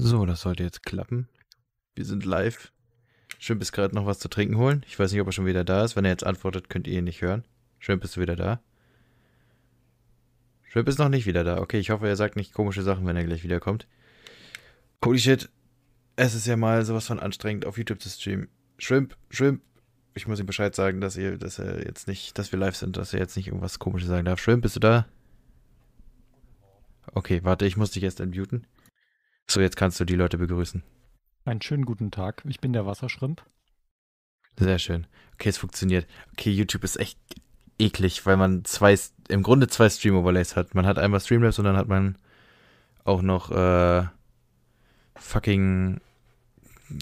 So, 0.00 0.24
das 0.26 0.42
sollte 0.42 0.62
jetzt 0.62 0.84
klappen. 0.84 1.28
Wir 1.96 2.04
sind 2.04 2.24
live. 2.24 2.72
Schön, 3.40 3.58
bis 3.58 3.72
gerade 3.72 3.96
noch 3.96 4.06
was 4.06 4.20
zu 4.20 4.28
trinken 4.28 4.56
holen. 4.56 4.84
Ich 4.86 4.96
weiß 4.96 5.10
nicht, 5.10 5.20
ob 5.20 5.26
er 5.26 5.32
schon 5.32 5.44
wieder 5.44 5.64
da 5.64 5.84
ist. 5.84 5.96
Wenn 5.96 6.04
er 6.04 6.12
jetzt 6.12 6.24
antwortet, 6.24 6.70
könnt 6.70 6.86
ihr 6.86 6.98
ihn 6.98 7.04
nicht 7.04 7.20
hören. 7.20 7.44
Bist 7.84 8.16
du 8.16 8.20
wieder 8.20 8.36
da? 8.36 8.60
Schön, 10.68 10.86
ist 10.86 11.00
noch 11.00 11.08
nicht 11.08 11.26
wieder 11.26 11.42
da. 11.42 11.58
Okay, 11.58 11.80
ich 11.80 11.90
hoffe, 11.90 12.06
er 12.06 12.14
sagt 12.14 12.36
nicht 12.36 12.52
komische 12.52 12.82
Sachen, 12.82 13.06
wenn 13.06 13.16
er 13.16 13.24
gleich 13.24 13.42
wiederkommt. 13.42 13.88
Holy 15.04 15.18
shit. 15.18 15.50
Es 16.14 16.34
ist 16.34 16.46
ja 16.46 16.56
mal 16.56 16.84
sowas 16.84 17.08
von 17.08 17.18
anstrengend, 17.18 17.66
auf 17.66 17.76
YouTube 17.76 18.00
zu 18.00 18.08
streamen. 18.08 18.48
Shrimp, 18.78 19.16
Shrimp. 19.30 19.62
Ich 20.14 20.28
muss 20.28 20.38
ihm 20.38 20.46
Bescheid 20.46 20.76
sagen, 20.76 21.00
dass 21.00 21.16
ihr, 21.16 21.38
dass 21.38 21.58
er 21.58 21.84
jetzt 21.84 22.06
nicht, 22.06 22.38
dass 22.38 22.52
wir 22.52 22.58
live 22.60 22.76
sind, 22.76 22.96
dass 22.96 23.14
er 23.14 23.18
jetzt 23.18 23.36
nicht 23.36 23.48
irgendwas 23.48 23.80
komisches 23.80 24.08
sagen 24.08 24.26
darf. 24.26 24.40
Shrimp, 24.40 24.62
bist 24.62 24.76
du 24.76 24.80
da? 24.80 25.08
Okay, 27.14 27.40
warte, 27.42 27.66
ich 27.66 27.76
muss 27.76 27.90
dich 27.90 28.04
erst 28.04 28.20
entmuten. 28.20 28.64
So, 29.50 29.60
jetzt 29.60 29.76
kannst 29.76 29.98
du 29.98 30.04
die 30.04 30.14
Leute 30.14 30.36
begrüßen. 30.36 30.82
Einen 31.46 31.62
schönen 31.62 31.86
guten 31.86 32.10
Tag. 32.10 32.42
Ich 32.46 32.60
bin 32.60 32.74
der 32.74 32.84
Wasserschrimp. 32.84 33.42
Sehr 34.58 34.78
schön. 34.78 35.06
Okay, 35.34 35.48
es 35.48 35.56
funktioniert. 35.56 36.06
Okay, 36.32 36.50
YouTube 36.50 36.84
ist 36.84 37.00
echt 37.00 37.18
eklig, 37.78 38.26
weil 38.26 38.36
man 38.36 38.64
zwei, 38.66 38.98
im 39.28 39.42
Grunde 39.42 39.68
zwei 39.68 39.88
Stream-Overlays 39.88 40.54
hat. 40.54 40.74
Man 40.74 40.84
hat 40.84 40.98
einmal 40.98 41.20
Streamlabs 41.20 41.58
und 41.58 41.64
dann 41.64 41.78
hat 41.78 41.88
man 41.88 42.18
auch 43.04 43.22
noch 43.22 43.50
äh, 43.50 44.04
fucking. 45.16 46.00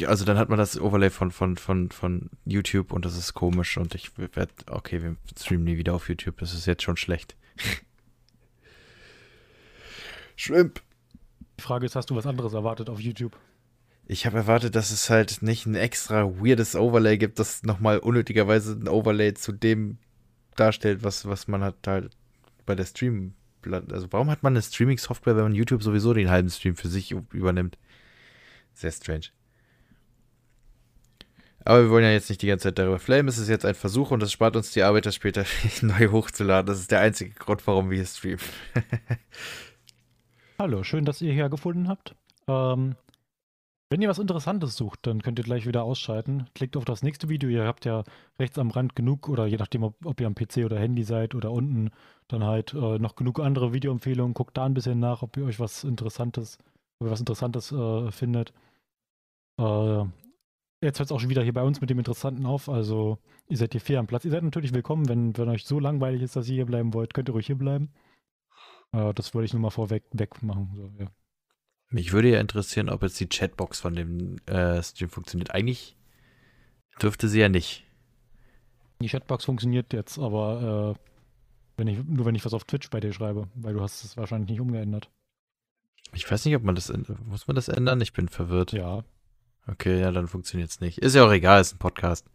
Also 0.05 0.25
dann 0.25 0.39
hat 0.39 0.49
man 0.49 0.59
das 0.59 0.81
Overlay 0.81 1.11
von, 1.11 1.33
von, 1.33 1.57
von, 1.57 1.91
von 1.91 2.31
YouTube 2.45 2.93
und 2.93 3.05
das 3.05 3.17
ist 3.17 3.35
komisch 3.35 3.77
und 3.77 3.95
ich 3.95 4.17
werde, 4.19 4.53
okay, 4.69 5.03
wir 5.03 5.17
streamen 5.39 5.65
nie 5.65 5.79
wieder 5.79 5.95
auf 5.95 6.09
YouTube, 6.09 6.39
das 6.39 6.55
ist 6.55 6.67
jetzt 6.67 6.83
schon 6.83 6.97
schlecht. 6.97 7.37
Shrimp. 10.37 10.83
Die 11.59 11.63
Frage 11.63 11.87
ist, 11.87 11.97
hast 11.97 12.11
du 12.11 12.17
was 12.17 12.27
anderes 12.27 12.53
erwartet 12.53 12.91
auf 12.91 13.01
YouTube? 13.01 13.37
Ich 14.09 14.25
habe 14.25 14.37
erwartet, 14.37 14.75
dass 14.77 14.91
es 14.91 15.11
halt 15.11 15.43
nicht 15.43 15.67
ein 15.67 15.75
extra 15.75 16.25
weirdes 16.41 16.77
Overlay 16.77 17.19
gibt, 17.19 17.39
das 17.39 17.65
nochmal 17.65 17.99
unnötigerweise 17.99 18.73
ein 18.73 18.89
Overlay 18.89 19.35
zu 19.35 19.53
dem 19.53 19.99
darstellt, 20.55 21.03
was, 21.03 21.27
was 21.27 21.49
man 21.49 21.63
hat 21.63 21.75
halt 21.87 22.17
bei 22.67 22.75
der 22.75 22.85
Stream. 22.85 23.35
Also 23.65 24.07
warum 24.13 24.31
hat 24.31 24.45
man 24.45 24.53
eine 24.53 24.63
Streaming-Software, 24.63 25.37
wenn 25.37 25.43
man 25.43 25.55
YouTube 25.55 25.83
sowieso 25.83 26.15
den 26.15 26.31
halben 26.31 26.51
Stream 26.51 26.77
für 26.77 26.89
sich 26.89 27.11
übernimmt? 27.33 27.79
Sehr 28.75 28.93
strange. 28.93 29.27
Aber 31.65 31.83
wir 31.83 31.91
wollen 31.91 32.05
ja 32.05 32.13
jetzt 32.13 32.29
nicht 32.29 32.43
die 32.43 32.47
ganze 32.47 32.65
Zeit 32.65 32.79
darüber 32.79 33.01
flamen. 33.01 33.27
Es 33.27 33.39
ist 33.39 33.49
jetzt 33.49 33.65
ein 33.65 33.75
Versuch 33.75 34.13
und 34.13 34.21
das 34.21 34.31
spart 34.31 34.55
uns 34.55 34.71
die 34.71 34.85
Arbeit, 34.85 35.05
das 35.05 35.17
später 35.17 35.45
neu 35.81 36.09
hochzuladen. 36.13 36.67
Das 36.67 36.79
ist 36.79 36.93
der 36.93 37.01
einzige 37.01 37.35
Grund, 37.35 37.67
warum 37.67 37.91
wir 37.91 37.97
hier 37.97 38.07
streamen. 38.07 38.39
Hallo, 40.59 40.83
schön, 40.85 41.05
dass 41.05 41.21
ihr 41.21 41.35
hier 41.35 41.51
gefunden 41.51 41.87
habt. 41.87 42.17
Ähm, 42.49 42.95
wenn 43.91 44.01
ihr 44.01 44.09
was 44.09 44.19
Interessantes 44.19 44.75
sucht, 44.75 45.01
dann 45.03 45.21
könnt 45.21 45.39
ihr 45.39 45.45
gleich 45.45 45.67
wieder 45.67 45.85
ausschalten. 45.85 46.47
Klickt 46.55 46.79
auf 46.79 46.87
das 46.87 47.03
nächste 47.03 47.29
Video. 47.29 47.51
Ihr 47.51 47.67
habt 47.67 47.85
ja 47.85 48.05
rechts 48.39 48.59
am 48.59 48.71
Rand 48.71 48.97
genug, 48.97 49.29
oder 49.29 49.45
je 49.47 49.59
nachdem, 49.59 49.83
ob, 49.83 49.95
ob 50.07 50.19
ihr 50.19 50.27
am 50.27 50.35
PC 50.35 50.65
oder 50.65 50.79
Handy 50.79 51.03
seid 51.03 51.35
oder 51.35 51.53
unten, 51.53 51.91
dann 52.29 52.43
halt 52.43 52.73
äh, 52.73 52.99
noch 52.99 53.17
genug 53.17 53.39
andere 53.39 53.75
Videoempfehlungen. 53.75 54.33
Guckt 54.33 54.57
da 54.57 54.65
ein 54.65 54.73
bisschen 54.73 54.99
nach, 54.99 55.21
ob 55.21 55.37
ihr 55.37 55.45
euch 55.45 55.61
was 55.61 55.85
Interessantes, 55.85 56.57
ob 57.01 57.09
ihr 57.09 57.11
was 57.11 57.21
Interessantes 57.21 57.71
äh, 57.73 58.11
findet. 58.11 58.55
Äh, 59.61 60.05
jetzt 60.81 60.99
hört 60.99 61.11
es 61.11 61.13
auch 61.13 61.21
schon 61.21 61.31
wieder 61.31 61.43
hier 61.43 61.53
bei 61.53 61.65
uns 61.65 61.83
mit 61.83 61.91
dem 61.91 61.99
Interessanten 61.99 62.47
auf. 62.47 62.71
Also, 62.71 63.19
ihr 63.49 63.59
seid 63.59 63.73
hier 63.73 63.83
fair 63.83 64.01
am 64.01 64.07
Platz. 64.07 64.25
Ihr 64.25 64.31
seid 64.31 64.43
natürlich 64.43 64.73
willkommen, 64.73 65.07
wenn, 65.07 65.37
wenn 65.37 65.51
euch 65.51 65.67
so 65.67 65.79
langweilig 65.79 66.23
ist, 66.23 66.35
dass 66.35 66.49
ihr 66.49 66.55
hier 66.55 66.67
bleiben 66.67 66.95
wollt, 66.95 67.13
könnt 67.13 67.29
ihr 67.29 67.33
ruhig 67.33 67.47
hier 67.47 67.59
bleiben. 67.59 67.91
Äh, 68.93 69.15
das 69.15 69.35
wollte 69.35 69.47
ich 69.47 69.53
nur 69.53 69.63
mal 69.63 69.71
vorweg 69.71 70.05
wegmachen. 70.13 70.71
So, 70.75 70.91
ja. 70.99 71.11
Mich 71.91 72.13
würde 72.13 72.31
ja 72.31 72.41
interessieren, 72.41 72.89
ob 72.89 73.03
jetzt 73.03 73.21
die 73.21 73.29
Chatbox 73.29 73.81
von 73.81 73.95
dem 73.95 74.39
äh, 74.47 74.83
Stream 74.83 75.09
funktioniert. 75.09 75.53
Eigentlich 75.53 75.97
dürfte 77.01 77.29
sie 77.29 77.41
ja 77.41 77.49
nicht. 77.49 77.85
Die 79.01 79.09
Chatbox 79.09 79.45
funktioniert 79.45 79.93
jetzt, 79.93 80.19
aber 80.19 80.97
äh, 80.97 81.01
wenn 81.77 81.87
ich, 81.87 82.03
nur 82.03 82.25
wenn 82.25 82.35
ich 82.35 82.45
was 82.45 82.55
auf 82.55 82.65
Twitch 82.65 82.91
bei 82.91 83.01
dir 83.01 83.13
schreibe, 83.13 83.49
weil 83.55 83.75
du 83.75 83.83
hast 83.83 84.03
es 84.05 84.17
wahrscheinlich 84.17 84.51
nicht 84.51 84.61
umgeändert. 84.61 85.11
Ich 86.15 86.31
weiß 86.31 86.45
nicht, 86.45 86.57
ob 86.57 86.63
man 86.63 86.75
das 86.75 86.93
muss 87.25 87.47
man 87.47 87.57
das 87.57 87.69
ändern? 87.69 88.01
Ich 88.01 88.13
bin 88.13 88.29
verwirrt. 88.29 88.73
Ja. 88.73 89.05
Okay, 89.67 90.01
ja, 90.01 90.13
dann 90.13 90.29
funktioniert 90.29 90.71
es 90.71 90.81
nicht. 90.81 90.99
Ist 90.99 91.15
ja 91.15 91.27
auch 91.27 91.33
egal, 91.33 91.61
ist 91.61 91.75
ein 91.75 91.79
Podcast. 91.79 92.27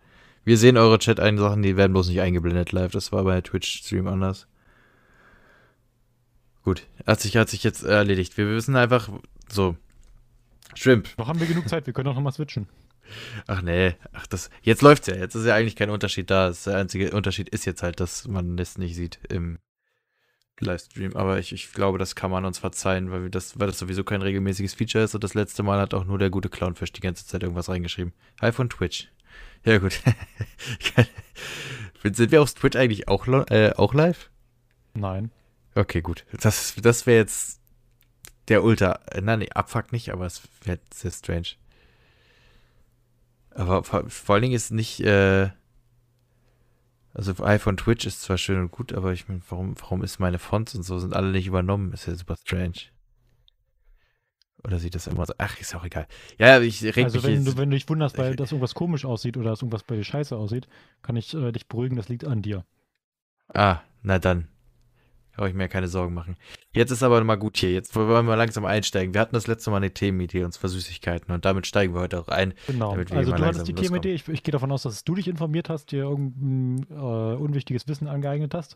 Wir 0.43 0.57
sehen 0.57 0.77
eure 0.77 0.99
Chat-Sachen, 0.99 1.61
die 1.61 1.77
werden 1.77 1.93
bloß 1.93 2.09
nicht 2.09 2.21
eingeblendet 2.21 2.71
live. 2.71 2.91
Das 2.91 3.11
war 3.11 3.23
bei 3.23 3.41
Twitch-Stream 3.41 4.07
anders. 4.07 4.47
Gut, 6.63 6.85
hat 7.07 7.19
sich, 7.19 7.37
hat 7.37 7.49
sich 7.49 7.63
jetzt 7.63 7.83
erledigt. 7.83 8.37
Wir 8.37 8.47
wissen 8.47 8.75
einfach, 8.75 9.09
so. 9.49 9.75
Shrimp. 10.75 11.09
Noch 11.17 11.27
haben 11.27 11.39
wir 11.39 11.47
genug 11.47 11.67
Zeit, 11.67 11.85
wir 11.85 11.93
können 11.93 12.09
auch 12.09 12.15
nochmal 12.15 12.33
switchen. 12.33 12.67
Ach 13.47 13.61
nee, 13.61 13.95
ach 14.13 14.25
das, 14.27 14.49
jetzt 14.61 14.81
läuft's 14.81 15.07
ja, 15.07 15.15
jetzt 15.15 15.35
ist 15.35 15.45
ja 15.45 15.55
eigentlich 15.55 15.75
kein 15.75 15.89
Unterschied 15.89 16.29
da. 16.29 16.47
Das 16.47 16.63
der 16.63 16.77
einzige 16.77 17.11
Unterschied 17.11 17.49
ist 17.49 17.65
jetzt 17.65 17.83
halt, 17.83 17.99
dass 17.99 18.27
man 18.27 18.55
das 18.55 18.77
nicht 18.77 18.95
sieht 18.95 19.19
im 19.29 19.57
Livestream. 20.59 21.15
Aber 21.15 21.39
ich, 21.39 21.51
ich 21.51 21.73
glaube, 21.73 21.97
das 21.97 22.15
kann 22.15 22.31
man 22.31 22.45
uns 22.45 22.59
verzeihen, 22.59 23.11
weil, 23.11 23.29
das, 23.29 23.59
weil 23.59 23.67
das 23.67 23.79
sowieso 23.79 24.03
kein 24.03 24.21
regelmäßiges 24.21 24.75
Feature 24.75 25.03
ist. 25.03 25.15
Und 25.15 25.23
das 25.23 25.33
letzte 25.33 25.63
Mal 25.63 25.79
hat 25.79 25.93
auch 25.93 26.05
nur 26.05 26.19
der 26.19 26.29
gute 26.29 26.49
Clownfish 26.49 26.93
die 26.93 27.01
ganze 27.01 27.25
Zeit 27.25 27.43
irgendwas 27.43 27.69
reingeschrieben. 27.69 28.13
Hi 28.39 28.51
von 28.51 28.69
Twitch. 28.69 29.09
Ja, 29.65 29.77
gut. 29.79 29.99
Sind 32.03 32.31
wir 32.31 32.41
auf 32.41 32.53
Twitch 32.53 32.77
eigentlich 32.77 33.07
auch, 33.07 33.27
äh, 33.27 33.73
auch 33.75 33.93
live? 33.93 34.29
Nein. 34.93 35.31
Okay, 35.75 36.01
gut. 36.01 36.25
Das, 36.41 36.75
das 36.81 37.05
wäre 37.05 37.19
jetzt 37.19 37.61
der 38.47 38.63
Ultra. 38.63 38.99
Nein, 39.21 39.39
nee, 39.39 39.49
Abfuck 39.49 39.91
nicht, 39.91 40.11
aber 40.11 40.25
es 40.25 40.41
wäre 40.63 40.79
sehr 40.93 41.11
strange. 41.11 41.47
Aber 43.51 43.83
vor, 43.83 44.09
vor 44.09 44.35
allen 44.35 44.43
Dingen 44.43 44.55
ist 44.55 44.71
nicht, 44.71 45.01
äh, 45.01 45.49
also 47.13 47.33
iPhone 47.43 47.77
Twitch 47.77 48.05
ist 48.05 48.21
zwar 48.21 48.37
schön 48.37 48.59
und 48.59 48.71
gut, 48.71 48.93
aber 48.93 49.11
ich 49.11 49.27
meine, 49.27 49.41
warum, 49.49 49.75
warum 49.79 50.03
ist 50.03 50.19
meine 50.19 50.39
Fonts 50.39 50.75
und 50.75 50.83
so 50.83 50.99
sind 50.99 51.13
alle 51.13 51.31
nicht 51.31 51.47
übernommen? 51.47 51.91
Ist 51.93 52.07
ja 52.07 52.15
super 52.15 52.35
strange. 52.37 52.89
Oder 54.63 54.79
sieht 54.79 54.95
das 54.95 55.07
immer 55.07 55.25
so? 55.25 55.33
Ach, 55.37 55.59
ist 55.59 55.75
auch 55.75 55.83
egal. 55.83 56.07
Ja, 56.37 56.61
ich 56.61 56.83
reg 56.83 57.05
Also, 57.05 57.23
wenn 57.23 57.43
du, 57.43 57.57
wenn 57.57 57.71
du 57.71 57.75
dich 57.75 57.89
wunderst, 57.89 58.17
weil 58.17 58.35
das 58.35 58.51
irgendwas 58.51 58.75
komisch 58.75 59.05
aussieht 59.05 59.35
oder 59.35 59.49
dass 59.49 59.61
irgendwas 59.61 59.83
bei 59.83 59.95
dir 59.95 60.03
scheiße 60.03 60.37
aussieht, 60.37 60.67
kann 61.01 61.15
ich 61.15 61.33
äh, 61.33 61.51
dich 61.51 61.67
beruhigen, 61.67 61.95
das 61.95 62.09
liegt 62.09 62.25
an 62.25 62.41
dir. 62.41 62.63
Ah, 63.53 63.79
na 64.03 64.19
dann. 64.19 64.47
Brauche 65.35 65.49
ich 65.49 65.55
mir 65.55 65.69
keine 65.69 65.87
Sorgen 65.87 66.13
machen. 66.13 66.35
Jetzt 66.73 66.91
ist 66.91 67.03
aber 67.03 67.23
mal 67.23 67.35
gut 67.35 67.57
hier. 67.57 67.71
Jetzt 67.71 67.95
wollen 67.95 68.25
wir 68.25 68.35
langsam 68.35 68.65
einsteigen. 68.65 69.13
Wir 69.13 69.21
hatten 69.21 69.33
das 69.33 69.47
letzte 69.47 69.71
Mal 69.71 69.77
eine 69.77 69.93
Themenidee, 69.93 70.43
uns 70.43 70.57
Süßigkeiten. 70.57 71.33
Und 71.33 71.45
damit 71.45 71.67
steigen 71.67 71.93
wir 71.93 72.01
heute 72.01 72.19
auch 72.19 72.27
ein. 72.27 72.53
Genau. 72.67 72.91
Also 72.91 73.31
du 73.31 73.45
hattest 73.45 73.67
die 73.67 73.73
Themenidee. 73.73 74.13
Ich, 74.13 74.27
ich, 74.27 74.43
gehe 74.43 74.51
davon 74.51 74.71
aus, 74.71 74.83
dass 74.83 75.03
du 75.03 75.15
dich 75.15 75.27
informiert 75.27 75.69
hast, 75.69 75.91
dir 75.91 76.03
irgendein 76.03 76.85
äh, 76.89 77.35
unwichtiges 77.35 77.87
Wissen 77.87 78.07
angeeignet 78.07 78.53
hast. 78.53 78.75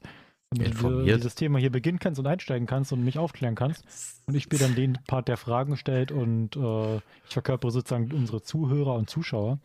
Damit 0.51 0.67
informiert. 0.67 1.07
du 1.07 1.15
dieses 1.17 1.35
Thema 1.35 1.59
hier 1.59 1.71
beginnen 1.71 1.99
kannst 1.99 2.19
und 2.19 2.27
einsteigen 2.27 2.67
kannst 2.67 2.93
und 2.93 3.03
mich 3.03 3.17
aufklären 3.17 3.55
kannst. 3.55 3.83
Und 4.25 4.35
ich 4.35 4.47
bin 4.47 4.59
dann 4.59 4.75
den 4.75 4.97
Part 5.07 5.27
der 5.27 5.37
Fragen 5.37 5.75
stellt 5.75 6.11
und 6.11 6.55
äh, 6.55 6.95
ich 6.95 7.33
verkörpere 7.33 7.71
sozusagen 7.71 8.11
unsere 8.13 8.41
Zuhörer 8.41 8.93
und 8.93 9.09
Zuschauer. 9.09 9.59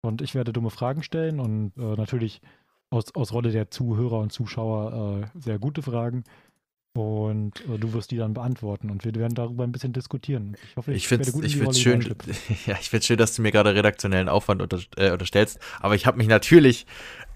Und 0.00 0.22
ich 0.22 0.34
werde 0.34 0.52
dumme 0.52 0.70
Fragen 0.70 1.02
stellen 1.02 1.40
und 1.40 1.72
äh, 1.76 1.96
natürlich 1.96 2.40
aus, 2.96 3.14
aus 3.14 3.32
Rolle 3.32 3.50
der 3.50 3.70
Zuhörer 3.70 4.18
und 4.18 4.32
Zuschauer 4.32 5.22
äh, 5.22 5.40
sehr 5.40 5.58
gute 5.58 5.82
Fragen. 5.82 6.24
Und 6.94 7.60
äh, 7.68 7.78
du 7.78 7.92
wirst 7.92 8.10
die 8.10 8.16
dann 8.16 8.32
beantworten 8.32 8.90
und 8.90 9.04
wir 9.04 9.14
werden 9.14 9.34
darüber 9.34 9.64
ein 9.64 9.72
bisschen 9.72 9.92
diskutieren. 9.92 10.56
Ich 10.70 10.76
hoffe, 10.76 10.92
ich, 10.92 10.98
ich 10.98 11.08
finde 11.08 11.24
es 11.68 11.78
schön, 11.78 12.00
ja, 12.66 12.76
ich 12.80 13.04
schön, 13.04 13.18
dass 13.18 13.36
du 13.36 13.42
mir 13.42 13.52
gerade 13.52 13.74
redaktionellen 13.74 14.30
Aufwand 14.30 14.62
unter, 14.62 14.80
äh, 14.96 15.10
unterstellst, 15.10 15.58
aber 15.80 15.94
ich 15.94 16.06
habe 16.06 16.16
mich 16.16 16.26
natürlich 16.26 16.86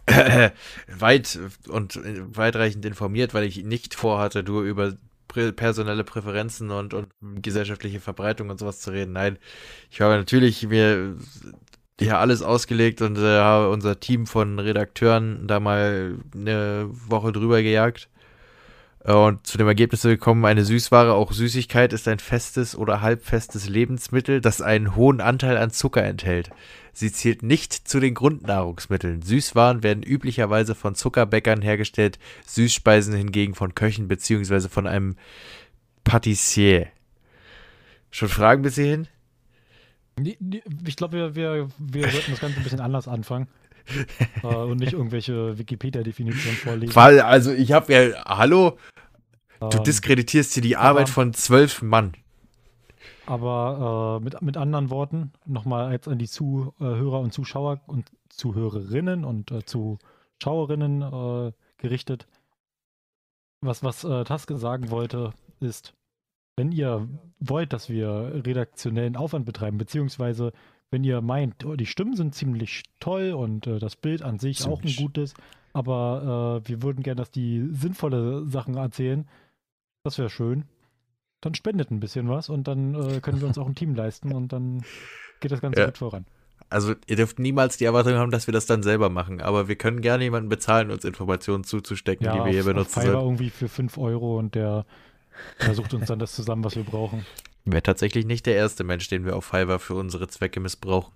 äh, 0.06 0.50
weit 0.98 1.38
und 1.68 1.96
äh, 1.96 2.36
weitreichend 2.36 2.86
informiert, 2.86 3.34
weil 3.34 3.44
ich 3.44 3.62
nicht 3.62 3.94
vorhatte, 3.94 4.42
du 4.42 4.62
über 4.62 4.94
personelle 5.28 6.04
Präferenzen 6.04 6.70
und, 6.70 6.94
und 6.94 7.08
gesellschaftliche 7.20 8.00
Verbreitung 8.00 8.50
und 8.50 8.58
sowas 8.58 8.80
zu 8.80 8.90
reden. 8.90 9.12
Nein, 9.12 9.38
ich 9.90 10.00
habe 10.00 10.16
natürlich 10.16 10.66
mir 10.66 11.16
ja 12.00 12.18
alles 12.18 12.42
ausgelegt 12.42 13.02
und 13.02 13.18
äh, 13.18 13.38
habe 13.38 13.70
unser 13.70 14.00
Team 14.00 14.26
von 14.26 14.58
Redakteuren 14.58 15.46
da 15.46 15.60
mal 15.60 16.16
eine 16.34 16.88
Woche 16.90 17.32
drüber 17.32 17.62
gejagt 17.62 18.08
äh, 19.04 19.12
und 19.12 19.46
zu 19.46 19.58
dem 19.58 19.66
Ergebnis 19.66 20.02
gekommen, 20.02 20.44
eine 20.44 20.64
Süßware, 20.64 21.12
auch 21.14 21.32
Süßigkeit, 21.32 21.92
ist 21.92 22.08
ein 22.08 22.18
festes 22.18 22.76
oder 22.76 23.00
halbfestes 23.00 23.68
Lebensmittel, 23.68 24.40
das 24.40 24.62
einen 24.62 24.96
hohen 24.96 25.20
Anteil 25.20 25.56
an 25.56 25.70
Zucker 25.70 26.02
enthält. 26.04 26.50
Sie 26.92 27.12
zählt 27.12 27.42
nicht 27.42 27.72
zu 27.72 28.00
den 28.00 28.14
Grundnahrungsmitteln. 28.14 29.22
Süßwaren 29.22 29.82
werden 29.82 30.02
üblicherweise 30.02 30.74
von 30.74 30.94
Zuckerbäckern 30.94 31.62
hergestellt, 31.62 32.18
Süßspeisen 32.46 33.14
hingegen 33.14 33.54
von 33.54 33.74
Köchen 33.74 34.08
bzw. 34.08 34.68
von 34.68 34.86
einem 34.86 35.16
Patissier. 36.04 36.88
Schon 38.10 38.28
Fragen 38.28 38.62
bis 38.62 38.74
hierhin? 38.74 39.06
Ich 40.18 40.96
glaube, 40.96 41.16
wir, 41.16 41.34
wir, 41.34 41.68
wir 41.78 42.10
sollten 42.10 42.30
das 42.30 42.40
Ganze 42.40 42.58
ein 42.58 42.62
bisschen 42.62 42.80
anders 42.80 43.08
anfangen. 43.08 43.48
äh, 44.42 44.46
und 44.46 44.78
nicht 44.78 44.92
irgendwelche 44.92 45.58
Wikipedia-Definitionen 45.58 46.56
vorlesen. 46.56 46.94
Weil, 46.94 47.20
also 47.20 47.52
ich 47.52 47.72
habe 47.72 47.92
ja, 47.92 48.24
hallo, 48.24 48.78
du 49.58 49.78
ähm, 49.78 49.84
diskreditierst 49.84 50.54
hier 50.54 50.62
die 50.62 50.76
Arbeit 50.76 51.08
von 51.08 51.32
zwölf 51.34 51.82
Mann. 51.82 52.14
Aber 53.26 54.18
äh, 54.20 54.24
mit, 54.24 54.40
mit 54.42 54.56
anderen 54.56 54.90
Worten, 54.90 55.32
nochmal 55.46 55.92
jetzt 55.92 56.08
an 56.08 56.18
die 56.18 56.28
Zuhörer 56.28 57.20
und 57.20 57.32
Zuschauer 57.32 57.80
und 57.86 58.10
Zuhörerinnen 58.28 59.24
und 59.24 59.50
äh, 59.50 59.64
Zuschauerinnen 59.64 61.02
äh, 61.02 61.52
gerichtet. 61.78 62.26
Was, 63.60 63.84
was 63.84 64.04
äh, 64.04 64.24
Taske 64.24 64.56
sagen 64.56 64.90
wollte, 64.90 65.32
ist, 65.60 65.94
wenn 66.56 66.72
ihr 66.72 67.08
wollt, 67.38 67.72
dass 67.72 67.88
wir 67.88 68.42
redaktionellen 68.46 69.16
Aufwand 69.16 69.46
betreiben, 69.46 69.78
beziehungsweise 69.78 70.52
wenn 70.90 71.04
ihr 71.04 71.20
meint, 71.20 71.64
oh, 71.64 71.76
die 71.76 71.86
Stimmen 71.86 72.16
sind 72.16 72.34
ziemlich 72.34 72.82
toll 72.98 73.32
und 73.32 73.66
äh, 73.66 73.78
das 73.78 73.96
Bild 73.96 74.22
an 74.22 74.38
sich 74.38 74.58
ziemlich. 74.58 74.78
auch 74.78 74.82
ein 74.82 74.96
gutes, 74.96 75.34
aber 75.72 76.62
äh, 76.64 76.68
wir 76.68 76.82
würden 76.82 77.02
gerne, 77.02 77.16
dass 77.16 77.30
die 77.30 77.68
sinnvolle 77.70 78.48
Sachen 78.48 78.76
erzählen, 78.76 79.28
das 80.02 80.18
wäre 80.18 80.30
schön. 80.30 80.64
Dann 81.40 81.54
spendet 81.54 81.90
ein 81.90 82.00
bisschen 82.00 82.28
was 82.28 82.48
und 82.48 82.68
dann 82.68 82.94
äh, 82.94 83.20
können 83.20 83.40
wir 83.40 83.48
uns 83.48 83.56
auch 83.56 83.66
ein 83.66 83.74
Team 83.74 83.94
leisten 83.94 84.32
und 84.32 84.52
dann 84.52 84.82
geht 85.40 85.52
das 85.52 85.60
Ganze 85.60 85.80
ja. 85.80 85.86
gut 85.86 85.98
voran. 85.98 86.26
Also 86.68 86.94
ihr 87.06 87.16
dürft 87.16 87.38
niemals 87.38 87.78
die 87.78 87.84
Erwartung 87.84 88.14
haben, 88.14 88.30
dass 88.30 88.46
wir 88.46 88.52
das 88.52 88.66
dann 88.66 88.82
selber 88.82 89.10
machen, 89.10 89.40
aber 89.40 89.66
wir 89.66 89.76
können 89.76 90.00
gerne 90.00 90.24
jemanden 90.24 90.48
bezahlen, 90.48 90.90
uns 90.90 91.04
Informationen 91.04 91.64
zuzustecken, 91.64 92.26
ja, 92.26 92.32
die 92.32 92.38
wir 92.38 92.44
auf, 92.44 92.50
hier 92.50 92.64
benutzen. 92.64 92.98
Auf 92.98 93.04
Fiverr 93.04 93.22
irgendwie 93.22 93.50
für 93.50 93.68
5 93.68 93.98
Euro 93.98 94.38
und 94.38 94.54
der, 94.54 94.84
der 95.60 95.74
sucht 95.74 95.94
uns 95.94 96.06
dann 96.06 96.18
das 96.18 96.34
zusammen, 96.34 96.64
was 96.64 96.76
wir 96.76 96.84
brauchen. 96.84 97.24
Wäre 97.64 97.82
tatsächlich 97.82 98.26
nicht 98.26 98.46
der 98.46 98.56
erste 98.56 98.84
Mensch, 98.84 99.08
den 99.08 99.24
wir 99.24 99.36
auf 99.36 99.44
Fiverr 99.44 99.78
für 99.78 99.94
unsere 99.94 100.28
Zwecke 100.28 100.60
missbrauchen. 100.60 101.12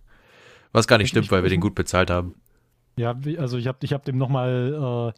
Was 0.72 0.86
gar 0.86 0.98
nicht 0.98 1.06
ich, 1.06 1.10
stimmt, 1.10 1.30
weil 1.30 1.42
wir 1.42 1.50
den 1.50 1.60
gut 1.60 1.74
bezahlt 1.74 2.10
haben. 2.10 2.34
Ja, 2.96 3.18
also 3.38 3.58
ich 3.58 3.66
habe 3.66 3.78
ich 3.82 3.92
hab 3.92 4.04
dem 4.04 4.18
nochmal 4.18 5.14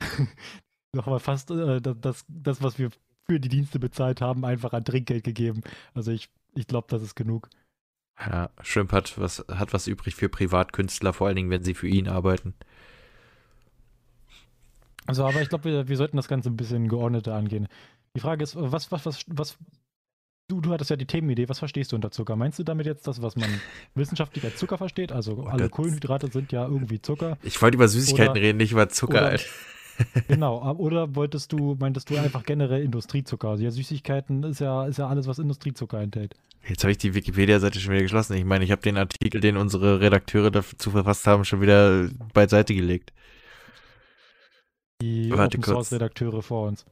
äh, 0.00 0.04
noch 0.96 1.20
fast 1.20 1.50
äh, 1.50 1.80
das, 1.80 2.24
das, 2.28 2.62
was 2.62 2.78
wir 2.78 2.90
für 3.28 3.40
die 3.40 3.48
Dienste 3.48 3.78
bezahlt 3.78 4.20
haben, 4.20 4.44
einfach 4.44 4.72
an 4.72 4.84
Trinkgeld 4.84 5.24
gegeben. 5.24 5.62
Also 5.94 6.12
ich, 6.12 6.28
ich 6.54 6.66
glaube, 6.66 6.86
das 6.90 7.02
ist 7.02 7.14
genug. 7.14 7.48
Ja, 8.18 8.50
Shrimp 8.62 8.92
hat 8.92 9.18
was, 9.18 9.44
hat 9.48 9.72
was 9.72 9.86
übrig 9.86 10.14
für 10.14 10.28
Privatkünstler, 10.28 11.12
vor 11.12 11.26
allen 11.26 11.36
Dingen, 11.36 11.50
wenn 11.50 11.64
sie 11.64 11.74
für 11.74 11.88
ihn 11.88 12.08
arbeiten. 12.08 12.54
Also, 15.06 15.24
aber 15.24 15.40
ich 15.42 15.48
glaube, 15.48 15.64
wir, 15.64 15.88
wir 15.88 15.96
sollten 15.96 16.16
das 16.16 16.28
Ganze 16.28 16.50
ein 16.50 16.56
bisschen 16.56 16.88
geordneter 16.88 17.34
angehen. 17.34 17.68
Die 18.16 18.20
Frage 18.20 18.42
ist, 18.42 18.56
was, 18.56 18.90
was, 18.90 19.04
was, 19.04 19.24
was, 19.28 19.58
du, 20.48 20.60
du 20.60 20.72
hattest 20.72 20.90
ja 20.90 20.96
die 20.96 21.06
Themenidee, 21.06 21.48
was 21.48 21.58
verstehst 21.58 21.92
du 21.92 21.96
unter 21.96 22.10
Zucker? 22.10 22.34
Meinst 22.34 22.58
du 22.58 22.62
damit 22.62 22.86
jetzt 22.86 23.06
das, 23.06 23.20
was 23.22 23.36
man 23.36 23.48
wissenschaftlich 23.94 24.44
als 24.44 24.56
Zucker 24.56 24.78
versteht? 24.78 25.12
Also 25.12 25.44
oh, 25.44 25.46
alle 25.46 25.68
Kohlenhydrate 25.68 26.30
sind 26.30 26.50
ja 26.50 26.66
irgendwie 26.66 27.00
Zucker. 27.00 27.36
Ich 27.42 27.60
wollte 27.60 27.76
über 27.76 27.88
Süßigkeiten 27.88 28.32
oder, 28.32 28.40
reden, 28.40 28.58
nicht 28.58 28.72
über 28.72 28.88
Zucker. 28.88 29.28
Oder, 29.28 29.40
genau, 30.28 30.74
oder 30.78 31.14
wolltest 31.14 31.52
du, 31.52 31.76
meintest 31.78 32.10
du 32.10 32.16
einfach 32.16 32.44
generell 32.44 32.82
Industriezucker? 32.82 33.48
Also 33.48 33.64
ja, 33.64 33.70
Süßigkeiten 33.70 34.44
ist 34.44 34.60
ja, 34.60 34.86
ist 34.86 34.98
ja 34.98 35.08
alles, 35.08 35.26
was 35.26 35.38
Industriezucker 35.38 36.00
enthält. 36.00 36.34
Jetzt 36.68 36.82
habe 36.82 36.90
ich 36.90 36.98
die 36.98 37.14
Wikipedia-Seite 37.14 37.78
schon 37.78 37.92
wieder 37.92 38.02
geschlossen. 38.02 38.34
Ich 38.34 38.44
meine, 38.44 38.64
ich 38.64 38.72
habe 38.72 38.82
den 38.82 38.96
Artikel, 38.96 39.40
den 39.40 39.56
unsere 39.56 40.00
Redakteure 40.00 40.50
dazu 40.50 40.90
verfasst 40.90 41.26
haben, 41.26 41.44
schon 41.44 41.60
wieder 41.60 42.08
beiseite 42.32 42.74
gelegt. 42.74 43.12
Die 45.02 45.30
warte 45.30 45.58
Open 45.58 45.62
Source 45.62 45.92
Redakteure 45.92 46.42
vor 46.42 46.66
uns. 46.68 46.86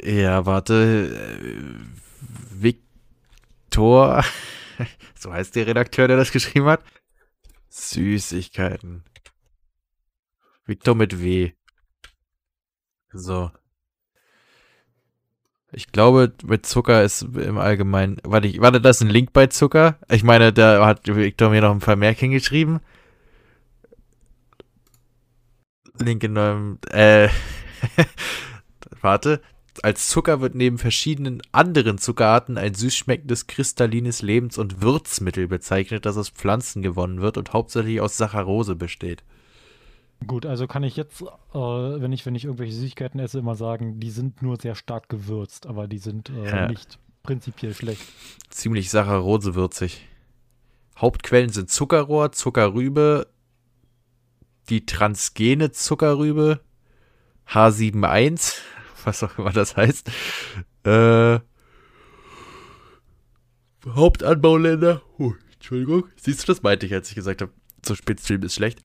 Ja, 0.00 0.46
warte. 0.46 1.38
Viktor, 2.50 4.24
so 5.14 5.32
heißt 5.32 5.56
der 5.56 5.66
Redakteur, 5.66 6.08
der 6.08 6.16
das 6.16 6.32
geschrieben 6.32 6.66
hat. 6.66 6.82
Süßigkeiten. 7.68 9.04
Viktor 10.66 10.94
mit 10.94 11.20
W. 11.20 11.52
So. 13.12 13.50
Ich 15.74 15.90
glaube, 15.90 16.32
mit 16.44 16.66
Zucker 16.66 17.02
ist 17.02 17.22
im 17.22 17.56
Allgemeinen. 17.56 18.18
Warte, 18.24 18.46
ich, 18.46 18.60
warte, 18.60 18.80
das 18.80 18.96
ist 18.96 19.02
ein 19.02 19.10
Link 19.10 19.32
bei 19.32 19.46
Zucker? 19.46 19.98
Ich 20.10 20.22
meine, 20.22 20.52
da 20.52 20.84
hat 20.86 21.06
Victor 21.06 21.48
mir 21.48 21.62
noch 21.62 21.70
ein 21.70 21.80
Vermerk 21.80 22.18
hingeschrieben. 22.18 22.80
Link 25.98 26.22
in 26.24 26.34
neuem. 26.34 26.78
Äh. 26.90 27.28
warte. 29.00 29.40
Als 29.82 30.08
Zucker 30.08 30.40
wird 30.40 30.54
neben 30.54 30.76
verschiedenen 30.76 31.42
anderen 31.50 31.96
Zuckerarten 31.96 32.58
ein 32.58 32.74
süß 32.74 32.94
schmeckendes 32.94 33.46
kristallines 33.46 34.20
Lebens- 34.20 34.58
und 34.58 34.82
Würzmittel 34.82 35.48
bezeichnet, 35.48 36.04
das 36.04 36.18
aus 36.18 36.28
Pflanzen 36.28 36.82
gewonnen 36.82 37.22
wird 37.22 37.38
und 37.38 37.52
hauptsächlich 37.54 38.00
aus 38.00 38.18
Saccharose 38.18 38.76
besteht. 38.76 39.24
Gut, 40.26 40.46
also 40.46 40.66
kann 40.66 40.82
ich 40.82 40.96
jetzt, 40.96 41.22
äh, 41.22 41.26
wenn 41.54 42.12
ich 42.12 42.26
wenn 42.26 42.34
ich 42.34 42.44
irgendwelche 42.44 42.74
Süßigkeiten 42.74 43.18
esse, 43.18 43.38
immer 43.38 43.56
sagen, 43.56 43.98
die 43.98 44.10
sind 44.10 44.42
nur 44.42 44.56
sehr 44.60 44.74
stark 44.74 45.08
gewürzt, 45.08 45.66
aber 45.66 45.88
die 45.88 45.98
sind 45.98 46.30
äh, 46.30 46.44
ja. 46.44 46.68
nicht 46.68 46.98
prinzipiell 47.22 47.74
schlecht. 47.74 48.02
Ziemlich 48.50 48.90
saccharosewürzig. 48.90 50.06
Hauptquellen 50.96 51.50
sind 51.50 51.70
Zuckerrohr, 51.70 52.32
Zuckerrübe, 52.32 53.26
die 54.68 54.86
transgene 54.86 55.72
Zuckerrübe, 55.72 56.60
H71, 57.48 58.54
was 59.06 59.22
auch 59.22 59.38
immer 59.38 59.52
das 59.52 59.76
heißt. 59.76 60.10
Äh, 60.84 61.40
Hauptanbauländer. 63.86 65.02
Oh, 65.18 65.32
Entschuldigung. 65.54 66.06
Siehst 66.16 66.42
du, 66.42 66.52
das 66.52 66.62
meinte 66.62 66.86
ich, 66.86 66.94
als 66.94 67.08
ich 67.08 67.14
gesagt 67.14 67.42
habe, 67.42 67.52
so 67.84 67.94
Spitzstream 67.94 68.42
ist 68.42 68.54
schlecht. 68.54 68.80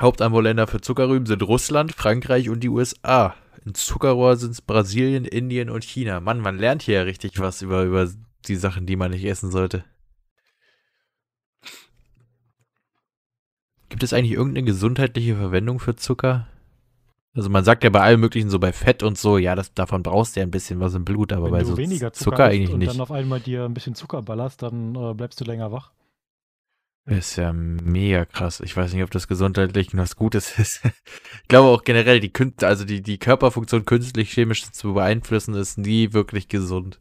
Hauptanbauländer 0.00 0.66
für 0.66 0.80
Zuckerrüben 0.80 1.26
sind 1.26 1.42
Russland, 1.42 1.92
Frankreich 1.92 2.48
und 2.48 2.60
die 2.60 2.68
USA. 2.68 3.34
In 3.64 3.74
Zuckerrohr 3.74 4.36
sind 4.36 4.52
es 4.52 4.62
Brasilien, 4.62 5.24
Indien 5.24 5.68
und 5.68 5.84
China. 5.84 6.20
Mann, 6.20 6.40
man 6.40 6.58
lernt 6.58 6.82
hier 6.82 6.96
ja 6.96 7.02
richtig 7.02 7.38
was 7.38 7.60
über, 7.62 7.82
über 7.84 8.08
die 8.46 8.56
Sachen, 8.56 8.86
die 8.86 8.96
man 8.96 9.10
nicht 9.10 9.24
essen 9.24 9.50
sollte. 9.50 9.84
Gibt 13.90 14.02
es 14.02 14.12
eigentlich 14.12 14.32
irgendeine 14.32 14.64
gesundheitliche 14.64 15.36
Verwendung 15.36 15.80
für 15.80 15.96
Zucker? 15.96 16.46
Also 17.32 17.48
man 17.48 17.62
sagt 17.62 17.84
ja 17.84 17.90
bei 17.90 18.00
allem 18.00 18.20
möglichen, 18.20 18.50
so 18.50 18.58
bei 18.58 18.72
Fett 18.72 19.02
und 19.02 19.16
so, 19.16 19.38
ja, 19.38 19.54
das, 19.54 19.72
davon 19.72 20.02
brauchst 20.02 20.34
du 20.34 20.40
ja 20.40 20.46
ein 20.46 20.50
bisschen 20.50 20.80
was 20.80 20.94
im 20.94 21.04
Blut, 21.04 21.32
aber 21.32 21.44
Wenn 21.44 21.52
bei 21.52 21.64
so 21.64 21.76
weniger 21.76 22.12
Zucker, 22.12 22.30
Zucker 22.30 22.44
eigentlich 22.46 22.72
und 22.72 22.80
nicht. 22.80 22.88
Und 22.88 22.96
dann 22.96 23.02
auf 23.02 23.12
einmal 23.12 23.38
dir 23.38 23.64
ein 23.64 23.74
bisschen 23.74 23.94
Zucker 23.94 24.22
ballerst, 24.22 24.62
dann 24.62 24.96
äh, 24.96 25.14
bleibst 25.14 25.40
du 25.40 25.44
länger 25.44 25.70
wach. 25.70 25.92
Ist 27.06 27.36
ja 27.36 27.52
mega 27.52 28.24
krass. 28.24 28.60
Ich 28.60 28.76
weiß 28.76 28.92
nicht, 28.92 29.02
ob 29.02 29.10
das 29.10 29.26
gesundheitlich 29.26 29.96
was 29.96 30.16
Gutes 30.16 30.58
ist. 30.58 30.84
ich 30.84 31.48
glaube 31.48 31.68
auch 31.68 31.84
generell, 31.84 32.20
die, 32.20 32.32
Künste, 32.32 32.66
also 32.66 32.84
die, 32.84 33.00
die 33.00 33.18
Körperfunktion 33.18 33.84
künstlich 33.84 34.32
chemisch 34.32 34.70
zu 34.70 34.94
beeinflussen, 34.94 35.54
ist 35.54 35.78
nie 35.78 36.12
wirklich 36.12 36.48
gesund. 36.48 37.00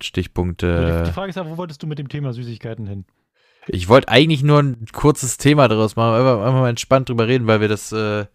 Stichpunkte. 0.00 1.04
Die 1.06 1.12
Frage 1.12 1.30
ist 1.30 1.36
ja, 1.36 1.48
wo 1.48 1.56
wolltest 1.56 1.82
du 1.82 1.86
mit 1.86 1.98
dem 1.98 2.08
Thema 2.08 2.32
Süßigkeiten 2.32 2.86
hin? 2.86 3.04
Ich 3.68 3.88
wollte 3.88 4.08
eigentlich 4.08 4.42
nur 4.42 4.60
ein 4.60 4.86
kurzes 4.92 5.36
Thema 5.36 5.68
daraus 5.68 5.96
machen, 5.96 6.18
einfach, 6.18 6.38
einfach 6.38 6.60
mal 6.60 6.70
entspannt 6.70 7.08
drüber 7.08 7.28
reden, 7.28 7.46
weil 7.46 7.60
wir 7.60 7.68
das, 7.68 7.92
äh, 7.92 8.26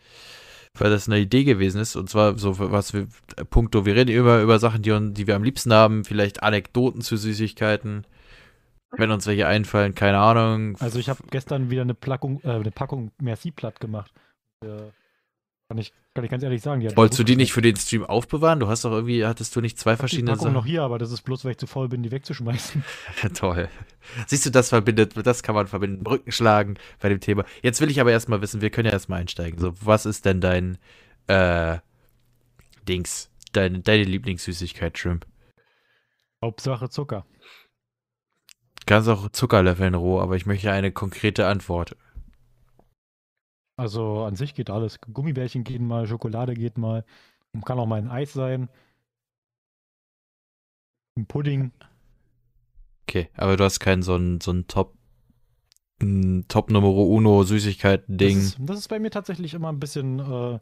weil 0.78 0.90
das 0.92 1.08
eine 1.08 1.20
Idee 1.20 1.44
gewesen 1.44 1.82
ist. 1.82 1.96
Und 1.96 2.10
zwar 2.10 2.38
so 2.38 2.60
was 2.60 2.94
wir, 2.94 3.08
Punkto, 3.50 3.86
wir 3.86 3.96
reden 3.96 4.12
immer 4.12 4.42
über 4.42 4.60
Sachen, 4.60 4.82
die, 4.82 5.14
die 5.14 5.28
wir 5.28 5.36
am 5.36 5.44
liebsten 5.44 5.74
haben, 5.74 6.06
vielleicht 6.06 6.44
Anekdoten 6.44 7.02
zu 7.02 7.18
Süßigkeiten 7.18 8.06
wenn 8.98 9.12
uns 9.12 9.26
welche 9.28 9.48
einfallen, 9.48 9.96
keine 9.96 10.20
Ahnung. 10.20 10.78
Also 10.80 11.00
ich 11.00 11.10
habe 11.10 11.24
gestern 11.30 11.70
wieder 11.70 11.82
eine, 11.82 11.94
Plackung, 11.94 12.42
äh, 12.44 12.52
eine 12.52 12.72
Packung 12.72 13.12
Merci 13.20 13.52
platt 13.52 13.80
gemacht. 13.80 14.12
Äh, 14.64 14.92
kann, 15.74 15.82
ich, 15.82 15.94
kann 16.14 16.24
ich 16.24 16.32
ganz 16.32 16.44
ehrlich 16.44 16.62
sagen. 16.62 16.88
Wolltest 16.96 17.20
du 17.20 17.24
die 17.24 17.36
nicht 17.36 17.52
für 17.52 17.62
den 17.62 17.76
Stream 17.76 18.04
aufbewahren? 18.04 18.60
Du 18.60 18.68
hast 18.68 18.86
doch 18.86 18.92
irgendwie, 18.92 19.26
hattest 19.26 19.56
du 19.56 19.62
nicht 19.62 19.80
zwei 19.80 19.98
verschiedene 19.98 20.32
die 20.32 20.32
Packung 20.34 20.46
Sachen? 20.46 20.54
noch 20.54 20.66
hier, 20.66 20.84
aber 20.84 21.00
das 21.00 21.12
ist 21.12 21.24
bloß, 21.24 21.46
weil 21.46 21.52
ich 21.52 21.58
zu 21.58 21.68
faul 21.68 21.90
bin, 21.90 22.04
die 22.04 22.12
wegzuschmeißen. 22.12 22.84
Toll. 23.34 23.70
Siehst 24.28 24.46
du, 24.46 24.52
das 24.52 24.70
verbindet, 24.70 25.14
das 25.26 25.42
kann 25.42 25.56
man 25.56 25.68
verbinden. 25.68 26.04
Brücken 26.04 26.32
schlagen 26.32 26.76
bei 27.00 27.10
dem 27.10 27.20
Thema. 27.20 27.44
Jetzt 27.64 27.82
will 27.82 27.90
ich 27.90 28.00
aber 28.00 28.12
erstmal 28.12 28.42
wissen, 28.42 28.62
wir 28.62 28.70
können 28.70 28.86
ja 28.86 28.94
erstmal 28.94 29.22
einsteigen. 29.22 29.60
So, 29.60 29.74
was 29.82 30.06
ist 30.06 30.26
denn 30.26 30.42
dein, 30.42 30.78
äh, 31.28 31.80
Dings, 32.88 33.32
dein, 33.54 33.82
deine 33.82 34.04
Lieblingssüßigkeit, 34.04 34.98
Shrimp? 34.98 35.26
Hauptsache 36.44 36.90
Zucker. 36.90 37.26
Kannst 38.86 39.08
auch 39.08 39.30
Zucker 39.30 39.64
löffeln 39.64 39.96
roh, 39.96 40.20
aber 40.20 40.36
ich 40.36 40.46
möchte 40.46 40.72
eine 40.72 40.92
konkrete 40.92 41.48
Antwort. 41.48 41.96
Also 43.76 44.24
an 44.24 44.36
sich 44.36 44.54
geht 44.54 44.70
alles. 44.70 45.00
Gummibärchen 45.02 45.64
gehen 45.64 45.86
mal, 45.88 46.08
Schokolade 46.08 46.54
geht 46.54 46.78
mal. 46.78 47.04
Kann 47.66 47.80
auch 47.80 47.86
mal 47.86 48.00
ein 48.00 48.10
Eis 48.10 48.34
sein. 48.34 48.70
Ein 51.16 51.26
Pudding. 51.28 51.72
Okay, 53.08 53.30
aber 53.36 53.58
du 53.58 53.64
hast 53.64 53.80
keinen 53.80 54.02
so 54.02 54.16
ein, 54.16 54.42
so 54.42 54.52
ein 54.52 54.68
Top, 54.68 54.96
ein 56.02 56.46
Top 56.48 56.72
Numero 56.72 57.04
Uno 57.04 57.44
Süßigkeiten-Ding. 57.44 58.40
Das, 58.40 58.56
das, 58.60 58.80
ist 58.80 58.88
bei 58.88 59.00
mir 59.00 59.12
tatsächlich 59.12 59.54
immer 59.54 59.70
ein 59.70 59.80
bisschen 59.80 60.20
äh, 60.20 60.60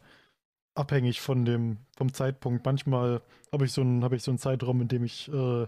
abhängig 0.75 1.21
von 1.21 1.45
dem, 1.45 1.77
vom 1.95 2.13
Zeitpunkt. 2.13 2.65
Manchmal 2.65 3.21
habe 3.51 3.65
ich, 3.65 3.71
so 3.71 3.83
hab 4.01 4.11
ich 4.13 4.23
so 4.23 4.31
einen 4.31 4.37
Zeitraum, 4.37 4.81
in 4.81 4.87
dem 4.87 5.03
ich 5.03 5.31
äh, 5.31 5.67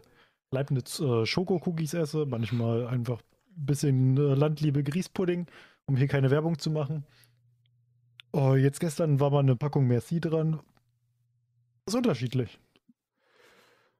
Leibniz 0.51 0.99
äh, 0.99 1.25
Schoko-Cookies 1.25 1.93
esse, 1.93 2.25
manchmal 2.25 2.87
einfach 2.87 3.21
ein 3.57 3.65
bisschen 3.65 4.17
äh, 4.17 4.33
Landliebe 4.33 4.83
Grießpudding, 4.83 5.47
um 5.85 5.95
hier 5.95 6.07
keine 6.07 6.31
Werbung 6.31 6.59
zu 6.59 6.71
machen. 6.71 7.05
Oh, 8.33 8.55
jetzt 8.55 8.79
gestern 8.79 9.19
war 9.19 9.29
mal 9.29 9.39
eine 9.39 9.55
Packung 9.55 9.87
Merci 9.87 10.19
dran. 10.19 10.59
Das 11.85 11.93
ist 11.93 11.97
unterschiedlich. 11.97 12.59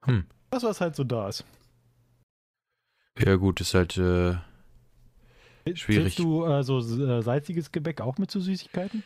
Hm. 0.06 0.26
Das, 0.50 0.64
was 0.64 0.82
halt 0.82 0.96
so 0.96 1.04
da 1.04 1.30
ist. 1.30 1.46
Ja, 3.20 3.36
gut, 3.36 3.62
ist 3.62 3.76
halt 3.76 3.96
äh, 3.98 4.38
schwierig. 5.76 6.16
Zählst 6.16 6.20
du 6.20 6.46
äh, 6.46 6.64
so 6.64 6.80
äh, 6.80 7.22
salziges 7.22 7.72
Gebäck 7.72 8.02
auch 8.02 8.18
mit 8.18 8.32
zu 8.32 8.42
Süßigkeiten? 8.42 9.04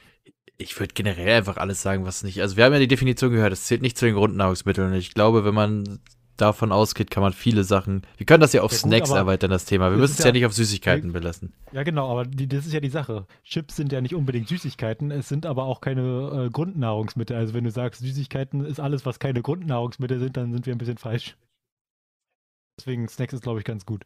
Ich 0.57 0.79
würde 0.79 0.93
generell 0.93 1.37
einfach 1.37 1.57
alles 1.57 1.81
sagen, 1.81 2.05
was 2.05 2.23
nicht. 2.23 2.41
Also, 2.41 2.55
wir 2.55 2.63
haben 2.63 2.73
ja 2.73 2.79
die 2.79 2.87
Definition 2.87 3.31
gehört, 3.31 3.51
es 3.51 3.65
zählt 3.65 3.81
nicht 3.81 3.97
zu 3.97 4.05
den 4.05 4.15
Grundnahrungsmitteln. 4.15 4.93
Ich 4.93 5.13
glaube, 5.13 5.43
wenn 5.43 5.53
man 5.53 5.99
davon 6.37 6.71
ausgeht, 6.71 7.11
kann 7.11 7.21
man 7.21 7.33
viele 7.33 7.63
Sachen. 7.63 8.03
Wir 8.17 8.25
können 8.25 8.41
das 8.41 8.53
ja 8.53 8.61
auf 8.61 8.71
ja, 8.71 8.77
gut, 8.77 8.87
Snacks 8.89 9.09
erweitern, 9.09 9.51
das 9.51 9.65
Thema. 9.65 9.91
Wir 9.91 9.97
müssen 9.97 10.13
es 10.13 10.19
ja, 10.19 10.27
ja, 10.27 10.31
nicht 10.31 10.45
auf 10.45 10.53
Süßigkeiten 10.53 11.11
belassen. 11.11 11.53
Ja, 11.71 11.83
genau, 11.83 12.09
aber 12.09 12.25
die, 12.25 12.47
das 12.47 12.65
ist 12.65 12.73
ja 12.73 12.79
die 12.79 12.89
Sache. 12.89 13.25
Chips 13.43 13.75
sind 13.75 13.91
ja 13.91 14.01
nicht 14.01 14.15
unbedingt 14.15 14.47
Süßigkeiten, 14.47 15.11
es 15.11 15.27
sind 15.27 15.45
aber 15.45 15.63
auch 15.63 15.81
keine 15.81 16.45
äh, 16.45 16.49
Grundnahrungsmittel. 16.49 17.35
Also, 17.35 17.53
wenn 17.53 17.63
du 17.63 17.71
sagst, 17.71 18.01
Süßigkeiten 18.01 18.65
ist 18.65 18.79
alles, 18.79 19.05
was 19.05 19.19
keine 19.19 19.41
Grundnahrungsmittel 19.41 20.19
sind, 20.19 20.37
dann 20.37 20.53
sind 20.53 20.65
wir 20.65 20.73
ein 20.73 20.79
bisschen 20.79 20.97
falsch. 20.97 21.35
Deswegen 22.79 23.07
Snacks 23.09 23.33
ist, 23.33 23.43
glaube 23.43 23.59
ich, 23.59 23.65
ganz 23.65 23.85
gut. 23.85 24.05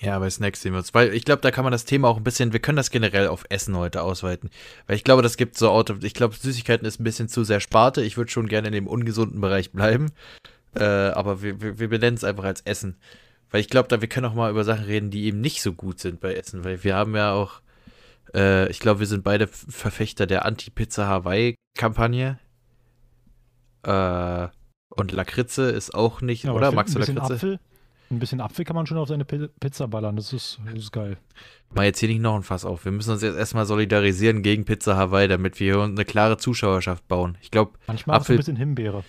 Ja, 0.00 0.18
bei 0.18 0.30
Snacks 0.30 0.62
sehen 0.62 0.72
wir 0.72 0.78
uns. 0.78 0.94
Weil 0.94 1.12
ich 1.12 1.24
glaube, 1.26 1.42
da 1.42 1.50
kann 1.50 1.64
man 1.64 1.72
das 1.72 1.84
Thema 1.84 2.08
auch 2.08 2.16
ein 2.16 2.24
bisschen, 2.24 2.54
wir 2.54 2.60
können 2.60 2.76
das 2.76 2.90
generell 2.90 3.28
auf 3.28 3.44
Essen 3.50 3.76
heute 3.76 4.02
ausweiten. 4.02 4.48
Weil 4.86 4.96
ich 4.96 5.04
glaube, 5.04 5.20
das 5.20 5.36
gibt 5.36 5.58
so 5.58 5.68
Auto, 5.70 5.96
ich 6.00 6.14
glaube, 6.14 6.34
Süßigkeiten 6.34 6.86
ist 6.86 7.00
ein 7.00 7.04
bisschen 7.04 7.28
zu 7.28 7.44
sehr 7.44 7.60
Sparte. 7.60 8.02
Ich 8.02 8.16
würde 8.16 8.30
schon 8.30 8.48
gerne 8.48 8.68
in 8.68 8.72
dem 8.72 8.86
ungesunden 8.86 9.42
Bereich 9.42 9.72
bleiben. 9.72 10.10
Äh, 10.74 10.84
aber 10.84 11.42
wir, 11.42 11.60
wir, 11.60 11.78
wir 11.78 11.88
benennen 11.88 12.16
es 12.16 12.24
einfach 12.24 12.44
als 12.44 12.60
Essen. 12.62 12.96
Weil 13.50 13.60
ich 13.60 13.68
glaube, 13.68 13.88
da 13.88 14.00
wir 14.00 14.08
können 14.08 14.26
auch 14.26 14.34
mal 14.34 14.50
über 14.50 14.64
Sachen 14.64 14.84
reden, 14.84 15.10
die 15.10 15.24
eben 15.24 15.40
nicht 15.40 15.62
so 15.62 15.72
gut 15.72 15.98
sind 15.98 16.20
bei 16.20 16.34
Essen. 16.34 16.64
Weil 16.64 16.84
wir 16.84 16.94
haben 16.94 17.16
ja 17.16 17.32
auch, 17.32 17.60
äh, 18.34 18.70
ich 18.70 18.78
glaube, 18.78 19.00
wir 19.00 19.06
sind 19.06 19.24
beide 19.24 19.46
Verfechter 19.48 20.26
der 20.26 20.44
Anti-Pizza 20.44 21.06
Hawaii-Kampagne. 21.08 22.38
Äh, 23.82 24.48
und 24.90 25.12
Lakritze 25.12 25.70
ist 25.70 25.94
auch 25.94 26.20
nicht, 26.20 26.44
ja, 26.44 26.52
oder? 26.52 26.72
Magst 26.72 26.94
du 26.94 26.98
Lakritze? 26.98 27.34
Apfel? 27.34 27.60
Ein 28.10 28.18
bisschen 28.18 28.40
Apfel 28.40 28.64
kann 28.64 28.74
man 28.74 28.86
schon 28.86 28.98
auf 28.98 29.06
seine 29.06 29.24
Pizza 29.24 29.86
ballern, 29.86 30.16
das 30.16 30.32
ist, 30.32 30.58
das 30.66 30.74
ist 30.74 30.92
geil. 30.92 31.16
Mal 31.72 31.84
jetzt 31.84 32.00
hier 32.00 32.08
nicht 32.08 32.20
noch 32.20 32.34
ein 32.34 32.42
Fass 32.42 32.64
auf. 32.64 32.84
Wir 32.84 32.90
müssen 32.90 33.12
uns 33.12 33.22
jetzt 33.22 33.36
erstmal 33.36 33.66
solidarisieren 33.66 34.42
gegen 34.42 34.64
Pizza 34.64 34.96
Hawaii, 34.96 35.28
damit 35.28 35.60
wir 35.60 35.74
hier 35.74 35.84
eine 35.84 36.04
klare 36.04 36.36
Zuschauerschaft 36.36 37.06
bauen. 37.06 37.38
Ich 37.40 37.52
glaube, 37.52 37.78
manchmal 37.86 38.16
Apfel, 38.16 38.34
ein 38.34 38.38
bisschen 38.38 38.56
Himbeere. 38.56 39.04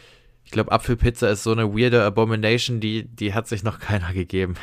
Ich 0.51 0.53
glaube, 0.53 0.73
Apfelpizza 0.73 1.29
ist 1.29 1.43
so 1.43 1.53
eine 1.53 1.73
weirde 1.73 2.03
Abomination, 2.03 2.81
die, 2.81 3.05
die 3.05 3.33
hat 3.33 3.47
sich 3.47 3.63
noch 3.63 3.79
keiner 3.79 4.11
gegeben. 4.11 4.55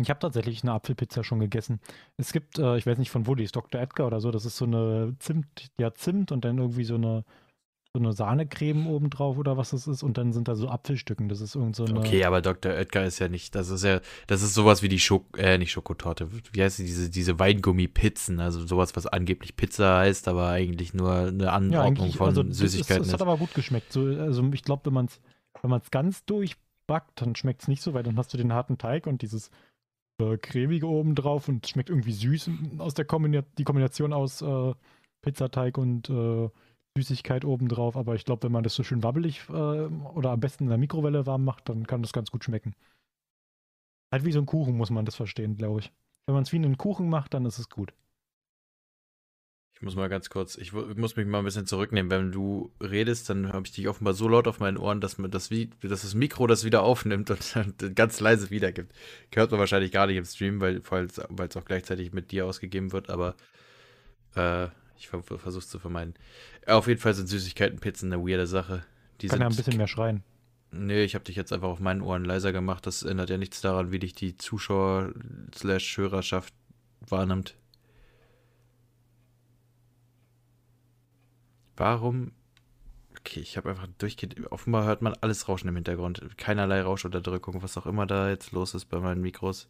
Ich 0.00 0.10
habe 0.10 0.20
tatsächlich 0.20 0.62
eine 0.62 0.74
Apfelpizza 0.74 1.24
schon 1.24 1.40
gegessen. 1.40 1.80
Es 2.18 2.32
gibt, 2.32 2.56
äh, 2.56 2.76
ich 2.76 2.86
weiß 2.86 2.98
nicht 2.98 3.10
von 3.10 3.26
wo 3.26 3.34
die 3.34 3.42
ist, 3.42 3.56
Dr. 3.56 3.80
Edgar 3.80 4.06
oder 4.06 4.20
so, 4.20 4.30
das 4.30 4.44
ist 4.44 4.56
so 4.56 4.64
eine 4.64 5.16
Zimt, 5.18 5.72
ja 5.76 5.92
Zimt 5.92 6.30
und 6.30 6.44
dann 6.44 6.56
irgendwie 6.56 6.84
so 6.84 6.94
eine 6.94 7.24
so 7.94 8.00
eine 8.00 8.12
Sahnecreme 8.12 8.86
obendrauf 8.86 9.38
oder 9.38 9.56
was 9.56 9.70
das 9.70 9.86
ist 9.86 10.02
und 10.02 10.18
dann 10.18 10.32
sind 10.32 10.46
da 10.46 10.54
so 10.54 10.68
Apfelstücken. 10.68 11.28
Das 11.28 11.40
ist 11.40 11.54
irgend 11.54 11.74
so 11.74 11.84
eine. 11.84 11.98
Okay, 11.98 12.24
aber 12.24 12.42
Dr. 12.42 12.72
Oetker 12.72 13.04
ist 13.04 13.18
ja 13.18 13.28
nicht, 13.28 13.54
das 13.54 13.70
ist 13.70 13.82
ja, 13.82 14.00
das 14.26 14.42
ist 14.42 14.54
sowas 14.54 14.82
wie 14.82 14.88
die 14.88 14.98
Schok, 14.98 15.38
äh, 15.38 15.56
nicht 15.56 15.72
Schokotorte, 15.72 16.28
wie 16.52 16.62
heißt 16.62 16.78
die, 16.78 16.84
diese, 16.84 17.08
diese 17.08 17.38
Weingummi-Pizzen, 17.38 18.40
also 18.40 18.66
sowas, 18.66 18.94
was 18.94 19.06
angeblich 19.06 19.56
Pizza 19.56 19.98
heißt, 19.98 20.28
aber 20.28 20.48
eigentlich 20.48 20.92
nur 20.92 21.12
eine 21.12 21.50
Anordnung 21.50 22.08
ja, 22.08 22.16
von 22.16 22.28
also 22.28 22.42
Süßigkeiten 22.42 23.02
ist. 23.02 23.08
Es 23.08 23.14
hat 23.14 23.22
aber 23.22 23.38
gut 23.38 23.54
geschmeckt. 23.54 23.92
So, 23.92 24.04
also 24.04 24.44
ich 24.52 24.62
glaube, 24.62 24.86
wenn 24.86 24.94
man 24.94 25.06
es 25.06 25.20
wenn 25.62 25.70
man's 25.70 25.90
ganz 25.90 26.24
durchbackt, 26.24 27.20
dann 27.20 27.34
schmeckt 27.34 27.62
es 27.62 27.68
nicht 27.68 27.82
so, 27.82 27.94
weil 27.94 28.02
dann 28.02 28.16
hast 28.16 28.32
du 28.32 28.36
den 28.36 28.52
harten 28.52 28.78
Teig 28.78 29.06
und 29.06 29.22
dieses 29.22 29.50
äh, 30.20 30.36
cremige 30.36 30.88
obendrauf 30.88 31.48
und 31.48 31.66
schmeckt 31.66 31.90
irgendwie 31.90 32.12
süß 32.12 32.50
aus 32.78 32.94
der 32.94 33.04
Kombination, 33.04 33.52
die 33.58 33.64
Kombination 33.64 34.12
aus 34.12 34.42
äh, 34.42 34.74
Pizzateig 35.22 35.78
und 35.78 36.08
äh, 36.10 36.48
Süßigkeit 37.02 37.44
obendrauf, 37.44 37.96
aber 37.96 38.14
ich 38.14 38.24
glaube, 38.24 38.44
wenn 38.44 38.52
man 38.52 38.64
das 38.64 38.74
so 38.74 38.82
schön 38.82 39.02
wabbelig 39.02 39.42
äh, 39.48 39.52
oder 39.52 40.30
am 40.30 40.40
besten 40.40 40.64
in 40.64 40.70
der 40.70 40.78
Mikrowelle 40.78 41.26
warm 41.26 41.44
macht, 41.44 41.68
dann 41.68 41.86
kann 41.86 42.02
das 42.02 42.12
ganz 42.12 42.30
gut 42.30 42.44
schmecken. 42.44 42.74
Halt 44.12 44.24
wie 44.24 44.32
so 44.32 44.40
ein 44.40 44.46
Kuchen 44.46 44.76
muss 44.76 44.90
man 44.90 45.04
das 45.04 45.14
verstehen, 45.14 45.56
glaube 45.56 45.80
ich. 45.80 45.92
Wenn 46.26 46.34
man 46.34 46.42
es 46.42 46.52
wie 46.52 46.56
einen 46.56 46.78
Kuchen 46.78 47.08
macht, 47.08 47.34
dann 47.34 47.46
ist 47.46 47.58
es 47.58 47.68
gut. 47.68 47.92
Ich 49.74 49.82
muss 49.82 49.94
mal 49.94 50.08
ganz 50.08 50.28
kurz, 50.28 50.56
ich, 50.56 50.72
muss 50.72 51.14
mich 51.14 51.26
mal 51.26 51.38
ein 51.38 51.44
bisschen 51.44 51.66
zurücknehmen. 51.66 52.10
Wenn 52.10 52.32
du 52.32 52.72
redest, 52.82 53.30
dann 53.30 53.52
habe 53.52 53.64
ich 53.64 53.72
dich 53.72 53.86
offenbar 53.86 54.12
so 54.12 54.26
laut 54.26 54.48
auf 54.48 54.58
meinen 54.58 54.76
Ohren, 54.76 55.00
dass, 55.00 55.18
man 55.18 55.30
das, 55.30 55.50
dass 55.50 56.02
das 56.02 56.14
Mikro 56.14 56.48
das 56.48 56.64
wieder 56.64 56.82
aufnimmt 56.82 57.30
und, 57.30 57.56
und 57.56 57.94
ganz 57.94 58.18
leise 58.18 58.50
wiedergibt. 58.50 58.92
Hört 59.32 59.52
man 59.52 59.60
wahrscheinlich 59.60 59.92
gar 59.92 60.08
nicht 60.08 60.16
im 60.16 60.24
Stream, 60.24 60.60
weil 60.60 61.04
es 61.04 61.56
auch 61.56 61.64
gleichzeitig 61.64 62.12
mit 62.12 62.32
dir 62.32 62.46
ausgegeben 62.46 62.90
wird, 62.90 63.08
aber 63.08 63.36
äh, 64.34 64.66
ich 64.98 65.08
versuche 65.08 65.58
es 65.58 65.68
zu 65.68 65.78
vermeiden. 65.78 66.14
Auf 66.66 66.88
jeden 66.88 67.00
Fall 67.00 67.14
sind 67.14 67.28
Süßigkeiten, 67.28 67.78
Pizzen 67.78 68.12
eine 68.12 68.22
weirde 68.22 68.46
Sache. 68.46 68.84
Die 69.20 69.28
Kann 69.28 69.38
sind, 69.38 69.42
ja 69.42 69.48
ein 69.48 69.56
bisschen 69.56 69.76
mehr 69.76 69.88
schreien. 69.88 70.22
Nee, 70.70 71.04
ich 71.04 71.14
habe 71.14 71.24
dich 71.24 71.36
jetzt 71.36 71.52
einfach 71.52 71.68
auf 71.68 71.80
meinen 71.80 72.00
Ohren 72.02 72.24
leiser 72.24 72.52
gemacht. 72.52 72.86
Das 72.86 73.02
ändert 73.02 73.30
ja 73.30 73.38
nichts 73.38 73.60
daran, 73.60 73.90
wie 73.90 73.98
dich 73.98 74.14
die 74.14 74.36
Zuschauer-Hörerschaft 74.36 76.54
wahrnimmt. 77.00 77.56
Warum? 81.76 82.30
Okay, 83.18 83.40
ich 83.40 83.56
habe 83.56 83.70
einfach 83.70 83.88
durchgehend. 83.98 84.52
Offenbar 84.52 84.84
hört 84.84 85.00
man 85.00 85.14
alles 85.20 85.48
Rauschen 85.48 85.68
im 85.68 85.76
Hintergrund. 85.76 86.20
Keinerlei 86.36 86.82
Rauschunterdrückung, 86.82 87.62
was 87.62 87.78
auch 87.78 87.86
immer 87.86 88.06
da 88.06 88.28
jetzt 88.28 88.52
los 88.52 88.74
ist 88.74 88.84
bei 88.86 89.00
meinen 89.00 89.22
Mikros. 89.22 89.68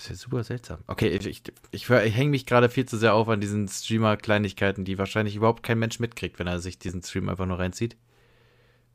Das 0.00 0.06
ist 0.06 0.22
ja 0.22 0.30
super 0.30 0.44
seltsam. 0.44 0.78
Okay, 0.86 1.08
ich, 1.08 1.26
ich, 1.26 1.42
ich, 1.72 1.90
ich 1.90 2.16
hänge 2.16 2.30
mich 2.30 2.46
gerade 2.46 2.70
viel 2.70 2.86
zu 2.86 2.96
sehr 2.96 3.12
auf 3.12 3.28
an 3.28 3.42
diesen 3.42 3.68
Streamer-Kleinigkeiten, 3.68 4.86
die 4.86 4.96
wahrscheinlich 4.96 5.36
überhaupt 5.36 5.62
kein 5.62 5.78
Mensch 5.78 6.00
mitkriegt, 6.00 6.38
wenn 6.38 6.46
er 6.46 6.58
sich 6.58 6.78
diesen 6.78 7.02
Stream 7.02 7.28
einfach 7.28 7.44
nur 7.44 7.58
reinzieht. 7.58 7.98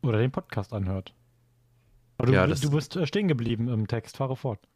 Oder 0.01 0.17
den 0.17 0.31
Podcast 0.31 0.73
anhört. 0.73 1.13
Aber 2.17 2.25
du, 2.25 2.33
ja, 2.33 2.47
du 2.47 2.71
bist 2.71 2.95
äh, 2.95 3.05
stehen 3.05 3.27
geblieben 3.27 3.69
im 3.69 3.85
Text, 3.85 4.17
fahre 4.17 4.35
fort. 4.35 4.67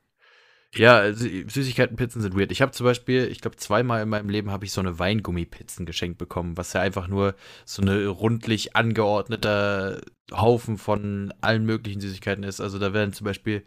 Ja, 0.75 1.11
Süßigkeiten, 1.11 1.95
Pizzen 1.95 2.21
sind 2.21 2.37
weird. 2.37 2.51
Ich 2.51 2.61
habe 2.61 2.73
zum 2.73 2.83
Beispiel, 2.83 3.25
ich 3.25 3.41
glaube, 3.41 3.57
zweimal 3.57 4.03
in 4.03 4.09
meinem 4.09 4.29
Leben 4.29 4.51
habe 4.51 4.65
ich 4.65 4.71
so 4.71 4.81
eine 4.81 4.99
Weingummipizzen 4.99 5.87
geschenkt 5.87 6.19
bekommen, 6.19 6.57
was 6.57 6.73
ja 6.73 6.81
einfach 6.81 7.07
nur 7.07 7.33
so 7.65 7.81
eine 7.81 8.05
rundlich 8.05 8.75
angeordneter 8.75 9.99
Haufen 10.31 10.77
von 10.77 11.33
allen 11.41 11.65
möglichen 11.65 12.01
Süßigkeiten 12.01 12.43
ist. 12.43 12.61
Also 12.61 12.77
da 12.77 12.93
werden 12.93 13.13
zum 13.13 13.25
Beispiel 13.25 13.63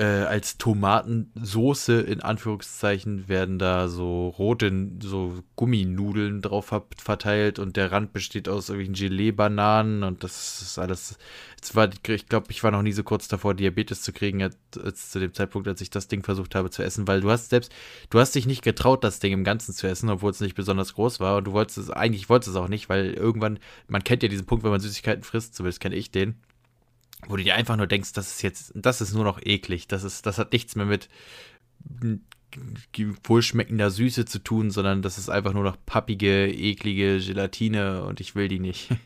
äh, 0.00 0.24
als 0.24 0.56
Tomatensoße 0.56 2.00
in 2.00 2.22
Anführungszeichen 2.22 3.28
werden 3.28 3.58
da 3.58 3.86
so 3.88 4.28
rote 4.28 4.72
so 5.02 5.44
Gumminudeln 5.56 6.40
drauf 6.40 6.72
verteilt 6.96 7.58
und 7.58 7.76
der 7.76 7.92
Rand 7.92 8.14
besteht 8.14 8.48
aus 8.48 8.70
irgendwelchen 8.70 8.94
Gelee-Bananen 8.94 10.02
und 10.02 10.24
das 10.24 10.62
ist 10.62 10.78
alles. 10.78 11.18
War, 11.74 11.90
ich 12.08 12.26
glaube, 12.28 12.46
ich 12.48 12.64
war 12.64 12.70
noch 12.70 12.80
nie 12.80 12.92
so 12.92 13.02
kurz 13.02 13.28
davor, 13.28 13.52
Diabetes 13.52 14.00
zu 14.00 14.14
kriegen, 14.14 14.42
als, 14.42 15.10
zu 15.10 15.20
dem 15.20 15.34
Zeitpunkt, 15.34 15.68
als 15.68 15.82
ich 15.82 15.90
das 15.90 16.08
Ding 16.08 16.22
versucht 16.22 16.54
habe 16.54 16.70
zu 16.70 16.82
essen, 16.82 17.06
weil 17.06 17.20
du 17.20 17.30
hast 17.30 17.50
selbst, 17.50 17.70
du 18.08 18.18
hast 18.18 18.34
dich 18.34 18.46
nicht 18.46 18.62
getraut, 18.62 19.04
das 19.04 19.20
Ding 19.20 19.34
im 19.34 19.44
Ganzen 19.44 19.74
zu 19.74 19.86
essen, 19.86 20.08
obwohl 20.08 20.30
es 20.30 20.40
nicht 20.40 20.54
besonders 20.54 20.94
groß 20.94 21.20
war 21.20 21.36
und 21.36 21.44
du 21.44 21.52
wolltest 21.52 21.76
es, 21.76 21.90
eigentlich 21.90 22.30
wolltest 22.30 22.48
es 22.48 22.56
auch 22.56 22.68
nicht, 22.68 22.88
weil 22.88 23.12
irgendwann, 23.12 23.58
man 23.86 24.02
kennt 24.02 24.22
ja 24.22 24.30
diesen 24.30 24.46
Punkt, 24.46 24.64
wenn 24.64 24.70
man 24.70 24.80
Süßigkeiten 24.80 25.24
frisst, 25.24 25.54
zumindest 25.54 25.80
kenne 25.80 25.96
ich 25.96 26.10
den 26.10 26.36
wo 27.28 27.36
du 27.36 27.44
dir 27.44 27.54
einfach 27.54 27.76
nur 27.76 27.86
denkst, 27.86 28.12
das 28.12 28.32
ist 28.32 28.42
jetzt, 28.42 28.72
das 28.74 29.00
ist 29.00 29.14
nur 29.14 29.24
noch 29.24 29.40
eklig, 29.42 29.88
das 29.88 30.04
ist, 30.04 30.26
das 30.26 30.38
hat 30.38 30.52
nichts 30.52 30.76
mehr 30.76 30.86
mit 30.86 31.08
wohlschmeckender 33.24 33.90
Süße 33.90 34.24
zu 34.24 34.40
tun, 34.40 34.70
sondern 34.70 35.02
das 35.02 35.18
ist 35.18 35.28
einfach 35.28 35.52
nur 35.52 35.62
noch 35.62 35.76
pappige, 35.86 36.48
eklige 36.48 37.18
Gelatine 37.20 38.04
und 38.04 38.20
ich 38.20 38.34
will 38.34 38.48
die 38.48 38.60
nicht. 38.60 38.90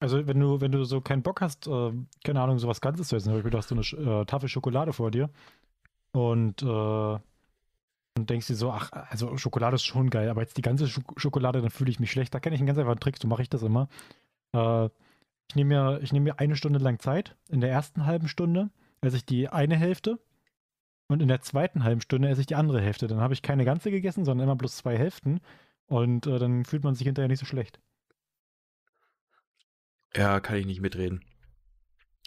Also 0.00 0.26
wenn 0.26 0.38
du, 0.38 0.60
wenn 0.60 0.72
du 0.72 0.84
so 0.84 1.00
keinen 1.00 1.22
Bock 1.22 1.40
hast, 1.40 1.66
äh, 1.66 1.92
keine 2.24 2.42
Ahnung, 2.42 2.58
sowas 2.58 2.82
Ganzes 2.82 3.08
zu 3.08 3.16
essen, 3.16 3.26
zum 3.26 3.34
Beispiel, 3.34 3.50
du 3.50 3.56
hast 3.56 3.68
so 3.68 3.74
eine 3.74 4.20
äh, 4.20 4.24
Tafel 4.26 4.50
Schokolade 4.50 4.92
vor 4.92 5.10
dir 5.10 5.30
und, 6.12 6.62
äh, 6.62 6.66
und 6.66 8.28
denkst 8.30 8.48
dir 8.48 8.54
so, 8.54 8.70
ach, 8.70 8.90
also 8.92 9.38
Schokolade 9.38 9.76
ist 9.76 9.84
schon 9.84 10.10
geil, 10.10 10.28
aber 10.28 10.42
jetzt 10.42 10.58
die 10.58 10.62
ganze 10.62 10.88
Sch 10.88 11.00
Schokolade, 11.16 11.62
dann 11.62 11.70
fühle 11.70 11.90
ich 11.90 12.00
mich 12.00 12.10
schlecht. 12.10 12.34
Da 12.34 12.40
kenne 12.40 12.54
ich 12.54 12.60
einen 12.60 12.66
ganz 12.66 12.78
einfachen 12.78 13.00
Trick, 13.00 13.16
so 13.18 13.28
mache 13.28 13.40
ich 13.42 13.48
das 13.48 13.62
immer. 13.62 13.88
Äh, 14.52 14.90
ich 15.48 15.56
nehme 15.56 15.74
mir, 15.74 16.00
nehm 16.12 16.22
mir 16.22 16.38
eine 16.38 16.56
Stunde 16.56 16.78
lang 16.78 16.98
Zeit. 16.98 17.36
In 17.48 17.60
der 17.60 17.70
ersten 17.70 18.06
halben 18.06 18.28
Stunde 18.28 18.70
esse 19.00 19.16
ich 19.16 19.26
die 19.26 19.48
eine 19.48 19.76
Hälfte 19.76 20.18
und 21.08 21.20
in 21.20 21.28
der 21.28 21.42
zweiten 21.42 21.84
halben 21.84 22.00
Stunde 22.00 22.28
esse 22.28 22.40
ich 22.40 22.46
die 22.46 22.54
andere 22.54 22.80
Hälfte. 22.80 23.06
Dann 23.06 23.20
habe 23.20 23.34
ich 23.34 23.42
keine 23.42 23.64
ganze 23.64 23.90
gegessen, 23.90 24.24
sondern 24.24 24.48
immer 24.48 24.56
bloß 24.56 24.76
zwei 24.76 24.96
Hälften 24.96 25.40
und 25.86 26.26
äh, 26.26 26.38
dann 26.38 26.64
fühlt 26.64 26.84
man 26.84 26.94
sich 26.94 27.06
hinterher 27.06 27.28
nicht 27.28 27.40
so 27.40 27.46
schlecht. 27.46 27.80
Ja, 30.16 30.40
kann 30.40 30.56
ich 30.56 30.66
nicht 30.66 30.80
mitreden. 30.80 31.24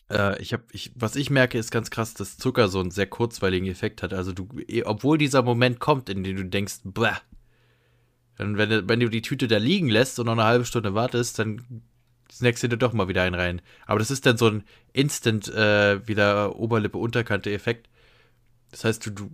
Äh, 0.09 0.41
ich 0.41 0.53
habe, 0.53 0.63
ich, 0.71 0.91
was 0.95 1.15
ich 1.15 1.29
merke, 1.29 1.57
ist 1.57 1.71
ganz 1.71 1.89
krass, 1.89 2.13
dass 2.13 2.38
Zucker 2.38 2.67
so 2.67 2.79
einen 2.79 2.91
sehr 2.91 3.07
kurzweiligen 3.07 3.67
Effekt 3.67 4.03
hat. 4.03 4.13
Also 4.13 4.33
du, 4.33 4.47
eh, 4.67 4.83
obwohl 4.83 5.17
dieser 5.17 5.41
Moment 5.41 5.79
kommt, 5.79 6.09
in 6.09 6.24
dem 6.24 6.36
du 6.36 6.45
denkst, 6.45 6.81
bäh, 6.83 7.12
wenn, 8.38 8.88
wenn 8.88 9.00
du 9.00 9.09
die 9.09 9.21
Tüte 9.21 9.47
da 9.47 9.57
liegen 9.57 9.89
lässt 9.89 10.19
und 10.19 10.27
noch 10.27 10.33
eine 10.33 10.43
halbe 10.43 10.65
Stunde 10.65 10.93
wartest, 10.93 11.39
dann 11.39 11.81
snackst 12.31 12.63
du 12.63 12.69
dir 12.69 12.77
doch 12.77 12.93
mal 12.93 13.07
wieder 13.07 13.24
einen 13.24 13.36
rein. 13.36 13.62
Aber 13.86 14.00
das 14.00 14.12
ist 14.12 14.25
dann 14.25 14.38
so 14.38 14.48
ein 14.48 14.63
Instant 14.93 15.48
äh, 15.50 16.05
wieder 16.07 16.55
Oberlippe-Unterkante-Effekt. 16.57 17.89
Das 18.72 18.84
heißt, 18.84 19.05
du, 19.05 19.12
du 19.12 19.29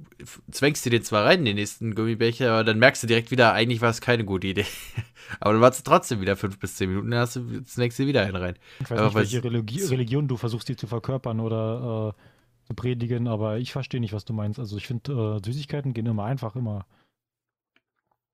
zwängst 0.51 0.85
dir 0.85 0.91
den 0.91 1.03
zwar 1.03 1.25
rein, 1.25 1.43
den 1.43 1.55
nächsten 1.55 1.95
Gummibärchen, 1.95 2.47
aber 2.47 2.63
dann 2.63 2.77
merkst 2.77 3.01
du 3.01 3.07
direkt 3.07 3.31
wieder, 3.31 3.53
eigentlich 3.53 3.81
war 3.81 3.89
es 3.89 4.00
keine 4.00 4.25
gute 4.25 4.47
Idee. 4.47 4.65
aber 5.39 5.53
dann 5.53 5.62
warst 5.62 5.79
du 5.79 5.89
trotzdem 5.89 6.21
wieder 6.21 6.35
fünf 6.35 6.59
bis 6.59 6.75
zehn 6.75 6.89
Minuten, 6.89 7.09
dann 7.09 7.21
hast 7.21 7.38
du, 7.38 7.63
zwängst 7.63 7.97
dir 7.97 8.05
wieder 8.05 8.21
einen 8.21 8.35
rein. 8.35 8.55
Ich 8.79 8.91
weiß 8.91 9.00
aber 9.00 9.07
nicht, 9.07 9.15
welche 9.15 9.43
Religi 9.43 9.83
Religion 9.85 10.27
du 10.27 10.38
versuchst, 10.38 10.69
dir 10.69 10.77
zu 10.77 10.85
verkörpern 10.85 11.39
oder 11.39 12.15
äh, 12.15 12.67
zu 12.67 12.73
predigen, 12.75 13.27
aber 13.27 13.57
ich 13.57 13.71
verstehe 13.71 14.00
nicht, 14.00 14.13
was 14.13 14.25
du 14.25 14.33
meinst. 14.33 14.59
Also 14.59 14.77
ich 14.77 14.85
finde, 14.85 15.39
äh, 15.41 15.45
Süßigkeiten 15.45 15.93
gehen 15.93 16.05
immer 16.05 16.25
einfach, 16.25 16.55
immer. 16.55 16.85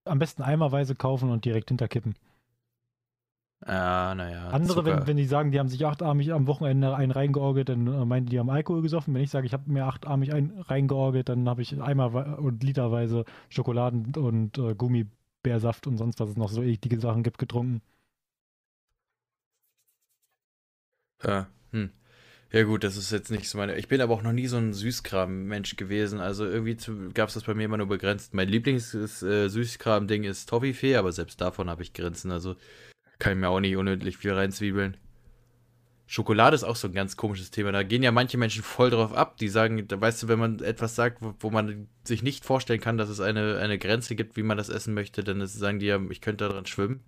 Am 0.04 0.20
besten 0.20 0.42
eimerweise 0.42 0.96
kaufen 0.96 1.30
und 1.30 1.46
direkt 1.46 1.70
hinterkippen. 1.70 2.16
Ja, 3.68 4.16
naja. 4.16 4.50
Andere, 4.50 4.86
wenn, 4.86 5.06
wenn 5.06 5.18
die 5.18 5.26
sagen, 5.26 5.52
die 5.52 5.60
haben 5.60 5.68
sich 5.68 5.86
achtarmig 5.86 6.32
am 6.32 6.48
Wochenende 6.48 6.96
einen 6.96 7.12
reingeorgelt, 7.12 7.68
dann 7.70 7.88
äh, 7.88 8.06
meinen 8.06 8.26
die, 8.26 8.32
die 8.32 8.40
haben 8.40 8.50
Alkohol 8.50 8.82
gesoffen. 8.82 9.14
Wenn 9.14 9.22
ich 9.22 9.32
sage, 9.32 9.46
ich 9.46 9.54
habe 9.54 9.70
mir 9.70 9.86
achtarmig 9.86 10.34
einen 10.34 10.60
reingeorgelt, 10.62 11.28
dann 11.28 11.48
habe 11.50 11.62
ich 11.62 11.80
einmal 11.82 12.36
und 12.36 12.64
literweise 12.64 13.26
Schokoladen 13.50 14.16
und 14.16 14.58
äh, 14.58 14.76
Gummibärsaft 14.76 15.88
und 15.88 15.98
sonst 15.98 16.20
was 16.22 16.30
es 16.30 16.38
noch 16.38 16.50
so 16.50 16.64
eklige 16.64 17.00
Sachen 17.02 17.22
gibt, 17.24 17.38
getrunken. 17.38 17.82
Ja, 21.24 21.48
hm. 21.72 21.92
Ja 22.52 22.64
gut, 22.64 22.84
das 22.84 22.98
ist 22.98 23.12
jetzt 23.12 23.30
nicht 23.30 23.48
so 23.48 23.58
meine. 23.60 23.76
Ich 23.78 23.88
bin 23.88 24.02
aber 24.02 24.14
auch 24.14 24.24
noch 24.24 24.32
nie 24.32 24.48
so 24.48 24.58
ein 24.58 24.74
Süßkram-Mensch 24.74 25.76
gewesen. 25.76 26.20
Also 26.20 26.46
irgendwie 26.46 26.78
gab 27.14 27.28
es 27.28 27.36
das 27.36 27.44
bei 27.44 27.54
mir 27.54 27.66
immer 27.66 27.78
nur 27.78 27.88
begrenzt. 27.88 28.34
Mein 28.34 28.50
Lieblings-Süßkram-Ding 28.50 30.24
ist 30.24 30.50
Toffifee, 30.50 30.96
aber 30.96 31.12
selbst 31.12 31.42
davon 31.42 31.70
habe 31.70 31.84
ich 31.84 31.94
Grenzen. 31.94 32.32
Also 32.32 32.56
kann 33.20 33.34
ich 33.34 33.40
mir 33.40 33.50
auch 33.50 33.60
nicht 33.60 33.76
unendlich 33.76 34.18
viel 34.18 34.34
reinzwiebeln. 34.34 34.98
Schokolade 36.08 36.56
ist 36.56 36.64
auch 36.64 36.76
so 36.76 36.88
ein 36.88 36.94
ganz 36.94 37.18
komisches 37.18 37.52
Thema. 37.52 37.72
Da 37.72 37.84
gehen 37.84 38.02
ja 38.02 38.12
manche 38.12 38.40
Menschen 38.40 38.64
voll 38.64 38.90
drauf 38.90 39.14
ab. 39.14 39.38
Die 39.38 39.48
sagen, 39.48 39.88
da 39.88 40.02
weißt 40.02 40.24
du, 40.24 40.28
wenn 40.28 40.40
man 40.40 40.60
etwas 40.60 40.96
sagt, 40.96 41.22
wo, 41.22 41.36
wo 41.40 41.52
man 41.52 41.88
sich 42.04 42.24
nicht 42.24 42.46
vorstellen 42.46 42.80
kann, 42.80 42.98
dass 42.98 43.10
es 43.10 43.20
eine, 43.20 43.60
eine 43.60 43.78
Grenze 43.78 44.16
gibt, 44.16 44.36
wie 44.36 44.42
man 44.42 44.58
das 44.58 44.70
essen 44.70 44.96
möchte, 44.96 45.24
dann 45.24 45.46
sagen 45.46 45.78
die 45.78 45.86
ja, 45.86 46.00
ich 46.10 46.22
könnte 46.22 46.48
daran 46.48 46.66
schwimmen. 46.66 47.04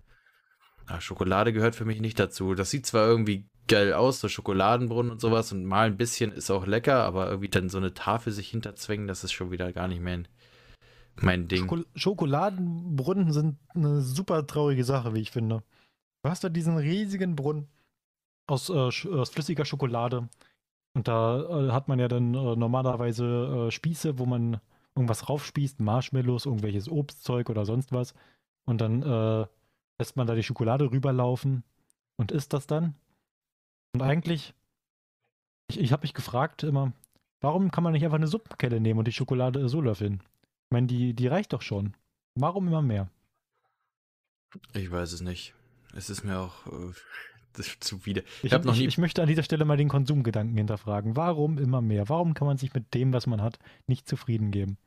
Aber 0.86 1.00
Schokolade 1.00 1.52
gehört 1.52 1.74
für 1.74 1.84
mich 1.84 2.00
nicht 2.00 2.20
dazu. 2.20 2.54
Das 2.54 2.70
sieht 2.70 2.86
zwar 2.86 3.08
irgendwie 3.08 3.48
geil 3.66 3.92
aus, 3.92 4.20
so 4.20 4.28
Schokoladenbrunnen 4.28 5.10
und 5.10 5.20
sowas, 5.20 5.52
und 5.52 5.64
mal 5.64 5.86
ein 5.86 5.96
bisschen 5.96 6.32
ist 6.32 6.50
auch 6.50 6.66
lecker, 6.66 7.02
aber 7.04 7.26
irgendwie 7.26 7.48
dann 7.48 7.68
so 7.68 7.78
eine 7.78 7.94
Tafel 7.94 8.32
sich 8.32 8.50
hinterzwängen, 8.50 9.06
das 9.06 9.24
ist 9.24 9.32
schon 9.32 9.50
wieder 9.50 9.72
gar 9.72 9.88
nicht 9.88 10.02
mein, 10.02 10.28
mein 11.20 11.48
Ding. 11.48 11.62
Schokol 11.62 11.86
Schokoladenbrunnen 11.94 13.32
sind 13.32 13.58
eine 13.74 14.00
super 14.00 14.46
traurige 14.46 14.84
Sache, 14.84 15.14
wie 15.14 15.20
ich 15.20 15.30
finde. 15.30 15.62
Du 16.22 16.30
hast 16.30 16.44
da 16.44 16.48
diesen 16.48 16.76
riesigen 16.76 17.36
Brunnen 17.36 17.68
aus, 18.46 18.68
äh, 18.68 18.72
aus 18.72 19.30
flüssiger 19.30 19.64
Schokolade. 19.64 20.28
Und 20.94 21.08
da 21.08 21.40
äh, 21.40 21.72
hat 21.72 21.88
man 21.88 21.98
ja 21.98 22.08
dann 22.08 22.34
äh, 22.34 22.56
normalerweise 22.56 23.68
äh, 23.68 23.70
Spieße, 23.70 24.18
wo 24.18 24.26
man 24.26 24.60
irgendwas 24.94 25.28
raufspießt, 25.28 25.80
Marshmallows, 25.80 26.46
irgendwelches 26.46 26.88
Obstzeug 26.88 27.50
oder 27.50 27.64
sonst 27.64 27.92
was. 27.92 28.14
Und 28.66 28.80
dann 28.80 29.02
äh, 29.02 29.46
lässt 29.98 30.16
man 30.16 30.26
da 30.26 30.34
die 30.34 30.42
Schokolade 30.42 30.90
rüberlaufen 30.90 31.64
und 32.16 32.30
isst 32.30 32.52
das 32.52 32.66
dann. 32.66 32.94
Und 33.94 34.02
eigentlich, 34.02 34.54
ich, 35.68 35.80
ich 35.80 35.92
habe 35.92 36.02
mich 36.02 36.14
gefragt 36.14 36.62
immer, 36.62 36.92
warum 37.40 37.70
kann 37.70 37.84
man 37.84 37.94
nicht 37.94 38.04
einfach 38.04 38.16
eine 38.16 38.28
Suppenkelle 38.28 38.80
nehmen 38.80 38.98
und 38.98 39.08
die 39.08 39.12
Schokolade 39.12 39.68
so 39.68 39.80
löffeln? 39.80 40.22
Ich 40.66 40.70
meine, 40.70 40.86
die, 40.86 41.14
die 41.14 41.26
reicht 41.26 41.52
doch 41.52 41.62
schon. 41.62 41.94
Warum 42.34 42.68
immer 42.68 42.82
mehr? 42.82 43.08
Ich 44.74 44.90
weiß 44.90 45.12
es 45.12 45.20
nicht. 45.22 45.54
Es 45.94 46.10
ist 46.10 46.24
mir 46.24 46.38
auch 46.38 46.66
äh, 46.66 47.62
zuwider. 47.80 48.22
Ich, 48.42 48.52
ich, 48.52 48.52
noch 48.52 48.74
nie 48.74 48.80
ich, 48.80 48.88
ich 48.88 48.98
möchte 48.98 49.22
an 49.22 49.28
dieser 49.28 49.42
Stelle 49.42 49.64
mal 49.64 49.76
den 49.76 49.88
Konsumgedanken 49.88 50.56
hinterfragen. 50.56 51.16
Warum 51.16 51.58
immer 51.58 51.80
mehr? 51.80 52.08
Warum 52.08 52.34
kann 52.34 52.46
man 52.46 52.56
sich 52.56 52.72
mit 52.72 52.94
dem, 52.94 53.12
was 53.12 53.26
man 53.26 53.42
hat, 53.42 53.58
nicht 53.86 54.08
zufrieden 54.08 54.50
geben? 54.50 54.78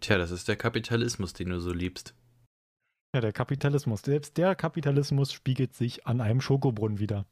Tja, 0.00 0.18
das 0.18 0.30
ist 0.30 0.48
der 0.48 0.56
Kapitalismus, 0.56 1.32
den 1.32 1.50
du 1.50 1.60
so 1.60 1.72
liebst. 1.72 2.14
Ja, 3.14 3.20
der 3.20 3.32
Kapitalismus. 3.32 4.02
Selbst 4.02 4.36
der 4.36 4.54
Kapitalismus 4.54 5.32
spiegelt 5.32 5.74
sich 5.74 6.06
an 6.06 6.20
einem 6.20 6.40
Schokobrunnen 6.40 6.98
wieder. 6.98 7.26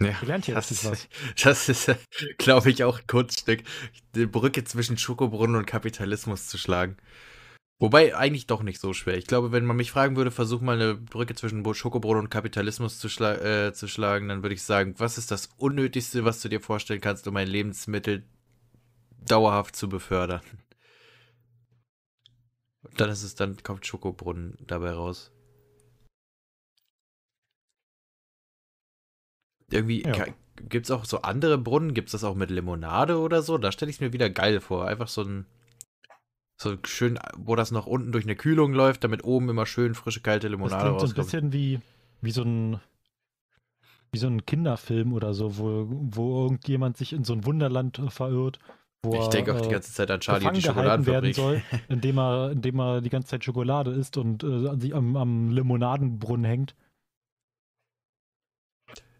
Ja, 0.00 0.14
lernt 0.22 0.46
jetzt 0.46 0.70
das, 0.70 0.84
was. 0.84 1.08
Das 1.42 1.68
ist, 1.68 1.94
glaube 2.38 2.70
ich, 2.70 2.82
auch 2.84 2.98
ein 2.98 3.06
Kunststück, 3.06 3.62
die 4.14 4.26
Brücke 4.26 4.64
zwischen 4.64 4.98
Schokobrunnen 4.98 5.56
und 5.56 5.66
Kapitalismus 5.66 6.48
zu 6.48 6.58
schlagen. 6.58 6.96
Wobei 7.78 8.16
eigentlich 8.16 8.46
doch 8.46 8.62
nicht 8.62 8.80
so 8.80 8.94
schwer. 8.94 9.18
Ich 9.18 9.26
glaube, 9.26 9.52
wenn 9.52 9.66
man 9.66 9.76
mich 9.76 9.90
fragen 9.90 10.16
würde, 10.16 10.30
versuch 10.30 10.62
mal 10.62 10.80
eine 10.80 10.94
Brücke 10.94 11.34
zwischen 11.34 11.62
Schokobrot 11.74 12.16
und 12.16 12.30
Kapitalismus 12.30 12.98
zu, 12.98 13.10
schla 13.10 13.34
äh, 13.34 13.74
zu 13.74 13.86
schlagen, 13.86 14.28
dann 14.28 14.42
würde 14.42 14.54
ich 14.54 14.62
sagen, 14.62 14.94
was 14.96 15.18
ist 15.18 15.30
das 15.30 15.50
Unnötigste, 15.58 16.24
was 16.24 16.40
du 16.40 16.48
dir 16.48 16.60
vorstellen 16.60 17.02
kannst, 17.02 17.28
um 17.28 17.36
ein 17.36 17.48
Lebensmittel 17.48 18.24
dauerhaft 19.26 19.76
zu 19.76 19.90
befördern? 19.90 20.40
Und 22.82 22.98
dann 22.98 23.10
ist 23.10 23.22
es, 23.22 23.34
dann 23.34 23.62
kommt 23.62 23.84
Schokobrunnen 23.84 24.56
dabei 24.66 24.92
raus. 24.92 25.32
Irgendwie 29.70 30.02
ja. 30.02 30.26
gibt 30.68 30.86
es 30.86 30.90
auch 30.90 31.04
so 31.04 31.22
andere 31.22 31.58
Brunnen, 31.58 31.92
gibt 31.92 32.08
es 32.08 32.12
das 32.12 32.24
auch 32.24 32.36
mit 32.36 32.50
Limonade 32.50 33.18
oder 33.18 33.42
so? 33.42 33.58
Da 33.58 33.70
stelle 33.70 33.90
ich 33.90 33.96
es 33.96 34.00
mir 34.00 34.14
wieder 34.14 34.30
geil 34.30 34.60
vor. 34.60 34.86
Einfach 34.86 35.08
so 35.08 35.22
ein 35.22 35.44
so 36.56 36.76
schön, 36.84 37.18
wo 37.36 37.54
das 37.54 37.70
noch 37.70 37.86
unten 37.86 38.12
durch 38.12 38.24
eine 38.24 38.36
Kühlung 38.36 38.72
läuft, 38.72 39.04
damit 39.04 39.24
oben 39.24 39.48
immer 39.48 39.66
schön 39.66 39.94
frische, 39.94 40.20
kalte 40.20 40.48
Limonade 40.48 40.90
rauskommt. 40.90 41.02
Das 41.02 41.14
klingt 41.14 41.30
so 41.30 41.36
ein 41.36 41.50
bisschen 41.50 41.52
wie, 41.52 41.80
wie 42.22 42.30
so 42.30 42.42
ein 42.42 42.80
wie 44.12 44.18
so 44.18 44.28
ein 44.28 44.46
Kinderfilm 44.46 45.12
oder 45.12 45.34
so, 45.34 45.58
wo, 45.58 45.86
wo 45.88 46.44
irgendjemand 46.44 46.96
sich 46.96 47.12
in 47.12 47.24
so 47.24 47.34
ein 47.34 47.44
Wunderland 47.44 47.98
äh, 47.98 48.08
verirrt. 48.08 48.58
Wo 49.02 49.14
ich 49.14 49.28
denke 49.28 49.54
auch 49.54 49.60
die 49.60 49.68
äh, 49.68 49.72
ganze 49.72 49.92
Zeit 49.92 50.10
an 50.10 50.20
Charlie 50.20 50.46
und 50.46 50.56
die 50.56 50.62
Schokoladenfabrik. 50.62 51.22
werden 51.22 51.32
soll, 51.34 51.62
indem 51.88 52.18
er, 52.18 52.50
indem 52.52 52.80
er 52.80 53.00
die 53.02 53.10
ganze 53.10 53.28
Zeit 53.28 53.44
Schokolade 53.44 53.90
isst 53.90 54.16
und 54.16 54.42
äh, 54.42 54.78
sich 54.78 54.94
am, 54.94 55.16
am 55.16 55.50
Limonadenbrunnen 55.50 56.44
hängt. 56.44 56.74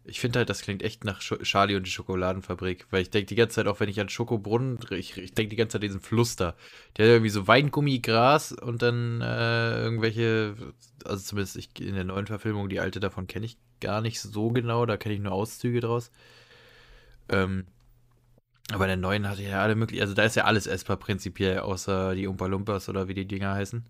Ich 0.09 0.21
finde 0.21 0.39
halt, 0.39 0.49
das 0.49 0.61
klingt 0.61 0.83
echt 0.83 1.03
nach 1.03 1.21
Sch 1.21 1.33
Charlie 1.43 1.75
und 1.75 1.85
die 1.85 1.91
Schokoladenfabrik, 1.91 2.87
weil 2.91 3.01
ich 3.01 3.09
denke 3.09 3.27
die 3.27 3.35
ganze 3.35 3.55
Zeit, 3.55 3.67
auch 3.67 3.79
wenn 3.81 3.89
ich 3.89 3.99
an 3.99 4.07
Schokobrunnen, 4.07 4.79
ich, 4.91 5.17
ich 5.17 5.33
denke 5.33 5.49
die 5.49 5.55
ganze 5.57 5.73
Zeit 5.73 5.81
an 5.81 5.87
diesen 5.87 5.99
Fluss 6.01 6.37
da. 6.37 6.55
Der 6.95 7.05
hat 7.05 7.11
irgendwie 7.11 7.29
so 7.29 7.47
Weingummi, 7.47 7.99
Gras 7.99 8.53
und 8.53 8.81
dann 8.81 9.21
äh, 9.21 9.81
irgendwelche, 9.81 10.55
also 11.03 11.23
zumindest 11.23 11.57
ich, 11.57 11.69
in 11.81 11.95
der 11.95 12.05
neuen 12.05 12.25
Verfilmung, 12.25 12.69
die 12.69 12.79
alte 12.79 12.99
davon 13.01 13.27
kenne 13.27 13.45
ich 13.45 13.57
gar 13.81 14.01
nicht 14.01 14.21
so 14.21 14.49
genau, 14.49 14.85
da 14.85 14.97
kenne 14.97 15.15
ich 15.15 15.21
nur 15.21 15.33
Auszüge 15.33 15.81
draus. 15.81 16.11
Ähm, 17.29 17.65
aber 18.71 18.85
in 18.85 18.89
der 18.89 18.97
neuen 18.97 19.27
hatte 19.29 19.43
ja 19.43 19.61
alle 19.61 19.75
möglichen, 19.75 20.01
also 20.01 20.13
da 20.13 20.23
ist 20.23 20.35
ja 20.35 20.45
alles 20.45 20.67
essbar 20.67 20.97
prinzipiell, 20.97 21.59
außer 21.59 22.15
die 22.15 22.27
Umpa 22.27 22.47
Lumpas 22.47 22.89
oder 22.89 23.07
wie 23.07 23.13
die 23.13 23.27
Dinger 23.27 23.53
heißen. 23.53 23.85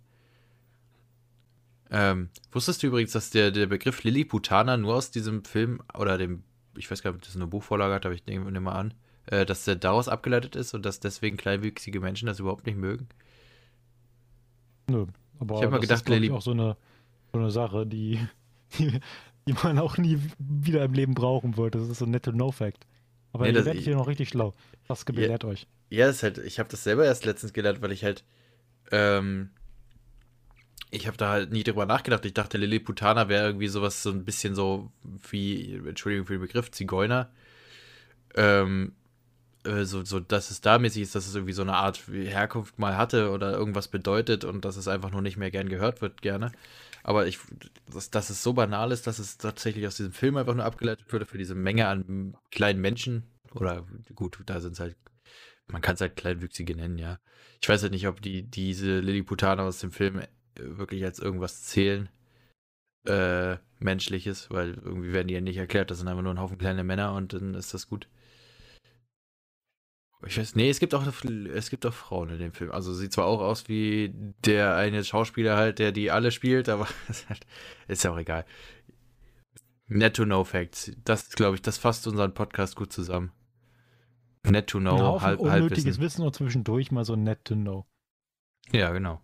Ähm, 1.90 2.30
wusstest 2.52 2.84
du 2.84 2.88
übrigens, 2.88 3.12
dass 3.12 3.30
der, 3.30 3.52
der 3.52 3.68
Begriff 3.68 4.04
Lilliputaner 4.04 4.78
nur 4.78 4.96
aus 4.96 5.12
diesem 5.12 5.46
Film 5.46 5.82
oder 5.98 6.18
dem, 6.18 6.44
ich 6.76 6.90
weiß 6.90 7.02
gar 7.02 7.12
nicht, 7.12 7.20
ob 7.20 7.26
das 7.26 7.36
eine 7.36 7.48
Buchvorlage 7.48 7.94
hat, 7.94 8.06
aber 8.06 8.16
ich 8.16 8.26
nehme 8.26 8.60
mal 8.60 8.74
an, 8.74 8.94
äh, 9.28 9.46
dass 9.46 9.66
der 9.66 9.76
daraus 9.76 10.08
abgeleitet 10.08 10.56
ist 10.56 10.74
und 10.74 10.86
dass 10.86 11.00
deswegen 11.00 11.38
kleinwüchsige 11.38 12.00
Menschen 12.00 12.28
das 12.28 12.40
überhaupt 12.40 12.66
nicht 12.66 12.78
mögen? 12.78 13.08
Nö, 14.90 15.06
aber 15.40 15.56
ich 15.56 15.62
habe 15.62 15.72
mal 15.72 15.80
gedacht, 15.80 16.10
ist 16.10 16.32
auch 16.32 16.42
so 16.42 16.52
eine, 16.52 16.78
so 17.32 17.40
eine 17.40 17.52
Sache, 17.52 17.86
die, 17.86 18.20
die, 18.78 19.00
die, 19.48 19.54
man 19.64 19.80
auch 19.80 19.98
nie 19.98 20.20
wieder 20.40 20.84
im 20.84 20.94
Leben 20.94 21.14
brauchen 21.14 21.58
wird. 21.58 21.76
Das 21.76 21.88
ist 21.88 22.00
so 22.00 22.06
ein 22.06 22.12
netto 22.12 22.32
No-Fact. 22.32 22.86
Aber 23.34 23.46
nee, 23.46 23.58
ihr 23.58 23.66
werdet 23.66 23.84
hier 23.84 23.96
noch 23.96 24.08
richtig 24.08 24.30
schlau. 24.30 24.54
Was 24.88 25.04
belehrt 25.04 25.44
ja, 25.44 25.50
euch? 25.50 25.68
Ja, 25.90 26.08
ist 26.10 26.24
halt, 26.24 26.38
ich 26.38 26.60
habe 26.60 26.70
das 26.70 26.84
selber 26.84 27.06
erst 27.06 27.26
letztens 27.26 27.54
gelernt, 27.54 27.82
weil 27.82 27.92
ich 27.92 28.04
halt 28.04 28.24
ähm, 28.92 29.50
ich 30.90 31.08
habe 31.08 31.18
da 31.18 31.30
halt 31.30 31.52
nie 31.52 31.64
drüber 31.64 31.86
nachgedacht. 31.86 32.26
Ich 32.26 32.34
dachte, 32.34 32.58
Lilliputaner 32.58 33.30
wäre 33.30 33.48
irgendwie 33.48 33.68
sowas, 33.68 34.04
so 34.04 34.10
ein 34.10 34.24
bisschen 34.24 34.56
so 34.56 34.92
wie, 35.30 35.76
Entschuldigung 35.86 36.26
für 36.28 36.34
den 36.34 36.42
Begriff, 36.42 36.72
Zigeuner. 36.72 37.30
Ähm, 38.36 38.94
äh, 39.64 39.84
so, 39.84 40.04
so, 40.06 40.20
dass 40.20 40.50
es 40.50 40.62
da 40.62 40.80
mäßig 40.80 41.04
ist, 41.04 41.16
dass 41.16 41.28
es 41.28 41.36
irgendwie 41.36 41.54
so 41.54 41.62
eine 41.62 41.74
Art 41.74 42.04
Herkunft 42.08 42.80
mal 42.80 42.96
hatte 42.96 43.32
oder 43.32 43.52
irgendwas 43.52 43.90
bedeutet 43.90 44.46
und 44.46 44.64
dass 44.64 44.78
es 44.78 44.88
einfach 44.88 45.12
nur 45.12 45.22
nicht 45.22 45.38
mehr 45.38 45.52
gern 45.52 45.70
gehört 45.70 46.02
wird, 46.02 46.22
gerne. 46.22 46.52
Aber 47.04 47.28
ich, 47.28 47.40
dass, 47.92 48.10
dass 48.10 48.30
es 48.30 48.44
so 48.44 48.54
banal 48.54 48.92
ist, 48.92 49.08
dass 49.08 49.20
es 49.20 49.38
tatsächlich 49.38 49.88
aus 49.88 49.98
diesem 49.98 50.14
Film 50.14 50.38
einfach 50.38 50.56
nur 50.56 50.66
abgeleitet 50.66 51.12
wurde 51.12 51.26
für 51.26 51.38
diese 51.38 51.56
Menge 51.56 51.88
an 51.88 52.36
kleinen 52.52 52.82
Menschen. 52.82 53.24
Oder 53.54 53.86
gut, 54.16 54.38
da 54.46 54.60
sind 54.60 54.74
es 54.74 54.80
halt, 54.80 54.96
man 55.68 55.82
kann 55.82 55.96
es 55.96 56.02
halt 56.02 56.16
kleinwüchsige 56.16 56.76
nennen, 56.76 56.98
ja. 56.98 57.20
Ich 57.62 57.68
weiß 57.68 57.82
halt 57.82 57.92
nicht, 57.92 58.08
ob 58.08 58.22
die, 58.22 58.44
diese 58.44 59.00
Lilliputaner 59.00 59.64
aus 59.64 59.80
dem 59.80 59.92
Film 59.92 60.22
wirklich 60.60 61.04
als 61.04 61.20
irgendwas 61.20 61.64
zählen. 61.64 62.10
Äh, 63.06 63.58
menschliches, 63.80 64.50
weil 64.50 64.74
irgendwie 64.74 65.14
werden 65.14 65.28
die 65.28 65.34
ja 65.34 65.42
nicht 65.42 65.58
erklärt, 65.58 65.92
das 65.92 66.00
sind 66.00 66.08
einfach 66.08 66.24
nur 66.24 66.34
ein 66.34 66.40
Haufen 66.40 66.58
kleine 66.58 66.84
Männer 66.84 67.14
und 67.14 67.34
dann 67.34 67.54
ist 67.54 67.74
das 67.74 67.88
gut. 67.88 68.10
Ich 70.26 70.38
weiß, 70.38 70.56
nee, 70.56 70.70
es 70.70 70.80
gibt 70.80 70.96
auch 70.96 71.06
es 71.06 71.70
gibt 71.70 71.86
auch 71.86 71.94
Frauen 71.94 72.30
in 72.30 72.40
dem 72.40 72.52
Film. 72.52 72.72
Also 72.72 72.94
sieht 72.94 73.14
zwar 73.14 73.26
auch 73.26 73.40
aus 73.40 73.70
wie 73.70 74.12
der 74.44 74.76
eine 74.76 75.04
Schauspieler 75.04 75.56
halt, 75.56 75.78
der 75.78 75.92
die 75.92 76.10
alle 76.10 76.32
spielt, 76.32 76.70
aber 76.70 76.88
ist, 77.08 77.30
halt, 77.30 77.46
ist 77.88 78.04
ja 78.04 78.12
auch 78.12 78.18
egal. 78.18 78.46
Netto 79.88 80.26
No 80.26 80.44
Facts. 80.44 80.92
Das 81.06 81.30
glaube 81.30 81.56
ich, 81.56 81.62
das 81.62 81.78
fasst 81.78 82.08
unseren 82.08 82.34
Podcast 82.34 82.76
gut 82.76 82.92
zusammen. 82.92 83.32
Net 84.44 84.68
to 84.68 84.80
know, 84.80 85.22
halb, 85.22 85.40
unnötiges 85.40 86.00
Wissen 86.00 86.24
und 86.24 86.36
zwischendurch 86.36 86.92
mal 86.92 87.06
so 87.06 87.16
net 87.16 87.44
to 87.46 87.56
know. 87.56 87.86
Ja, 88.72 88.92
genau. 88.92 89.22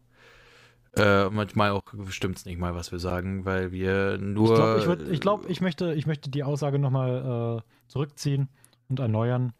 Äh, 0.96 1.30
manchmal 1.30 1.72
auch 1.72 1.84
stimmt 2.10 2.38
es 2.38 2.46
nicht 2.46 2.60
mal, 2.60 2.76
was 2.76 2.92
wir 2.92 3.00
sagen, 3.00 3.46
weil 3.46 3.72
wir 3.72 4.20
nur. 4.20 4.52
Ich 4.52 4.56
glaube, 4.56 4.80
ich, 4.80 4.86
würd, 4.86 5.10
ich, 5.10 5.20
glaub, 5.22 5.50
ich, 5.50 5.60
möchte, 5.60 5.94
ich 5.94 6.06
möchte 6.06 6.30
die 6.30 6.44
Aussage 6.44 6.78
nochmal 6.78 7.64
äh, 7.64 7.90
zurückziehen 7.90 8.50
und 8.90 9.00
erneuern. 9.00 9.54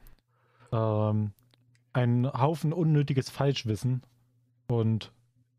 Ähm, 0.72 1.32
ein 1.92 2.32
Haufen 2.32 2.72
unnötiges 2.72 3.32
Falschwissen 3.32 4.04
und 4.68 5.12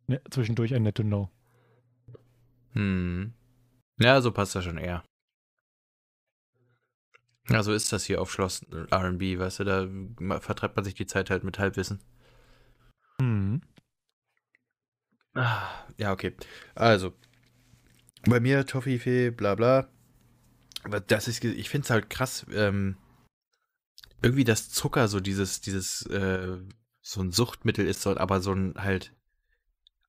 ne, 0.07 0.21
zwischendurch 0.31 0.75
ein 0.75 0.85
Net 0.85 0.95
to 0.95 1.03
Know. 1.03 1.29
Hm. 2.73 3.33
Ja, 3.99 4.21
so 4.21 4.31
passt 4.31 4.55
das 4.55 4.65
schon 4.65 4.79
eher. 4.79 5.03
Ja, 7.49 7.63
so 7.63 7.73
ist 7.73 7.93
das 7.93 8.05
hier 8.05 8.23
auf 8.23 8.33
Schloss 8.33 8.65
RB, 8.73 9.39
weißt 9.39 9.61
du, 9.61 9.65
da 9.65 10.41
vertreibt 10.41 10.77
man 10.77 10.85
sich 10.85 10.95
die 10.95 11.07
Zeit 11.07 11.31
halt 11.31 11.45
mit 11.45 11.59
Halbwissen. 11.59 12.01
Hm. 13.21 13.61
Ah, 15.35 15.69
ja, 15.99 16.13
okay. 16.13 16.35
Also, 16.75 17.13
bei 18.25 18.41
mir 18.41 18.67
Toffifee, 18.67 19.31
bla 19.31 19.55
bla. 19.55 19.89
Das 21.07 21.29
ist, 21.29 21.43
ich 21.45 21.69
finde 21.71 21.85
es 21.85 21.91
halt 21.91 22.11
krass, 22.11 22.47
ähm, 22.53 22.97
irgendwie 24.23 24.45
das 24.45 24.71
Zucker 24.71 25.09
so 25.09 25.21
dieses, 25.21 25.61
dieses, 25.61 26.07
äh, 26.07 26.59
so 27.03 27.21
ein 27.21 27.33
Suchtmittel 27.33 27.87
ist, 27.87 28.07
aber 28.07 28.41
so 28.41 28.53
ein 28.53 28.75
halt 28.77 29.13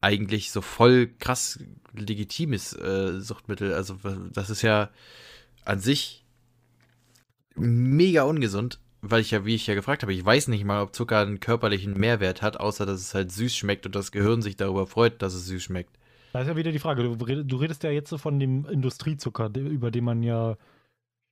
eigentlich 0.01 0.51
so 0.51 0.61
voll 0.61 1.07
krass 1.07 1.59
legitimes 1.93 2.73
äh, 2.73 3.19
Suchtmittel. 3.19 3.73
Also 3.73 3.97
das 4.31 4.49
ist 4.49 4.61
ja 4.61 4.91
an 5.65 5.79
sich 5.79 6.25
mega 7.55 8.23
ungesund 8.23 8.79
weil 9.11 9.21
ich 9.21 9.31
ja, 9.31 9.45
wie 9.45 9.55
ich 9.55 9.67
ja 9.67 9.75
gefragt 9.75 10.01
habe, 10.01 10.13
ich 10.13 10.25
weiß 10.25 10.47
nicht 10.47 10.63
mal, 10.63 10.81
ob 10.81 10.95
Zucker 10.95 11.19
einen 11.19 11.39
körperlichen 11.39 11.93
Mehrwert 11.93 12.41
hat, 12.41 12.59
außer 12.59 12.85
dass 12.85 12.99
es 12.99 13.13
halt 13.13 13.31
süß 13.31 13.55
schmeckt 13.55 13.85
und 13.85 13.95
das 13.95 14.11
Gehirn 14.11 14.41
sich 14.41 14.55
darüber 14.55 14.87
freut, 14.87 15.21
dass 15.21 15.33
es 15.33 15.45
süß 15.45 15.63
schmeckt. 15.63 15.97
Da 16.33 16.41
ist 16.41 16.47
ja 16.47 16.55
wieder 16.55 16.71
die 16.71 16.79
Frage, 16.79 17.03
du, 17.03 17.15
du 17.15 17.55
redest 17.57 17.83
ja 17.83 17.91
jetzt 17.91 18.09
so 18.09 18.17
von 18.17 18.39
dem 18.39 18.65
Industriezucker, 18.65 19.49
über 19.55 19.91
den 19.91 20.03
man 20.03 20.23
ja 20.23 20.57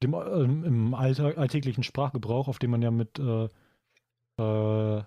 dem, 0.02 0.14
ähm, 0.14 0.64
im 0.64 0.94
Alltag, 0.94 1.38
alltäglichen 1.38 1.84
Sprachgebrauch, 1.84 2.48
auf 2.48 2.60
den 2.60 2.72
man 2.72 2.82
ja 2.82 2.92
mit 2.92 3.20
äh, 3.20 3.46
äh, 4.38 5.04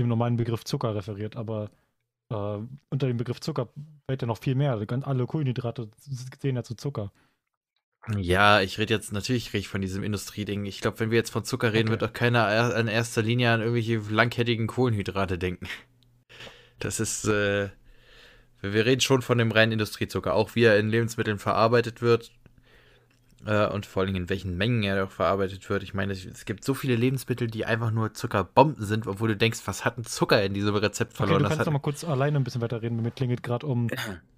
dem 0.00 0.08
normalen 0.08 0.36
Begriff 0.36 0.64
Zucker 0.64 0.94
referiert, 0.94 1.36
aber 1.36 1.70
äh, 2.30 2.58
unter 2.90 3.06
dem 3.06 3.16
Begriff 3.16 3.40
Zucker 3.40 3.68
fällt 4.06 4.22
ja 4.22 4.26
noch 4.26 4.38
viel 4.38 4.54
mehr. 4.54 4.78
Alle 5.02 5.26
Kohlenhydrate 5.26 5.88
sehen 5.98 6.56
ja 6.56 6.62
zu 6.62 6.74
Zucker. 6.74 7.12
Ja, 8.16 8.60
ich 8.60 8.78
rede 8.78 8.92
jetzt, 8.92 9.12
natürlich 9.12 9.48
rede 9.48 9.58
ich 9.58 9.68
von 9.68 9.80
diesem 9.80 10.02
Industrieding. 10.02 10.66
Ich 10.66 10.80
glaube, 10.80 11.00
wenn 11.00 11.10
wir 11.10 11.16
jetzt 11.16 11.30
von 11.30 11.44
Zucker 11.44 11.72
reden, 11.72 11.88
okay. 11.88 11.92
wird 11.92 12.02
doch 12.02 12.12
keiner 12.12 12.76
in 12.76 12.86
erster 12.86 13.22
Linie 13.22 13.52
an 13.52 13.60
irgendwelche 13.60 13.96
langkettigen 14.12 14.66
Kohlenhydrate 14.66 15.38
denken. 15.38 15.66
Das 16.78 17.00
ist, 17.00 17.26
äh, 17.26 17.70
wir 18.60 18.86
reden 18.86 19.00
schon 19.00 19.22
von 19.22 19.38
dem 19.38 19.52
reinen 19.52 19.72
Industriezucker, 19.72 20.34
auch 20.34 20.54
wie 20.54 20.64
er 20.64 20.78
in 20.78 20.90
Lebensmitteln 20.90 21.38
verarbeitet 21.38 22.02
wird 22.02 22.30
äh, 23.46 23.66
und 23.68 23.86
vor 23.86 24.02
allem 24.02 24.14
in 24.14 24.28
welchen 24.28 24.56
Mengen 24.56 24.82
er 24.82 25.04
auch 25.04 25.10
verarbeitet 25.10 25.68
wird. 25.70 25.82
Ich 25.82 25.94
meine, 25.94 26.12
es, 26.12 26.24
es, 26.26 26.44
gibt 26.44 26.64
so 26.64 26.74
viele 26.74 26.96
Lebensmittel, 26.96 27.48
die 27.48 27.64
einfach 27.64 27.90
nur 27.90 28.12
Zuckerbomben 28.12 28.84
sind, 28.84 29.06
obwohl 29.06 29.28
du 29.28 29.36
denkst, 29.36 29.60
was 29.64 29.84
hat 29.84 29.98
ein 29.98 30.04
Zucker 30.04 30.42
in 30.42 30.52
diesem 30.52 30.74
Rezept 30.74 31.14
verloren? 31.14 31.36
Okay, 31.36 31.44
du 31.44 31.48
kannst 31.48 31.66
doch 31.66 31.72
mal 31.72 31.78
kurz 31.78 32.04
alleine 32.04 32.38
ein 32.38 32.44
bisschen 32.44 32.60
weiter 32.60 32.82
reden, 32.82 33.00
mir 33.00 33.10
klingelt 33.10 33.42
gerade 33.42 33.66
um 33.66 33.88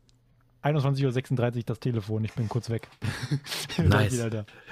21.36 0.66 1.57
Uhr 1.57 1.62
das 1.64 1.81
Telefon, 1.81 2.24
ich 2.24 2.33
bin 2.33 2.48
kurz 2.48 2.70
weg. 2.70 2.88
nice. 3.79 4.26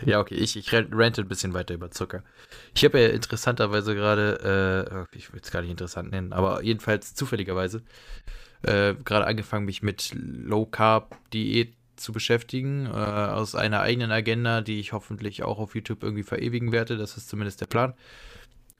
Ja, 0.04 0.20
okay, 0.20 0.34
ich, 0.34 0.56
ich 0.56 0.72
rente 0.72 1.22
ein 1.22 1.28
bisschen 1.28 1.54
weiter 1.54 1.74
über 1.74 1.90
Zucker. 1.90 2.22
Ich 2.74 2.84
habe 2.84 3.00
ja 3.00 3.08
interessanterweise 3.08 3.94
gerade, 3.94 5.06
äh, 5.12 5.16
ich 5.16 5.32
will 5.32 5.40
es 5.42 5.50
gar 5.50 5.62
nicht 5.62 5.70
interessant 5.70 6.10
nennen, 6.10 6.32
aber 6.32 6.62
jedenfalls 6.62 7.14
zufälligerweise 7.14 7.82
äh, 8.62 8.94
gerade 9.04 9.26
angefangen, 9.26 9.66
mich 9.66 9.82
mit 9.82 10.10
Low 10.14 10.66
Carb 10.66 11.16
Diät 11.32 11.74
zu 11.96 12.12
beschäftigen, 12.12 12.86
äh, 12.86 12.90
aus 12.90 13.54
einer 13.54 13.80
eigenen 13.80 14.10
Agenda, 14.10 14.60
die 14.62 14.80
ich 14.80 14.92
hoffentlich 14.92 15.42
auch 15.42 15.58
auf 15.58 15.74
YouTube 15.74 16.02
irgendwie 16.02 16.24
verewigen 16.24 16.72
werde. 16.72 16.96
Das 16.96 17.16
ist 17.16 17.28
zumindest 17.28 17.60
der 17.60 17.66
Plan. 17.66 17.94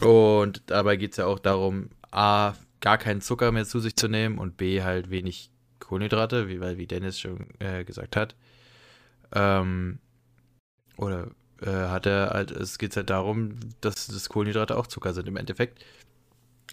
Und 0.00 0.62
dabei 0.66 0.96
geht 0.96 1.12
es 1.12 1.18
ja 1.18 1.26
auch 1.26 1.38
darum, 1.38 1.90
A, 2.10 2.54
gar 2.80 2.98
keinen 2.98 3.20
Zucker 3.20 3.52
mehr 3.52 3.64
zu 3.64 3.78
sich 3.78 3.96
zu 3.96 4.08
nehmen 4.08 4.38
und 4.38 4.56
B, 4.56 4.82
halt 4.82 5.10
wenig 5.10 5.50
Kohlenhydrate, 5.84 6.48
wie, 6.48 6.60
weil, 6.60 6.78
wie 6.78 6.86
Dennis 6.86 7.18
schon 7.18 7.46
äh, 7.58 7.84
gesagt 7.84 8.16
hat. 8.16 8.34
Ähm, 9.32 9.98
oder 10.96 11.30
äh, 11.60 11.70
hat 11.70 12.06
er 12.06 12.30
halt, 12.30 12.50
es 12.50 12.78
geht 12.78 12.96
halt 12.96 13.10
darum, 13.10 13.58
dass, 13.80 14.06
dass 14.06 14.28
Kohlenhydrate 14.28 14.76
auch 14.76 14.86
Zucker 14.86 15.12
sind 15.12 15.28
im 15.28 15.36
Endeffekt. 15.36 15.84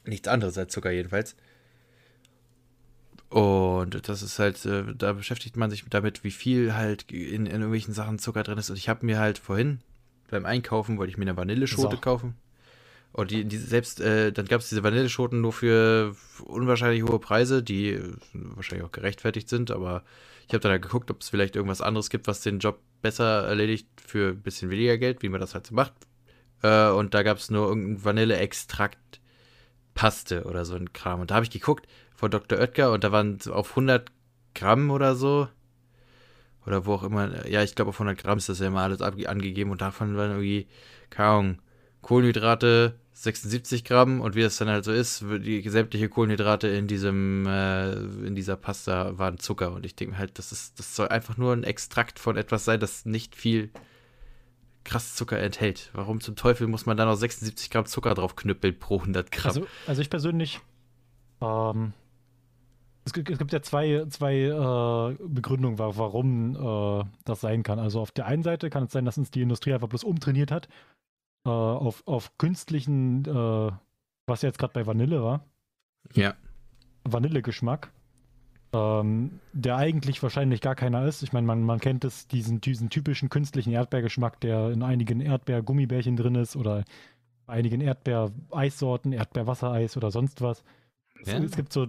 Nichts 0.06 0.28
anderes 0.28 0.58
als 0.58 0.74
Zucker 0.74 0.92
jedenfalls. 0.92 1.36
Und 3.30 4.10
das 4.10 4.22
ist 4.22 4.40
halt, 4.40 4.66
äh, 4.66 4.94
da 4.94 5.14
beschäftigt 5.14 5.56
man 5.56 5.70
sich 5.70 5.86
damit, 5.90 6.24
wie 6.24 6.32
viel 6.32 6.76
halt 6.76 7.10
in, 7.12 7.46
in 7.46 7.48
irgendwelchen 7.48 7.94
Sachen 7.94 8.20
Zucker 8.20 8.44
drin 8.44 8.58
ist. 8.58 8.70
Und 8.70 8.76
ich 8.76 8.90
habe 8.90 9.06
mir 9.06 9.20
halt 9.20 9.38
vorhin 9.38 9.80
beim 10.30 10.46
Einkaufen, 10.46 10.98
wollte 10.98 11.12
ich 11.12 11.18
mir 11.18 11.24
eine 11.24 11.38
Vanilleschote 11.38 11.96
so. 11.96 12.02
kaufen. 12.02 12.36
Und 13.14 13.32
die, 13.32 13.44
die 13.46 13.58
selbst, 13.58 14.00
äh, 14.00 14.32
dann 14.32 14.46
gab 14.46 14.62
es 14.62 14.70
diese 14.70 14.84
Vanilleschoten 14.84 15.42
nur 15.42 15.52
für 15.52 16.16
unwahrscheinlich 16.46 17.04
hohe 17.04 17.20
Preise, 17.20 17.62
die 17.62 18.00
wahrscheinlich 18.34 18.88
auch 18.88 18.92
gerechtfertigt 18.92 19.50
sind, 19.50 19.70
aber 19.70 20.04
ich 20.48 20.54
habe 20.54 20.62
dann 20.62 20.72
halt 20.72 20.82
geguckt, 20.82 21.12
ob 21.12 21.22
es 21.22 21.30
vielleicht 21.30 21.56
irgendwas 21.56 21.82
anderes 21.82 22.10
gibt, 22.10 22.28
was 22.28 22.42
den 22.42 22.60
Job 22.60 22.80
besser 23.02 23.48
erledigt 23.48 23.88
für 24.06 24.30
ein 24.30 24.42
bisschen 24.42 24.70
weniger 24.70 24.98
Geld, 24.98 25.24
wie 25.24 25.30
man 25.30 25.42
das 25.42 25.54
halt 25.54 25.68
so 25.68 25.76
macht. 25.76 25.94
Äh, 26.62 26.90
und 26.90 27.14
da 27.14 27.24
gab 27.24 27.38
es 27.38 27.50
nur 27.50 27.68
irgendein 27.68 28.04
Vanilleextrakt 28.04 29.22
Paste 29.94 30.46
oder 30.46 30.66
so 30.66 30.76
ein 30.76 30.94
Kram. 30.94 31.22
Und 31.22 31.32
da 31.32 31.36
habe 31.36 31.46
ich 31.46 31.52
geguckt 31.52 31.88
von 32.16 32.32
Dr. 32.32 32.60
Oetker 32.60 32.92
und 32.92 33.04
da 33.04 33.12
waren 33.12 33.40
auf 33.50 33.72
100 33.72 34.12
Gramm 34.56 34.90
oder 34.92 35.16
so. 35.16 35.48
Oder 36.66 36.86
wo 36.86 36.94
auch 36.94 37.04
immer. 37.04 37.48
Ja, 37.48 37.64
ich 37.64 37.76
glaube 37.76 37.90
auf 37.90 37.96
100 37.96 38.18
Gramm 38.18 38.38
ist 38.38 38.50
das 38.50 38.60
ja 38.60 38.68
immer 38.68 38.82
alles 38.82 39.02
angegeben 39.02 39.72
und 39.72 39.82
davon 39.82 40.16
waren 40.16 40.32
irgendwie, 40.32 40.68
keine 41.10 41.30
Ahnung, 41.30 41.62
Kohlenhydrate 42.02 42.96
76 43.24 43.84
Gramm 43.84 44.20
und 44.20 44.36
wie 44.36 44.42
es 44.42 44.58
dann 44.58 44.68
halt 44.68 44.84
so 44.84 44.92
ist, 44.92 45.22
die 45.22 45.68
sämtliche 45.70 46.10
Kohlenhydrate 46.10 46.68
in 46.68 46.88
diesem, 46.88 47.46
äh, 47.46 47.94
in 47.94 48.36
dieser 48.36 48.56
Pasta 48.56 49.18
waren 49.18 49.38
Zucker. 49.38 49.74
Und 49.74 49.86
ich 49.86 49.96
denke 49.96 50.18
halt, 50.18 50.40
das 50.40 50.52
ist, 50.52 50.80
das 50.80 50.96
soll 50.96 51.10
einfach 51.10 51.38
nur 51.38 51.54
ein 51.54 51.64
Extrakt 51.64 52.18
von 52.18 52.36
etwas 52.36 52.66
sein, 52.66 52.80
das 52.80 53.06
nicht 53.06 53.36
viel 53.36 53.70
krass 54.84 55.16
Zucker 55.16 55.38
enthält. 55.40 55.92
Warum 55.94 56.20
zum 56.22 56.36
Teufel 56.36 56.68
muss 56.68 56.88
man 56.88 56.98
da 56.98 57.06
noch 57.06 57.16
76 57.16 57.70
Gramm 57.70 57.86
Zucker 57.86 58.16
drauf 58.16 58.36
knüppeln 58.36 58.78
pro 58.80 58.98
100 58.98 59.32
Gramm? 59.32 59.50
Also, 59.50 59.68
also 59.86 60.02
ich 60.02 60.10
persönlich, 60.10 60.60
ähm, 61.42 61.94
es, 63.06 63.14
gibt, 63.14 63.30
es 63.30 63.38
gibt 63.38 63.54
ja 63.54 63.62
zwei, 63.62 64.06
zwei 64.10 64.36
äh, 64.36 65.16
Begründungen, 65.28 65.78
warum 65.78 66.56
äh, 66.56 67.06
das 67.26 67.42
sein 67.42 67.62
kann. 67.62 67.78
Also 67.78 68.02
auf 68.02 68.12
der 68.12 68.26
einen 68.26 68.42
Seite 68.42 68.72
kann 68.72 68.86
es 68.86 68.92
sein, 68.92 69.06
dass 69.06 69.20
uns 69.20 69.30
die 69.30 69.44
Industrie 69.44 69.74
einfach 69.74 69.90
bloß 69.90 70.04
umtrainiert 70.04 70.50
hat 70.50 70.68
äh, 71.46 71.50
auf, 71.50 72.04
auf 72.06 72.38
künstlichen, 72.38 73.26
äh, 73.26 73.72
was 74.28 74.42
jetzt 74.42 74.60
gerade 74.60 74.74
bei 74.74 74.86
Vanille 74.86 75.24
war. 75.24 75.46
Ja. 76.14 76.36
Vanillegeschmack. 77.04 77.92
Ähm, 78.74 79.42
der 79.52 79.76
eigentlich 79.76 80.24
wahrscheinlich 80.24 80.62
gar 80.62 80.76
keiner 80.76 81.06
ist. 81.06 81.24
Ich 81.24 81.34
meine, 81.34 81.46
man, 81.46 81.62
man 81.62 81.80
kennt 81.80 82.06
es, 82.06 82.28
diesen, 82.28 82.62
diesen 82.62 82.90
typischen 82.90 83.30
künstlichen 83.30 83.74
Erdbeergeschmack, 83.74 84.40
der 84.40 84.70
in 84.70 84.82
einigen 84.82 85.20
Erdbeer-Gummibärchen 85.20 86.16
drin 86.16 86.36
ist 86.36 86.56
oder 86.56 86.86
einigen 87.48 87.82
Erdbeer-Eissorten, 87.82 89.12
Erdbeer-Wassereis 89.12 89.98
oder 89.98 90.10
sonst 90.10 90.42
was. 90.42 90.64
Ja. 91.26 91.38
Es, 91.38 91.44
es, 91.44 91.56
gibt 91.58 91.74
so 91.74 91.86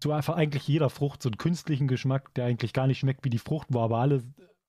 zu 0.00 0.12
einfach 0.12 0.36
eigentlich 0.36 0.66
jeder 0.66 0.88
Frucht 0.88 1.22
so 1.22 1.28
einen 1.28 1.38
künstlichen 1.38 1.86
Geschmack, 1.86 2.32
der 2.34 2.46
eigentlich 2.46 2.72
gar 2.72 2.86
nicht 2.86 2.98
schmeckt 2.98 3.24
wie 3.24 3.30
die 3.30 3.38
Frucht, 3.38 3.68
wo 3.70 3.80
aber 3.80 3.98
alle 3.98 4.22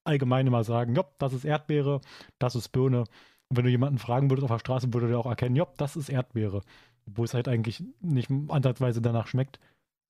allgemein 0.04 0.48
immer 0.48 0.64
sagen, 0.64 0.96
ja, 0.96 1.04
das 1.18 1.34
ist 1.34 1.46
Erdbeere, 1.46 2.02
das 2.40 2.56
ist 2.56 2.70
Birne. 2.70 3.04
Und 3.50 3.58
wenn 3.58 3.66
du 3.66 3.72
jemanden 3.72 4.00
fragen 4.00 4.30
würdest 4.30 4.44
auf 4.44 4.52
der 4.52 4.60
Straße, 4.60 4.94
würde 4.94 5.08
der 5.08 5.20
auch 5.20 5.26
erkennen, 5.26 5.56
ja, 5.56 5.68
das 5.78 5.96
ist 5.96 6.10
Erdbeere. 6.10 6.62
Obwohl 7.08 7.26
es 7.26 7.34
halt 7.34 7.48
eigentlich 7.48 7.84
nicht 8.02 8.30
ansatzweise 8.50 9.02
danach 9.02 9.28
schmeckt, 9.28 9.60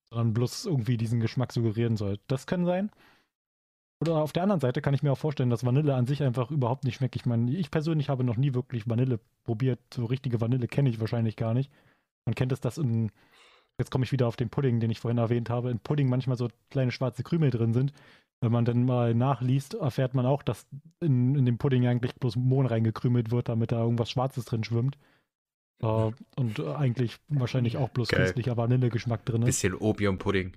sondern 0.10 0.34
bloß 0.34 0.65
irgendwie 0.65 0.97
diesen 0.97 1.19
Geschmack 1.19 1.54
suggerieren 1.54 1.97
soll. 1.97 2.19
Das 2.28 2.47
kann 2.47 2.65
sein. 2.65 2.89
Oder 4.00 4.17
auf 4.17 4.32
der 4.32 4.43
anderen 4.43 4.62
Seite 4.62 4.82
kann 4.82 4.93
ich 4.93 5.02
mir 5.02 5.12
auch 5.12 5.17
vorstellen, 5.17 5.50
dass 5.50 5.65
Vanille 5.65 5.95
an 5.95 6.06
sich 6.06 6.21
einfach 6.21 6.52
überhaupt 6.52 6.84
nicht 6.84 6.95
schmeckt. 6.95 7.15
Ich 7.15 7.26
meine, 7.26 7.52
ich 7.52 7.71
persönlich 7.71 8.10
habe 8.10 8.23
noch 8.23 8.38
nie 8.38 8.54
wirklich 8.54 8.88
Vanille 8.88 9.19
probiert. 9.43 9.80
So 9.93 10.06
richtige 10.06 10.39
Vanille 10.39 10.67
kenne 10.67 10.89
ich 10.89 11.00
wahrscheinlich 11.00 11.36
gar 11.36 11.54
nicht. 11.54 11.71
Man 12.26 12.36
kennt 12.36 12.52
es, 12.52 12.60
dass 12.60 12.78
in, 12.78 13.12
jetzt 13.78 13.92
komme 13.92 14.06
ich 14.06 14.12
wieder 14.12 14.28
auf 14.28 14.36
den 14.36 14.50
Pudding, 14.50 14.80
den 14.80 14.90
ich 14.90 15.00
vorhin 15.00 15.18
erwähnt 15.18 15.50
habe, 15.50 15.70
in 15.70 15.80
Pudding 15.80 16.10
manchmal 16.10 16.38
so 16.38 16.50
kleine 16.70 16.92
schwarze 16.92 17.24
Krümel 17.24 17.52
drin 17.52 17.74
sind, 17.74 17.94
wenn 18.42 18.52
man 18.52 18.66
dann 18.66 18.86
mal 18.86 19.13
nachliest, 19.16 19.76
erfährt 19.76 20.13
man 20.13 20.26
auch, 20.26 20.44
dass 20.44 20.68
in, 21.00 21.36
in 21.36 21.46
dem 21.46 21.58
Pudding 21.58 21.88
eigentlich 21.88 22.16
bloß 22.16 22.36
Mohn 22.36 22.68
reingekrümelt 22.68 23.32
wird, 23.32 23.50
damit 23.50 23.72
da 23.72 23.82
irgendwas 23.82 24.12
Schwarzes 24.12 24.46
drin 24.46 24.63
schwimmt. 24.63 24.98
Uh, 25.82 26.12
und 26.36 26.60
eigentlich 26.60 27.18
wahrscheinlich 27.28 27.78
auch 27.78 27.90
bloß 27.90 28.08
Geil. 28.08 28.22
künstlicher 28.22 28.58
Vanillegeschmack 28.58 29.24
drin 29.26 29.44
ist. 29.44 29.48
Bisschen 29.48 29.76
Opiumpudding. 29.76 30.54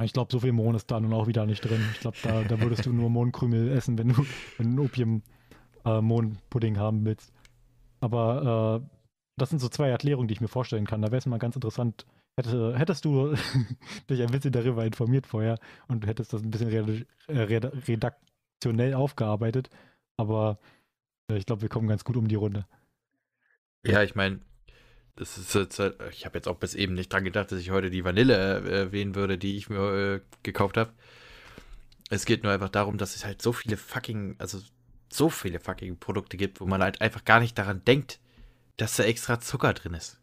Ich 0.00 0.12
glaube, 0.12 0.32
so 0.32 0.40
viel 0.40 0.52
Mohn 0.52 0.76
ist 0.76 0.90
da 0.90 1.00
nun 1.00 1.12
auch 1.12 1.26
wieder 1.26 1.44
nicht 1.44 1.60
drin. 1.60 1.84
Ich 1.92 2.00
glaube, 2.00 2.16
da, 2.22 2.42
da 2.42 2.60
würdest 2.60 2.86
du 2.86 2.92
nur 2.92 3.10
Mohnkrümel 3.10 3.68
essen, 3.70 3.98
wenn 3.98 4.08
du, 4.08 4.26
wenn 4.58 4.76
du 4.76 4.82
einen 4.82 4.88
Opium-Mohnpudding 5.84 6.76
äh, 6.76 6.78
haben 6.78 7.04
willst. 7.04 7.32
Aber 8.00 8.82
äh, 8.82 9.01
das 9.42 9.50
sind 9.50 9.58
so 9.58 9.68
zwei 9.68 9.88
Erklärungen, 9.88 10.28
die 10.28 10.34
ich 10.34 10.40
mir 10.40 10.46
vorstellen 10.46 10.86
kann. 10.86 11.02
Da 11.02 11.08
wäre 11.08 11.18
es 11.18 11.26
mal 11.26 11.40
ganz 11.40 11.56
interessant. 11.56 12.06
Hätte, 12.36 12.78
hättest 12.78 13.04
du 13.04 13.34
dich 14.08 14.22
ein 14.22 14.30
bisschen 14.30 14.52
darüber 14.52 14.84
informiert 14.84 15.26
vorher 15.26 15.58
und 15.88 16.06
hättest 16.06 16.32
das 16.32 16.44
ein 16.44 16.52
bisschen 16.52 17.04
redaktionell 17.28 18.94
aufgearbeitet. 18.94 19.68
Aber 20.16 20.60
äh, 21.28 21.38
ich 21.38 21.44
glaube, 21.44 21.62
wir 21.62 21.68
kommen 21.68 21.88
ganz 21.88 22.04
gut 22.04 22.16
um 22.16 22.28
die 22.28 22.36
Runde. 22.36 22.66
Ja, 23.84 24.04
ich 24.04 24.14
meine, 24.14 24.38
das 25.16 25.36
ist 25.36 25.52
jetzt 25.56 25.80
halt, 25.80 25.96
ich 26.12 26.24
habe 26.24 26.38
jetzt 26.38 26.46
auch 26.46 26.58
bis 26.58 26.76
eben 26.76 26.94
nicht 26.94 27.12
dran 27.12 27.24
gedacht, 27.24 27.50
dass 27.50 27.58
ich 27.58 27.72
heute 27.72 27.90
die 27.90 28.04
Vanille 28.04 28.34
erwähnen 28.34 29.16
würde, 29.16 29.38
die 29.38 29.56
ich 29.56 29.68
mir 29.68 29.80
äh, 29.80 30.20
gekauft 30.44 30.76
habe. 30.76 30.92
Es 32.10 32.26
geht 32.26 32.44
nur 32.44 32.52
einfach 32.52 32.68
darum, 32.68 32.96
dass 32.96 33.16
es 33.16 33.24
halt 33.24 33.42
so 33.42 33.52
viele 33.52 33.76
fucking, 33.76 34.36
also 34.38 34.60
so 35.10 35.30
viele 35.30 35.58
fucking 35.58 35.98
Produkte 35.98 36.36
gibt, 36.36 36.60
wo 36.60 36.66
man 36.66 36.80
halt 36.80 37.00
einfach 37.00 37.24
gar 37.24 37.40
nicht 37.40 37.58
daran 37.58 37.84
denkt, 37.84 38.20
dass 38.76 38.96
da 38.96 39.04
extra 39.04 39.40
Zucker 39.40 39.74
drin 39.74 39.94
ist. 39.94 40.18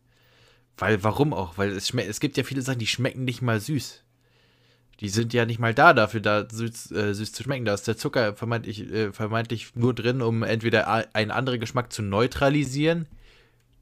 Weil, 0.78 1.04
warum 1.04 1.34
auch? 1.34 1.58
Weil 1.58 1.72
es, 1.72 1.94
es 1.94 2.20
gibt 2.20 2.38
ja 2.38 2.44
viele 2.44 2.62
Sachen, 2.62 2.80
die 2.80 2.88
schmecken 2.88 3.26
nicht 3.26 3.42
mal 3.42 3.60
süß. 3.60 4.04
Die 5.02 5.10
sind 5.10 5.34
ja 5.34 5.46
nicht 5.46 5.60
mal 5.60 5.74
da 5.74 5.94
dafür, 5.94 6.20
da 6.20 6.48
süß, 6.50 6.92
äh, 6.92 7.14
süß 7.14 7.32
zu 7.32 7.44
schmecken. 7.44 7.66
Da 7.66 7.74
ist 7.74 7.88
der 7.88 7.98
Zucker 7.98 8.36
vermeintlich, 8.36 8.92
äh, 8.92 9.14
vermeintlich 9.14 9.76
nur 9.76 9.94
drin, 9.94 10.22
um 10.22 10.44
entweder 10.44 10.88
einen 11.16 11.32
anderen 11.32 11.60
Geschmack 11.60 11.94
zu 11.94 12.02
neutralisieren, 12.02 13.08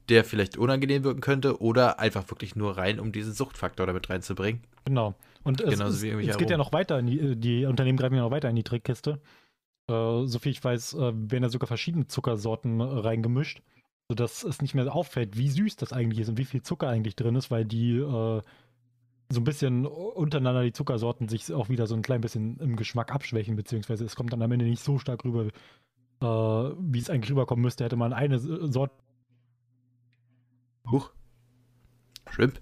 der 0.08 0.24
vielleicht 0.24 0.56
unangenehm 0.56 1.04
wirken 1.04 1.20
könnte, 1.20 1.60
oder 1.60 1.98
einfach 1.98 2.28
wirklich 2.30 2.56
nur 2.56 2.76
rein, 2.76 3.00
um 3.00 3.12
diesen 3.12 3.32
Suchtfaktor 3.32 3.86
damit 3.86 4.10
reinzubringen. 4.10 4.62
Genau. 4.84 5.14
Und 5.42 5.60
es, 5.60 5.80
es, 5.80 6.02
es 6.02 6.36
geht 6.36 6.50
ja 6.50 6.56
noch 6.56 6.72
weiter, 6.72 7.00
die, 7.02 7.18
äh, 7.18 7.36
die, 7.36 7.64
Unternehmen 7.64 7.98
greifen 7.98 8.14
ja 8.14 8.22
noch 8.22 8.30
weiter 8.30 8.50
in 8.50 8.56
die 8.56 8.64
Trickkiste. 8.64 9.20
Äh, 9.88 10.24
soviel 10.26 10.52
ich 10.52 10.62
weiß, 10.62 10.94
äh, 10.94 10.98
werden 10.98 11.42
da 11.42 11.48
sogar 11.48 11.66
verschiedene 11.66 12.06
Zuckersorten 12.06 12.80
reingemischt 12.80 13.62
sodass 14.08 14.42
es 14.42 14.62
nicht 14.62 14.74
mehr 14.74 14.92
auffällt, 14.94 15.36
wie 15.36 15.50
süß 15.50 15.76
das 15.76 15.92
eigentlich 15.92 16.20
ist 16.20 16.30
und 16.30 16.38
wie 16.38 16.46
viel 16.46 16.62
Zucker 16.62 16.88
eigentlich 16.88 17.14
drin 17.14 17.36
ist, 17.36 17.50
weil 17.50 17.66
die 17.66 17.98
äh, 17.98 18.42
so 19.30 19.40
ein 19.40 19.44
bisschen 19.44 19.84
untereinander 19.86 20.62
die 20.62 20.72
Zuckersorten 20.72 21.28
sich 21.28 21.52
auch 21.52 21.68
wieder 21.68 21.86
so 21.86 21.94
ein 21.94 22.02
klein 22.02 22.22
bisschen 22.22 22.58
im 22.58 22.76
Geschmack 22.76 23.12
abschwächen, 23.12 23.56
beziehungsweise 23.56 24.06
es 24.06 24.16
kommt 24.16 24.32
dann 24.32 24.40
am 24.40 24.50
Ende 24.50 24.64
nicht 24.64 24.82
so 24.82 24.98
stark 24.98 25.24
rüber, 25.26 25.48
äh, 26.22 26.74
wie 26.80 26.98
es 26.98 27.10
eigentlich 27.10 27.30
rüberkommen 27.30 27.62
müsste, 27.62 27.84
hätte 27.84 27.96
man 27.96 28.14
eine 28.14 28.38
Sorte. 28.38 28.94
Huch. 30.90 31.10
Shrimp. 32.30 32.60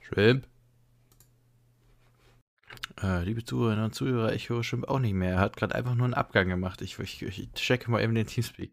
Shrimp. 0.00 0.46
Äh, 3.02 3.24
liebe 3.24 3.44
Zuhörerinnen 3.44 3.84
und 3.84 3.94
Zuhörer, 3.94 4.32
ich 4.32 4.48
höre 4.48 4.64
Shrimp 4.64 4.88
auch 4.88 5.00
nicht 5.00 5.12
mehr. 5.12 5.32
Er 5.32 5.40
hat 5.40 5.56
gerade 5.56 5.74
einfach 5.74 5.94
nur 5.94 6.06
einen 6.06 6.14
Abgang 6.14 6.48
gemacht. 6.48 6.80
Ich, 6.80 6.98
ich, 6.98 7.22
ich 7.22 7.52
checke 7.52 7.90
mal 7.90 8.02
eben 8.02 8.14
den 8.14 8.26
Teamspeak. 8.26 8.72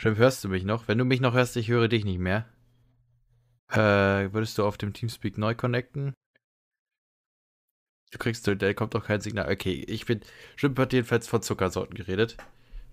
Schön, 0.00 0.16
hörst 0.16 0.44
du 0.44 0.48
mich 0.48 0.62
noch? 0.62 0.86
Wenn 0.86 0.96
du 0.96 1.04
mich 1.04 1.20
noch 1.20 1.34
hörst, 1.34 1.56
ich 1.56 1.66
höre 1.66 1.88
dich 1.88 2.04
nicht 2.04 2.20
mehr. 2.20 2.46
Äh, 3.68 4.32
würdest 4.32 4.56
du 4.56 4.64
auf 4.64 4.78
dem 4.78 4.92
Teamspeak 4.92 5.36
neu 5.38 5.56
connecten? 5.56 6.14
Du 8.12 8.18
kriegst, 8.18 8.46
da 8.46 8.74
kommt 8.74 8.94
doch 8.94 9.04
kein 9.04 9.20
Signal. 9.20 9.50
Okay, 9.50 9.84
ich 9.88 10.06
bin, 10.06 10.20
Stimmt, 10.54 10.78
hat 10.78 10.92
jedenfalls 10.92 11.26
von 11.26 11.42
Zuckersorten 11.42 11.96
geredet. 11.96 12.36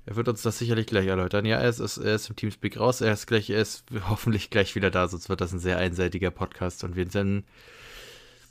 Er 0.07 0.15
wird 0.15 0.27
uns 0.27 0.41
das 0.41 0.57
sicherlich 0.57 0.87
gleich 0.87 1.05
erläutern. 1.05 1.45
Ja, 1.45 1.57
er 1.57 1.69
ist, 1.69 1.79
er 1.79 2.15
ist 2.15 2.27
im 2.31 2.37
Teamspeak 2.37 2.79
raus. 2.79 3.01
Er 3.01 3.13
ist 3.13 3.27
gleich, 3.27 3.51
er 3.51 3.61
ist 3.61 3.85
hoffentlich 4.09 4.49
gleich 4.49 4.73
wieder 4.73 4.89
da, 4.89 5.07
sonst 5.07 5.29
wird 5.29 5.41
das 5.41 5.53
ein 5.53 5.59
sehr 5.59 5.77
einseitiger 5.77 6.31
Podcast. 6.31 6.83
Und 6.83 6.95
wir 6.95 7.07
sind, 7.11 7.45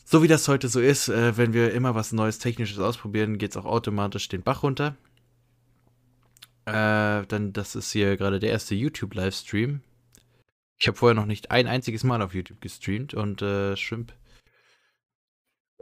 so 0.05 0.23
wie 0.23 0.29
das 0.29 0.47
heute 0.47 0.69
so 0.69 0.79
ist, 0.79 1.09
äh, 1.09 1.37
wenn 1.37 1.55
wir 1.55 1.75
immer 1.75 1.97
was 1.97 2.13
Neues 2.13 2.39
Technisches 2.39 2.79
ausprobieren, 2.79 3.37
geht 3.37 3.51
es 3.51 3.57
auch 3.57 3.65
automatisch 3.65 4.29
den 4.29 4.45
Bach 4.45 4.63
runter. 4.63 4.95
Äh, 6.67 7.27
dann, 7.27 7.53
das 7.53 7.75
ist 7.75 7.93
hier 7.93 8.17
gerade 8.17 8.41
der 8.41 8.51
erste 8.51 8.75
YouTube-Livestream. 8.75 9.83
Ich 10.79 10.89
habe 10.89 10.97
vorher 10.97 11.15
noch 11.15 11.27
nicht 11.27 11.51
ein 11.51 11.67
einziges 11.67 12.05
Mal 12.05 12.23
auf 12.23 12.35
YouTube 12.35 12.61
gestreamt 12.61 13.15
und 13.15 13.43
äh, 13.43 13.77
Shrimp 13.77 14.13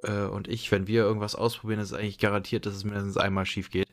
äh, 0.02 0.24
und 0.24 0.48
ich, 0.48 0.70
wenn 0.72 0.86
wir 0.86 1.02
irgendwas 1.02 1.34
ausprobieren, 1.34 1.80
ist 1.80 1.92
eigentlich 1.92 2.18
garantiert, 2.18 2.66
dass 2.66 2.74
es 2.74 2.84
mindestens 2.84 3.16
einmal 3.16 3.46
schief 3.46 3.70
geht. 3.70 3.88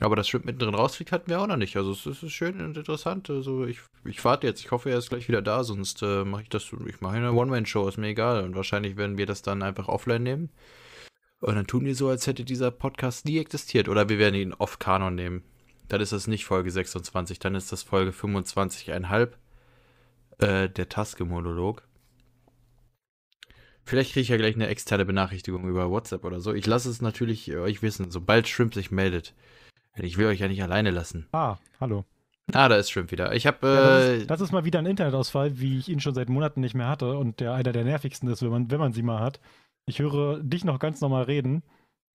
Aber 0.00 0.14
das 0.14 0.28
Shrimp 0.28 0.44
mittendrin 0.44 0.74
rausfliegt, 0.74 1.10
hatten 1.10 1.28
wir 1.28 1.40
auch 1.40 1.48
noch 1.48 1.56
nicht. 1.56 1.76
Also 1.76 1.90
es, 1.90 2.06
es 2.06 2.22
ist 2.22 2.32
schön 2.32 2.60
und 2.60 2.76
interessant. 2.76 3.30
Also 3.30 3.64
ich, 3.66 3.80
ich 4.04 4.24
warte 4.24 4.46
jetzt. 4.46 4.60
Ich 4.60 4.70
hoffe, 4.70 4.90
er 4.90 4.98
ist 4.98 5.08
gleich 5.08 5.26
wieder 5.28 5.42
da, 5.42 5.64
sonst 5.64 6.02
äh, 6.02 6.24
mache 6.24 6.42
ich 6.42 6.48
das. 6.48 6.70
Ich 6.86 7.00
mache 7.00 7.16
eine 7.16 7.32
One-Man-Show, 7.32 7.88
ist 7.88 7.98
mir 7.98 8.08
egal. 8.08 8.44
Und 8.44 8.54
wahrscheinlich 8.54 8.96
werden 8.96 9.18
wir 9.18 9.26
das 9.26 9.42
dann 9.42 9.62
einfach 9.62 9.88
offline 9.88 10.22
nehmen. 10.22 10.50
Und 11.40 11.54
dann 11.54 11.66
tun 11.66 11.84
wir 11.84 11.94
so, 11.94 12.08
als 12.08 12.26
hätte 12.26 12.44
dieser 12.44 12.70
Podcast 12.70 13.24
nie 13.24 13.38
existiert. 13.38 13.88
Oder 13.88 14.08
wir 14.08 14.18
werden 14.18 14.34
ihn 14.34 14.54
off-Kanon 14.54 15.14
nehmen. 15.14 15.44
Dann 15.88 16.00
ist 16.00 16.12
das 16.12 16.26
nicht 16.26 16.44
Folge 16.44 16.70
26, 16.70 17.38
dann 17.38 17.54
ist 17.54 17.72
das 17.72 17.82
Folge 17.82 18.10
25,5. 18.10 19.30
Äh, 20.38 20.68
der 20.68 20.88
Taske-Monolog. 20.88 21.82
Vielleicht 23.84 24.12
kriege 24.12 24.22
ich 24.22 24.28
ja 24.28 24.36
gleich 24.36 24.54
eine 24.54 24.68
externe 24.68 25.06
Benachrichtigung 25.06 25.66
über 25.66 25.90
WhatsApp 25.90 26.24
oder 26.24 26.40
so. 26.40 26.52
Ich 26.52 26.66
lasse 26.66 26.90
es 26.90 27.00
natürlich 27.00 27.56
euch 27.56 27.82
wissen, 27.82 28.10
sobald 28.10 28.46
Shrimp 28.46 28.74
sich 28.74 28.90
meldet. 28.90 29.34
Ich 29.96 30.18
will 30.18 30.26
euch 30.26 30.40
ja 30.40 30.48
nicht 30.48 30.62
alleine 30.62 30.90
lassen. 30.90 31.26
Ah, 31.32 31.56
hallo. 31.80 32.04
Ah, 32.52 32.68
da 32.68 32.76
ist 32.76 32.90
Shrimp 32.90 33.10
wieder. 33.10 33.34
Ich 33.34 33.46
habe. 33.46 33.66
Äh, 33.66 33.74
ja, 33.74 33.80
das, 33.80 34.08
ist, 34.08 34.30
das, 34.30 34.40
ist, 34.42 34.52
mal 34.52 34.64
wieder 34.64 34.78
ein 34.78 34.86
Internetausfall, 34.86 35.58
wie 35.58 35.78
ich 35.78 35.88
ihn 35.88 36.00
schon 36.00 36.14
seit 36.14 36.28
Monaten 36.28 36.60
nicht 36.60 36.74
mehr 36.74 36.88
hatte 36.88 37.16
und 37.16 37.40
der 37.40 37.54
einer 37.54 37.72
der 37.72 37.84
nervigsten 37.84 38.28
ist, 38.28 38.42
wenn 38.42 38.50
man, 38.50 38.70
wenn 38.70 38.78
man 38.78 38.92
sie 38.92 39.02
mal 39.02 39.20
hat. 39.20 39.40
Ich 39.88 40.00
höre 40.00 40.40
dich 40.42 40.64
noch 40.64 40.78
ganz 40.78 41.00
normal 41.00 41.24
reden, 41.24 41.62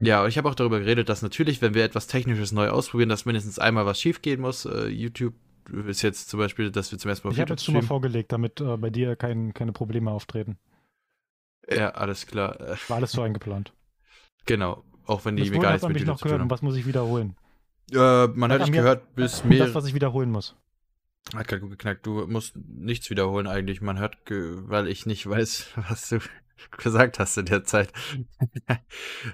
äh, 0.00 0.06
ja, 0.06 0.26
ich 0.26 0.38
habe 0.38 0.48
auch 0.48 0.54
darüber 0.54 0.80
geredet, 0.80 1.08
dass 1.08 1.22
natürlich, 1.22 1.60
wenn 1.60 1.74
wir 1.74 1.84
etwas 1.84 2.06
Technisches 2.06 2.52
neu 2.52 2.70
ausprobieren, 2.70 3.10
dass 3.10 3.26
mindestens 3.26 3.58
einmal 3.58 3.86
was 3.86 4.00
schief 4.00 4.22
gehen 4.22 4.40
muss. 4.40 4.64
Äh, 4.64 4.88
YouTube 4.88 5.34
ist 5.86 6.02
jetzt 6.02 6.30
zum 6.30 6.40
Beispiel, 6.40 6.70
dass 6.70 6.90
wir 6.90 6.98
zum 6.98 7.10
ersten 7.10 7.28
Mal 7.28 7.34
Ich 7.34 7.40
habe 7.40 7.50
jetzt 7.50 7.64
schon 7.64 7.74
mal 7.74 7.82
vorgelegt, 7.82 8.32
damit 8.32 8.60
äh, 8.60 8.76
bei 8.76 8.90
dir 8.90 9.16
kein, 9.16 9.52
keine 9.52 9.72
Probleme 9.72 10.10
auftreten. 10.10 10.58
Ja, 11.68 11.90
alles 11.90 12.26
klar. 12.26 12.58
War 12.88 12.96
alles 12.96 13.12
so 13.12 13.22
eingeplant. 13.22 13.72
Genau. 14.46 14.82
Auch 15.10 15.24
wenn 15.24 15.34
die 15.34 15.50
mir 15.50 15.58
gar 15.58 15.72
nichts 15.72 15.88
mit 15.88 16.06
noch 16.06 16.20
gehört 16.20 16.40
und 16.40 16.50
was 16.50 16.62
muss 16.62 16.76
ich 16.76 16.86
wiederholen? 16.86 17.34
Äh, 17.92 18.28
man 18.28 18.52
hat 18.52 18.62
dich 18.62 18.70
gehört 18.70 19.16
bis 19.16 19.42
mehr. 19.42 19.58
Das, 19.66 19.74
was 19.74 19.86
ich 19.86 19.94
wiederholen 19.94 20.30
muss. 20.30 20.54
Hat 21.34 21.48
gerade 21.48 21.60
gut 21.62 21.70
geknackt. 21.70 22.06
Du 22.06 22.28
musst 22.28 22.54
nichts 22.56 23.10
wiederholen 23.10 23.48
eigentlich. 23.48 23.80
Man 23.80 23.98
hört, 23.98 24.18
weil 24.28 24.86
ich 24.86 25.06
nicht 25.06 25.28
weiß, 25.28 25.66
was 25.88 26.10
du 26.10 26.20
gesagt 26.78 27.18
hast 27.18 27.36
in 27.38 27.46
der 27.46 27.64
Zeit. 27.64 27.92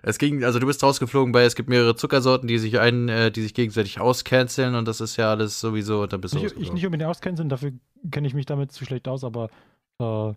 es 0.03 0.17
ging, 0.17 0.45
also 0.45 0.59
du 0.59 0.67
bist 0.67 0.83
rausgeflogen 0.83 1.33
bei, 1.33 1.45
es 1.45 1.57
gibt 1.57 1.69
mehrere 1.69 1.95
Zuckersorten, 1.95 2.49
die 2.49 2.59
sich 2.59 2.81
ein, 2.81 3.11
äh, 3.11 3.31
die 3.31 3.43
sich 3.43 3.53
gegenseitig 3.53 4.01
auscanceln 4.01 4.75
und 4.77 4.89
das 4.89 5.03
ist 5.03 5.17
ja 5.19 5.31
alles 5.31 5.61
sowieso, 5.61 6.07
da 6.07 6.17
bist 6.17 6.35
du 6.35 6.39
Ich, 6.39 6.57
ich 6.57 6.73
nicht 6.73 6.87
unbedingt 6.87 7.11
auscanceln, 7.11 7.51
dafür 7.51 7.73
kenne 8.11 8.27
ich 8.27 8.33
mich 8.33 8.47
damit 8.47 8.73
zu 8.73 8.87
schlecht 8.87 9.09
aus, 9.09 9.25
aber 9.25 9.51
äh, 9.99 10.33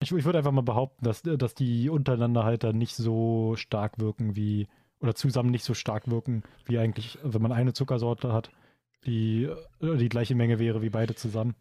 ich, 0.00 0.12
ich 0.12 0.24
würde 0.24 0.38
einfach 0.38 0.52
mal 0.52 0.62
behaupten, 0.62 1.04
dass, 1.04 1.22
dass 1.22 1.54
die 1.54 1.88
untereinander 1.90 2.44
halt 2.44 2.64
dann 2.64 2.78
nicht 2.78 2.94
so 2.94 3.54
stark 3.56 3.98
wirken 3.98 4.36
wie, 4.36 4.68
oder 5.00 5.14
zusammen 5.14 5.50
nicht 5.50 5.64
so 5.64 5.74
stark 5.74 6.08
wirken, 6.08 6.42
wie 6.64 6.78
eigentlich, 6.78 7.18
wenn 7.22 7.42
man 7.42 7.52
eine 7.52 7.72
Zuckersorte 7.72 8.32
hat, 8.32 8.50
die 9.06 9.44
äh, 9.80 9.96
die 9.96 10.08
gleiche 10.08 10.34
Menge 10.34 10.58
wäre 10.58 10.82
wie 10.82 10.90
beide 10.90 11.14
zusammen. 11.14 11.54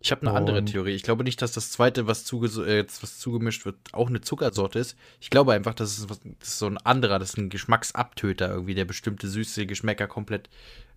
Ich 0.00 0.10
habe 0.12 0.22
eine 0.22 0.30
und 0.30 0.36
andere 0.36 0.64
Theorie. 0.64 0.92
Ich 0.92 1.02
glaube 1.02 1.24
nicht, 1.24 1.40
dass 1.40 1.52
das 1.52 1.70
zweite, 1.70 2.06
was, 2.06 2.24
zuge 2.24 2.46
äh, 2.62 2.86
was 3.00 3.18
zugemischt 3.18 3.64
wird, 3.64 3.76
auch 3.92 4.08
eine 4.08 4.20
Zuckersorte 4.20 4.78
ist. 4.78 4.96
Ich 5.20 5.30
glaube 5.30 5.52
einfach, 5.52 5.74
dass 5.74 5.98
es, 5.98 6.06
das 6.06 6.18
ist 6.48 6.58
so 6.58 6.66
ein 6.66 6.76
anderer, 6.78 7.18
das 7.18 7.30
ist 7.30 7.38
ein 7.38 7.48
Geschmacksabtöter 7.48 8.48
irgendwie, 8.50 8.74
der 8.74 8.84
bestimmte 8.84 9.26
süße 9.26 9.66
Geschmäcker 9.66 10.06
komplett 10.06 10.50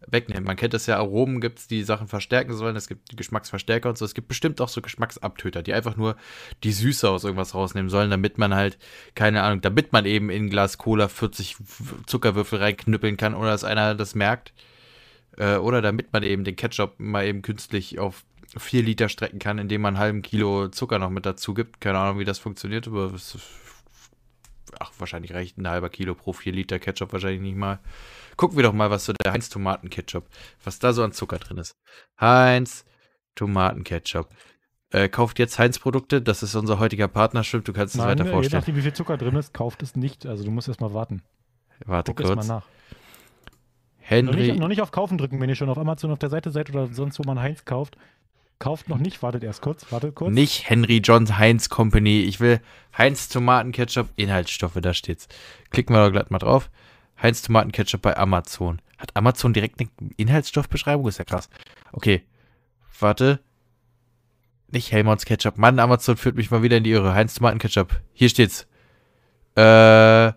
wegnehmen. 0.08 0.44
Man 0.44 0.58
kennt 0.58 0.74
das 0.74 0.86
ja, 0.86 0.98
Aromen 0.98 1.42
gibt 1.42 1.60
es, 1.60 1.68
die 1.68 1.84
Sachen 1.84 2.08
verstärken 2.08 2.54
sollen. 2.54 2.76
Es 2.76 2.88
gibt 2.88 3.16
Geschmacksverstärker 3.16 3.90
und 3.90 3.98
so. 3.98 4.06
Es 4.06 4.14
gibt 4.14 4.28
bestimmt 4.28 4.60
auch 4.62 4.70
so 4.70 4.82
Geschmacksabtöter, 4.82 5.64
die 5.64 5.74
einfach 5.74 5.96
nur 5.96 6.16
die 6.64 6.72
Süße 6.72 7.10
aus 7.10 7.24
irgendwas 7.24 7.56
rausnehmen 7.56 7.90
sollen, 7.90 8.10
damit 8.10 8.38
man 8.38 8.54
halt, 8.54 8.78
keine 9.16 9.44
Ahnung, 9.44 9.62
damit 9.62 9.94
man 9.94 10.06
eben 10.06 10.30
in 10.30 10.46
ein 10.46 10.50
Glas 10.50 10.78
Cola 10.78 11.08
40 11.08 11.58
Zuckerwürfel 12.06 12.60
reinknüppeln 12.60 13.18
kann, 13.18 13.34
ohne 13.34 13.48
dass 13.48 13.64
einer 13.64 13.96
das 13.96 14.14
merkt. 14.14 14.54
Äh, 15.38 15.56
oder 15.56 15.82
damit 15.82 16.12
man 16.14 16.24
eben 16.24 16.44
den 16.44 16.56
Ketchup 16.56 17.00
mal 17.00 17.26
eben 17.26 17.42
künstlich 17.42 18.00
auf 18.00 18.24
4 18.58 18.84
Liter 18.84 19.10
strecken 19.10 19.40
kann, 19.40 19.60
indem 19.60 19.82
man 19.82 19.96
einen 19.96 20.04
halben 20.04 20.22
Kilo 20.22 20.70
Zucker 20.70 21.00
noch 21.00 21.10
mit 21.10 21.26
dazu 21.26 21.54
gibt. 21.54 21.82
Keine 21.82 22.00
Ahnung, 22.00 22.20
wie 22.20 22.26
das 22.26 22.40
funktioniert, 22.40 22.88
aber 22.88 23.14
es 23.14 23.36
ist, 23.36 23.48
ach, 24.80 24.92
wahrscheinlich 24.98 25.34
reicht 25.34 25.58
ein 25.58 25.68
halber 25.68 25.90
Kilo 25.90 26.16
pro 26.16 26.34
4 26.34 26.54
Liter 26.54 26.80
Ketchup 26.80 27.14
wahrscheinlich 27.14 27.42
nicht 27.42 27.58
mal. 27.58 27.80
Gucken 28.38 28.58
wir 28.58 28.64
doch 28.64 28.74
mal, 28.74 28.90
was 28.90 29.06
so 29.06 29.14
der 29.14 29.34
Heinz 29.34 29.50
Tomatenketchup, 29.50 30.28
was 30.64 30.80
da 30.80 30.94
so 30.94 31.04
an 31.04 31.12
Zucker 31.12 31.38
drin 31.38 31.58
ist. 31.58 31.74
Heinz 32.20 32.86
Tomatenketchup. 33.36 34.30
Äh, 34.92 35.08
kauft 35.08 35.38
jetzt 35.38 35.60
Heinz-Produkte, 35.60 36.20
das 36.20 36.42
ist 36.42 36.56
unser 36.56 36.80
heutiger 36.80 37.08
Partner, 37.08 37.44
stimmt, 37.44 37.68
du 37.68 37.74
kannst 37.74 37.94
es 37.94 38.02
weiter 38.02 38.26
je 38.26 38.32
vorstellen. 38.32 38.60
nachdem, 38.60 38.76
wie 38.76 38.82
viel 38.82 38.94
Zucker 38.94 39.18
drin 39.18 39.36
ist, 39.36 39.54
kauft 39.54 39.84
es 39.84 39.96
nicht. 39.96 40.26
Also 40.26 40.44
du 40.44 40.50
musst 40.50 40.68
erst 40.68 40.82
mal 40.82 40.94
warten. 40.94 41.22
Warte 41.86 42.12
Guck 42.12 42.22
erst 42.22 42.34
kurz. 42.34 42.48
mal 42.48 42.56
nach. 42.56 42.64
Noch 42.64 42.70
Henry, 44.00 44.48
nicht, 44.48 44.60
noch 44.60 44.68
nicht 44.68 44.82
auf 44.82 44.90
Kaufen 44.90 45.20
drücken, 45.20 45.40
wenn 45.40 45.50
ihr 45.50 45.56
schon 45.56 45.70
auf 45.70 45.78
Amazon 45.78 46.10
auf 46.10 46.18
der 46.18 46.30
Seite 46.30 46.50
seid 46.50 46.72
oder 46.72 46.88
sonst, 46.88 47.20
wo 47.20 47.24
man 47.24 47.40
Heinz 47.40 47.66
kauft. 47.66 47.96
Kauft 48.60 48.90
noch 48.90 48.98
nicht, 48.98 49.24
wartet 49.24 49.44
erst 49.44 49.62
kurz, 49.62 49.90
wartet 49.90 50.16
kurz. 50.16 50.34
nicht 50.34 50.70
Henry 50.70 50.98
Johns 50.98 51.38
Heinz 51.38 51.70
Company. 51.70 52.22
Ich 52.22 52.42
will 52.42 52.60
Heinz 52.98 53.30
Tomatenketchup, 53.30 54.10
Inhaltsstoffe, 54.18 54.78
da 54.82 54.94
steht's. 54.94 55.30
Klicken 55.70 55.96
wir 55.96 56.04
doch 56.04 56.12
glatt 56.12 56.30
mal 56.30 56.40
drauf. 56.40 56.70
Heinz 57.22 57.42
Tomatenketchup 57.42 58.02
bei 58.02 58.18
Amazon. 58.18 58.82
Hat 58.98 59.16
Amazon 59.16 59.54
direkt 59.54 59.80
eine 59.80 59.90
Inhaltsstoffbeschreibung? 60.18 61.08
Ist 61.08 61.20
ja 61.20 61.24
krass. 61.24 61.50
Okay. 61.94 62.24
Warte. 63.00 63.40
Nicht 64.68 64.92
Helmonds 64.92 65.26
Ketchup. 65.26 65.58
Mann, 65.58 65.80
Amazon 65.80 66.18
führt 66.18 66.36
mich 66.36 66.52
mal 66.52 66.62
wieder 66.62 66.78
in 66.78 66.84
die 66.84 66.92
Irre. 66.92 67.14
Heinz 67.14 67.36
Tomatenketchup. 67.36 68.02
Hier 68.12 68.28
steht's. 68.28 68.68
Äh, 69.56 70.34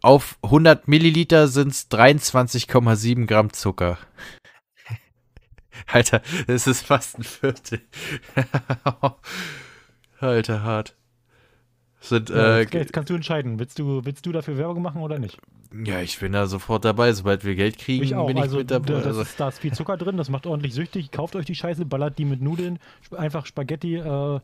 auf 0.00 0.38
100 0.42 0.88
Milliliter 0.88 1.46
sind's 1.48 1.88
23,7 1.90 3.26
Gramm 3.26 3.52
Zucker. 3.52 3.98
Alter, 5.86 6.22
das 6.46 6.66
ist 6.66 6.86
fast 6.86 7.18
ein 7.18 7.22
Viertel. 7.22 7.80
Alter, 10.20 10.62
hart. 10.62 10.96
Sind, 12.00 12.30
Ja, 12.30 12.56
äh, 12.56 12.60
jetzt, 12.60 12.74
jetzt 12.74 12.92
kannst 12.92 13.10
du 13.10 13.14
entscheiden. 13.14 13.58
Willst 13.58 13.78
du, 13.78 14.04
willst 14.04 14.24
du 14.24 14.32
dafür 14.32 14.56
Werbung 14.56 14.82
machen 14.82 15.02
oder 15.02 15.18
nicht? 15.18 15.38
ja, 15.84 16.00
ich 16.00 16.18
bin 16.18 16.32
da 16.32 16.46
sofort 16.46 16.84
dabei. 16.84 17.12
Sobald 17.12 17.44
wir 17.44 17.54
Geld 17.54 17.78
kriegen, 17.78 18.02
Ich 18.04 18.10
bin 18.10 18.36
ich 18.36 18.42
also, 18.42 18.58
mit 18.58 18.70
dabei. 18.70 18.94
Also, 18.94 19.20
ist, 19.20 19.38
da 19.38 19.48
ist 19.48 19.58
viel 19.58 19.72
Zucker 19.72 19.96
drin, 19.96 20.16
das 20.16 20.30
macht 20.30 20.46
ordentlich 20.46 20.74
süchtig. 20.74 21.10
Kauft 21.10 21.36
euch 21.36 21.44
die 21.44 21.54
Scheiße, 21.54 21.84
ballert 21.84 22.18
die 22.18 22.24
mit 22.24 22.40
Nudeln, 22.40 22.78
einfach 23.16 23.46
Spaghetti 23.46 23.96
äh, 23.96 24.40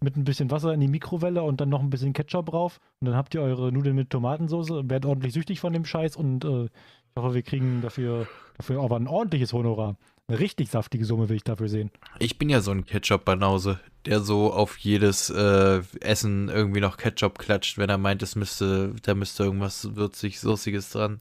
mit 0.00 0.16
ein 0.16 0.24
bisschen 0.24 0.50
Wasser 0.50 0.72
in 0.72 0.80
die 0.80 0.88
Mikrowelle 0.88 1.42
und 1.42 1.60
dann 1.60 1.68
noch 1.68 1.80
ein 1.80 1.90
bisschen 1.90 2.12
Ketchup 2.12 2.46
drauf. 2.46 2.78
Und 3.00 3.08
dann 3.08 3.16
habt 3.16 3.34
ihr 3.34 3.42
eure 3.42 3.72
Nudeln 3.72 3.96
mit 3.96 4.10
Tomatensauce, 4.10 4.70
werdet 4.70 5.06
ordentlich 5.06 5.32
süchtig 5.32 5.60
von 5.60 5.72
dem 5.72 5.84
Scheiß 5.84 6.16
und 6.16 6.44
äh, 6.44 6.64
ich 6.64 7.16
hoffe, 7.16 7.34
wir 7.34 7.42
kriegen 7.42 7.80
dafür, 7.82 8.28
dafür 8.56 8.82
aber 8.82 8.96
ein 8.96 9.08
ordentliches 9.08 9.52
Honorar. 9.52 9.96
Eine 10.30 10.38
richtig 10.38 10.70
saftige 10.70 11.04
Summe 11.04 11.28
will 11.28 11.34
ich 11.34 11.42
dafür 11.42 11.68
sehen. 11.68 11.90
ich 12.20 12.38
bin 12.38 12.48
ja 12.50 12.60
so 12.60 12.70
ein 12.70 12.86
Ketchup-Banause, 12.86 13.80
der 14.06 14.20
so 14.20 14.52
auf 14.52 14.76
jedes 14.76 15.28
äh, 15.28 15.82
Essen 15.98 16.48
irgendwie 16.48 16.80
noch 16.80 16.98
Ketchup 16.98 17.36
klatscht, 17.36 17.78
wenn 17.78 17.90
er 17.90 17.98
meint, 17.98 18.22
es 18.22 18.36
müsste, 18.36 18.94
da 19.02 19.16
müsste 19.16 19.42
irgendwas 19.42 19.96
würzig, 19.96 20.38
soßiges 20.38 20.90
dran. 20.90 21.20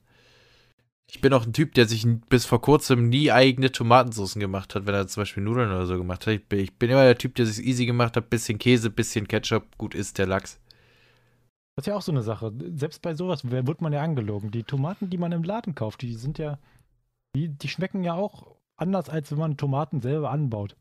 Ich 1.09 1.21
bin 1.21 1.33
auch 1.33 1.43
ein 1.43 1.53
Typ, 1.53 1.73
der 1.73 1.87
sich 1.87 2.05
bis 2.29 2.45
vor 2.45 2.61
kurzem 2.61 3.09
nie 3.09 3.31
eigene 3.31 3.71
Tomatensoßen 3.71 4.39
gemacht 4.39 4.75
hat, 4.75 4.85
wenn 4.85 4.93
er 4.93 5.07
zum 5.07 5.21
Beispiel 5.21 5.41
Nudeln 5.41 5.71
oder 5.71 5.87
so 5.87 5.97
gemacht 5.97 6.27
hat. 6.27 6.35
Ich 6.35 6.45
bin, 6.45 6.59
ich 6.59 6.77
bin 6.77 6.91
immer 6.91 7.03
der 7.03 7.17
Typ, 7.17 7.33
der 7.33 7.47
sich 7.47 7.65
easy 7.65 7.87
gemacht 7.87 8.15
hat, 8.15 8.29
bisschen 8.29 8.59
Käse, 8.59 8.91
bisschen 8.91 9.27
Ketchup, 9.27 9.75
gut 9.79 9.95
ist 9.95 10.19
der 10.19 10.27
Lachs. 10.27 10.59
Das 11.75 11.87
ist 11.87 11.87
ja 11.87 11.95
auch 11.95 12.03
so 12.03 12.11
eine 12.11 12.21
Sache. 12.21 12.53
Selbst 12.75 13.01
bei 13.01 13.15
sowas 13.15 13.41
wird 13.49 13.81
man 13.81 13.91
ja 13.91 14.03
angelogen. 14.03 14.51
Die 14.51 14.63
Tomaten, 14.63 15.09
die 15.09 15.17
man 15.17 15.31
im 15.31 15.41
Laden 15.41 15.73
kauft, 15.73 16.03
die 16.03 16.13
sind 16.13 16.37
ja, 16.37 16.59
die, 17.35 17.47
die 17.47 17.69
schmecken 17.69 18.03
ja 18.03 18.13
auch 18.13 18.58
anders, 18.79 19.09
als 19.09 19.31
wenn 19.31 19.37
man 19.37 19.57
Tomaten 19.57 20.01
selber 20.01 20.31
anbaut. 20.31 20.75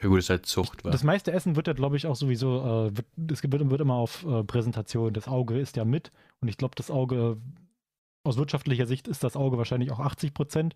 Ja 0.00 0.08
gut, 0.08 0.18
ist 0.18 0.30
halt 0.30 0.46
Zucht, 0.46 0.84
wa? 0.84 0.90
Das 0.90 1.04
meiste 1.04 1.32
Essen 1.32 1.56
wird 1.56 1.68
ja, 1.68 1.72
glaube 1.72 1.96
ich, 1.96 2.06
auch 2.06 2.16
sowieso, 2.16 2.88
äh, 2.88 2.96
wird, 2.96 3.06
es 3.30 3.42
wird, 3.42 3.70
wird 3.70 3.80
immer 3.80 3.94
auf 3.94 4.26
äh, 4.26 4.44
Präsentation. 4.44 5.12
Das 5.12 5.28
Auge 5.28 5.58
ist 5.58 5.76
ja 5.76 5.84
mit 5.84 6.12
und 6.40 6.48
ich 6.48 6.58
glaube, 6.58 6.74
das 6.74 6.90
Auge, 6.90 7.38
aus 8.24 8.36
wirtschaftlicher 8.36 8.86
Sicht 8.86 9.08
ist 9.08 9.24
das 9.24 9.36
Auge 9.36 9.56
wahrscheinlich 9.56 9.90
auch 9.92 10.00
80 10.00 10.34
Prozent 10.34 10.74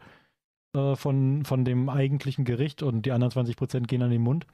äh, 0.74 0.96
von, 0.96 1.44
von 1.44 1.64
dem 1.64 1.88
eigentlichen 1.88 2.44
Gericht 2.44 2.82
und 2.82 3.02
die 3.02 3.12
anderen 3.12 3.32
20 3.32 3.56
Prozent 3.56 3.88
gehen 3.88 4.02
an 4.02 4.10
den 4.10 4.22
Mund. 4.22 4.46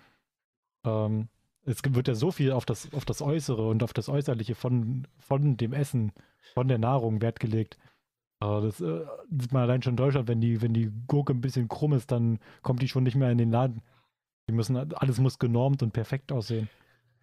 Ähm, 0.84 1.28
es 1.64 1.82
wird 1.84 2.08
ja 2.08 2.14
so 2.14 2.30
viel 2.30 2.52
auf 2.52 2.64
das, 2.64 2.92
auf 2.94 3.04
das 3.04 3.22
Äußere 3.22 3.68
und 3.68 3.82
auf 3.82 3.92
das 3.92 4.08
Äußerliche 4.08 4.54
von, 4.54 5.06
von 5.18 5.56
dem 5.56 5.72
Essen, 5.72 6.12
von 6.54 6.68
der 6.68 6.78
Nahrung 6.78 7.20
Wert 7.22 7.40
gelegt. 7.40 7.76
Äh, 8.40 8.60
das 8.60 8.80
äh, 8.80 9.04
sieht 9.30 9.52
man 9.52 9.62
allein 9.62 9.82
schon 9.82 9.92
in 9.92 9.96
Deutschland, 9.96 10.28
wenn 10.28 10.40
die, 10.40 10.62
wenn 10.62 10.74
die 10.74 10.90
Gurke 11.06 11.32
ein 11.32 11.40
bisschen 11.40 11.68
krumm 11.68 11.92
ist, 11.92 12.10
dann 12.10 12.38
kommt 12.62 12.82
die 12.82 12.88
schon 12.88 13.04
nicht 13.04 13.16
mehr 13.16 13.30
in 13.30 13.38
den 13.38 13.50
Laden. 13.50 13.82
Die 14.48 14.52
müssen, 14.52 14.76
alles 14.76 15.18
muss 15.18 15.38
genormt 15.38 15.82
und 15.82 15.92
perfekt 15.92 16.30
aussehen. 16.30 16.68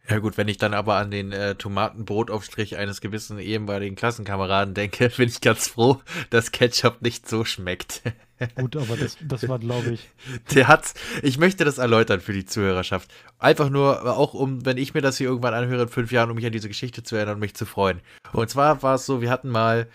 Ja 0.10 0.19
gut, 0.19 0.38
wenn 0.38 0.49
ich 0.49 0.58
dann 0.58 0.73
aber 0.73 0.95
an 0.95 1.12
den 1.12 1.32
äh, 1.32 1.56
Tomatenbrotaufstrich 1.56 2.76
eines 2.76 2.99
gewissen 2.99 3.39
ehemaligen 3.39 3.95
Klassenkameraden 3.95 4.73
denke, 4.73 5.10
bin 5.17 5.30
ich 5.30 5.39
ganz 5.39 5.69
froh, 5.69 6.02
dass 6.30 6.52
Ketchup 6.52 7.02
nicht 7.02 7.30
so 7.30 7.45
schmeckt. 7.45 8.02
Gut, 8.56 8.76
aber 8.76 8.97
das, 8.97 9.15
das 9.21 9.47
war, 9.47 9.58
glaube 9.58 9.91
ich, 9.91 10.10
Der 10.54 10.67
hat's. 10.67 10.95
Ich 11.21 11.38
möchte 11.38 11.63
das 11.63 11.78
erläutern 11.78 12.19
für 12.19 12.34
die 12.34 12.43
Zuhörerschaft. 12.43 13.13
Einfach 13.39 13.69
nur, 13.69 14.17
auch 14.17 14.34
um, 14.34 14.65
wenn 14.65 14.76
ich 14.76 14.93
mir 14.93 14.99
das 14.99 15.17
hier 15.17 15.28
irgendwann 15.28 15.54
anhöre 15.54 15.84
in 15.84 15.88
fünf 15.88 16.12
Jahren, 16.12 16.30
um 16.30 16.36
mich 16.36 16.45
an 16.45 16.52
diese 16.52 16.67
Geschichte 16.67 17.04
zu 17.04 17.15
erinnern 17.15 17.36
und 17.36 17.39
mich 17.39 17.56
zu 17.56 17.65
freuen. 17.65 18.02
Und 18.34 18.49
zwar 18.49 18.84
war 18.84 18.95
es 18.95 19.06
so, 19.06 19.21
wir 19.21 19.30
hatten 19.32 19.47
mal 19.47 19.88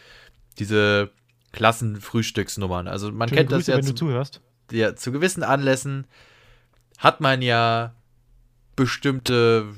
diese 0.58 1.10
Klassenfrühstücksnummern. 1.52 2.88
Also 2.88 3.10
man 3.12 3.28
schöne 3.28 3.40
kennt 3.40 3.52
das 3.52 3.58
Grüße, 3.58 3.70
ja 3.70 3.76
wenn 3.78 3.84
du 3.84 3.90
zu, 3.90 3.94
zuhörst. 3.94 4.40
ja 4.70 4.94
zu 4.94 5.12
gewissen 5.12 5.42
Anlässen 5.42 6.06
hat 6.98 7.20
man 7.20 7.42
ja 7.42 7.94
bestimmte, 8.76 9.74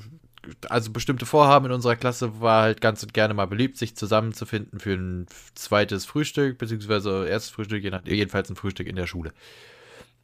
also 0.69 0.91
bestimmte 0.91 1.25
Vorhaben 1.25 1.67
in 1.67 1.71
unserer 1.71 1.95
Klasse 1.95 2.41
war 2.41 2.63
halt 2.63 2.81
ganz 2.81 3.03
und 3.03 3.13
gerne 3.13 3.33
mal 3.33 3.47
beliebt, 3.47 3.77
sich 3.77 3.95
zusammenzufinden 3.95 4.79
für 4.79 4.93
ein 4.93 5.27
zweites 5.55 6.05
Frühstück, 6.05 6.57
beziehungsweise 6.57 7.27
erstes 7.27 7.51
Frühstück, 7.51 7.83
jedenfalls 8.05 8.49
ein 8.49 8.55
Frühstück 8.55 8.87
in 8.87 8.95
der 8.95 9.07
Schule. 9.07 9.33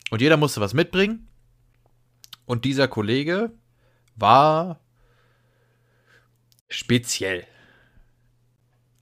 Und 0.09 0.21
jeder 0.21 0.37
musste 0.37 0.61
was 0.61 0.73
mitbringen. 0.73 1.27
Und 2.45 2.65
dieser 2.65 2.87
Kollege 2.87 3.51
war 4.15 4.79
speziell. 6.69 7.45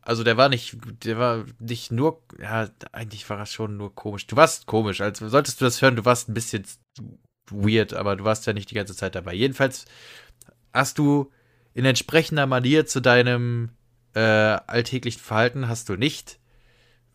Also 0.06 0.24
der 0.24 0.38
war 0.38 0.50
nicht, 0.50 0.78
der 1.04 1.18
war 1.18 1.46
nicht 1.60 1.92
nur, 1.92 2.22
ja, 2.40 2.70
eigentlich 2.92 3.28
war 3.30 3.40
er 3.40 3.48
schon 3.48 3.76
nur 3.76 3.94
komisch. 3.96 4.28
Du 4.28 4.36
warst 4.36 4.68
komisch, 4.68 5.02
als 5.02 5.18
solltest 5.20 5.60
du 5.60 5.66
das 5.66 5.82
hören, 5.82 5.96
du 5.96 6.06
warst 6.06 6.30
ein 6.30 6.36
bisschen 6.36 6.64
weird, 7.50 7.94
aber 7.94 8.16
du 8.16 8.24
warst 8.24 8.46
ja 8.46 8.54
nicht 8.54 8.70
die 8.70 8.76
ganze 8.76 8.96
Zeit 8.96 9.16
dabei. 9.16 9.34
Jedenfalls 9.34 9.86
hast 10.74 11.00
du 11.00 11.32
in 11.74 11.86
entsprechender 11.86 12.46
Manier 12.46 12.86
zu 12.86 13.02
deinem 13.02 13.72
äh, 14.14 14.20
alltäglichen 14.20 15.20
Verhalten 15.20 15.68
hast 15.68 15.90
du 15.90 15.96
nicht, 15.96 16.40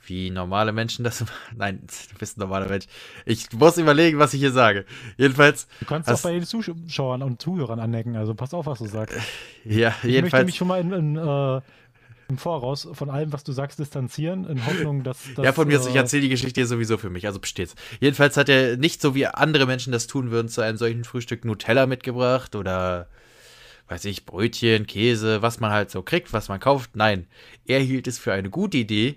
wie 0.04 0.30
normale 0.30 0.72
Menschen 0.72 1.04
das, 1.04 1.24
nein, 1.56 1.86
du 2.12 2.18
bist 2.18 2.36
ein 2.36 2.40
normaler 2.40 2.68
Mensch. 2.68 2.86
Ich 3.24 3.52
muss 3.52 3.78
überlegen, 3.78 4.18
was 4.18 4.34
ich 4.34 4.40
hier 4.40 4.52
sage. 4.52 4.84
Jedenfalls, 5.16 5.68
Du 5.78 5.86
kannst 5.86 6.10
auch 6.10 6.20
bei 6.22 6.32
den 6.32 6.44
Zuschauern 6.44 7.22
und 7.22 7.40
Zuhörern 7.40 7.78
anecken, 7.78 8.16
also 8.16 8.34
pass 8.34 8.52
auf, 8.52 8.66
was 8.66 8.80
du 8.80 8.86
sagst. 8.86 9.16
ja, 9.64 9.88
Ich 9.88 9.94
möchte 9.94 10.08
jedenfalls. 10.08 10.46
mich 10.46 10.56
schon 10.56 10.68
mal 10.68 10.80
in, 10.80 10.92
in, 10.92 11.16
äh, 11.16 11.60
im 12.30 12.38
Voraus 12.38 12.88
von 12.92 13.10
allem, 13.10 13.32
was 13.32 13.44
du 13.44 13.52
sagst, 13.52 13.78
distanzieren, 13.78 14.44
in 14.46 14.64
Hoffnung, 14.64 15.02
dass. 15.02 15.18
dass 15.36 15.44
Ja, 15.44 15.52
von 15.52 15.68
mir 15.68 15.78
aus, 15.78 15.86
ich 15.86 15.94
äh, 15.94 15.98
erzähle 15.98 16.22
die 16.22 16.28
Geschichte 16.28 16.60
hier 16.60 16.66
sowieso 16.66 16.96
für 16.96 17.10
mich, 17.10 17.26
also 17.26 17.38
besteht's. 17.38 17.74
Jedenfalls 18.00 18.36
hat 18.36 18.48
er 18.48 18.76
nicht 18.76 19.02
so 19.02 19.14
wie 19.14 19.26
andere 19.26 19.66
Menschen 19.66 19.92
das 19.92 20.06
tun 20.06 20.30
würden, 20.30 20.48
zu 20.48 20.62
einem 20.62 20.78
solchen 20.78 21.04
Frühstück 21.04 21.44
Nutella 21.44 21.86
mitgebracht 21.86 22.56
oder, 22.56 23.08
weiß 23.88 24.06
ich, 24.06 24.24
Brötchen, 24.24 24.86
Käse, 24.86 25.42
was 25.42 25.60
man 25.60 25.72
halt 25.72 25.90
so 25.90 26.02
kriegt, 26.02 26.32
was 26.32 26.48
man 26.48 26.60
kauft. 26.60 26.96
Nein, 26.96 27.26
er 27.66 27.80
hielt 27.80 28.06
es 28.06 28.18
für 28.18 28.32
eine 28.32 28.48
gute 28.48 28.78
Idee, 28.78 29.16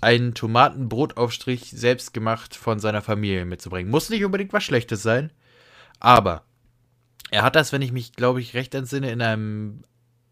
einen 0.00 0.34
Tomatenbrotaufstrich 0.34 1.70
selbst 1.70 2.12
gemacht 2.12 2.54
von 2.54 2.80
seiner 2.80 3.02
Familie 3.02 3.44
mitzubringen. 3.44 3.90
Muss 3.90 4.10
nicht 4.10 4.24
unbedingt 4.24 4.52
was 4.52 4.64
Schlechtes 4.64 5.02
sein, 5.02 5.32
aber 6.00 6.44
er 7.30 7.42
hat 7.42 7.56
das, 7.56 7.72
wenn 7.72 7.82
ich 7.82 7.92
mich, 7.92 8.12
glaube 8.12 8.40
ich, 8.40 8.54
recht 8.54 8.74
entsinne, 8.74 9.10
in 9.10 9.22
einem 9.22 9.84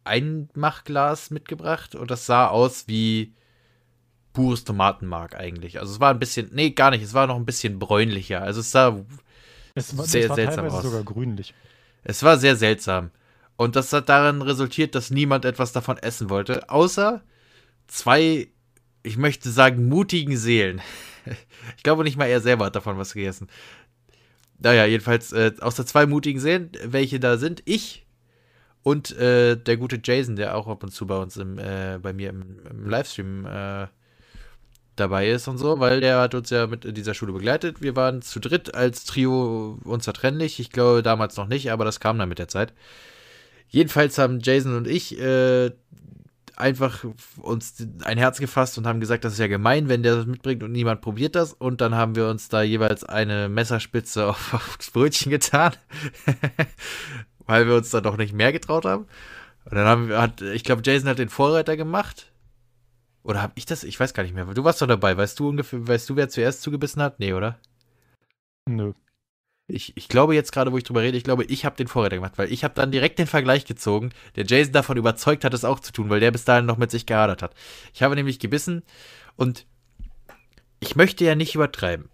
Einmachglas 0.06 1.30
mitgebracht 1.30 1.94
und 1.94 2.10
das 2.10 2.26
sah 2.26 2.48
aus 2.48 2.84
wie 2.88 3.34
pures 4.32 4.64
Tomatenmark 4.64 5.34
eigentlich. 5.34 5.80
Also 5.80 5.94
es 5.94 6.00
war 6.00 6.10
ein 6.10 6.18
bisschen, 6.18 6.50
nee, 6.52 6.70
gar 6.70 6.90
nicht, 6.90 7.02
es 7.02 7.14
war 7.14 7.26
noch 7.26 7.36
ein 7.36 7.46
bisschen 7.46 7.78
bräunlicher. 7.78 8.42
Also 8.42 8.60
es 8.60 8.70
sah, 8.70 8.98
Es 9.74 9.96
war, 9.96 10.04
sehr 10.04 10.24
es 10.24 10.28
war 10.30 10.36
seltsam 10.36 10.66
aus. 10.66 10.82
sogar 10.82 11.02
grünlich. 11.04 11.54
es 12.04 12.22
war 12.22 12.36
sehr 12.38 12.56
seltsam. 12.56 13.10
Und 13.56 13.74
das 13.74 13.92
hat 13.92 14.08
darin 14.10 14.42
resultiert, 14.42 14.94
dass 14.94 15.10
niemand 15.10 15.46
etwas 15.46 15.72
davon 15.72 15.96
essen 15.96 16.28
wollte, 16.28 16.68
außer 16.68 17.22
zwei, 17.86 18.48
ich 19.02 19.16
möchte 19.16 19.50
sagen, 19.50 19.88
mutigen 19.88 20.36
Seelen. 20.36 20.80
Ich 21.76 21.82
glaube 21.82 22.04
nicht 22.04 22.16
mal 22.16 22.26
er 22.26 22.40
selber 22.40 22.66
hat 22.66 22.76
davon 22.76 22.98
was 22.98 23.12
gegessen. 23.12 23.48
Naja, 24.60 24.84
jedenfalls, 24.86 25.32
äh, 25.32 25.52
außer 25.60 25.84
zwei 25.84 26.06
mutigen 26.06 26.38
Seelen, 26.38 26.70
welche 26.84 27.18
da 27.18 27.36
sind, 27.36 27.62
ich 27.64 28.05
und 28.86 29.18
äh, 29.18 29.56
der 29.56 29.78
gute 29.78 29.98
Jason, 30.00 30.36
der 30.36 30.56
auch 30.56 30.68
ab 30.68 30.84
und 30.84 30.90
zu 30.90 31.08
bei 31.08 31.16
uns 31.16 31.36
im, 31.36 31.58
äh, 31.58 31.98
bei 32.00 32.12
mir 32.12 32.30
im, 32.30 32.60
im 32.70 32.88
Livestream 32.88 33.44
äh, 33.44 33.88
dabei 34.94 35.28
ist 35.28 35.48
und 35.48 35.58
so, 35.58 35.80
weil 35.80 36.00
der 36.00 36.20
hat 36.20 36.36
uns 36.36 36.50
ja 36.50 36.68
mit 36.68 36.84
in 36.84 36.94
dieser 36.94 37.12
Schule 37.12 37.32
begleitet. 37.32 37.82
Wir 37.82 37.96
waren 37.96 38.22
zu 38.22 38.38
dritt 38.38 38.76
als 38.76 39.04
Trio 39.04 39.80
unzertrennlich. 39.82 40.60
Ich 40.60 40.70
glaube 40.70 41.02
damals 41.02 41.36
noch 41.36 41.48
nicht, 41.48 41.72
aber 41.72 41.84
das 41.84 41.98
kam 41.98 42.16
dann 42.16 42.28
mit 42.28 42.38
der 42.38 42.46
Zeit. 42.46 42.74
Jedenfalls 43.66 44.18
haben 44.18 44.38
Jason 44.38 44.76
und 44.76 44.86
ich 44.86 45.18
äh, 45.18 45.72
einfach 46.54 47.04
uns 47.38 47.84
ein 48.04 48.18
Herz 48.18 48.38
gefasst 48.38 48.78
und 48.78 48.86
haben 48.86 49.00
gesagt, 49.00 49.24
das 49.24 49.32
ist 49.32 49.40
ja 49.40 49.48
gemein, 49.48 49.88
wenn 49.88 50.04
der 50.04 50.14
das 50.14 50.26
mitbringt 50.26 50.62
und 50.62 50.70
niemand 50.70 51.00
probiert 51.00 51.34
das. 51.34 51.52
Und 51.52 51.80
dann 51.80 51.96
haben 51.96 52.14
wir 52.14 52.28
uns 52.28 52.48
da 52.48 52.62
jeweils 52.62 53.02
eine 53.02 53.48
Messerspitze 53.48 54.26
auf, 54.28 54.54
aufs 54.54 54.92
Brötchen 54.92 55.30
getan, 55.30 55.72
weil 57.46 57.66
wir 57.66 57.74
uns 57.74 57.90
da 57.90 58.00
doch 58.00 58.16
nicht 58.16 58.32
mehr 58.32 58.52
getraut 58.52 58.84
haben. 58.84 59.06
Und 59.64 59.74
dann 59.74 59.86
haben 59.86 60.08
wir, 60.08 60.20
hat, 60.20 60.42
ich 60.42 60.64
glaube, 60.64 60.82
Jason 60.84 61.08
hat 61.08 61.18
den 61.18 61.28
Vorreiter 61.28 61.76
gemacht. 61.76 62.32
Oder 63.22 63.42
habe 63.42 63.54
ich 63.56 63.66
das? 63.66 63.82
Ich 63.82 63.98
weiß 63.98 64.14
gar 64.14 64.22
nicht 64.22 64.34
mehr. 64.34 64.44
Du 64.46 64.62
warst 64.62 64.80
doch 64.80 64.86
dabei. 64.86 65.16
Weißt 65.16 65.38
du 65.40 65.48
ungefähr, 65.48 65.86
weißt 65.86 66.08
du, 66.08 66.16
wer 66.16 66.28
zuerst 66.28 66.62
zugebissen 66.62 67.02
hat? 67.02 67.18
Nee, 67.18 67.32
oder? 67.32 67.58
Nö. 68.68 68.92
Ich, 69.68 69.96
ich 69.96 70.08
glaube 70.08 70.36
jetzt 70.36 70.52
gerade, 70.52 70.70
wo 70.70 70.78
ich 70.78 70.84
drüber 70.84 71.02
rede, 71.02 71.18
ich 71.18 71.24
glaube, 71.24 71.42
ich 71.44 71.64
habe 71.64 71.74
den 71.74 71.88
Vorräter 71.88 72.16
gemacht, 72.16 72.38
weil 72.38 72.52
ich 72.52 72.62
habe 72.62 72.74
dann 72.74 72.92
direkt 72.92 73.18
den 73.18 73.26
Vergleich 73.26 73.64
gezogen, 73.64 74.10
der 74.36 74.44
Jason 74.46 74.72
davon 74.72 74.96
überzeugt 74.96 75.44
hat, 75.44 75.54
es 75.54 75.64
auch 75.64 75.80
zu 75.80 75.92
tun, 75.92 76.08
weil 76.08 76.20
der 76.20 76.30
bis 76.30 76.44
dahin 76.44 76.66
noch 76.66 76.76
mit 76.76 76.92
sich 76.92 77.04
gehadert 77.04 77.42
hat. 77.42 77.52
Ich 77.92 78.04
habe 78.04 78.14
nämlich 78.14 78.38
gebissen 78.38 78.84
und 79.34 79.66
ich 80.78 80.94
möchte 80.94 81.24
ja 81.24 81.34
nicht 81.34 81.56
übertreiben. 81.56 82.08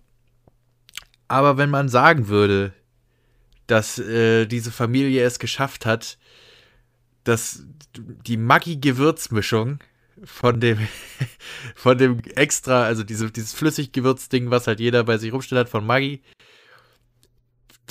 Aber 1.29 1.59
wenn 1.59 1.69
man 1.69 1.91
sagen 1.91 2.29
würde, 2.29 2.73
dass 3.67 3.99
äh, 3.99 4.47
diese 4.47 4.73
Familie 4.73 5.25
es 5.25 5.39
geschafft 5.39 5.87
hat, 5.87 6.19
dass 7.25 7.65
die 7.97 8.37
Maggi-Gewürzmischung 8.37 9.79
von 10.25 10.61
dem, 10.61 10.79
von 11.75 11.99
dem 11.99 12.21
extra, 12.35 12.85
also 12.85 13.03
diese, 13.03 13.31
dieses 13.31 13.53
Flüssiggewürzding, 13.53 14.51
was 14.51 14.67
halt 14.67 14.81
jeder 14.81 15.05
bei 15.05 15.19
sich 15.19 15.33
rumstellt 15.33 15.61
hat 15.61 15.69
von 15.69 15.87
Maggi, 15.87 16.23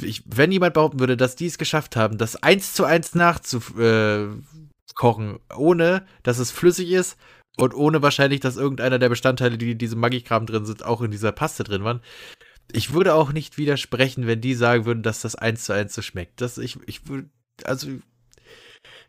ich, 0.01 0.23
wenn 0.25 0.51
jemand 0.51 0.73
behaupten 0.73 0.99
würde, 0.99 1.17
dass 1.17 1.35
die 1.35 1.47
es 1.47 1.57
geschafft 1.57 1.95
haben, 1.95 2.17
das 2.17 2.35
eins 2.37 2.73
zu 2.73 2.85
eins 2.85 3.13
nachzukochen, 3.13 4.39
äh, 4.97 5.53
ohne 5.55 6.05
dass 6.23 6.39
es 6.39 6.51
flüssig 6.51 6.91
ist 6.91 7.17
und 7.57 7.73
ohne 7.73 8.01
wahrscheinlich, 8.01 8.39
dass 8.39 8.57
irgendeiner 8.57 8.99
der 8.99 9.09
Bestandteile, 9.09 9.57
die 9.57 9.71
in 9.71 9.77
diesem 9.77 9.99
Maggi-Kram 9.99 10.45
drin 10.45 10.65
sind, 10.65 10.85
auch 10.85 11.01
in 11.01 11.11
dieser 11.11 11.31
Paste 11.31 11.63
drin 11.63 11.83
waren. 11.83 12.01
Ich 12.73 12.93
würde 12.93 13.13
auch 13.13 13.31
nicht 13.31 13.57
widersprechen, 13.57 14.27
wenn 14.27 14.41
die 14.41 14.55
sagen 14.55 14.85
würden, 14.85 15.03
dass 15.03 15.21
das 15.21 15.35
eins 15.35 15.65
zu 15.65 15.73
eins 15.73 15.93
so 15.93 16.01
schmeckt. 16.01 16.41
Das, 16.41 16.57
ich, 16.57 16.77
ich 16.85 17.01
also, 17.63 17.87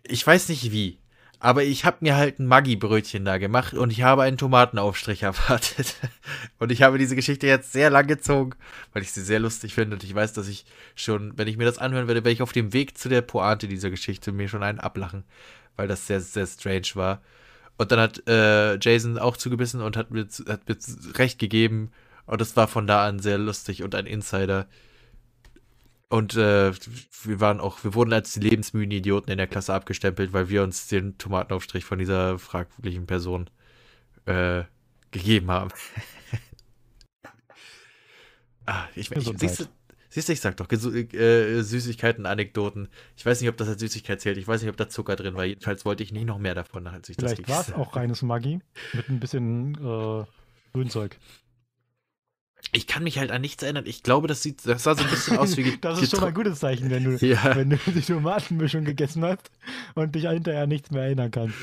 ich 0.05 0.27
weiß 0.27 0.49
nicht 0.49 0.73
wie. 0.73 0.99
Aber 1.45 1.65
ich 1.65 1.85
habe 1.85 1.97
mir 2.03 2.15
halt 2.15 2.39
ein 2.39 2.47
Maggi-Brötchen 2.47 3.25
da 3.25 3.37
gemacht 3.39 3.75
und 3.75 3.91
ich 3.91 4.03
habe 4.03 4.23
einen 4.23 4.37
Tomatenaufstrich 4.37 5.23
erwartet. 5.25 5.97
Und 6.61 6.71
ich 6.71 6.83
habe 6.83 6.99
diese 6.99 7.17
Geschichte 7.17 7.49
jetzt 7.49 7.73
sehr 7.73 7.91
lang 7.91 8.07
gezogen, 8.07 8.53
weil 8.93 9.03
ich 9.03 9.11
sie 9.11 9.23
sehr 9.23 9.41
lustig 9.41 9.75
finde. 9.75 9.97
Und 9.97 10.05
ich 10.05 10.15
weiß, 10.15 10.35
dass 10.35 10.47
ich 10.47 10.65
schon, 10.95 11.37
wenn 11.37 11.49
ich 11.49 11.57
mir 11.57 11.65
das 11.65 11.79
anhören 11.79 12.07
werde, 12.07 12.21
werde 12.21 12.31
ich 12.33 12.43
auf 12.43 12.53
dem 12.53 12.73
Weg 12.73 12.97
zu 12.97 13.09
der 13.09 13.23
Pointe 13.23 13.67
dieser 13.67 13.91
Geschichte 13.91 14.31
mir 14.31 14.49
schon 14.49 14.63
einen 14.63 14.79
ablachen, 14.79 15.25
weil 15.75 15.89
das 15.89 16.07
sehr, 16.07 16.21
sehr 16.21 16.47
strange 16.47 16.91
war. 16.95 17.23
Und 17.77 17.91
dann 17.91 17.99
hat 17.99 18.23
äh, 18.29 18.77
Jason 18.79 19.19
auch 19.19 19.37
zugebissen 19.37 19.81
und 19.81 19.97
hat 19.97 20.13
mir, 20.13 20.29
hat 20.47 20.69
mir 20.69 20.77
recht 21.19 21.41
gegeben. 21.41 21.91
Und 22.27 22.41
es 22.41 22.57
war 22.57 22.69
von 22.69 22.87
da 22.87 23.07
an 23.07 23.19
sehr 23.19 23.39
lustig 23.39 23.83
und 23.83 23.95
ein 23.95 24.07
Insider. 24.07 24.69
Und 26.09 26.37
äh, 26.37 26.73
wir 27.23 27.41
waren 27.41 27.59
auch, 27.59 27.83
wir 27.85 27.95
wurden 27.95 28.13
als 28.13 28.35
die 28.35 28.41
lebensmüden 28.41 28.91
Idioten 28.91 29.31
in 29.31 29.39
der 29.39 29.47
Klasse 29.47 29.73
abgestempelt, 29.73 30.35
weil 30.35 30.51
wir 30.51 30.63
uns 30.63 30.87
den 30.87 31.17
Tomatenaufstrich 31.17 31.87
von 31.87 31.99
dieser 31.99 32.39
fraglichen 32.39 33.07
Person 33.07 33.49
äh, 34.27 34.65
gegeben 35.11 35.51
haben. 35.51 35.71
ah, 38.67 38.85
ich, 38.95 39.11
ich, 39.11 39.25
siehst, 39.39 39.61
du, 39.61 39.65
siehst 40.11 40.29
du, 40.29 40.33
ich 40.35 40.41
sag 40.41 40.59
doch, 40.59 40.71
äh, 40.71 41.63
Süßigkeiten, 41.63 42.27
Anekdoten. 42.27 42.89
Ich 43.17 43.25
weiß 43.25 43.41
nicht, 43.41 43.49
ob 43.49 43.57
das 43.57 43.69
als 43.69 43.81
Süßigkeit 43.81 44.21
zählt. 44.21 44.37
Ich 44.37 44.47
weiß 44.47 44.61
nicht, 44.61 44.71
ob 44.71 44.77
da 44.77 44.91
Zucker 44.91 45.17
drin 45.17 45.35
war. 45.35 45.47
Jedenfalls 45.47 45.87
wollte 45.87 46.03
ich 46.03 46.13
nicht 46.13 46.27
noch 46.27 46.39
mehr 46.39 46.55
davon, 46.55 46.87
als 46.89 47.09
ich 47.09 47.17
Vielleicht 47.17 47.41
das 47.41 47.49
war 47.49 47.61
es 47.63 47.73
auch 47.73 47.97
reines 47.97 48.21
Maggi 48.21 48.61
mit 48.93 49.09
ein 49.09 49.19
bisschen 49.19 49.77
äh, 49.77 50.25
Grünzeug. 50.75 51.19
Ich 52.75 52.87
kann 52.87 53.03
mich 53.03 53.19
halt 53.19 53.31
an 53.31 53.43
nichts 53.43 53.63
erinnern. 53.63 53.85
Ich 53.87 54.03
glaube, 54.03 54.29
das 54.29 54.43
sieht, 54.43 54.67
das 54.67 54.83
sah 54.83 54.95
so 54.95 55.05
ein 55.05 55.11
bisschen 55.11 55.37
aus 55.37 55.59
wie. 55.59 55.77
das 55.81 56.01
ist 56.01 56.11
schon 56.11 56.21
mal 56.21 56.29
ein 56.29 56.35
gutes 56.35 56.59
Zeichen, 56.59 56.89
wenn 56.89 57.05
du, 57.05 57.27
ja. 57.27 57.55
wenn 57.55 57.71
du 57.71 57.79
die 57.87 58.01
Tomatenmischung 58.01 58.85
gegessen 58.85 59.23
hast 59.25 59.51
und 59.95 60.15
dich 60.15 60.27
hinterher 60.27 60.67
nichts 60.67 60.91
mehr 60.91 61.03
erinnern 61.03 61.31
kannst. 61.31 61.55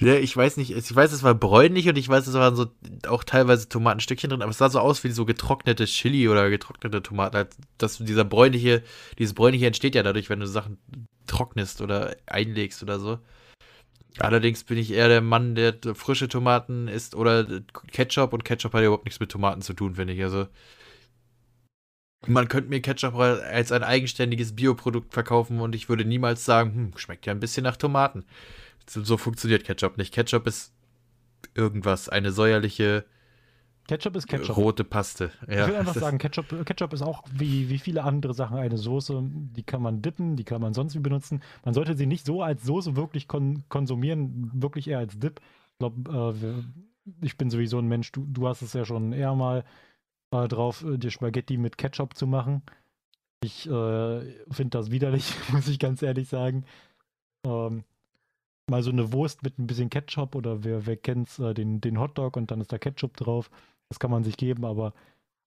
Ja, 0.00 0.14
ich 0.14 0.34
weiß 0.34 0.58
nicht. 0.58 0.70
Ich 0.70 0.94
weiß, 0.94 1.12
es 1.12 1.22
war 1.22 1.34
bräunlich 1.34 1.88
und 1.88 1.96
ich 1.96 2.08
weiß, 2.08 2.26
es 2.26 2.34
waren 2.34 2.56
so 2.56 2.66
auch 3.06 3.24
teilweise 3.24 3.68
Tomatenstückchen 3.68 4.30
drin, 4.30 4.42
aber 4.42 4.50
es 4.50 4.58
sah 4.58 4.70
so 4.70 4.80
aus 4.80 5.02
wie 5.02 5.10
so 5.10 5.24
getrocknete 5.24 5.86
Chili 5.86 6.28
oder 6.28 6.48
getrocknete 6.50 7.02
Tomaten. 7.02 7.36
Halt, 7.36 7.56
dieser 7.80 8.24
bräunliche, 8.24 8.82
dieses 9.18 9.34
bräunliche 9.34 9.66
entsteht 9.66 9.94
ja 9.94 10.02
dadurch, 10.02 10.28
wenn 10.30 10.40
du 10.40 10.46
Sachen 10.46 10.78
trocknest 11.26 11.80
oder 11.80 12.16
einlegst 12.26 12.82
oder 12.82 12.98
so. 12.98 13.18
Allerdings 14.18 14.64
bin 14.64 14.78
ich 14.78 14.92
eher 14.92 15.08
der 15.08 15.20
Mann, 15.20 15.54
der 15.54 15.74
frische 15.94 16.28
Tomaten 16.28 16.88
isst 16.88 17.14
oder 17.14 17.46
Ketchup 17.92 18.32
und 18.32 18.44
Ketchup 18.44 18.72
hat 18.72 18.80
ja 18.80 18.86
überhaupt 18.86 19.04
nichts 19.04 19.20
mit 19.20 19.30
Tomaten 19.30 19.62
zu 19.62 19.72
tun, 19.72 19.94
finde 19.94 20.12
ich. 20.14 20.22
Also 20.22 20.48
man 22.26 22.48
könnte 22.48 22.68
mir 22.68 22.82
Ketchup 22.82 23.14
als 23.14 23.72
ein 23.72 23.82
eigenständiges 23.82 24.54
Bioprodukt 24.54 25.12
verkaufen 25.14 25.60
und 25.60 25.74
ich 25.74 25.88
würde 25.88 26.04
niemals 26.04 26.44
sagen, 26.44 26.74
hm, 26.74 26.98
schmeckt 26.98 27.26
ja 27.26 27.32
ein 27.32 27.40
bisschen 27.40 27.64
nach 27.64 27.76
Tomaten. 27.76 28.24
So, 28.88 29.02
so 29.04 29.16
funktioniert 29.16 29.64
Ketchup 29.64 29.96
nicht. 29.96 30.12
Ketchup 30.12 30.46
ist 30.46 30.72
irgendwas, 31.54 32.08
eine 32.08 32.32
säuerliche 32.32 33.04
Ketchup 33.90 34.14
ist 34.14 34.28
Ketchup. 34.28 34.56
Rote 34.56 34.84
Paste. 34.84 35.32
Ja. 35.48 35.62
Ich 35.62 35.68
will 35.72 35.74
einfach 35.74 35.96
sagen, 35.96 36.18
Ketchup, 36.18 36.64
Ketchup 36.64 36.92
ist 36.92 37.02
auch 37.02 37.24
wie, 37.32 37.68
wie 37.70 37.78
viele 37.78 38.04
andere 38.04 38.34
Sachen 38.34 38.56
eine 38.56 38.78
Soße. 38.78 39.20
Die 39.24 39.64
kann 39.64 39.82
man 39.82 40.00
dippen, 40.00 40.36
die 40.36 40.44
kann 40.44 40.60
man 40.60 40.74
sonst 40.74 40.94
wie 40.94 41.00
benutzen. 41.00 41.42
Man 41.64 41.74
sollte 41.74 41.96
sie 41.96 42.06
nicht 42.06 42.24
so 42.24 42.40
als 42.40 42.62
Soße 42.62 42.94
wirklich 42.94 43.26
kon 43.26 43.64
konsumieren, 43.68 44.48
wirklich 44.54 44.86
eher 44.86 45.00
als 45.00 45.18
Dip. 45.18 45.40
Ich 45.72 45.78
glaube, 45.80 46.32
äh, 46.44 47.24
ich 47.26 47.36
bin 47.36 47.50
sowieso 47.50 47.80
ein 47.80 47.88
Mensch, 47.88 48.12
du, 48.12 48.24
du 48.28 48.46
hast 48.46 48.62
es 48.62 48.74
ja 48.74 48.84
schon 48.84 49.12
eher 49.12 49.34
mal 49.34 49.64
äh, 50.30 50.46
drauf, 50.46 50.84
äh, 50.84 50.96
dir 50.96 51.10
Spaghetti 51.10 51.56
mit 51.56 51.76
Ketchup 51.76 52.14
zu 52.14 52.28
machen. 52.28 52.62
Ich 53.42 53.66
äh, 53.66 54.20
finde 54.52 54.70
das 54.70 54.92
widerlich, 54.92 55.34
muss 55.52 55.66
ich 55.66 55.80
ganz 55.80 56.00
ehrlich 56.00 56.28
sagen. 56.28 56.64
Ähm, 57.44 57.82
mal 58.70 58.84
so 58.84 58.92
eine 58.92 59.12
Wurst 59.12 59.42
mit 59.42 59.58
ein 59.58 59.66
bisschen 59.66 59.90
Ketchup 59.90 60.36
oder 60.36 60.62
wer, 60.62 60.86
wer 60.86 60.96
kennt 60.96 61.40
äh, 61.40 61.54
den, 61.54 61.80
den 61.80 61.98
Hotdog 61.98 62.36
und 62.36 62.52
dann 62.52 62.60
ist 62.60 62.70
da 62.70 62.78
Ketchup 62.78 63.16
drauf. 63.16 63.50
Das 63.90 63.98
kann 63.98 64.10
man 64.10 64.24
sich 64.24 64.38
geben, 64.38 64.64
aber 64.64 64.94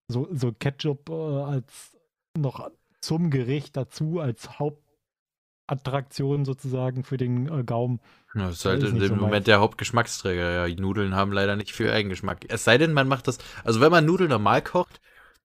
so, 0.07 0.27
so 0.31 0.51
Ketchup 0.51 1.09
äh, 1.09 1.13
als 1.13 1.97
noch 2.37 2.69
zum 2.99 3.31
Gericht 3.31 3.75
dazu, 3.75 4.19
als 4.19 4.59
Hauptattraktion 4.59 6.45
sozusagen 6.45 7.03
für 7.03 7.17
den 7.17 7.47
äh, 7.47 7.63
Gaumen. 7.63 7.99
Ja, 8.35 8.47
das 8.47 8.57
ist 8.57 8.65
halt 8.65 8.83
in 8.83 8.99
dem 8.99 9.07
so 9.07 9.15
Moment 9.15 9.47
der 9.47 9.59
Hauptgeschmacksträger. 9.59 10.51
Ja, 10.51 10.67
die 10.67 10.75
Nudeln 10.75 11.15
haben 11.15 11.31
leider 11.31 11.55
nicht 11.55 11.71
viel 11.71 11.89
Eigengeschmack. 11.89 12.45
Es 12.49 12.63
sei 12.63 12.77
denn, 12.77 12.93
man 12.93 13.07
macht 13.07 13.27
das, 13.27 13.39
also 13.63 13.81
wenn 13.81 13.91
man 13.91 14.05
Nudeln 14.05 14.29
normal 14.29 14.61
kocht, 14.61 14.99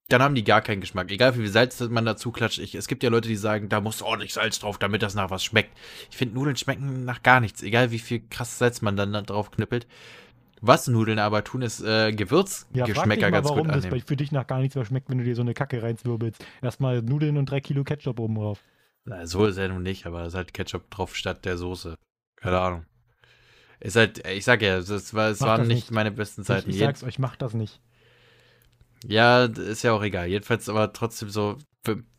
dann 0.08 0.22
haben 0.22 0.34
die 0.34 0.44
gar 0.44 0.62
keinen 0.62 0.80
Geschmack. 0.80 1.10
Egal 1.10 1.34
wie 1.34 1.40
viel 1.40 1.50
Salz 1.50 1.80
man 1.80 2.06
dazu 2.06 2.32
klatscht. 2.32 2.58
Ich, 2.58 2.74
es 2.74 2.88
gibt 2.88 3.02
ja 3.02 3.10
Leute, 3.10 3.28
die 3.28 3.36
sagen, 3.36 3.68
da 3.68 3.80
muss 3.80 4.02
ordentlich 4.02 4.32
Salz 4.32 4.58
drauf, 4.58 4.78
damit 4.78 5.02
das 5.02 5.14
nach 5.14 5.30
was 5.30 5.44
schmeckt. 5.44 5.76
Ich 6.10 6.16
finde, 6.16 6.34
Nudeln 6.34 6.56
schmecken 6.56 7.04
nach 7.04 7.22
gar 7.22 7.40
nichts. 7.40 7.62
Egal 7.62 7.90
wie 7.90 7.98
viel 7.98 8.22
krasses 8.30 8.58
Salz 8.58 8.80
man 8.80 8.96
dann 8.96 9.12
drauf 9.12 9.50
knüppelt. 9.50 9.86
Was 10.60 10.88
Nudeln 10.88 11.18
aber 11.18 11.44
tun, 11.44 11.62
ist 11.62 11.80
äh, 11.80 12.12
Gewürzgeschmäcker 12.12 13.22
ja, 13.22 13.30
ganz 13.30 13.48
warum 13.48 13.64
gut 13.64 13.70
annehmen. 13.70 13.90
das 13.98 14.08
für 14.08 14.16
dich 14.16 14.32
nach 14.32 14.46
gar 14.46 14.58
nichts 14.60 14.74
mehr 14.74 14.84
schmeckt, 14.84 15.08
wenn 15.10 15.18
du 15.18 15.24
dir 15.24 15.34
so 15.34 15.42
eine 15.42 15.54
Kacke 15.54 15.82
reinzwirbelst. 15.82 16.44
Erstmal 16.62 17.02
Nudeln 17.02 17.36
und 17.36 17.50
drei 17.50 17.60
Kilo 17.60 17.84
Ketchup 17.84 18.18
oben 18.18 18.34
drauf. 18.34 18.60
Na, 19.04 19.26
so 19.26 19.46
ist 19.46 19.56
er 19.56 19.68
nun 19.68 19.82
nicht, 19.82 20.06
aber 20.06 20.22
es 20.22 20.28
ist 20.28 20.34
halt 20.34 20.54
Ketchup 20.54 20.90
drauf 20.90 21.16
statt 21.16 21.44
der 21.44 21.56
Soße. 21.56 21.96
Keine 22.36 22.60
Ahnung. 22.60 22.84
Ist 23.80 23.96
halt, 23.96 24.26
ich 24.26 24.44
sag 24.44 24.60
ja, 24.62 24.78
es, 24.78 25.14
war, 25.14 25.30
es 25.30 25.40
waren 25.40 25.66
nicht, 25.66 25.76
nicht 25.76 25.90
meine 25.92 26.10
besten 26.10 26.44
Zeiten. 26.44 26.68
Ich, 26.70 26.76
ich 26.76 26.82
sag's 26.82 27.04
euch, 27.04 27.18
macht 27.18 27.42
das 27.42 27.54
nicht. 27.54 27.80
Ja, 29.06 29.44
ist 29.44 29.82
ja 29.82 29.92
auch 29.92 30.02
egal. 30.02 30.26
Jedenfalls 30.26 30.68
aber 30.68 30.92
trotzdem 30.92 31.30
so, 31.30 31.58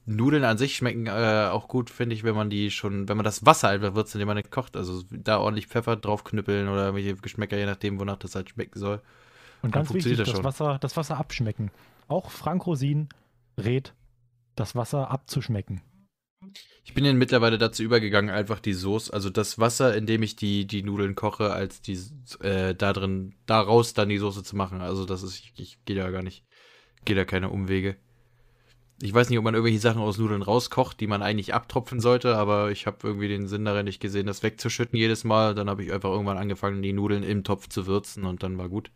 Nudeln 0.10 0.44
an 0.44 0.58
sich 0.58 0.76
schmecken 0.76 1.06
äh, 1.06 1.50
auch 1.52 1.68
gut, 1.68 1.92
finde 1.92 2.16
ich, 2.16 2.24
wenn 2.24 2.36
man 2.36 2.50
die 2.50 2.72
schon, 2.72 3.08
wenn 3.08 3.16
man 3.16 3.24
das 3.24 3.46
Wasser 3.46 3.70
einfach 3.70 3.94
würzt, 3.94 4.16
indem 4.16 4.28
man 4.28 4.38
nicht 4.38 4.50
kocht. 4.50 4.76
Also 4.76 5.04
da 5.12 5.38
ordentlich 5.38 5.68
Pfeffer 5.68 5.96
draufknüppeln 5.96 6.68
oder 6.68 6.86
irgendwelche 6.86 7.16
Geschmäcker, 7.16 7.58
je 7.58 7.68
nachdem, 7.68 8.00
wonach 8.00 8.18
das 8.18 8.34
halt 8.34 8.50
schmecken 8.50 8.80
soll. 8.80 9.02
Und 9.62 9.72
ganz 9.72 9.94
wichtig, 9.94 10.18
das, 10.18 10.32
das 10.32 10.44
Wasser, 10.44 10.80
das 10.80 10.98
Wasser 10.98 11.18
abschmecken. 11.18 11.70
Auch 12.08 12.32
Frank 12.32 12.66
Rosin 12.66 13.10
rät, 13.58 13.94
das 14.56 14.76
Wasser 14.76 15.12
abzuschmecken. 15.12 15.82
Ich 16.84 16.96
bin 16.96 17.06
jetzt 17.06 17.18
mittlerweile 17.18 17.60
dazu 17.60 17.84
übergegangen, 17.84 18.34
einfach 18.34 18.60
die 18.60 18.74
Soße, 18.74 19.14
also 19.14 19.30
das 19.30 19.60
Wasser, 19.60 19.96
in 19.96 20.08
dem 20.08 20.24
ich 20.24 20.36
die, 20.36 20.66
die 20.66 20.82
Nudeln 20.82 21.14
koche, 21.14 21.52
als 21.52 21.82
die 21.82 22.00
äh, 22.42 22.74
da 22.74 22.94
drin, 22.94 23.36
daraus 23.46 23.94
dann 23.94 24.10
die 24.10 24.18
Soße 24.18 24.44
zu 24.44 24.56
machen. 24.56 24.82
Also 24.82 25.06
das 25.06 25.22
ist, 25.22 25.38
ich, 25.38 25.54
ich 25.58 25.86
gehe 25.86 25.98
da 25.98 26.10
gar 26.10 26.24
nicht, 26.24 26.46
gehe 27.06 27.16
da 27.16 27.26
keine 27.26 27.50
Umwege. 27.50 27.98
Ich 29.02 29.14
weiß 29.14 29.30
nicht, 29.30 29.40
ob 29.40 29.46
man 29.46 29.54
irgendwelche 29.54 29.80
Sachen 29.80 30.02
aus 30.02 30.18
Nudeln 30.18 30.42
rauskocht, 30.42 31.00
die 31.00 31.08
man 31.08 31.22
eigentlich 31.22 31.54
abtropfen 31.54 32.02
sollte, 32.02 32.36
aber 32.36 32.72
ich 32.72 32.86
habe 32.86 32.98
irgendwie 33.04 33.30
den 33.30 33.48
Sinn 33.48 33.64
darin 33.64 33.86
nicht 33.86 34.02
gesehen, 34.02 34.28
das 34.28 34.44
wegzuschütten 34.44 34.98
jedes 34.98 35.24
Mal. 35.24 35.56
Dann 35.56 35.70
habe 35.70 35.84
ich 35.84 35.94
einfach 35.94 36.10
irgendwann 36.10 36.38
angefangen, 36.38 36.82
die 36.82 36.92
Nudeln 36.92 37.24
im 37.24 37.46
Topf 37.46 37.70
zu 37.70 37.88
würzen 37.88 38.26
und 38.26 38.44
dann 38.44 38.58
war 38.58 38.68
gut. 38.68 38.92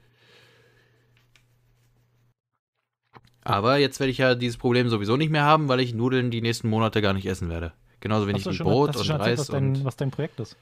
Aber 3.45 3.77
jetzt 3.77 3.99
werde 3.99 4.11
ich 4.11 4.17
ja 4.17 4.35
dieses 4.35 4.57
Problem 4.57 4.89
sowieso 4.89 5.17
nicht 5.17 5.31
mehr 5.31 5.43
haben, 5.43 5.67
weil 5.67 5.79
ich 5.79 5.93
Nudeln 5.93 6.31
die 6.31 6.41
nächsten 6.41 6.69
Monate 6.69 7.01
gar 7.01 7.13
nicht 7.13 7.25
essen 7.25 7.49
werde. 7.49 7.73
Genauso 7.99 8.27
wenig 8.27 8.45
wie 8.45 8.57
Brot 8.57 8.95
und 8.95 9.09
Reis. 9.09 9.39
Was 9.39 9.47
dein, 9.47 9.85
was 9.85 9.95
dein 9.95 10.11
Projekt 10.11 10.39
ist. 10.39 10.57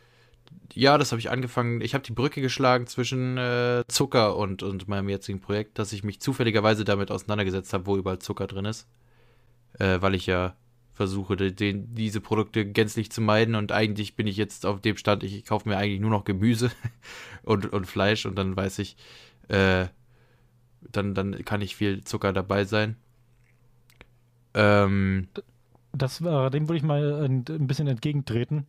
Ja, 0.73 0.97
das 0.97 1.11
habe 1.11 1.19
ich 1.19 1.31
angefangen. 1.31 1.81
Ich 1.81 1.93
habe 1.93 2.03
die 2.03 2.13
Brücke 2.13 2.41
geschlagen 2.41 2.87
zwischen 2.87 3.37
äh, 3.37 3.83
Zucker 3.87 4.35
und, 4.37 4.63
und 4.63 4.87
meinem 4.87 5.09
jetzigen 5.09 5.41
Projekt, 5.41 5.79
dass 5.79 5.93
ich 5.93 6.03
mich 6.03 6.19
zufälligerweise 6.21 6.85
damit 6.85 7.11
auseinandergesetzt 7.11 7.73
habe, 7.73 7.85
wo 7.87 7.97
überall 7.97 8.19
Zucker 8.19 8.47
drin 8.47 8.65
ist. 8.65 8.87
Äh, 9.79 10.01
weil 10.01 10.15
ich 10.15 10.25
ja 10.25 10.55
versuche, 10.93 11.35
den, 11.35 11.95
diese 11.95 12.21
Produkte 12.21 12.65
gänzlich 12.65 13.11
zu 13.11 13.21
meiden 13.21 13.55
und 13.55 13.71
eigentlich 13.71 14.15
bin 14.15 14.27
ich 14.27 14.37
jetzt 14.37 14.65
auf 14.65 14.81
dem 14.81 14.97
Stand, 14.97 15.23
ich 15.23 15.45
kaufe 15.45 15.67
mir 15.67 15.77
eigentlich 15.77 16.01
nur 16.01 16.11
noch 16.11 16.25
Gemüse 16.25 16.71
und, 17.43 17.71
und 17.73 17.85
Fleisch 17.87 18.25
und 18.25 18.35
dann 18.35 18.55
weiß 18.55 18.79
ich, 18.79 18.97
äh, 19.47 19.87
dann, 20.81 21.15
dann 21.15 21.43
kann 21.45 21.59
nicht 21.59 21.75
viel 21.75 22.03
Zucker 22.03 22.33
dabei 22.33 22.65
sein. 22.65 22.97
Ähm, 24.53 25.27
das, 25.93 26.21
äh, 26.21 26.49
dem 26.49 26.67
würde 26.67 26.77
ich 26.77 26.83
mal 26.83 27.23
ein, 27.23 27.45
ein, 27.47 27.67
bisschen 27.67 27.87
entgegentreten. 27.87 28.67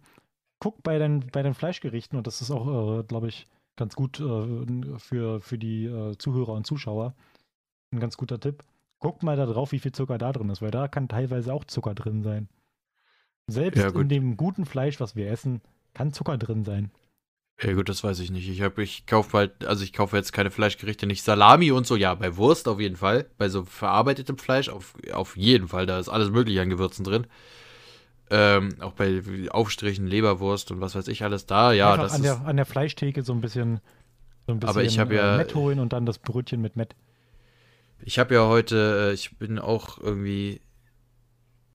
Guck 0.59 0.83
bei 0.83 0.99
den, 0.99 1.27
bei 1.33 1.43
den 1.43 1.55
Fleischgerichten, 1.55 2.17
und 2.17 2.27
das 2.27 2.41
ist 2.41 2.51
auch, 2.51 3.01
äh, 3.01 3.03
glaube 3.05 3.29
ich, 3.29 3.47
ganz 3.77 3.95
gut 3.95 4.21
äh, 4.21 4.99
für, 4.99 5.41
für 5.41 5.59
die 5.59 5.87
äh, 5.87 6.17
Zuhörer 6.19 6.53
und 6.53 6.67
Zuschauer. 6.67 7.15
Ein 7.93 8.01
ganz 8.01 8.17
guter 8.17 8.39
Tipp. 8.39 8.65
Guck 9.03 9.25
mal 9.25 9.37
da 9.37 9.47
drauf, 9.47 9.73
wie 9.73 9.81
viel 9.81 9.91
Zucker 9.91 10.17
da 10.17 10.33
drin 10.33 10.49
ist, 10.49 10.63
weil 10.63 10.71
da 10.71 10.87
kann 10.87 11.09
teilweise 11.09 11.53
auch 11.53 11.65
Zucker 11.65 11.93
drin 11.93 12.23
sein. 12.23 12.49
Selbst 13.49 13.83
ja, 13.83 13.89
in 13.89 14.09
dem 14.09 14.37
guten 14.37 14.65
Fleisch, 14.65 15.01
was 15.01 15.17
wir 15.17 15.29
essen, 15.29 15.61
kann 15.93 16.13
Zucker 16.13 16.39
drin 16.39 16.65
sein. 16.65 16.93
Ja 17.61 17.73
gut, 17.73 17.89
das 17.89 18.05
weiß 18.05 18.21
ich 18.21 18.31
nicht. 18.31 18.49
Ich 18.49 18.61
ich 18.61 19.07
kaufe 19.07 19.37
halt, 19.37 19.65
also 19.65 19.83
ich 19.83 19.93
kaufe 19.93 20.17
jetzt 20.17 20.33
keine 20.33 20.53
Fleischgerichte, 20.53 21.07
nicht 21.07 21.25
Salami 21.25 21.73
und 21.73 21.85
so. 21.85 21.97
Ja, 21.97 22.15
bei 22.15 22.37
Wurst 22.37 22.69
auf 22.69 22.79
jeden 22.79 22.95
Fall. 22.95 23.27
Bei 23.39 23.49
so 23.49 23.65
verarbeitetem 23.65 24.39
Fleisch 24.39 24.69
auf, 24.69 24.95
auf 25.13 25.37
jeden 25.37 25.67
Fall. 25.67 25.87
Da 25.87 25.99
ist 25.99 26.09
alles 26.09 26.31
mögliche 26.31 26.63
an 26.63 26.71
Gewürzen 26.71 27.05
drin. 27.05 27.27
Ähm, 28.31 28.71
auch 28.81 28.93
bei 28.93 29.21
Aufstrichen, 29.51 30.07
Leberwurst 30.07 30.71
und 30.71 30.81
was 30.81 30.95
weiß 30.95 31.09
ich 31.09 31.25
alles 31.25 31.47
da. 31.47 31.73
Ja, 31.73 31.91
Einfach 31.91 32.05
das 32.05 32.13
an, 32.13 32.21
ist, 32.21 32.27
der, 32.27 32.47
an 32.47 32.57
der 32.57 32.67
Fleischtheke 32.67 33.23
so 33.23 33.33
ein 33.33 33.41
bisschen, 33.41 33.81
so 34.47 34.53
ein 34.53 34.61
bisschen 34.61 34.71
aber 34.71 34.85
ich 34.85 35.01
habe 35.01 35.17
ja, 35.17 35.35
äh, 35.35 35.39
Mett 35.39 35.57
holen 35.57 35.81
und 35.81 35.93
dann 35.93 36.07
das 36.07 36.19
Brötchen 36.19 36.63
mit 36.63 36.77
Mett. 36.77 36.95
Ich 38.05 38.19
habe 38.19 38.35
ja 38.35 38.47
heute, 38.47 39.11
äh, 39.11 39.15
ich 39.15 39.39
bin 39.39 39.59
auch 39.59 39.99
irgendwie 39.99 40.61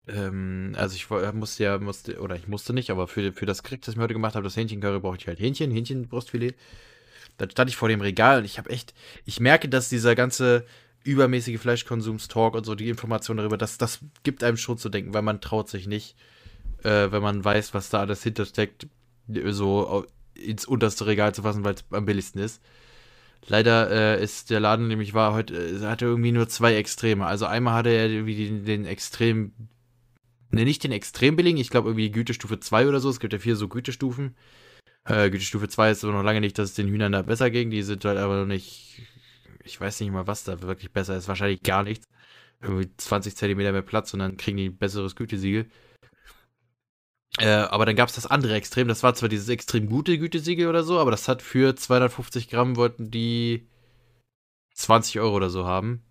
ähm, 0.07 0.73
also 0.78 0.95
ich 0.95 1.09
musste 1.34 1.63
ja, 1.63 1.78
musste, 1.78 2.19
oder 2.19 2.36
ich 2.36 2.47
musste 2.47 2.73
nicht, 2.73 2.89
aber 2.89 3.07
für, 3.07 3.34
für 3.34 3.45
das 3.45 3.63
Krieg, 3.63 3.82
das 3.82 3.93
ich 3.93 3.97
mir 3.97 4.03
heute 4.03 4.13
gemacht 4.13 4.36
habe, 4.36 4.43
das 4.43 4.55
Hähnchencurry, 4.55 4.99
brauchte 4.99 5.21
ich 5.21 5.28
halt 5.28 5.39
Hähnchen, 5.39 5.71
Hähnchenbrustfilet. 5.71 6.55
Da 7.38 7.49
stand 7.49 7.69
ich 7.69 7.75
vor 7.75 7.89
dem 7.89 8.01
Regal 8.01 8.39
und 8.39 8.45
ich 8.45 8.57
habe 8.57 8.69
echt, 8.69 8.93
ich 9.25 9.39
merke, 9.39 9.69
dass 9.69 9.89
dieser 9.89 10.15
ganze 10.15 10.65
übermäßige 11.03 11.59
Fleischkonsumstalk 11.59 12.55
und 12.55 12.65
so, 12.65 12.75
die 12.75 12.89
Information 12.89 13.38
darüber, 13.38 13.57
das, 13.57 13.78
das 13.78 13.99
gibt 14.23 14.43
einem 14.43 14.57
schon 14.57 14.78
zu 14.78 14.89
denken, 14.89 15.13
weil 15.13 15.21
man 15.21 15.41
traut 15.41 15.69
sich 15.69 15.88
nicht, 15.88 16.15
äh, 16.84 17.11
wenn 17.11 17.21
man 17.21 17.43
weiß, 17.43 17.73
was 17.73 17.89
da 17.89 17.99
alles 17.99 18.23
hintersteckt, 18.23 18.88
so 19.49 20.05
ins 20.34 20.65
unterste 20.65 21.05
Regal 21.05 21.36
zu 21.36 21.43
fassen, 21.43 21.63
weil 21.63 21.75
es 21.75 21.86
am 21.91 22.05
billigsten 22.05 22.41
ist. 22.41 22.61
Leider 23.46 23.90
äh, 23.92 24.24
ist 24.24 24.50
der 24.50 24.60
Laden 24.60 24.88
nämlich 24.88 25.14
war 25.14 25.34
heute, 25.34 25.56
äh, 25.56 25.80
hatte 25.86 26.06
irgendwie 26.06 26.32
nur 26.32 26.50
zwei 26.50 26.76
Extreme. 26.76 27.26
Also 27.26 27.46
einmal 27.46 27.76
hatte 27.76 27.90
er 27.90 28.10
irgendwie 28.10 28.48
den, 28.48 28.66
den 28.66 28.86
extrem 28.86 29.52
Ne, 30.52 30.64
nicht 30.64 30.84
den 30.84 30.92
extrem 30.92 31.36
billigen, 31.36 31.58
ich 31.58 31.70
glaube 31.70 31.90
irgendwie 31.90 32.10
Gütestufe 32.12 32.60
2 32.60 32.88
oder 32.88 33.00
so. 33.00 33.10
Es 33.10 33.20
gibt 33.20 33.34
ja 33.34 33.40
vier 33.40 33.56
so 33.56 33.68
Gütestufen. 33.68 34.36
Äh, 35.06 35.30
Gütestufe 35.30 35.68
2 35.68 35.92
ist 35.92 36.04
aber 36.04 36.14
noch 36.14 36.24
lange 36.24 36.42
nicht, 36.42 36.58
dass 36.58 36.70
es 36.70 36.76
den 36.76 36.88
Hühnern 36.88 37.12
da 37.12 37.22
besser 37.22 37.50
ging. 37.52 37.70
Die 37.70 37.84
sind 37.84 38.06
halt 38.06 38.18
aber 38.18 38.38
noch 38.40 38.46
nicht. 38.46 39.02
Ich 39.64 39.80
weiß 39.82 40.00
nicht 40.00 40.12
mal, 40.12 40.28
was 40.28 40.46
da 40.46 40.62
wirklich 40.62 40.92
besser 40.92 41.18
ist. 41.18 41.28
Wahrscheinlich 41.28 41.64
gar 41.64 41.84
nichts. 41.84 42.08
Irgendwie 42.62 42.90
20 42.98 43.36
Zentimeter 43.36 43.72
mehr 43.74 43.82
Platz 43.82 44.14
und 44.14 44.20
dann 44.20 44.38
kriegen 44.38 44.58
die 44.58 44.70
ein 44.70 44.78
besseres 44.78 45.16
Gütesiegel. 45.16 45.68
Äh, 47.39 47.47
aber 47.47 47.86
dann 47.86 47.95
gab 47.95 48.09
es 48.09 48.15
das 48.15 48.25
andere 48.25 48.55
Extrem. 48.55 48.88
Das 48.88 49.03
war 49.03 49.13
zwar 49.13 49.30
dieses 49.30 49.49
extrem 49.49 49.88
gute 49.88 50.17
Gütesiegel 50.17 50.67
oder 50.67 50.84
so, 50.84 50.99
aber 50.99 51.11
das 51.11 51.28
hat 51.28 51.41
für 51.41 51.75
250 51.75 52.49
Gramm 52.49 52.75
wollten 52.75 53.11
die 53.11 53.67
20 54.75 55.19
Euro 55.19 55.36
oder 55.36 55.49
so 55.49 55.65
haben 55.65 56.03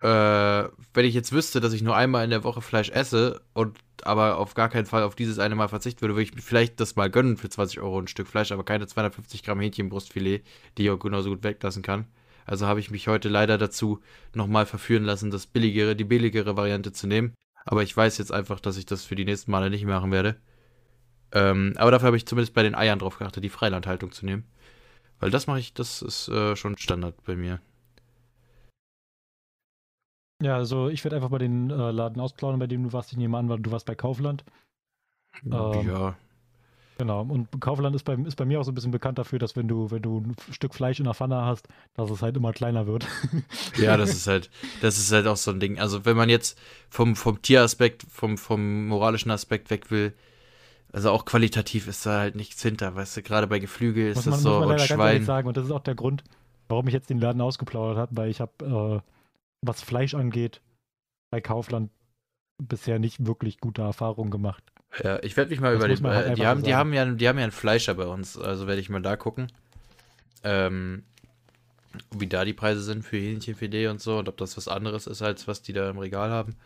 äh, 0.00 0.68
wenn 0.94 1.06
ich 1.06 1.14
jetzt 1.14 1.32
wüsste, 1.32 1.60
dass 1.60 1.72
ich 1.72 1.82
nur 1.82 1.96
einmal 1.96 2.24
in 2.24 2.30
der 2.30 2.44
Woche 2.44 2.60
Fleisch 2.60 2.90
esse 2.90 3.40
und 3.54 3.78
aber 4.02 4.36
auf 4.38 4.54
gar 4.54 4.68
keinen 4.68 4.86
Fall 4.86 5.02
auf 5.02 5.14
dieses 5.14 5.38
eine 5.38 5.54
Mal 5.54 5.68
verzichten 5.68 6.02
würde, 6.02 6.14
würde 6.14 6.30
ich 6.30 6.42
vielleicht 6.42 6.80
das 6.80 6.96
mal 6.96 7.10
gönnen 7.10 7.38
für 7.38 7.48
20 7.48 7.80
Euro 7.80 7.98
ein 7.98 8.08
Stück 8.08 8.28
Fleisch, 8.28 8.52
aber 8.52 8.64
keine 8.64 8.86
250 8.86 9.42
Gramm 9.42 9.60
Hähnchenbrustfilet, 9.60 10.42
die 10.76 10.84
ich 10.84 10.90
auch 10.90 10.98
genauso 10.98 11.30
gut 11.30 11.42
weglassen 11.42 11.82
kann. 11.82 12.06
Also 12.44 12.66
habe 12.66 12.78
ich 12.78 12.90
mich 12.90 13.08
heute 13.08 13.28
leider 13.28 13.58
dazu 13.58 14.00
nochmal 14.34 14.66
verführen 14.66 15.04
lassen, 15.04 15.30
das 15.30 15.46
billigere, 15.46 15.96
die 15.96 16.04
billigere 16.04 16.56
Variante 16.56 16.92
zu 16.92 17.06
nehmen. 17.06 17.34
Aber 17.66 17.82
ich 17.82 17.94
weiß 17.94 18.16
jetzt 18.18 18.32
einfach, 18.32 18.60
dass 18.60 18.76
ich 18.76 18.86
das 18.86 19.04
für 19.04 19.16
die 19.16 19.24
nächsten 19.24 19.50
Male 19.50 19.68
nicht 19.68 19.84
machen 19.84 20.12
werde. 20.12 20.36
Ähm, 21.32 21.74
aber 21.76 21.90
dafür 21.90 22.06
habe 22.06 22.16
ich 22.16 22.26
zumindest 22.26 22.54
bei 22.54 22.62
den 22.62 22.76
Eiern 22.76 23.00
drauf 23.00 23.18
geachtet, 23.18 23.44
die 23.44 23.50
Freilandhaltung 23.50 24.12
zu 24.12 24.24
nehmen. 24.24 24.44
Weil 25.18 25.30
das 25.30 25.46
mache 25.46 25.58
ich, 25.58 25.74
das 25.74 26.00
ist 26.00 26.28
äh, 26.28 26.54
schon 26.56 26.78
Standard 26.78 27.22
bei 27.24 27.36
mir. 27.36 27.60
Ja, 30.42 30.56
also 30.56 30.88
ich 30.88 31.02
werde 31.02 31.16
einfach 31.16 31.30
bei 31.30 31.38
den 31.38 31.70
äh, 31.70 31.90
Laden 31.90 32.20
ausplaudern, 32.20 32.60
bei 32.60 32.66
dem 32.66 32.84
du 32.84 32.92
warst. 32.92 33.10
Ich 33.10 33.18
nehme 33.18 33.36
an, 33.36 33.48
weil 33.48 33.58
du 33.58 33.72
warst 33.72 33.86
bei 33.86 33.94
Kaufland. 33.94 34.44
Ähm, 35.44 35.88
ja. 35.88 36.16
Genau. 36.98 37.22
Und 37.22 37.48
Kaufland 37.60 37.94
ist 37.94 38.04
bei, 38.04 38.14
ist 38.14 38.36
bei 38.36 38.46
mir 38.46 38.58
auch 38.60 38.64
so 38.64 38.72
ein 38.72 38.74
bisschen 38.74 38.90
bekannt 38.90 39.18
dafür, 39.18 39.38
dass 39.38 39.54
wenn 39.54 39.68
du, 39.68 39.90
wenn 39.90 40.02
du 40.02 40.18
ein 40.18 40.36
Stück 40.50 40.74
Fleisch 40.74 40.98
in 40.98 41.04
der 41.04 41.14
Pfanne 41.14 41.42
hast, 41.44 41.68
dass 41.94 42.10
es 42.10 42.22
halt 42.22 42.36
immer 42.36 42.52
kleiner 42.52 42.86
wird. 42.86 43.06
ja, 43.76 43.96
das 43.96 44.10
ist 44.10 44.26
halt, 44.26 44.50
das 44.80 44.98
ist 44.98 45.12
halt 45.12 45.26
auch 45.26 45.36
so 45.36 45.50
ein 45.50 45.60
Ding. 45.60 45.78
Also 45.78 46.04
wenn 46.06 46.16
man 46.16 46.30
jetzt 46.30 46.58
vom, 46.88 47.14
vom 47.14 47.42
Tieraspekt, 47.42 48.04
vom, 48.08 48.38
vom 48.38 48.88
moralischen 48.88 49.30
Aspekt 49.30 49.68
weg 49.70 49.90
will, 49.90 50.14
also 50.92 51.10
auch 51.10 51.26
qualitativ 51.26 51.88
ist 51.88 52.06
da 52.06 52.20
halt 52.20 52.36
nichts 52.36 52.62
hinter, 52.62 52.94
weißt 52.94 53.18
du, 53.18 53.22
gerade 53.22 53.46
bei 53.46 53.58
Geflügel 53.58 54.08
ist 54.08 54.26
das 54.26 54.40
so 54.40 54.50
muss 54.50 54.60
man 54.60 54.70
und 54.70 54.80
Schwein. 54.80 55.24
sagen, 55.24 55.48
und 55.48 55.56
das 55.56 55.66
ist 55.66 55.72
auch 55.72 55.80
der 55.80 55.94
Grund, 55.94 56.24
warum 56.68 56.88
ich 56.88 56.94
jetzt 56.94 57.10
den 57.10 57.18
Laden 57.20 57.42
ausgeplaudert 57.42 57.98
habe, 57.98 58.16
weil 58.16 58.30
ich 58.30 58.40
habe 58.40 59.02
äh, 59.04 59.12
was 59.60 59.82
Fleisch 59.82 60.14
angeht, 60.14 60.62
bei 61.30 61.42
Kaufland 61.42 61.90
bisher 62.62 62.98
nicht 62.98 63.26
wirklich 63.26 63.60
gute 63.60 63.82
Erfahrungen 63.82 64.30
gemacht. 64.30 64.62
Ja, 65.02 65.22
ich 65.22 65.36
werde 65.36 65.50
mich 65.50 65.60
mal 65.60 65.74
das 65.74 65.84
über 65.84 65.88
den. 65.88 66.06
Halt 66.06 66.38
die, 66.38 66.46
haben, 66.46 66.62
die, 66.62 66.74
haben 66.74 66.92
ja, 66.92 67.04
die 67.04 67.28
haben 67.28 67.38
ja 67.38 67.44
einen 67.44 67.52
Fleischer 67.52 67.94
bei 67.94 68.06
uns, 68.06 68.38
also 68.38 68.66
werde 68.66 68.80
ich 68.80 68.88
mal 68.88 69.02
da 69.02 69.16
gucken. 69.16 69.52
Ähm, 70.42 71.02
wie 72.14 72.26
da 72.26 72.44
die 72.44 72.52
Preise 72.52 72.82
sind 72.82 73.04
für 73.04 73.16
Hähnchenfilet 73.16 73.88
und 73.88 74.00
so 74.00 74.18
und 74.18 74.28
ob 74.28 74.36
das 74.36 74.56
was 74.56 74.68
anderes 74.68 75.06
ist, 75.06 75.22
als 75.22 75.48
was 75.48 75.62
die 75.62 75.72
da 75.72 75.90
im 75.90 75.98
Regal 75.98 76.30
haben. 76.30 76.56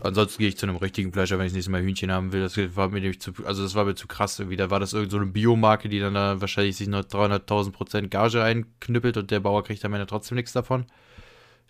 Ansonsten 0.00 0.40
gehe 0.40 0.48
ich 0.48 0.58
zu 0.58 0.66
einem 0.66 0.76
richtigen 0.76 1.12
Fleischer, 1.12 1.38
wenn 1.38 1.46
ich 1.46 1.54
nächstes 1.54 1.72
Mal 1.72 1.80
Hühnchen 1.80 2.12
haben 2.12 2.32
will. 2.32 2.42
Das 2.42 2.56
war 2.76 2.88
mir 2.88 3.00
nämlich 3.00 3.20
zu, 3.20 3.32
also 3.44 3.62
das 3.62 3.74
war 3.74 3.86
mir 3.86 3.94
zu 3.94 4.06
krass 4.06 4.38
irgendwie. 4.38 4.56
Da 4.56 4.68
war 4.70 4.78
das 4.78 4.92
irgendeine 4.92 5.24
so 5.24 5.32
Biomarke, 5.32 5.88
die 5.88 6.00
dann 6.00 6.14
da 6.14 6.40
wahrscheinlich 6.40 6.76
sich 6.76 6.88
noch 6.88 7.02
300.000 7.02 7.72
Prozent 7.72 8.10
Gage 8.10 8.42
einknüppelt 8.42 9.16
und 9.16 9.30
der 9.30 9.40
Bauer 9.40 9.64
kriegt 9.64 9.84
am 9.84 9.94
Ende 9.94 10.06
trotzdem 10.06 10.36
nichts 10.36 10.52
davon. 10.52 10.84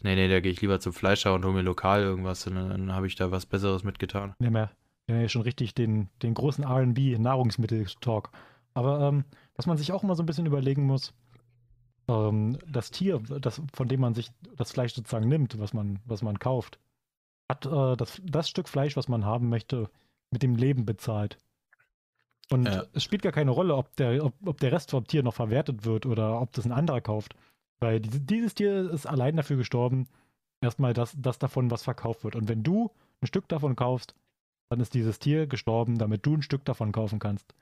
Nee, 0.02 0.16
nee, 0.16 0.28
da 0.28 0.40
gehe 0.40 0.52
ich 0.52 0.60
lieber 0.60 0.80
zum 0.80 0.92
Fleischer 0.92 1.34
und 1.34 1.44
hole 1.44 1.54
mir 1.54 1.62
lokal 1.62 2.02
irgendwas 2.02 2.46
und 2.46 2.56
dann, 2.56 2.70
dann 2.70 2.92
habe 2.92 3.06
ich 3.06 3.14
da 3.14 3.30
was 3.30 3.46
Besseres 3.46 3.84
mitgetan. 3.84 4.34
Wir 4.38 4.48
haben 4.48 4.68
ja, 5.08 5.28
schon 5.28 5.42
richtig 5.42 5.74
den, 5.74 6.08
den 6.22 6.34
großen 6.34 6.64
RB-Nahrungsmittel-Talk. 6.64 8.30
Aber 8.74 9.00
ähm, 9.00 9.24
was 9.54 9.66
man 9.66 9.78
sich 9.78 9.92
auch 9.92 10.02
immer 10.02 10.14
so 10.16 10.22
ein 10.22 10.26
bisschen 10.26 10.46
überlegen 10.46 10.84
muss, 10.84 11.14
ähm, 12.08 12.58
das 12.66 12.90
Tier, 12.90 13.20
das, 13.20 13.62
von 13.72 13.88
dem 13.88 14.00
man 14.00 14.14
sich 14.14 14.30
das 14.56 14.72
Fleisch 14.72 14.94
sozusagen 14.94 15.28
nimmt, 15.28 15.58
was 15.58 15.72
man, 15.72 16.00
was 16.04 16.22
man 16.22 16.38
kauft, 16.38 16.78
hat 17.48 17.66
äh, 17.66 17.96
das, 17.96 18.20
das 18.24 18.48
Stück 18.48 18.68
Fleisch, 18.68 18.96
was 18.96 19.08
man 19.08 19.24
haben 19.24 19.48
möchte, 19.48 19.90
mit 20.30 20.42
dem 20.42 20.56
Leben 20.56 20.84
bezahlt. 20.84 21.38
Und 22.50 22.66
ja. 22.66 22.84
es 22.92 23.02
spielt 23.02 23.22
gar 23.22 23.32
keine 23.32 23.50
Rolle, 23.50 23.74
ob 23.76 23.94
der, 23.96 24.24
ob, 24.24 24.34
ob 24.44 24.60
der 24.60 24.72
Rest 24.72 24.90
vom 24.90 25.06
Tier 25.06 25.22
noch 25.22 25.34
verwertet 25.34 25.84
wird 25.84 26.06
oder 26.06 26.40
ob 26.40 26.52
das 26.52 26.64
ein 26.64 26.72
anderer 26.72 27.00
kauft. 27.00 27.34
Weil 27.78 28.00
dieses 28.00 28.54
Tier 28.54 28.90
ist 28.90 29.06
allein 29.06 29.36
dafür 29.36 29.56
gestorben, 29.56 30.08
erstmal, 30.60 30.94
dass, 30.94 31.14
dass 31.20 31.38
davon 31.38 31.70
was 31.70 31.82
verkauft 31.82 32.24
wird. 32.24 32.36
Und 32.36 32.48
wenn 32.48 32.62
du 32.62 32.90
ein 33.20 33.26
Stück 33.26 33.48
davon 33.48 33.76
kaufst, 33.76 34.14
dann 34.68 34.80
ist 34.80 34.94
dieses 34.94 35.18
Tier 35.18 35.46
gestorben, 35.46 35.98
damit 35.98 36.26
du 36.26 36.34
ein 36.34 36.42
Stück 36.42 36.64
davon 36.64 36.92
kaufen 36.92 37.18
kannst. 37.18 37.54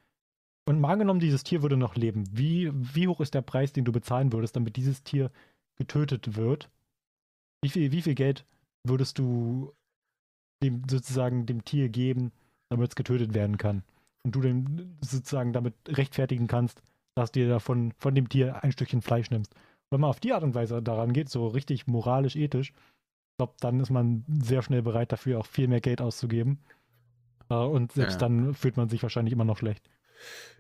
Und 0.66 0.80
mal 0.80 0.92
angenommen, 0.92 1.20
dieses 1.20 1.44
Tier 1.44 1.62
würde 1.62 1.76
noch 1.76 1.94
leben. 1.94 2.24
Wie, 2.32 2.70
wie 2.72 3.08
hoch 3.08 3.20
ist 3.20 3.34
der 3.34 3.42
Preis, 3.42 3.72
den 3.72 3.84
du 3.84 3.92
bezahlen 3.92 4.32
würdest, 4.32 4.56
damit 4.56 4.76
dieses 4.76 5.02
Tier 5.02 5.30
getötet 5.76 6.36
wird? 6.36 6.70
Wie 7.62 7.68
viel, 7.68 7.92
wie 7.92 8.02
viel 8.02 8.14
Geld 8.14 8.46
würdest 8.84 9.18
du 9.18 9.72
dem, 10.62 10.82
sozusagen 10.88 11.44
dem 11.44 11.64
Tier 11.64 11.90
geben, 11.90 12.32
damit 12.70 12.90
es 12.90 12.96
getötet 12.96 13.34
werden 13.34 13.58
kann? 13.58 13.82
Und 14.24 14.34
du 14.34 14.40
dem 14.40 14.96
sozusagen 15.02 15.52
damit 15.52 15.74
rechtfertigen 15.86 16.46
kannst, 16.46 16.82
dass 17.14 17.30
du 17.30 17.40
dir 17.40 17.48
davon 17.48 17.92
von 17.98 18.14
dem 18.14 18.30
Tier 18.30 18.64
ein 18.64 18.72
Stückchen 18.72 19.02
Fleisch 19.02 19.30
nimmst 19.30 19.54
wenn 19.94 20.00
man 20.00 20.10
auf 20.10 20.18
die 20.18 20.32
Art 20.32 20.42
und 20.42 20.54
Weise 20.56 20.82
daran 20.82 21.12
geht, 21.12 21.28
so 21.28 21.46
richtig 21.46 21.86
moralisch, 21.86 22.34
ethisch, 22.34 22.70
ich 22.70 23.36
glaube, 23.38 23.54
dann 23.60 23.78
ist 23.78 23.90
man 23.90 24.24
sehr 24.28 24.62
schnell 24.62 24.82
bereit 24.82 25.12
dafür, 25.12 25.38
auch 25.38 25.46
viel 25.46 25.68
mehr 25.68 25.80
Geld 25.80 26.00
auszugeben. 26.00 26.58
Und 27.62 27.92
selbst 27.92 28.14
ja. 28.14 28.28
dann 28.28 28.54
fühlt 28.54 28.76
man 28.76 28.88
sich 28.88 29.02
wahrscheinlich 29.02 29.32
immer 29.32 29.44
noch 29.44 29.58
schlecht. 29.58 29.88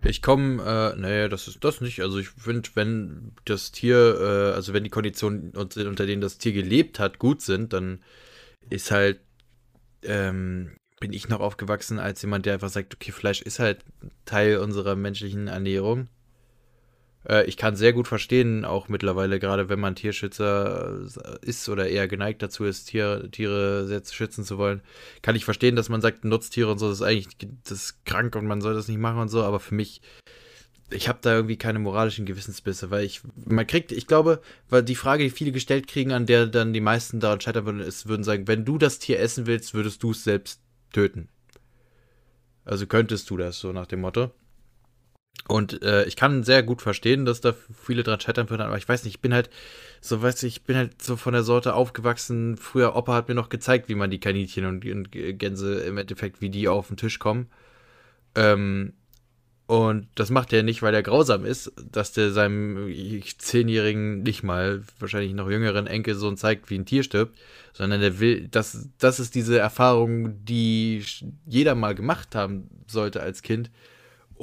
Ich 0.02 0.20
komme, 0.20 0.62
äh, 0.62 0.98
naja, 0.98 1.28
das 1.28 1.48
ist 1.48 1.64
das 1.64 1.80
nicht. 1.80 2.00
Also 2.02 2.18
ich 2.18 2.28
finde, 2.28 2.68
wenn 2.74 3.32
das 3.44 3.72
Tier, 3.72 4.18
äh, 4.20 4.54
also 4.54 4.72
wenn 4.74 4.84
die 4.84 4.90
Konditionen, 4.90 5.52
unter 5.56 6.06
denen 6.06 6.20
das 6.20 6.38
Tier 6.38 6.52
gelebt 6.52 6.98
hat, 6.98 7.18
gut 7.18 7.40
sind, 7.40 7.72
dann 7.72 8.02
ist 8.68 8.90
halt, 8.90 9.20
ähm, 10.02 10.76
bin 11.00 11.12
ich 11.12 11.28
noch 11.28 11.40
aufgewachsen 11.40 11.98
als 11.98 12.22
jemand, 12.22 12.46
der 12.46 12.54
einfach 12.54 12.68
sagt, 12.68 12.94
okay, 12.94 13.12
Fleisch 13.12 13.42
ist 13.42 13.58
halt 13.58 13.84
Teil 14.24 14.58
unserer 14.58 14.96
menschlichen 14.96 15.48
Ernährung. 15.48 16.08
Äh, 17.28 17.44
ich 17.46 17.56
kann 17.56 17.76
sehr 17.76 17.92
gut 17.92 18.08
verstehen, 18.08 18.64
auch 18.64 18.88
mittlerweile, 18.88 19.38
gerade 19.38 19.68
wenn 19.68 19.80
man 19.80 19.94
Tierschützer 19.94 21.00
ist 21.42 21.68
oder 21.68 21.88
eher 21.88 22.08
geneigt 22.08 22.42
dazu 22.42 22.64
ist, 22.64 22.86
Tier, 22.86 23.30
Tiere 23.30 24.02
schützen 24.10 24.44
zu 24.44 24.58
wollen, 24.58 24.82
kann 25.22 25.36
ich 25.36 25.44
verstehen, 25.44 25.76
dass 25.76 25.88
man 25.88 26.00
sagt, 26.00 26.24
Nutztiere 26.24 26.70
und 26.70 26.78
so, 26.78 26.88
das 26.88 26.98
ist 27.00 27.06
eigentlich 27.06 27.28
das 27.64 27.72
ist 27.72 28.04
krank 28.04 28.36
und 28.36 28.46
man 28.46 28.60
soll 28.60 28.74
das 28.74 28.88
nicht 28.88 29.00
machen 29.00 29.20
und 29.20 29.28
so, 29.28 29.42
aber 29.42 29.60
für 29.60 29.74
mich, 29.74 30.02
ich 30.90 31.08
habe 31.08 31.18
da 31.22 31.34
irgendwie 31.34 31.56
keine 31.56 31.78
moralischen 31.78 32.26
Gewissensbisse, 32.26 32.90
weil 32.90 33.04
ich, 33.04 33.22
man 33.34 33.66
kriegt, 33.66 33.92
ich 33.92 34.06
glaube, 34.06 34.40
weil 34.68 34.82
die 34.82 34.94
Frage, 34.94 35.24
die 35.24 35.30
viele 35.30 35.52
gestellt 35.52 35.88
kriegen, 35.88 36.12
an 36.12 36.26
der 36.26 36.46
dann 36.46 36.72
die 36.72 36.80
meisten 36.80 37.20
daran 37.20 37.40
scheitern 37.40 37.66
würden, 37.66 37.80
ist, 37.80 38.06
würden 38.06 38.24
sagen, 38.24 38.46
wenn 38.48 38.64
du 38.64 38.78
das 38.78 38.98
Tier 38.98 39.18
essen 39.20 39.46
willst, 39.46 39.74
würdest 39.74 40.02
du 40.02 40.10
es 40.10 40.24
selbst 40.24 40.60
töten. 40.92 41.28
Also 42.64 42.86
könntest 42.86 43.28
du 43.30 43.36
das, 43.36 43.58
so 43.58 43.72
nach 43.72 43.86
dem 43.86 44.00
Motto. 44.00 44.30
Und 45.46 45.82
äh, 45.82 46.04
ich 46.06 46.16
kann 46.16 46.42
sehr 46.42 46.62
gut 46.62 46.80
verstehen, 46.80 47.26
dass 47.26 47.42
da 47.42 47.54
viele 47.74 48.02
dran 48.02 48.20
scheitern 48.20 48.48
würden, 48.48 48.62
aber 48.62 48.78
ich 48.78 48.88
weiß 48.88 49.04
nicht, 49.04 49.16
ich 49.16 49.20
bin 49.20 49.34
halt, 49.34 49.50
so 50.00 50.22
weiß 50.22 50.42
ich, 50.44 50.56
ich 50.56 50.64
bin 50.64 50.76
halt 50.76 51.02
so 51.02 51.16
von 51.16 51.34
der 51.34 51.42
Sorte 51.42 51.74
aufgewachsen. 51.74 52.56
Früher 52.56 52.96
Opa 52.96 53.14
hat 53.14 53.28
mir 53.28 53.34
noch 53.34 53.50
gezeigt, 53.50 53.88
wie 53.88 53.94
man 53.94 54.10
die 54.10 54.20
Kaninchen 54.20 54.64
und, 54.64 54.86
und 54.86 55.10
Gänse 55.12 55.80
im 55.80 55.98
Endeffekt, 55.98 56.40
wie 56.40 56.48
die 56.48 56.68
auf 56.68 56.88
den 56.88 56.96
Tisch 56.96 57.18
kommen. 57.18 57.48
Ähm, 58.34 58.94
und 59.66 60.08
das 60.14 60.30
macht 60.30 60.52
er 60.52 60.62
nicht, 60.62 60.82
weil 60.82 60.94
er 60.94 61.02
grausam 61.02 61.44
ist, 61.46 61.72
dass 61.90 62.12
der 62.12 62.32
seinem 62.32 62.92
zehnjährigen, 63.38 64.22
nicht 64.22 64.42
mal, 64.42 64.82
wahrscheinlich 64.98 65.32
noch 65.32 65.50
jüngeren 65.50 65.86
Enkelsohn 65.86 66.36
zeigt, 66.36 66.68
wie 66.68 66.78
ein 66.78 66.84
Tier 66.84 67.02
stirbt, 67.02 67.38
sondern 67.72 68.02
er 68.02 68.20
will, 68.20 68.48
das, 68.48 68.90
das 68.98 69.20
ist 69.20 69.34
diese 69.34 69.58
Erfahrung, 69.58 70.44
die 70.44 71.02
jeder 71.46 71.74
mal 71.74 71.94
gemacht 71.94 72.34
haben 72.34 72.68
sollte 72.86 73.22
als 73.22 73.40
Kind 73.42 73.70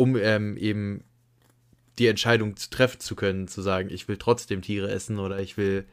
um 0.02 0.18
ähm, 0.18 0.58
eben 0.58 1.04
die 2.00 2.08
Entscheidung 2.08 2.58
zu 2.58 2.72
treffen 2.72 3.00
zu 3.00 3.16
können, 3.16 3.48
zu 3.48 3.62
sagen, 3.62 3.90
ich 3.92 4.08
will 4.08 4.18
trotzdem 4.18 4.64
Tiere 4.64 4.90
essen 4.90 5.20
oder 5.20 5.40
ich 5.40 5.58
will, 5.58 5.86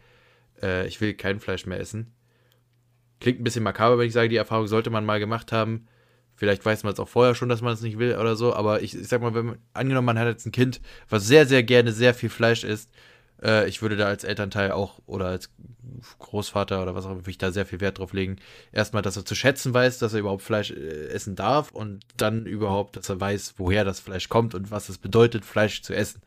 äh, 0.62 0.86
ich 0.86 0.98
will 1.02 1.12
kein 1.12 1.40
Fleisch 1.40 1.66
mehr 1.66 1.78
essen. 1.78 2.14
Klingt 3.20 3.38
ein 3.38 3.44
bisschen 3.44 3.64
makaber, 3.64 3.98
wenn 3.98 4.06
ich 4.06 4.14
sage, 4.14 4.30
die 4.30 4.36
Erfahrung 4.36 4.66
sollte 4.66 4.88
man 4.88 5.04
mal 5.04 5.20
gemacht 5.20 5.52
haben. 5.52 5.88
Vielleicht 6.36 6.64
weiß 6.64 6.84
man 6.84 6.94
es 6.94 7.00
auch 7.00 7.08
vorher 7.08 7.34
schon, 7.34 7.50
dass 7.50 7.60
man 7.60 7.74
es 7.74 7.82
nicht 7.82 7.98
will 7.98 8.16
oder 8.16 8.34
so, 8.34 8.54
aber 8.54 8.80
ich, 8.80 8.98
ich 8.98 9.08
sag 9.08 9.20
mal, 9.20 9.34
wenn 9.34 9.44
man, 9.44 9.58
angenommen, 9.74 10.06
man 10.06 10.18
hat 10.18 10.28
jetzt 10.28 10.46
ein 10.46 10.52
Kind, 10.52 10.80
was 11.10 11.26
sehr, 11.26 11.44
sehr 11.44 11.62
gerne 11.62 11.92
sehr 11.92 12.14
viel 12.14 12.30
Fleisch 12.30 12.64
isst, 12.64 12.90
äh, 13.42 13.68
ich 13.68 13.82
würde 13.82 13.96
da 13.96 14.06
als 14.06 14.24
Elternteil 14.24 14.72
auch 14.72 15.00
oder 15.06 15.26
als 15.26 15.50
Großvater 16.18 16.82
oder 16.82 16.94
was 16.94 17.04
auch 17.04 17.10
immer, 17.10 17.20
würde 17.20 17.30
ich 17.30 17.38
da 17.38 17.50
sehr 17.50 17.66
viel 17.66 17.80
Wert 17.80 17.98
drauf 17.98 18.12
legen. 18.12 18.36
Erstmal, 18.72 19.02
dass 19.02 19.16
er 19.16 19.24
zu 19.24 19.34
schätzen 19.34 19.74
weiß, 19.74 19.98
dass 19.98 20.12
er 20.12 20.20
überhaupt 20.20 20.42
Fleisch 20.42 20.70
äh, 20.70 21.08
essen 21.08 21.36
darf 21.36 21.70
und 21.72 22.04
dann 22.16 22.46
überhaupt, 22.46 22.96
dass 22.96 23.08
er 23.08 23.20
weiß, 23.20 23.54
woher 23.56 23.84
das 23.84 24.00
Fleisch 24.00 24.28
kommt 24.28 24.54
und 24.54 24.70
was 24.70 24.88
es 24.88 24.98
bedeutet, 24.98 25.44
Fleisch 25.44 25.82
zu 25.82 25.94
essen. 25.94 26.22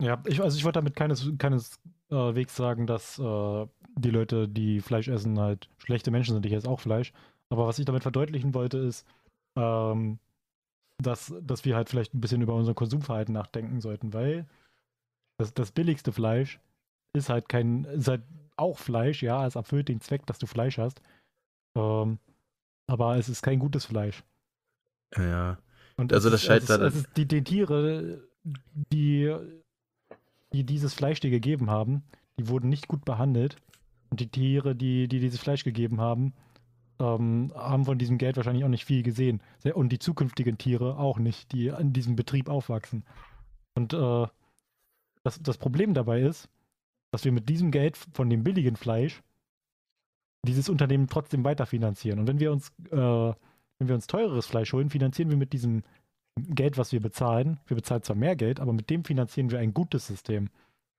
Ja, 0.00 0.22
ich, 0.26 0.42
also 0.42 0.56
ich 0.56 0.64
wollte 0.64 0.78
damit 0.78 0.96
keines, 0.96 1.30
keines 1.38 1.78
äh, 2.10 2.44
sagen, 2.48 2.86
dass 2.86 3.18
äh, 3.18 3.66
die 3.96 4.10
Leute, 4.10 4.48
die 4.48 4.80
Fleisch 4.80 5.08
essen, 5.08 5.38
halt 5.38 5.68
schlechte 5.78 6.10
Menschen 6.10 6.34
sind. 6.34 6.46
Ich 6.46 6.52
esse 6.52 6.68
auch 6.68 6.80
Fleisch. 6.80 7.12
Aber 7.50 7.66
was 7.66 7.78
ich 7.78 7.84
damit 7.84 8.02
verdeutlichen 8.02 8.54
wollte, 8.54 8.78
ist, 8.78 9.06
ähm, 9.56 10.18
dass, 10.98 11.34
dass 11.42 11.64
wir 11.64 11.76
halt 11.76 11.88
vielleicht 11.88 12.14
ein 12.14 12.20
bisschen 12.20 12.42
über 12.42 12.54
unser 12.54 12.74
Konsumverhalten 12.74 13.34
nachdenken 13.34 13.80
sollten, 13.80 14.12
weil 14.12 14.46
das, 15.38 15.54
das 15.54 15.72
billigste 15.72 16.12
Fleisch 16.12 16.60
ist 17.14 17.28
halt 17.28 17.48
kein, 17.48 17.84
ist 17.84 18.08
halt 18.08 18.22
auch 18.56 18.78
Fleisch, 18.78 19.22
ja, 19.22 19.46
es 19.46 19.56
erfüllt 19.56 19.88
den 19.88 20.00
Zweck, 20.00 20.26
dass 20.26 20.38
du 20.38 20.46
Fleisch 20.46 20.78
hast. 20.78 21.00
Ähm, 21.76 22.18
aber 22.86 23.16
es 23.16 23.28
ist 23.28 23.42
kein 23.42 23.58
gutes 23.58 23.84
Fleisch. 23.84 24.22
Ja. 25.16 25.58
Und 25.96 26.12
also 26.12 26.30
das 26.30 26.42
scheint 26.42 26.68
dann. 26.68 26.82
Also 26.82 27.02
die, 27.16 27.26
die 27.26 27.44
Tiere, 27.44 28.22
die, 28.92 29.34
die 30.52 30.64
dieses 30.64 30.94
Fleisch 30.94 31.20
dir 31.20 31.30
gegeben 31.30 31.70
haben, 31.70 32.02
die 32.38 32.48
wurden 32.48 32.68
nicht 32.68 32.88
gut 32.88 33.04
behandelt. 33.04 33.56
Und 34.10 34.20
die 34.20 34.28
Tiere, 34.28 34.74
die, 34.74 35.08
die 35.08 35.20
dieses 35.20 35.40
Fleisch 35.40 35.64
gegeben 35.64 36.00
haben, 36.00 36.34
ähm, 36.98 37.52
haben 37.54 37.84
von 37.84 37.98
diesem 37.98 38.18
Geld 38.18 38.36
wahrscheinlich 38.36 38.64
auch 38.64 38.68
nicht 38.68 38.84
viel 38.84 39.02
gesehen. 39.02 39.40
Und 39.74 39.90
die 39.90 39.98
zukünftigen 39.98 40.58
Tiere 40.58 40.98
auch 40.98 41.18
nicht, 41.18 41.52
die 41.52 41.72
an 41.72 41.92
diesem 41.92 42.16
Betrieb 42.16 42.48
aufwachsen. 42.48 43.04
Und 43.74 43.94
äh, 43.94 44.26
das, 45.22 45.40
das 45.42 45.58
Problem 45.58 45.94
dabei 45.94 46.22
ist, 46.22 46.48
dass 47.10 47.24
wir 47.24 47.32
mit 47.32 47.48
diesem 47.48 47.70
Geld 47.70 47.96
von 47.96 48.30
dem 48.30 48.42
billigen 48.42 48.76
Fleisch 48.76 49.22
dieses 50.44 50.68
Unternehmen 50.68 51.08
trotzdem 51.08 51.44
weiterfinanzieren. 51.44 52.18
Und 52.18 52.26
wenn 52.26 52.40
wir 52.40 52.52
uns, 52.52 52.70
äh, 52.90 52.96
wenn 52.96 53.88
wir 53.88 53.94
uns 53.94 54.06
teureres 54.06 54.46
Fleisch 54.46 54.72
holen, 54.72 54.90
finanzieren 54.90 55.30
wir 55.30 55.36
mit 55.36 55.52
diesem 55.52 55.82
Geld, 56.36 56.78
was 56.78 56.92
wir 56.92 57.00
bezahlen, 57.00 57.60
wir 57.66 57.76
bezahlen 57.76 58.02
zwar 58.02 58.16
mehr 58.16 58.36
Geld, 58.36 58.58
aber 58.58 58.72
mit 58.72 58.90
dem 58.90 59.04
finanzieren 59.04 59.50
wir 59.50 59.58
ein 59.58 59.74
gutes 59.74 60.06
System. 60.06 60.48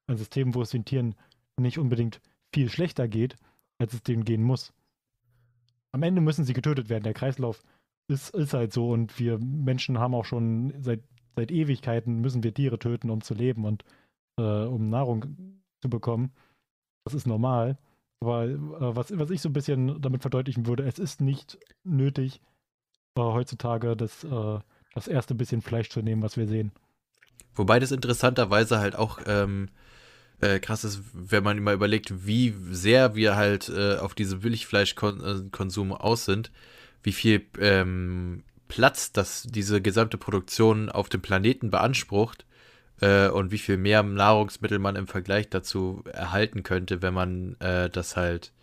Ein 0.08 0.18
System, 0.18 0.54
wo 0.54 0.62
es 0.62 0.70
den 0.70 0.86
Tieren 0.86 1.16
nicht 1.58 1.78
unbedingt 1.78 2.22
viel 2.54 2.70
schlechter 2.70 3.08
geht, 3.08 3.36
als 3.80 3.94
es 3.94 4.04
denen 4.04 4.26
gehen 4.26 4.44
muss. 4.44 4.74
Am 5.92 6.04
Ende 6.04 6.22
müssen 6.22 6.46
sie 6.46 6.54
getötet 6.54 6.90
werden. 6.90 7.04
Der 7.04 7.14
Kreislauf 7.14 7.64
ist, 8.08 8.34
ist 8.34 8.54
halt 8.54 8.74
so 8.74 8.92
und 8.92 9.20
wir 9.20 9.40
Menschen 9.40 10.00
haben 10.00 10.16
auch 10.16 10.26
schon 10.26 10.74
seit, 10.82 11.02
seit 11.36 11.52
Ewigkeiten 11.52 12.22
müssen 12.22 12.44
wir 12.44 12.54
Tiere 12.54 12.80
töten, 12.80 13.10
um 13.10 13.22
zu 13.22 13.34
leben. 13.34 13.66
Und 13.66 13.84
äh, 14.38 14.42
um 14.42 14.90
Nahrung 14.90 15.62
zu 15.82 15.90
bekommen. 15.90 16.32
Das 17.06 17.14
ist 17.14 17.28
normal. 17.28 17.78
Aber 18.22 18.46
äh, 18.46 18.56
was, 18.58 19.18
was 19.18 19.30
ich 19.30 19.42
so 19.42 19.50
ein 19.50 19.54
bisschen 19.54 20.02
damit 20.02 20.22
verdeutlichen 20.22 20.66
würde, 20.66 20.84
es 20.84 21.00
ist 21.00 21.22
nicht 21.22 21.58
nötig, 21.84 22.42
äh, 23.18 23.22
heutzutage 23.22 23.96
das, 23.96 24.24
äh, 24.24 24.60
das 24.94 25.08
erste 25.08 25.36
bisschen 25.36 25.62
Fleisch 25.62 25.90
zu 25.90 26.02
nehmen, 26.02 26.22
was 26.22 26.38
wir 26.38 26.48
sehen. 26.48 26.72
Wobei 27.56 27.80
das 27.80 27.92
interessanterweise 27.92 28.80
halt 28.80 28.96
auch 28.96 29.20
ähm, 29.26 29.70
äh, 30.40 30.60
krass 30.60 30.84
ist, 30.84 31.02
wenn 31.14 31.44
man 31.44 31.62
mal 31.62 31.74
überlegt, 31.74 32.26
wie 32.26 32.56
sehr 32.72 33.16
wir 33.16 33.36
halt 33.36 33.70
äh, 33.70 33.98
auf 33.98 34.16
diese 34.16 34.38
Billigfleischkonsum 34.38 35.92
aus 35.92 36.26
sind, 36.26 36.52
wie 37.04 37.12
viel 37.12 37.46
ähm, 37.60 38.44
Platz 38.70 39.12
das 39.12 39.44
diese 39.44 39.82
gesamte 39.82 40.18
Produktion 40.18 40.90
auf 40.90 41.10
dem 41.10 41.22
Planeten 41.22 41.70
beansprucht 41.70 42.46
äh, 43.04 43.28
und 43.28 43.52
wie 43.52 43.58
viel 43.58 43.76
mehr 43.76 44.02
Nahrungsmittel 44.02 44.80
man 44.80 44.96
im 44.96 45.08
Vergleich 45.08 45.50
dazu 45.50 46.04
erhalten 46.06 46.64
könnte, 46.64 47.02
wenn 47.02 47.14
man 47.14 47.60
äh, 47.60 47.90
das 47.90 48.16
halt, 48.16 48.54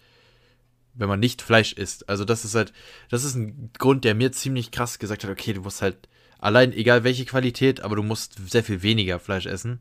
wenn 0.95 1.11
man 1.11 1.21
nicht 1.21 1.43
Fleisch 1.43 1.75
isst. 1.75 2.09
Also 2.09 2.25
das 2.25 2.47
ist 2.47 2.55
halt, 2.55 2.73
das 3.11 3.23
ist 3.23 3.35
ein 3.35 3.71
Grund, 3.79 4.05
der 4.05 4.15
mir 4.15 4.33
ziemlich 4.33 4.71
krass 4.71 4.99
gesagt 4.99 5.25
hat, 5.25 5.31
okay, 5.31 5.53
du 5.53 5.61
musst 5.61 5.83
halt 5.83 6.09
allein, 6.39 6.73
egal 6.73 7.05
welche 7.05 7.27
Qualität, 7.27 7.83
aber 7.83 7.97
du 7.97 8.03
musst 8.03 8.37
sehr 8.51 8.65
viel 8.65 8.83
weniger 8.83 9.19
Fleisch 9.19 9.45
essen. 9.45 9.81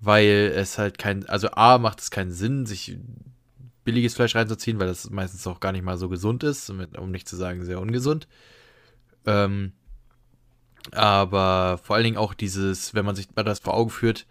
Weil 0.00 0.52
es 0.54 0.78
halt 0.78 0.96
kein, 0.96 1.28
also 1.28 1.50
A 1.50 1.76
macht 1.76 2.00
es 2.00 2.10
keinen 2.10 2.32
Sinn, 2.32 2.64
sich 2.64 2.96
billiges 3.84 4.14
Fleisch 4.14 4.36
reinzuziehen, 4.36 4.78
weil 4.80 4.86
das 4.86 5.10
meistens 5.10 5.46
auch 5.46 5.60
gar 5.60 5.72
nicht 5.72 5.84
mal 5.84 5.98
so 5.98 6.08
gesund 6.08 6.44
ist, 6.44 6.70
um 6.70 7.10
nicht 7.10 7.28
zu 7.28 7.36
sagen 7.36 7.64
sehr 7.64 7.80
ungesund. 7.80 8.26
Ähm, 9.26 9.72
aber 10.92 11.78
vor 11.82 11.96
allen 11.96 12.04
Dingen 12.04 12.16
auch 12.16 12.34
dieses, 12.34 12.94
wenn 12.94 13.04
man 13.04 13.16
sich 13.16 13.28
das 13.34 13.60
vor 13.60 13.74
Augen 13.74 13.90
führt, 13.90 14.26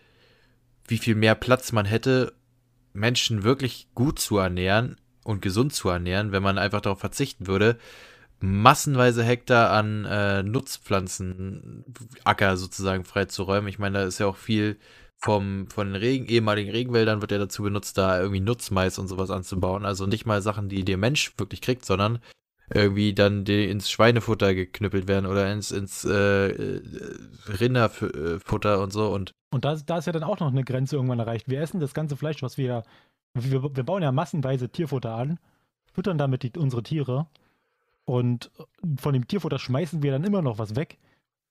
wie 0.88 0.97
viel 0.97 1.16
mehr 1.16 1.36
Platz 1.36 1.72
man 1.72 1.86
hätte, 1.86 2.34
Menschen 2.93 3.43
wirklich 3.43 3.88
gut 3.93 4.20
zu 4.20 4.38
ernähren 4.38 4.97
und 5.24 5.41
gesund 5.41 5.74
zu 5.74 5.89
ernähren, 5.89 6.32
wenn 6.32 6.43
man 6.43 6.58
einfach 6.58 6.82
darauf 6.82 6.99
verzichten 6.99 7.47
würde, 7.47 7.78
massenweise 8.39 9.24
Hektar 9.24 9.72
an 9.72 10.05
äh, 10.05 10.43
Nutzpflanzen, 10.43 11.84
Acker 12.24 12.58
sozusagen 12.58 13.03
freizuräumen. 13.03 13.68
Ich 13.68 13.80
meine, 13.80 13.99
da 13.99 14.05
ist 14.05 14.20
ja 14.20 14.28
auch 14.28 14.38
viel 14.38 14.78
vom, 15.18 15.68
von 15.68 15.88
den 15.88 15.95
Regen, 15.95 16.28
ehemaligen 16.28 16.70
Regenwäldern 16.70 17.22
wird 17.22 17.32
ja 17.32 17.39
dazu 17.39 17.64
benutzt, 17.64 17.97
da 17.97 18.20
irgendwie 18.20 18.39
Nutzmais 18.39 18.99
und 18.99 19.08
sowas 19.08 19.32
anzubauen. 19.32 19.86
Also 19.86 20.05
nicht 20.05 20.26
mal 20.26 20.41
Sachen, 20.41 20.70
die 20.70 20.86
der 20.86 20.97
Mensch 20.97 21.34
wirklich 21.38 21.62
kriegt, 21.62 21.86
sondern 21.86 22.20
irgendwie 22.70 23.13
dann 23.13 23.45
die 23.45 23.70
ins 23.70 23.89
Schweinefutter 23.89 24.53
geknüppelt 24.53 25.07
werden 25.07 25.26
oder 25.26 25.51
ins, 25.51 25.72
ins 25.72 26.03
äh, 26.05 26.49
äh 26.49 26.82
Rinderfutter 27.47 28.82
und 28.82 28.91
so. 28.91 29.13
Und, 29.13 29.32
und 29.51 29.63
da, 29.63 29.76
da 29.76 29.97
ist 29.97 30.05
ja 30.05 30.13
dann 30.13 30.24
auch 30.24 30.39
noch 30.39 30.51
eine 30.51 30.63
Grenze 30.63 30.97
irgendwann 30.97 31.20
erreicht. 31.20 31.47
Wir 31.47 31.61
essen 31.61 31.80
das 31.80 31.93
ganze 31.93 32.18
Fleisch, 32.18 32.43
was 32.43 32.57
wir, 32.57 32.84
wir, 33.34 33.63
wir 33.63 33.84
bauen 33.84 34.03
ja 34.03 34.11
massenweise 34.11 34.70
Tierfutter 34.70 35.15
an, 35.15 35.39
füttern 35.93 36.18
damit 36.18 36.43
die, 36.43 36.51
unsere 36.57 36.84
Tiere 36.84 37.28
und 38.07 38.51
von 38.97 39.13
dem 39.13 39.28
Tierfutter 39.28 39.59
schmeißen 39.59 40.01
wir 40.01 40.13
dann 40.13 40.24
immer 40.24 40.41
noch 40.41 40.59
was 40.59 40.78
weg. 40.78 40.97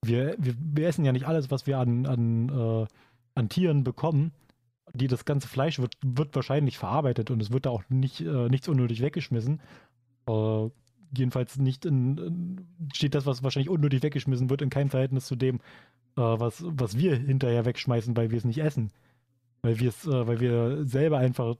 Wir, 0.02 0.36
wir, 0.38 0.54
wir 0.58 0.88
essen 0.88 1.04
ja 1.04 1.12
nicht 1.12 1.26
alles, 1.26 1.50
was 1.50 1.66
wir 1.66 1.78
an, 1.78 2.06
an, 2.06 2.48
äh, 2.48 2.86
an 3.34 3.48
Tieren 3.50 3.84
bekommen. 3.84 4.32
Die, 4.94 5.06
das 5.06 5.26
ganze 5.26 5.48
Fleisch 5.48 5.78
wird, 5.78 5.96
wird 6.02 6.34
wahrscheinlich 6.34 6.78
verarbeitet 6.78 7.30
und 7.30 7.42
es 7.42 7.52
wird 7.52 7.66
da 7.66 7.70
auch 7.70 7.82
nicht, 7.90 8.22
äh, 8.22 8.48
nichts 8.48 8.68
unnötig 8.68 9.02
weggeschmissen. 9.02 9.60
Äh, 10.26 10.68
jedenfalls 11.14 11.58
nicht 11.58 11.84
in, 11.84 12.66
steht 12.94 13.14
das, 13.14 13.26
was 13.26 13.42
wahrscheinlich 13.42 13.70
unnötig 13.70 14.02
weggeschmissen 14.02 14.50
wird, 14.50 14.62
in 14.62 14.70
keinem 14.70 14.90
Verhältnis 14.90 15.26
zu 15.26 15.36
dem, 15.36 15.56
äh, 16.16 16.22
was, 16.22 16.64
was 16.66 16.96
wir 16.98 17.16
hinterher 17.16 17.64
wegschmeißen, 17.64 18.16
weil 18.16 18.30
wir 18.30 18.38
es 18.38 18.44
nicht 18.44 18.58
essen. 18.58 18.90
Weil 19.62 19.78
wir 19.80 19.88
es, 19.88 20.06
äh, 20.06 20.26
weil 20.26 20.40
wir 20.40 20.84
selber 20.84 21.18
einfach 21.18 21.56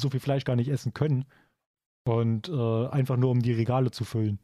so 0.00 0.10
viel 0.10 0.20
Fleisch 0.20 0.44
gar 0.44 0.56
nicht 0.56 0.68
essen 0.68 0.94
können. 0.94 1.24
Und 2.04 2.48
äh, 2.48 2.86
einfach 2.88 3.16
nur 3.16 3.30
um 3.30 3.42
die 3.42 3.52
Regale 3.52 3.90
zu 3.90 4.04
füllen. 4.04 4.38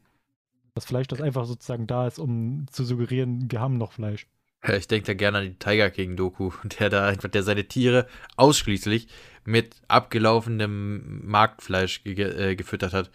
Das 0.75 0.85
Fleisch, 0.85 1.07
das 1.07 1.21
einfach 1.21 1.45
sozusagen 1.45 1.87
da 1.87 2.07
ist, 2.07 2.19
um 2.19 2.65
zu 2.69 2.83
suggerieren, 2.83 3.49
wir 3.49 3.61
haben 3.61 3.77
noch 3.77 3.93
Fleisch. 3.93 4.27
Ich 4.71 4.87
denke 4.87 5.07
da 5.07 5.13
gerne 5.13 5.39
an 5.39 5.43
die 5.45 5.59
Tiger 5.59 5.89
King 5.91 6.15
Doku, 6.15 6.51
der 6.79 6.89
da 6.89 7.07
einfach, 7.07 7.29
der 7.29 7.43
seine 7.43 7.65
Tiere 7.65 8.07
ausschließlich 8.37 9.07
mit 9.45 9.75
abgelaufenem 9.87 11.25
Marktfleisch 11.25 12.03
ge 12.03 12.51
äh, 12.51 12.55
gefüttert 12.55 12.93
hat. 12.93 13.11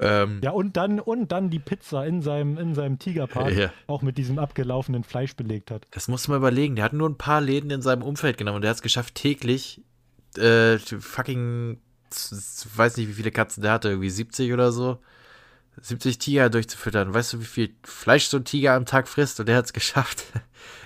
Ähm, 0.00 0.40
ja, 0.42 0.50
und 0.50 0.76
dann, 0.76 0.98
und 0.98 1.30
dann 1.30 1.50
die 1.50 1.58
Pizza 1.58 2.06
in 2.06 2.22
seinem, 2.22 2.56
in 2.56 2.74
seinem 2.74 2.98
Tigerpark 2.98 3.54
ja. 3.54 3.72
auch 3.86 4.00
mit 4.00 4.16
diesem 4.16 4.38
abgelaufenen 4.38 5.04
Fleisch 5.04 5.36
belegt 5.36 5.70
hat. 5.70 5.86
Das 5.90 6.08
musst 6.08 6.26
du 6.26 6.30
mal 6.30 6.38
überlegen. 6.38 6.74
Der 6.74 6.86
hat 6.86 6.94
nur 6.94 7.08
ein 7.08 7.18
paar 7.18 7.42
Läden 7.42 7.70
in 7.70 7.82
seinem 7.82 8.02
Umfeld 8.02 8.38
genommen 8.38 8.56
und 8.56 8.62
der 8.62 8.70
hat 8.70 8.76
es 8.76 8.82
geschafft, 8.82 9.14
täglich 9.14 9.82
äh, 10.38 10.78
fucking, 10.78 11.78
weiß 12.74 12.96
nicht, 12.96 13.08
wie 13.08 13.12
viele 13.12 13.30
Katzen 13.30 13.62
der 13.62 13.72
hatte, 13.72 13.90
irgendwie 13.90 14.10
70 14.10 14.52
oder 14.52 14.72
so 14.72 14.98
70 15.82 16.18
Tiger 16.18 16.50
durchzufüttern. 16.50 17.12
Weißt 17.14 17.32
du, 17.32 17.40
wie 17.40 17.44
viel 17.44 17.74
Fleisch 17.82 18.26
so 18.26 18.38
ein 18.38 18.44
Tiger 18.44 18.74
am 18.74 18.86
Tag 18.86 19.08
frisst? 19.08 19.40
Und 19.40 19.46
der 19.46 19.56
hat 19.56 19.66
es 19.66 19.72
geschafft. 19.74 20.24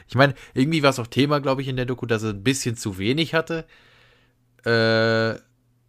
Ich 0.08 0.14
meine, 0.14 0.34
irgendwie 0.52 0.82
war 0.82 0.90
es 0.90 0.98
auch 0.98 1.06
Thema, 1.06 1.40
glaube 1.40 1.62
ich, 1.62 1.68
in 1.68 1.76
der 1.76 1.86
Doku, 1.86 2.06
dass 2.06 2.22
er 2.22 2.30
ein 2.30 2.42
bisschen 2.42 2.76
zu 2.76 2.98
wenig 2.98 3.34
hatte. 3.34 3.64
Äh, 4.64 5.38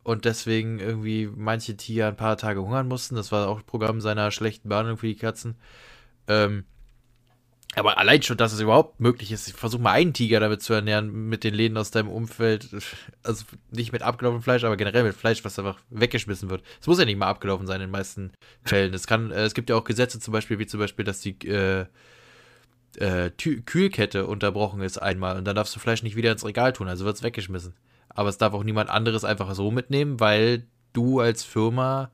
und 0.06 0.24
deswegen 0.24 0.80
irgendwie 0.80 1.28
manche 1.36 1.76
Tiger 1.76 2.08
ein 2.08 2.16
paar 2.16 2.38
Tage 2.38 2.62
hungern 2.62 2.88
mussten. 2.88 3.16
Das 3.16 3.32
war 3.32 3.48
auch 3.50 3.66
Programm 3.66 4.02
seiner 4.02 4.30
schlechten 4.30 4.70
Behandlung 4.70 4.98
für 4.98 5.08
die 5.08 5.16
Katzen. 5.16 5.56
Ähm, 6.28 6.66
aber 7.76 7.98
allein 7.98 8.22
schon, 8.22 8.38
dass 8.38 8.54
es 8.54 8.60
überhaupt 8.60 9.00
möglich 9.00 9.32
ist, 9.32 9.52
versuch 9.58 9.80
mal 9.80 9.94
einen 9.94 10.14
Tiger 10.14 10.40
damit 10.40 10.62
zu 10.62 10.74
ernähren, 10.74 11.28
mit 11.28 11.44
den 11.44 11.56
Läden 11.56 11.76
aus 11.76 11.90
deinem 11.90 12.10
Umfeld. 12.10 12.70
Also 13.24 13.46
nicht 13.72 13.94
mit 13.94 14.04
abgelaufenem 14.04 14.44
Fleisch, 14.44 14.64
aber 14.64 14.78
generell 14.78 15.04
mit 15.04 15.16
Fleisch, 15.16 15.44
was 15.44 15.58
einfach 15.58 15.80
weggeschmissen 15.90 16.52
wird. 16.52 16.64
Es 16.80 16.86
muss 16.86 17.00
ja 17.00 17.06
nicht 17.06 17.18
mal 17.18 17.28
abgelaufen 17.28 17.66
sein 17.66 17.82
in 17.82 17.88
den 17.88 17.92
meisten 17.92 18.32
Fällen. 18.64 18.94
Es, 18.94 19.08
kann, 19.08 19.32
äh, 19.32 19.44
es 19.44 19.56
gibt 19.56 19.72
ja 19.72 19.76
auch 19.76 19.86
Gesetze 19.86 20.20
zum 20.20 20.34
Beispiel, 20.34 20.60
wie 20.60 20.68
zum 20.68 20.80
Beispiel, 20.80 21.04
dass 21.04 21.20
die 21.22 21.36
äh, 21.48 21.88
äh, 22.98 23.32
Kühlkette 23.32 24.28
unterbrochen 24.28 24.82
ist 24.82 25.00
einmal 25.00 25.36
und 25.36 25.46
dann 25.46 25.56
darfst 25.56 25.76
du 25.76 25.80
Fleisch 25.80 26.04
nicht 26.04 26.16
wieder 26.16 26.32
ins 26.32 26.46
Regal 26.46 26.74
tun, 26.74 26.88
also 26.88 27.06
wird 27.06 27.18
es 27.18 27.24
weggeschmissen. 27.24 27.74
Aber 28.16 28.30
es 28.30 28.40
darf 28.40 28.54
auch 28.54 28.64
niemand 28.64 28.90
anderes 28.90 29.24
einfach 29.24 29.54
so 29.54 29.70
mitnehmen, 29.70 30.20
weil 30.20 30.66
du 30.94 31.20
als 31.20 31.44
Firma 31.44 32.10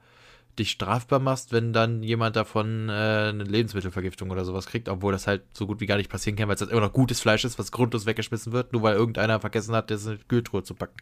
dich 0.60 0.72
strafbar 0.72 1.20
machst, 1.20 1.54
wenn 1.54 1.72
dann 1.72 2.04
jemand 2.04 2.36
davon 2.36 2.90
äh, 2.90 2.92
eine 2.92 3.44
Lebensmittelvergiftung 3.44 4.32
oder 4.32 4.44
sowas 4.44 4.66
kriegt, 4.66 4.90
obwohl 4.90 5.14
das 5.14 5.28
halt 5.28 5.44
so 5.54 5.66
gut 5.66 5.80
wie 5.80 5.86
gar 5.86 5.96
nicht 5.98 6.10
passieren 6.10 6.36
kann, 6.36 6.50
weil 6.50 6.56
es 6.56 6.62
halt 6.62 6.72
immer 6.72 6.82
noch 6.82 6.92
gutes 6.92 7.22
Fleisch 7.22 7.46
ist, 7.46 7.58
was 7.58 7.72
grundlos 7.72 8.06
weggeschmissen 8.06 8.52
wird, 8.52 8.74
nur 8.74 8.82
weil 8.82 8.96
irgendeiner 8.96 9.40
vergessen 9.40 9.74
hat, 9.76 9.90
das 9.90 10.06
in 10.06 10.12
eine 10.12 10.20
Kühltruhe 10.20 10.64
zu 10.64 10.74
packen. 10.74 10.98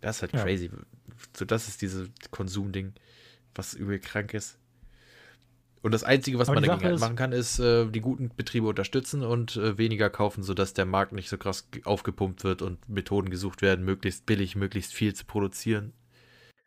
Das 0.00 0.16
ist 0.16 0.22
halt 0.22 0.32
ja. 0.32 0.42
crazy. 0.42 0.70
So, 1.36 1.44
das 1.44 1.68
ist 1.68 1.82
dieses 1.82 2.08
Konsumding, 2.30 2.94
was 3.54 3.74
übel 3.74 4.00
krank 4.00 4.34
ist. 4.34 4.58
Und 5.82 5.92
das 5.92 6.04
Einzige, 6.04 6.38
was 6.38 6.48
Aber 6.48 6.60
man 6.60 6.64
dagegen 6.68 6.90
halt 6.90 7.00
machen 7.00 7.16
kann, 7.16 7.32
ist 7.32 7.58
äh, 7.58 7.86
die 7.86 8.00
guten 8.00 8.30
Betriebe 8.34 8.68
unterstützen 8.68 9.24
und 9.24 9.56
äh, 9.56 9.76
weniger 9.78 10.10
kaufen, 10.10 10.44
sodass 10.44 10.74
der 10.74 10.86
Markt 10.86 11.12
nicht 11.12 11.28
so 11.28 11.36
krass 11.36 11.68
aufgepumpt 11.84 12.44
wird 12.44 12.62
und 12.62 12.88
Methoden 12.88 13.30
gesucht 13.30 13.62
werden, 13.62 13.84
möglichst 13.84 14.24
billig, 14.24 14.54
möglichst 14.54 14.94
viel 14.94 15.12
zu 15.12 15.24
produzieren. 15.24 15.92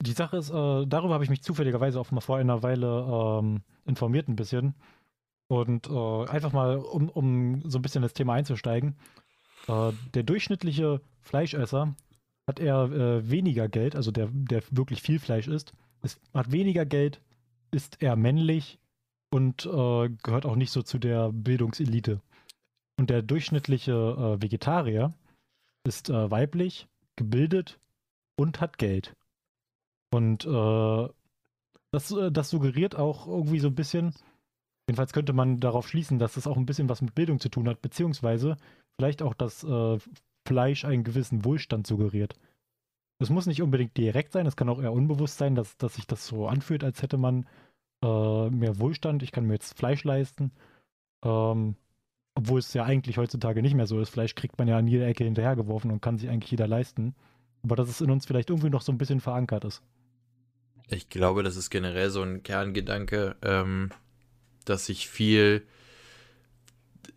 Die 0.01 0.11
Sache 0.11 0.35
ist, 0.35 0.49
äh, 0.49 0.85
darüber 0.85 1.13
habe 1.13 1.23
ich 1.23 1.29
mich 1.29 1.41
zufälligerweise 1.41 1.99
auch 1.99 2.11
mal 2.11 2.19
vor 2.19 2.37
einer 2.37 2.61
Weile 2.61 3.39
ähm, 3.39 3.61
informiert 3.85 4.27
ein 4.27 4.35
bisschen. 4.35 4.75
Und 5.47 5.89
äh, 5.89 6.25
einfach 6.25 6.51
mal, 6.51 6.77
um, 6.77 7.07
um 7.07 7.69
so 7.69 7.79
ein 7.79 7.81
bisschen 7.81 8.01
das 8.01 8.13
Thema 8.13 8.33
einzusteigen. 8.33 8.97
Äh, 9.67 9.91
der 10.13 10.23
durchschnittliche 10.23 10.99
Fleischesser 11.21 11.95
hat 12.47 12.59
eher 12.59 12.83
äh, 12.83 13.29
weniger 13.29 13.69
Geld, 13.69 13.95
also 13.95 14.11
der, 14.11 14.27
der 14.31 14.61
wirklich 14.71 15.01
viel 15.01 15.19
Fleisch 15.19 15.47
isst, 15.47 15.73
ist, 16.03 16.19
hat 16.33 16.51
weniger 16.51 16.85
Geld, 16.85 17.21
ist 17.71 18.01
eher 18.01 18.15
männlich 18.15 18.79
und 19.35 19.65
äh, 19.65 20.09
gehört 20.23 20.45
auch 20.45 20.55
nicht 20.55 20.71
so 20.71 20.81
zu 20.81 20.97
der 20.97 21.29
Bildungselite. 21.33 22.21
Und 22.97 23.09
der 23.09 23.21
durchschnittliche 23.21 23.91
äh, 23.91 24.41
Vegetarier 24.41 25.13
ist 25.83 26.09
weiblich, 26.09 26.87
gebildet 27.17 27.77
und 28.37 28.61
hat 28.61 28.77
Geld. 28.77 29.13
Und 30.09 30.45
äh, 30.45 31.09
das, 31.91 32.11
äh, 32.11 32.31
das 32.31 32.49
suggeriert 32.49 32.95
auch 32.95 33.27
irgendwie 33.27 33.59
so 33.59 33.67
ein 33.67 33.75
bisschen, 33.75 34.13
jedenfalls 34.87 35.11
könnte 35.11 35.33
man 35.33 35.59
darauf 35.59 35.89
schließen, 35.89 36.17
dass 36.17 36.35
das 36.35 36.47
auch 36.47 36.55
ein 36.55 36.65
bisschen 36.65 36.87
was 36.87 37.01
mit 37.01 37.13
Bildung 37.13 37.41
zu 37.41 37.49
tun 37.49 37.67
hat, 37.67 37.81
beziehungsweise 37.81 38.55
vielleicht 38.97 39.21
auch 39.21 39.33
das 39.33 39.65
äh, 39.65 39.97
Fleisch 40.47 40.85
einen 40.85 41.03
gewissen 41.03 41.43
Wohlstand 41.43 41.87
suggeriert. 41.87 42.35
Es 43.19 43.29
muss 43.29 43.47
nicht 43.47 43.61
unbedingt 43.61 43.97
direkt 43.97 44.31
sein, 44.31 44.45
es 44.45 44.55
kann 44.55 44.69
auch 44.69 44.81
eher 44.81 44.93
unbewusst 44.93 45.37
sein, 45.37 45.55
dass, 45.55 45.75
dass 45.75 45.95
sich 45.95 46.07
das 46.07 46.25
so 46.25 46.47
anfühlt, 46.47 46.85
als 46.85 47.01
hätte 47.01 47.17
man 47.17 47.45
äh, 48.05 48.49
mehr 48.49 48.79
Wohlstand. 48.79 49.23
Ich 49.23 49.31
kann 49.31 49.45
mir 49.45 49.53
jetzt 49.53 49.77
Fleisch 49.77 50.03
leisten. 50.03 50.51
Ähm, 51.23 51.75
obwohl 52.35 52.59
es 52.59 52.73
ja 52.73 52.83
eigentlich 52.83 53.17
heutzutage 53.17 53.61
nicht 53.61 53.75
mehr 53.75 53.87
so 53.87 53.99
ist. 53.99 54.09
Fleisch 54.09 54.35
kriegt 54.35 54.59
man 54.59 54.67
ja 54.67 54.77
an 54.77 54.87
jeder 54.87 55.07
Ecke 55.07 55.23
hinterhergeworfen 55.23 55.89
und 55.89 56.01
kann 56.01 56.17
sich 56.17 56.29
eigentlich 56.29 56.51
jeder 56.51 56.67
leisten. 56.67 57.15
Aber 57.63 57.75
dass 57.75 57.89
es 57.89 58.01
in 58.01 58.11
uns 58.11 58.25
vielleicht 58.25 58.49
irgendwie 58.49 58.69
noch 58.69 58.81
so 58.81 58.91
ein 58.91 58.97
bisschen 58.97 59.21
verankert 59.21 59.63
ist. 59.63 59.81
Ich 60.89 61.09
glaube, 61.09 61.41
das 61.41 61.55
ist 61.55 61.69
generell 61.69 62.09
so 62.09 62.21
ein 62.21 62.43
Kerngedanke, 62.43 63.37
ähm, 63.41 63.89
dass 64.65 64.85
sich 64.85 65.07
viel 65.07 65.65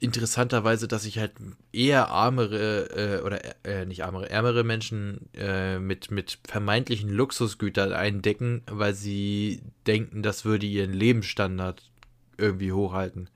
interessanterweise, 0.00 0.88
dass 0.88 1.02
sich 1.02 1.18
halt 1.18 1.32
eher 1.72 2.08
armere 2.08 3.18
äh, 3.18 3.22
oder 3.22 3.40
äh, 3.64 3.86
nicht 3.86 4.04
armere, 4.04 4.30
ärmere 4.30 4.64
Menschen 4.64 5.28
äh, 5.34 5.78
mit, 5.78 6.10
mit 6.10 6.38
vermeintlichen 6.46 7.10
Luxusgütern 7.10 7.92
eindecken, 7.92 8.62
weil 8.70 8.94
sie 8.94 9.62
denken, 9.86 10.22
das 10.22 10.44
würde 10.44 10.66
ihren 10.66 10.92
Lebensstandard 10.92 11.90
irgendwie 12.36 12.72
hochhalten. 12.72 13.28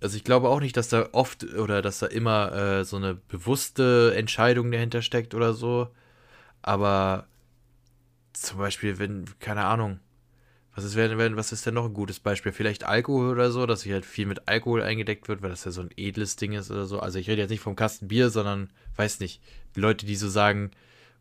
Also 0.00 0.16
ich 0.16 0.24
glaube 0.24 0.48
auch 0.48 0.60
nicht, 0.60 0.76
dass 0.76 0.88
da 0.88 1.08
oft 1.12 1.44
oder 1.44 1.82
dass 1.82 1.98
da 1.98 2.06
immer 2.06 2.52
äh, 2.52 2.84
so 2.84 2.96
eine 2.96 3.14
bewusste 3.14 4.14
Entscheidung 4.16 4.70
dahinter 4.70 5.02
steckt 5.02 5.34
oder 5.34 5.52
so. 5.52 5.88
Aber 6.62 7.26
zum 8.32 8.58
Beispiel, 8.58 8.98
wenn, 8.98 9.26
keine 9.40 9.64
Ahnung, 9.66 10.00
was 10.74 10.84
ist, 10.84 10.96
wenn, 10.96 11.36
was 11.36 11.52
ist 11.52 11.66
denn 11.66 11.74
noch 11.74 11.86
ein 11.86 11.94
gutes 11.94 12.20
Beispiel? 12.20 12.52
Vielleicht 12.52 12.84
Alkohol 12.84 13.30
oder 13.30 13.50
so, 13.50 13.66
dass 13.66 13.80
sich 13.80 13.92
halt 13.92 14.04
viel 14.04 14.26
mit 14.26 14.46
Alkohol 14.48 14.82
eingedeckt 14.82 15.28
wird, 15.28 15.42
weil 15.42 15.50
das 15.50 15.64
ja 15.64 15.72
so 15.72 15.80
ein 15.80 15.90
edles 15.96 16.36
Ding 16.36 16.52
ist 16.52 16.70
oder 16.70 16.86
so. 16.86 17.00
Also 17.00 17.18
ich 17.18 17.28
rede 17.28 17.40
jetzt 17.40 17.50
nicht 17.50 17.60
vom 17.60 17.74
Kasten 17.76 18.08
Bier, 18.08 18.30
sondern, 18.30 18.70
weiß 18.96 19.20
nicht, 19.20 19.42
die 19.74 19.80
Leute, 19.80 20.06
die 20.06 20.14
so 20.14 20.28
sagen, 20.28 20.70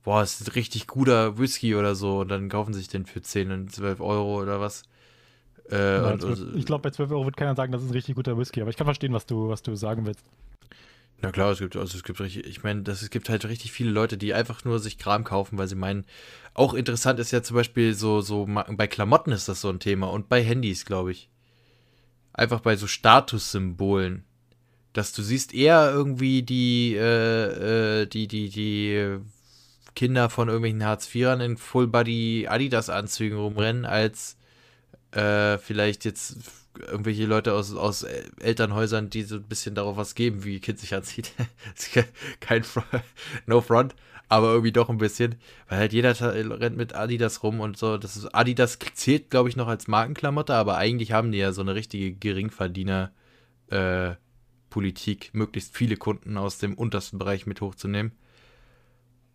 boah, 0.03 0.21
es 0.21 0.39
ist 0.39 0.47
ein 0.47 0.53
richtig 0.53 0.87
guter 0.87 1.39
Whisky 1.39 1.75
oder 1.75 1.95
so 1.95 2.19
und 2.19 2.29
dann 2.29 2.47
kaufen 2.49 2.73
sich 2.73 2.87
den 2.87 3.05
für 3.05 3.21
10 3.21 3.51
und 3.51 3.71
12 3.71 4.01
Euro 4.01 4.41
oder 4.41 4.59
was. 4.59 4.83
Äh, 5.71 5.97
ja, 5.97 6.11
und, 6.11 6.21
wird, 6.21 6.55
ich 6.55 6.65
glaube, 6.65 6.83
bei 6.83 6.91
12 6.91 7.11
Euro 7.11 7.25
wird 7.25 7.37
keiner 7.37 7.55
sagen, 7.55 7.71
das 7.71 7.81
ist 7.81 7.89
ein 7.89 7.93
richtig 7.93 8.15
guter 8.15 8.37
Whisky, 8.37 8.61
aber 8.61 8.69
ich 8.69 8.77
kann 8.77 8.85
verstehen, 8.85 9.13
was 9.13 9.25
du, 9.25 9.49
was 9.49 9.63
du 9.63 9.75
sagen 9.75 10.05
willst. 10.05 10.25
Na 11.21 11.31
klar, 11.31 11.51
es 11.51 11.59
gibt, 11.59 11.75
also 11.75 11.97
es 11.97 12.03
gibt 12.03 12.19
richtig, 12.21 12.45
ich 12.45 12.63
meine, 12.63 12.89
es 12.89 13.09
gibt 13.09 13.27
halt 13.27 13.43
richtig 13.45 13.73
viele 13.73 13.91
Leute, 13.91 14.17
die 14.17 14.33
einfach 14.33 14.63
nur 14.63 14.79
sich 14.79 14.97
Kram 14.97 15.25
kaufen, 15.25 15.57
weil 15.57 15.67
sie 15.67 15.75
meinen, 15.75 16.05
auch 16.53 16.73
interessant 16.73 17.19
ist 17.19 17.31
ja 17.31 17.43
zum 17.43 17.55
Beispiel 17.55 17.93
so, 17.93 18.21
so, 18.21 18.47
bei 18.47 18.87
Klamotten 18.87 19.33
ist 19.33 19.49
das 19.49 19.59
so 19.61 19.69
ein 19.69 19.79
Thema 19.79 20.07
und 20.07 20.29
bei 20.29 20.41
Handys, 20.41 20.85
glaube 20.85 21.11
ich. 21.11 21.29
Einfach 22.31 22.61
bei 22.61 22.77
so 22.77 22.87
Statussymbolen. 22.87 24.23
Dass 24.93 25.11
du 25.11 25.21
siehst 25.21 25.53
eher 25.53 25.91
irgendwie 25.91 26.41
die, 26.41 26.95
äh, 26.95 28.01
äh, 28.01 28.05
die, 28.07 28.27
die, 28.27 28.49
die 28.49 29.19
Kinder 29.95 30.29
von 30.29 30.47
irgendwelchen 30.47 30.85
Hartz-IVern 30.85 31.41
in 31.41 31.57
Full-Body 31.57 32.47
Adidas-Anzügen 32.47 33.37
rumrennen, 33.37 33.85
als 33.85 34.37
äh, 35.11 35.57
vielleicht 35.57 36.05
jetzt 36.05 36.37
irgendwelche 36.77 37.25
Leute 37.25 37.53
aus, 37.53 37.73
aus 37.73 38.03
Elternhäusern, 38.03 39.09
die 39.09 39.23
so 39.23 39.35
ein 39.35 39.43
bisschen 39.43 39.75
darauf 39.75 39.97
was 39.97 40.15
geben, 40.15 40.43
wie 40.43 40.55
ihr 40.55 40.61
Kind 40.61 40.79
sich 40.79 40.93
anzieht. 40.93 41.33
Kein 42.39 42.63
Front, 42.63 42.87
No 43.45 43.61
Front, 43.61 43.95
aber 44.27 44.49
irgendwie 44.49 44.71
doch 44.71 44.89
ein 44.89 44.97
bisschen, 44.97 45.35
weil 45.67 45.79
halt 45.79 45.93
jeder 45.93 46.19
rennt 46.19 46.77
mit 46.77 46.93
Adidas 46.95 47.43
rum 47.43 47.59
und 47.59 47.77
so. 47.77 47.97
Das 47.97 48.15
ist, 48.15 48.27
Adidas 48.27 48.77
zählt, 48.93 49.29
glaube 49.29 49.49
ich, 49.49 49.55
noch 49.55 49.67
als 49.67 49.87
Markenklamotte, 49.87 50.53
aber 50.53 50.77
eigentlich 50.77 51.11
haben 51.11 51.31
die 51.31 51.39
ja 51.39 51.51
so 51.51 51.61
eine 51.61 51.75
richtige 51.75 52.13
Geringverdiener 52.13 53.11
äh, 53.69 54.15
Politik, 54.69 55.31
möglichst 55.33 55.75
viele 55.75 55.97
Kunden 55.97 56.37
aus 56.37 56.59
dem 56.59 56.75
untersten 56.75 57.17
Bereich 57.17 57.47
mit 57.47 57.61
hochzunehmen. 57.61 58.11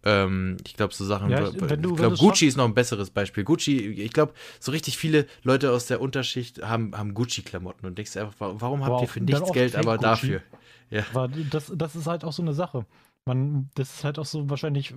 Ähm, 0.05 0.59
ich 0.67 0.75
glaube, 0.75 0.93
so 0.95 1.05
Sachen. 1.05 1.31
Ja, 1.31 1.49
ich, 1.49 1.55
ich 1.55 1.95
glaube, 1.97 2.17
Gucci 2.17 2.47
ist 2.47 2.57
noch 2.57 2.67
ein 2.67 2.75
besseres 2.75 3.11
Beispiel. 3.11 3.43
Gucci, 3.43 3.79
ich 3.79 4.13
glaube, 4.13 4.35
so 4.61 4.71
richtig 4.71 4.99
viele 4.99 5.27
Leute 5.43 5.73
aus 5.73 5.87
der 5.87 6.01
Unterschicht 6.01 6.63
haben, 6.63 6.97
haben 6.97 7.15
Gucci-Klamotten 7.15 7.87
und 7.87 7.97
denkst 7.97 8.17
einfach, 8.17 8.35
warum 8.39 8.85
habt 8.85 9.03
ihr 9.03 9.09
für 9.09 9.21
nichts 9.21 9.53
Geld, 9.53 9.77
aber 9.77 9.97
Gucci. 9.97 10.05
dafür? 10.05 10.43
Ja. 10.91 11.05
Aber 11.15 11.29
das, 11.29 11.73
das 11.75 11.97
ist 11.97 12.07
halt 12.07 12.25
auch 12.25 12.33
so 12.33 12.43
eine 12.43 12.53
Sache. 12.53 12.87
Man, 13.25 13.71
das 13.75 13.95
ist 13.95 14.05
halt 14.05 14.19
auch 14.19 14.27
so, 14.27 14.51
wahrscheinlich 14.51 14.95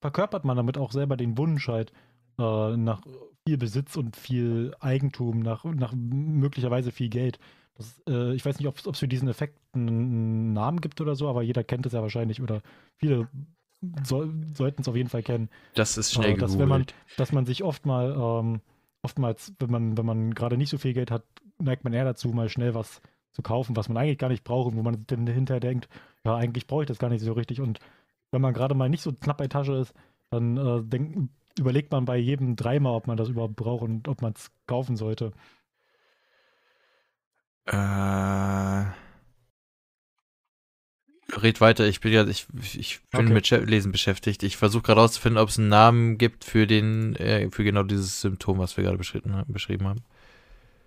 verkörpert 0.00 0.44
man 0.44 0.56
damit 0.56 0.76
auch 0.76 0.90
selber 0.90 1.16
den 1.16 1.38
Wunsch 1.38 1.68
halt, 1.68 1.92
äh, 2.38 2.76
nach 2.76 3.02
viel 3.46 3.58
Besitz 3.58 3.96
und 3.96 4.16
viel 4.16 4.74
Eigentum, 4.80 5.40
nach, 5.40 5.64
nach 5.64 5.94
möglicherweise 5.94 6.90
viel 6.90 7.08
Geld. 7.08 7.38
Das, 7.74 8.02
äh, 8.08 8.34
ich 8.34 8.44
weiß 8.44 8.58
nicht, 8.58 8.66
ob 8.66 8.76
es 8.76 8.98
für 8.98 9.08
diesen 9.08 9.28
Effekt 9.28 9.58
einen 9.72 10.52
Namen 10.52 10.80
gibt 10.80 11.00
oder 11.00 11.14
so, 11.14 11.28
aber 11.28 11.42
jeder 11.42 11.62
kennt 11.62 11.86
es 11.86 11.92
ja 11.92 12.02
wahrscheinlich 12.02 12.42
oder 12.42 12.60
viele 12.96 13.28
so, 14.04 14.28
sollten 14.54 14.82
es 14.82 14.88
auf 14.88 14.96
jeden 14.96 15.08
Fall 15.08 15.22
kennen. 15.22 15.48
Das 15.74 15.96
ist 15.96 16.12
schnell 16.12 16.32
äh, 16.32 16.36
dass, 16.36 16.58
wenn 16.58 16.68
man, 16.68 16.86
dass 17.16 17.32
man 17.32 17.46
sich 17.46 17.62
oft 17.62 17.86
mal, 17.86 18.12
ähm, 18.12 18.60
oftmals, 19.02 19.52
wenn 19.58 19.70
man, 19.70 19.96
wenn 19.96 20.06
man 20.06 20.34
gerade 20.34 20.56
nicht 20.56 20.70
so 20.70 20.78
viel 20.78 20.94
Geld 20.94 21.10
hat, 21.10 21.24
neigt 21.58 21.84
man 21.84 21.92
eher 21.92 22.04
dazu, 22.04 22.28
mal 22.28 22.48
schnell 22.48 22.74
was 22.74 23.00
zu 23.32 23.42
kaufen, 23.42 23.76
was 23.76 23.88
man 23.88 23.96
eigentlich 23.96 24.18
gar 24.18 24.28
nicht 24.28 24.44
braucht 24.44 24.72
und 24.72 24.78
wo 24.78 24.82
man 24.82 25.04
dann 25.06 25.26
hinterher 25.26 25.60
denkt, 25.60 25.88
ja, 26.24 26.34
eigentlich 26.36 26.66
brauche 26.66 26.82
ich 26.82 26.88
das 26.88 26.98
gar 26.98 27.10
nicht 27.10 27.22
so 27.22 27.32
richtig. 27.32 27.60
Und 27.60 27.78
wenn 28.30 28.40
man 28.40 28.54
gerade 28.54 28.74
mal 28.74 28.88
nicht 28.88 29.02
so 29.02 29.12
knapp 29.12 29.38
bei 29.38 29.48
Tasche 29.48 29.74
ist, 29.74 29.94
dann 30.30 30.56
äh, 30.56 30.82
denk, 30.82 31.30
überlegt 31.58 31.92
man 31.92 32.04
bei 32.04 32.16
jedem 32.16 32.56
dreimal, 32.56 32.94
ob 32.94 33.06
man 33.06 33.16
das 33.16 33.28
überhaupt 33.28 33.56
braucht 33.56 33.82
und 33.82 34.08
ob 34.08 34.22
man 34.22 34.32
es 34.32 34.50
kaufen 34.66 34.96
sollte. 34.96 35.32
Äh. 37.66 39.07
Red 41.42 41.60
weiter, 41.60 41.86
ich 41.86 42.00
bin 42.00 42.12
ja, 42.12 42.26
ich, 42.26 42.46
ich 42.74 43.00
bin 43.10 43.26
okay. 43.26 43.32
mit 43.32 43.68
Lesen 43.68 43.92
beschäftigt. 43.92 44.42
Ich 44.42 44.56
versuche 44.56 44.82
gerade 44.82 45.00
herauszufinden, 45.00 45.40
ob 45.40 45.48
es 45.48 45.58
einen 45.58 45.68
Namen 45.68 46.18
gibt 46.18 46.44
für 46.44 46.66
den, 46.66 47.16
äh, 47.16 47.50
für 47.50 47.64
genau 47.64 47.82
dieses 47.82 48.20
Symptom, 48.20 48.58
was 48.58 48.76
wir 48.76 48.84
gerade 48.84 48.98
beschrieben, 48.98 49.86
haben. 49.86 50.02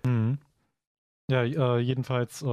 Mhm. 0.04 0.38
Ja, 1.30 1.42
äh, 1.44 1.78
jedenfalls, 1.78 2.42
äh, 2.42 2.46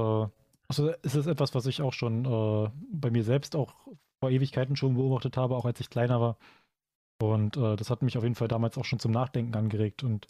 also 0.68 0.92
es 1.02 1.14
ist 1.14 1.26
etwas, 1.26 1.54
was 1.54 1.66
ich 1.66 1.82
auch 1.82 1.92
schon 1.92 2.24
äh, 2.24 2.70
bei 2.92 3.10
mir 3.10 3.24
selbst 3.24 3.56
auch 3.56 3.74
vor 4.20 4.30
Ewigkeiten 4.30 4.76
schon 4.76 4.94
beobachtet 4.94 5.36
habe, 5.36 5.56
auch 5.56 5.64
als 5.64 5.80
ich 5.80 5.90
kleiner 5.90 6.20
war. 6.20 6.36
Und 7.20 7.56
äh, 7.56 7.76
das 7.76 7.90
hat 7.90 8.02
mich 8.02 8.16
auf 8.16 8.22
jeden 8.22 8.34
Fall 8.34 8.48
damals 8.48 8.78
auch 8.78 8.84
schon 8.84 8.98
zum 8.98 9.12
Nachdenken 9.12 9.54
angeregt. 9.54 10.02
Und 10.02 10.26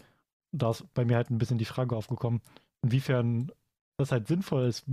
da 0.53 0.71
ist 0.71 0.85
bei 0.95 1.05
mir 1.05 1.17
halt 1.17 1.31
ein 1.31 1.39
bisschen 1.39 1.59
die 1.59 1.65
Frage 1.65 1.95
aufgekommen, 1.95 2.41
inwiefern 2.83 3.53
das 3.99 4.13
halt 4.13 4.29
sinnvoll 4.29 4.67
ist, 4.67 4.85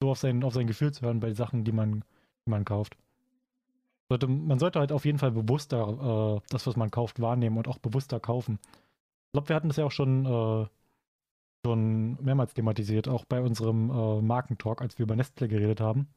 so 0.00 0.10
auf 0.10 0.18
sein, 0.18 0.42
auf 0.44 0.54
sein 0.54 0.66
Gefühl 0.66 0.92
zu 0.92 1.02
hören 1.02 1.20
bei 1.20 1.32
Sachen, 1.32 1.64
die 1.64 1.72
man, 1.72 2.04
die 2.46 2.50
man 2.50 2.64
kauft. 2.64 2.96
Sollte, 4.08 4.28
man 4.28 4.58
sollte 4.58 4.78
halt 4.78 4.92
auf 4.92 5.04
jeden 5.04 5.18
Fall 5.18 5.32
bewusster 5.32 6.36
äh, 6.36 6.40
das, 6.50 6.66
was 6.66 6.76
man 6.76 6.90
kauft, 6.90 7.20
wahrnehmen 7.20 7.56
und 7.56 7.68
auch 7.68 7.78
bewusster 7.78 8.20
kaufen. 8.20 8.58
Ich 8.62 9.32
glaube, 9.32 9.48
wir 9.48 9.56
hatten 9.56 9.68
das 9.68 9.78
ja 9.78 9.84
auch 9.84 9.90
schon, 9.92 10.26
äh, 10.26 10.66
schon 11.66 12.22
mehrmals 12.22 12.54
thematisiert, 12.54 13.08
auch 13.08 13.24
bei 13.24 13.40
unserem 13.40 13.90
äh, 13.90 14.22
Markentalk, 14.22 14.80
als 14.80 14.98
wir 14.98 15.04
über 15.04 15.16
Nestle 15.16 15.48
geredet 15.48 15.80
haben. 15.80 16.08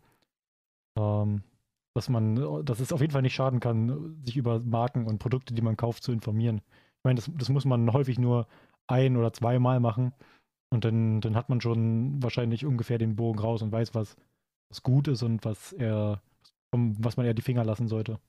Ähm, 0.97 1.43
dass 1.95 2.09
man, 2.09 2.65
dass 2.65 2.79
es 2.79 2.93
auf 2.93 3.01
jeden 3.01 3.11
Fall 3.11 3.23
nicht 3.23 3.33
schaden 3.33 3.59
kann, 3.59 4.21
sich 4.23 4.37
über 4.37 4.59
Marken 4.59 5.05
und 5.07 5.17
Produkte, 5.17 5.53
die 5.53 5.61
man 5.61 5.75
kauft, 5.75 6.03
zu 6.03 6.11
informieren. 6.11 6.61
Ich 6.99 7.03
meine, 7.03 7.15
das, 7.15 7.29
das 7.35 7.49
muss 7.49 7.65
man 7.65 7.91
häufig 7.91 8.19
nur 8.19 8.47
ein- 8.87 9.17
oder 9.17 9.33
zweimal 9.33 9.79
machen 9.79 10.13
und 10.69 10.85
dann, 10.85 11.21
dann 11.21 11.35
hat 11.35 11.49
man 11.49 11.61
schon 11.61 12.21
wahrscheinlich 12.21 12.65
ungefähr 12.65 12.97
den 12.97 13.15
Bogen 13.15 13.39
raus 13.39 13.61
und 13.61 13.71
weiß, 13.71 13.95
was, 13.95 14.15
was 14.69 14.83
gut 14.83 15.07
ist 15.07 15.23
und 15.23 15.43
was 15.43 15.73
er, 15.73 16.21
was 16.71 17.17
man 17.17 17.25
eher 17.25 17.33
die 17.33 17.41
Finger 17.41 17.63
lassen 17.63 17.87
sollte. 17.87 18.19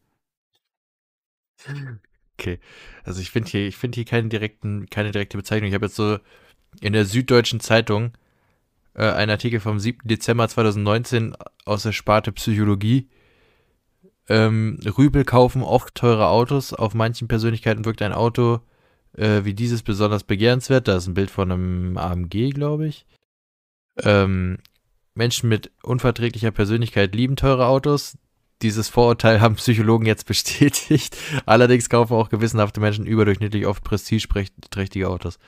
Okay. 2.39 2.59
Also 3.05 3.21
ich 3.21 3.31
finde 3.31 3.51
hier, 3.51 3.67
ich 3.67 3.77
finde 3.77 3.97
hier 3.97 4.07
keinen 4.07 4.31
direkten, 4.31 4.89
keine 4.89 5.11
direkte 5.11 5.37
Bezeichnung. 5.37 5.69
Ich 5.69 5.75
habe 5.75 5.87
jetzt 5.87 5.97
so 5.97 6.19
in 6.81 6.95
der 6.95 7.05
Süddeutschen 7.05 7.61
Zeitung 7.61 8.13
äh, 8.95 9.11
einen 9.11 9.31
Artikel 9.31 9.61
vom 9.61 9.79
7. 9.79 10.09
Dezember 10.09 10.49
2019 10.49 11.37
aus 11.67 11.83
der 11.83 11.93
Sparte 11.93 12.33
Psychologie. 12.33 13.11
Ähm, 14.29 14.79
Rübel 14.97 15.25
kaufen 15.25 15.63
oft 15.63 15.95
teure 15.95 16.29
Autos. 16.29 16.73
Auf 16.73 16.95
manchen 16.95 17.29
Persönlichkeiten 17.29 17.85
wirkt 17.85 18.01
ein 18.01 18.15
Auto 18.15 18.61
äh, 19.17 19.45
wie 19.45 19.55
dieses 19.55 19.83
besonders 19.83 20.25
begehrenswert. 20.25 20.89
Da 20.89 20.97
ist 20.97 21.07
ein 21.07 21.15
Bild 21.15 21.31
von 21.31 21.51
einem 21.51 21.97
AMG, 21.97 22.51
glaube 22.51 22.87
ich. 22.87 23.07
Ähm, 24.03 24.59
Menschen 25.15 25.49
mit 25.49 25.71
unverträglicher 25.83 26.51
Persönlichkeit 26.51 27.15
lieben 27.15 27.37
teure 27.37 27.67
Autos. 27.67 28.17
Dieses 28.63 28.89
Vorurteil 28.89 29.41
haben 29.41 29.57
Psychologen 29.57 30.07
jetzt 30.07 30.27
bestätigt. 30.27 31.17
Allerdings 31.47 31.89
kaufen 31.89 32.15
auch 32.15 32.29
gewissenhafte 32.29 32.81
Menschen 32.81 33.07
überdurchschnittlich 33.07 33.67
oft 33.67 33.83
prestigeträchtige 33.83 35.09
Autos. 35.09 35.39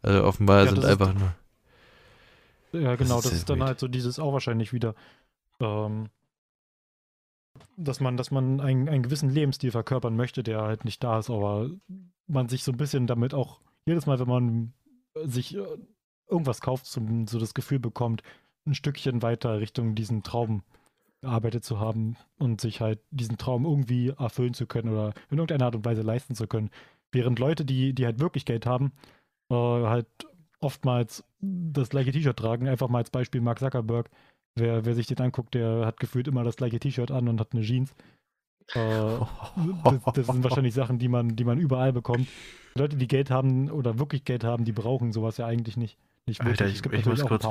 Also 0.00 0.24
offenbar 0.24 0.64
ja, 0.64 0.70
sind 0.70 0.84
einfach 0.84 1.14
nur. 1.14 1.34
Ja, 2.72 2.96
genau, 2.96 3.16
das 3.16 3.26
ist, 3.26 3.32
das 3.32 3.38
ist 3.40 3.50
dann 3.50 3.58
wild. 3.58 3.68
halt 3.68 3.80
so 3.80 3.88
dieses 3.88 4.18
auch 4.18 4.32
wahrscheinlich 4.32 4.72
wieder. 4.72 4.94
Ähm, 5.60 6.08
dass 7.76 8.00
man, 8.00 8.16
dass 8.16 8.30
man 8.30 8.60
einen, 8.60 8.88
einen 8.88 9.02
gewissen 9.02 9.30
Lebensstil 9.30 9.70
verkörpern 9.70 10.16
möchte, 10.16 10.42
der 10.42 10.62
halt 10.62 10.84
nicht 10.84 11.04
da 11.04 11.18
ist, 11.18 11.30
aber 11.30 11.70
man 12.26 12.48
sich 12.48 12.64
so 12.64 12.72
ein 12.72 12.78
bisschen 12.78 13.06
damit 13.06 13.34
auch 13.34 13.60
jedes 13.86 14.06
Mal, 14.06 14.18
wenn 14.18 14.28
man 14.28 14.72
sich 15.24 15.56
äh, 15.56 15.64
irgendwas 16.28 16.60
kauft, 16.60 16.86
so, 16.86 17.00
so 17.28 17.38
das 17.38 17.54
Gefühl 17.54 17.78
bekommt, 17.78 18.22
ein 18.66 18.74
Stückchen 18.74 19.22
weiter 19.22 19.60
Richtung 19.60 19.94
diesen 19.94 20.22
Traum 20.22 20.62
gearbeitet 21.20 21.64
zu 21.64 21.78
haben 21.78 22.16
und 22.38 22.60
sich 22.60 22.80
halt 22.80 23.00
diesen 23.10 23.38
Traum 23.38 23.64
irgendwie 23.64 24.08
erfüllen 24.08 24.54
zu 24.54 24.66
können 24.66 24.92
oder 24.92 25.14
in 25.30 25.38
irgendeiner 25.38 25.66
Art 25.66 25.76
und 25.76 25.84
Weise 25.84 26.02
leisten 26.02 26.34
zu 26.34 26.46
können. 26.46 26.70
Während 27.12 27.38
Leute, 27.38 27.64
die, 27.64 27.92
die 27.92 28.04
halt 28.04 28.18
wirklich 28.18 28.44
Geld 28.44 28.66
haben, 28.66 28.92
äh, 29.50 29.54
halt 29.54 30.06
oftmals 30.60 31.24
das 31.40 31.90
gleiche 31.90 32.12
T-Shirt 32.12 32.36
tragen. 32.36 32.68
Einfach 32.68 32.88
mal 32.88 32.98
als 32.98 33.10
Beispiel 33.10 33.40
Mark 33.40 33.58
Zuckerberg. 33.58 34.10
Wer, 34.54 34.84
wer 34.84 34.94
sich 34.94 35.06
den 35.06 35.20
anguckt, 35.20 35.54
der 35.54 35.86
hat 35.86 35.98
gefühlt 35.98 36.28
immer 36.28 36.44
das 36.44 36.56
gleiche 36.56 36.78
T-Shirt 36.78 37.10
an 37.10 37.28
und 37.28 37.40
hat 37.40 37.52
eine 37.52 37.62
Jeans. 37.62 37.94
Äh, 38.74 38.80
das, 39.84 40.14
das, 40.14 40.26
sind 40.26 40.44
wahrscheinlich 40.44 40.74
Sachen, 40.74 40.98
die 40.98 41.08
man, 41.08 41.36
die 41.36 41.44
man 41.44 41.58
überall 41.58 41.92
bekommt. 41.92 42.28
Leute, 42.74 42.96
die 42.96 43.08
Geld 43.08 43.30
haben 43.30 43.70
oder 43.70 43.98
wirklich 43.98 44.24
Geld 44.24 44.44
haben, 44.44 44.64
die 44.64 44.72
brauchen 44.72 45.12
sowas 45.12 45.36
ja 45.36 45.46
eigentlich 45.46 45.76
nicht. 45.76 45.98
nicht 46.26 46.40
Alter, 46.40 46.66
ich, 46.66 46.84
ich, 46.84 47.06
muss 47.06 47.24
kurz, 47.24 47.44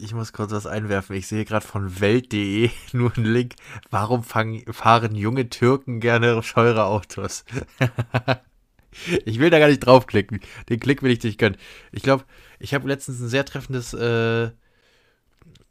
ich, 0.00 0.14
muss 0.14 0.32
kurz, 0.32 0.52
was 0.52 0.66
einwerfen. 0.66 1.16
Ich 1.16 1.26
sehe 1.26 1.44
gerade 1.44 1.66
von 1.66 2.00
Welt.de 2.00 2.70
nur 2.92 3.14
einen 3.16 3.26
Link. 3.26 3.54
Warum 3.90 4.22
fangen, 4.22 4.62
fahren 4.72 5.14
junge 5.14 5.48
Türken 5.48 6.00
gerne 6.00 6.40
teure 6.40 6.86
Autos? 6.86 7.44
ich 9.24 9.38
will 9.38 9.50
da 9.50 9.58
gar 9.58 9.68
nicht 9.68 9.80
draufklicken. 9.80 10.40
Den 10.68 10.80
Klick 10.80 11.02
will 11.02 11.10
ich 11.10 11.22
nicht 11.22 11.38
gönnen. 11.38 11.58
Ich 11.92 12.02
glaube, 12.02 12.24
ich 12.58 12.72
habe 12.72 12.88
letztens 12.88 13.20
ein 13.20 13.28
sehr 13.28 13.44
treffendes 13.44 13.92
äh, 13.92 14.50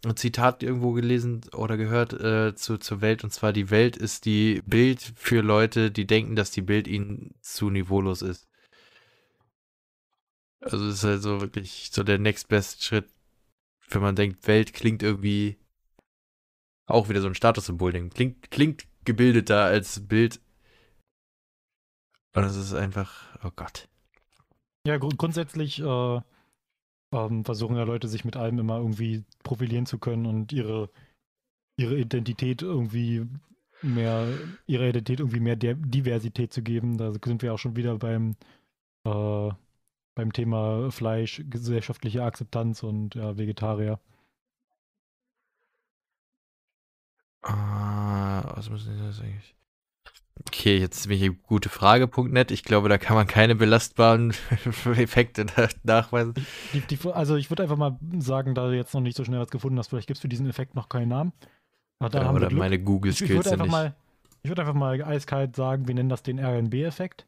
ein 0.10 0.18
Zitat 0.18 0.64
irgendwo 0.64 0.92
gelesen 0.94 1.42
oder 1.54 1.78
gehört 1.78 2.14
äh, 2.14 2.56
zu, 2.56 2.78
zur 2.78 3.02
Welt. 3.02 3.24
Und 3.24 3.32
zwar, 3.32 3.54
die 3.54 3.70
Welt 3.70 3.98
ist 3.98 4.26
die 4.26 4.62
Bild 4.66 5.02
für 5.16 5.42
Leute, 5.42 5.92
die 5.92 6.06
denken, 6.06 6.36
dass 6.36 6.52
die 6.52 6.62
Bild 6.62 6.88
ihnen 6.88 7.36
zu 7.42 7.70
niveaulos 7.70 8.22
ist. 8.22 8.48
Also 10.62 10.88
ist 10.88 11.04
halt 11.04 11.22
so 11.22 11.42
wirklich 11.42 11.92
so 11.94 12.04
der 12.04 12.18
next 12.18 12.48
best 12.48 12.84
Schritt, 12.84 13.08
wenn 13.90 14.02
man 14.02 14.16
denkt, 14.16 14.48
Welt 14.48 14.74
klingt 14.74 15.04
irgendwie 15.04 15.58
auch 16.88 17.10
wieder 17.10 17.22
so 17.22 17.28
ein 17.28 17.36
Statussymbol-Ding. 17.36 18.10
Klingt, 18.10 18.52
klingt 18.52 18.88
gebildeter 19.06 19.64
als 19.64 20.08
Bild. 20.08 20.42
Und 22.34 22.44
es 22.44 22.56
ist 22.56 22.74
einfach, 22.74 23.38
oh 23.44 23.52
Gott. 23.56 23.88
Ja, 24.86 24.98
gr 24.98 25.10
grundsätzlich 25.18 25.80
äh, 25.80 26.22
ähm, 27.16 27.46
versuchen 27.46 27.78
ja 27.78 27.84
Leute 27.84 28.08
sich 28.08 28.26
mit 28.26 28.36
allem 28.38 28.60
immer 28.60 28.78
irgendwie 28.78 29.24
profilieren 29.44 29.86
zu 29.86 30.00
können 30.00 30.26
und 30.26 30.54
ihre, 30.54 30.90
ihre 31.78 31.98
Identität 31.98 32.62
irgendwie 32.62 33.26
mehr, 33.82 34.28
ihre 34.68 34.90
Identität 34.90 35.20
irgendwie 35.20 35.40
mehr 35.40 35.56
Diversität 35.56 36.54
zu 36.54 36.62
geben. 36.64 36.98
Da 36.98 37.14
sind 37.14 37.42
wir 37.42 37.54
auch 37.54 37.60
schon 37.60 37.76
wieder 37.76 37.98
beim, 37.98 38.36
äh, 39.06 39.50
beim 40.16 40.34
Thema 40.34 40.92
Fleisch, 40.92 41.44
gesellschaftliche 41.50 42.24
Akzeptanz 42.24 42.84
und 42.84 43.16
ja, 43.16 43.38
Vegetarier. 43.38 44.00
Ah, 47.44 48.56
was 48.56 48.70
muss 48.70 48.88
ich 48.88 48.98
das 49.00 49.20
eigentlich? 49.22 49.56
Okay, 50.42 50.78
jetzt 50.78 51.08
bin 51.08 51.22
ich 51.22 51.44
gute 51.44 51.70
Frage.net. 51.70 52.52
Ich 52.52 52.64
glaube, 52.64 52.90
da 52.90 52.98
kann 52.98 53.16
man 53.16 53.26
keine 53.26 53.56
belastbaren 53.56 54.34
Effekte 54.86 55.46
nachweisen. 55.84 56.34
Die, 56.74 56.82
die, 56.82 57.00
also 57.12 57.36
ich 57.36 57.50
würde 57.50 57.64
einfach 57.64 57.78
mal 57.78 57.98
sagen, 58.20 58.54
da 58.54 58.68
du 58.68 58.76
jetzt 58.76 58.94
noch 58.94 59.02
nicht 59.02 59.16
so 59.16 59.24
schnell 59.24 59.40
was 59.40 59.50
gefunden 59.50 59.80
hast, 59.80 59.88
vielleicht 59.88 60.08
gibt 60.08 60.18
es 60.18 60.22
für 60.22 60.28
diesen 60.28 60.50
Effekt 60.50 60.76
noch 60.76 60.90
keinen 60.90 61.10
Namen. 61.10 61.34
Aber 62.00 62.22
ja, 62.22 62.32
oder 62.32 62.52
meine 62.52 62.80
Google-Skills 62.80 63.30
ich, 63.30 63.38
ich 63.38 63.46
würde 63.46 63.64
einfach, 63.64 63.94
würd 64.44 64.60
einfach 64.60 64.74
mal 64.74 65.02
eiskalt 65.02 65.56
sagen, 65.56 65.88
wir 65.88 65.96
nennen 65.96 66.10
das 66.10 66.24
den 66.24 66.40
RNB-Effekt. 66.40 67.26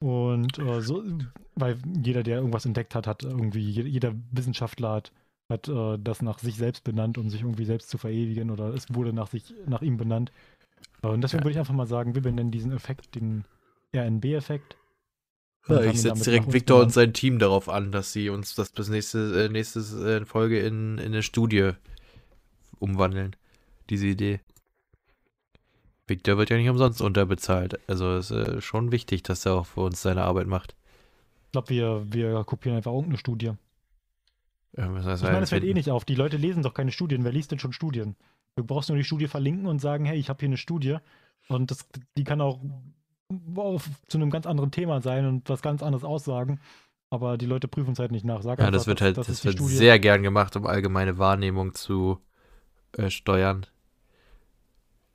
Und 0.00 0.58
äh, 0.58 0.80
so, 0.80 1.02
weil 1.54 1.76
jeder, 2.02 2.22
der 2.22 2.38
irgendwas 2.38 2.64
entdeckt 2.64 2.94
hat, 2.94 3.06
hat 3.06 3.24
irgendwie, 3.24 3.60
jeder 3.60 4.14
Wissenschaftler 4.30 4.92
hat, 4.92 5.12
hat 5.50 5.68
äh, 5.68 5.98
das 5.98 6.22
nach 6.22 6.38
sich 6.38 6.56
selbst 6.56 6.84
benannt, 6.84 7.18
um 7.18 7.30
sich 7.30 7.42
irgendwie 7.42 7.64
selbst 7.64 7.90
zu 7.90 7.98
verewigen 7.98 8.50
oder 8.50 8.72
es 8.74 8.94
wurde 8.94 9.12
nach 9.12 9.28
sich, 9.28 9.54
nach 9.66 9.82
ihm 9.82 9.96
benannt. 9.96 10.30
Und 11.02 11.20
deswegen 11.22 11.40
ja. 11.40 11.44
würde 11.44 11.52
ich 11.52 11.58
einfach 11.58 11.74
mal 11.74 11.86
sagen, 11.86 12.14
wir 12.14 12.22
benennen 12.22 12.50
diesen 12.50 12.72
Effekt 12.72 13.14
den 13.14 13.44
RNB-Effekt. 13.94 14.76
Ja, 15.68 15.82
ich 15.82 16.00
setze 16.00 16.24
direkt 16.24 16.52
Victor 16.52 16.80
und 16.80 16.92
sein 16.92 17.12
Team 17.12 17.38
darauf 17.38 17.68
an, 17.68 17.92
dass 17.92 18.12
sie 18.12 18.30
uns 18.30 18.54
das 18.54 18.70
bis 18.70 18.88
nächste, 18.88 19.44
äh, 19.44 19.48
nächste 19.48 19.80
äh, 19.80 20.24
Folge 20.24 20.60
in, 20.60 20.98
in 20.98 21.06
eine 21.06 21.22
Studie 21.22 21.72
umwandeln. 22.78 23.36
Diese 23.90 24.06
Idee. 24.06 24.40
Victor 26.06 26.38
wird 26.38 26.48
ja 26.48 26.56
nicht 26.56 26.70
umsonst 26.70 27.02
unterbezahlt. 27.02 27.78
Also 27.86 28.16
ist 28.16 28.30
äh, 28.30 28.62
schon 28.62 28.92
wichtig, 28.92 29.22
dass 29.24 29.44
er 29.44 29.54
auch 29.54 29.66
für 29.66 29.82
uns 29.82 30.00
seine 30.00 30.24
Arbeit 30.24 30.46
macht. 30.46 30.74
Ich 31.46 31.52
glaube, 31.52 31.68
wir, 31.68 32.06
wir 32.10 32.44
kopieren 32.44 32.76
einfach 32.76 32.92
irgendeine 32.92 33.18
Studie. 33.18 33.52
Ja, 34.76 34.84
Ich 34.84 34.90
meine, 34.90 35.40
das 35.40 35.50
fällt 35.50 35.64
eh 35.64 35.74
nicht 35.74 35.90
auf. 35.90 36.04
Die 36.04 36.14
Leute 36.14 36.36
lesen 36.36 36.62
doch 36.62 36.74
keine 36.74 36.92
Studien. 36.92 37.24
Wer 37.24 37.32
liest 37.32 37.50
denn 37.50 37.58
schon 37.58 37.72
Studien? 37.72 38.16
Du 38.58 38.64
brauchst 38.64 38.88
nur 38.88 38.98
die 38.98 39.04
Studie 39.04 39.28
verlinken 39.28 39.66
und 39.66 39.78
sagen, 39.78 40.04
hey, 40.04 40.18
ich 40.18 40.28
habe 40.28 40.40
hier 40.40 40.48
eine 40.48 40.56
Studie. 40.56 40.96
Und 41.46 41.70
das, 41.70 41.86
die 42.16 42.24
kann 42.24 42.40
auch 42.40 42.58
auf, 43.54 43.88
zu 44.08 44.18
einem 44.18 44.30
ganz 44.30 44.46
anderen 44.46 44.72
Thema 44.72 45.00
sein 45.00 45.26
und 45.26 45.48
was 45.48 45.62
ganz 45.62 45.80
anderes 45.80 46.02
aussagen. 46.02 46.58
Aber 47.08 47.38
die 47.38 47.46
Leute 47.46 47.68
prüfen 47.68 47.92
es 47.92 48.00
halt 48.00 48.10
nicht 48.10 48.24
nach. 48.24 48.42
Sag 48.42 48.58
Ja, 48.58 48.72
das 48.72 48.88
wird 48.88 49.00
halt, 49.00 49.16
das 49.16 49.28
es 49.28 49.42
die 49.42 49.48
wird 49.48 49.60
sehr 49.60 50.00
gern 50.00 50.24
gemacht, 50.24 50.56
um 50.56 50.66
allgemeine 50.66 51.18
Wahrnehmung 51.18 51.74
zu 51.74 52.18
äh, 52.96 53.10
steuern. 53.10 53.64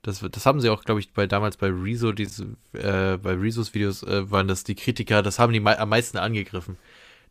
Das, 0.00 0.20
das 0.20 0.46
haben 0.46 0.62
sie 0.62 0.70
auch, 0.70 0.82
glaube 0.82 1.00
ich, 1.00 1.12
bei 1.12 1.26
damals 1.26 1.58
bei 1.58 1.68
Rezo, 1.68 2.12
diese, 2.12 2.56
äh, 2.72 3.18
bei 3.18 3.34
Rezos 3.34 3.74
Videos 3.74 4.02
äh, 4.04 4.30
waren 4.30 4.48
das 4.48 4.64
die 4.64 4.74
Kritiker, 4.74 5.22
das 5.22 5.38
haben 5.38 5.52
die 5.52 5.60
mei 5.60 5.78
am 5.78 5.90
meisten 5.90 6.16
angegriffen. 6.16 6.78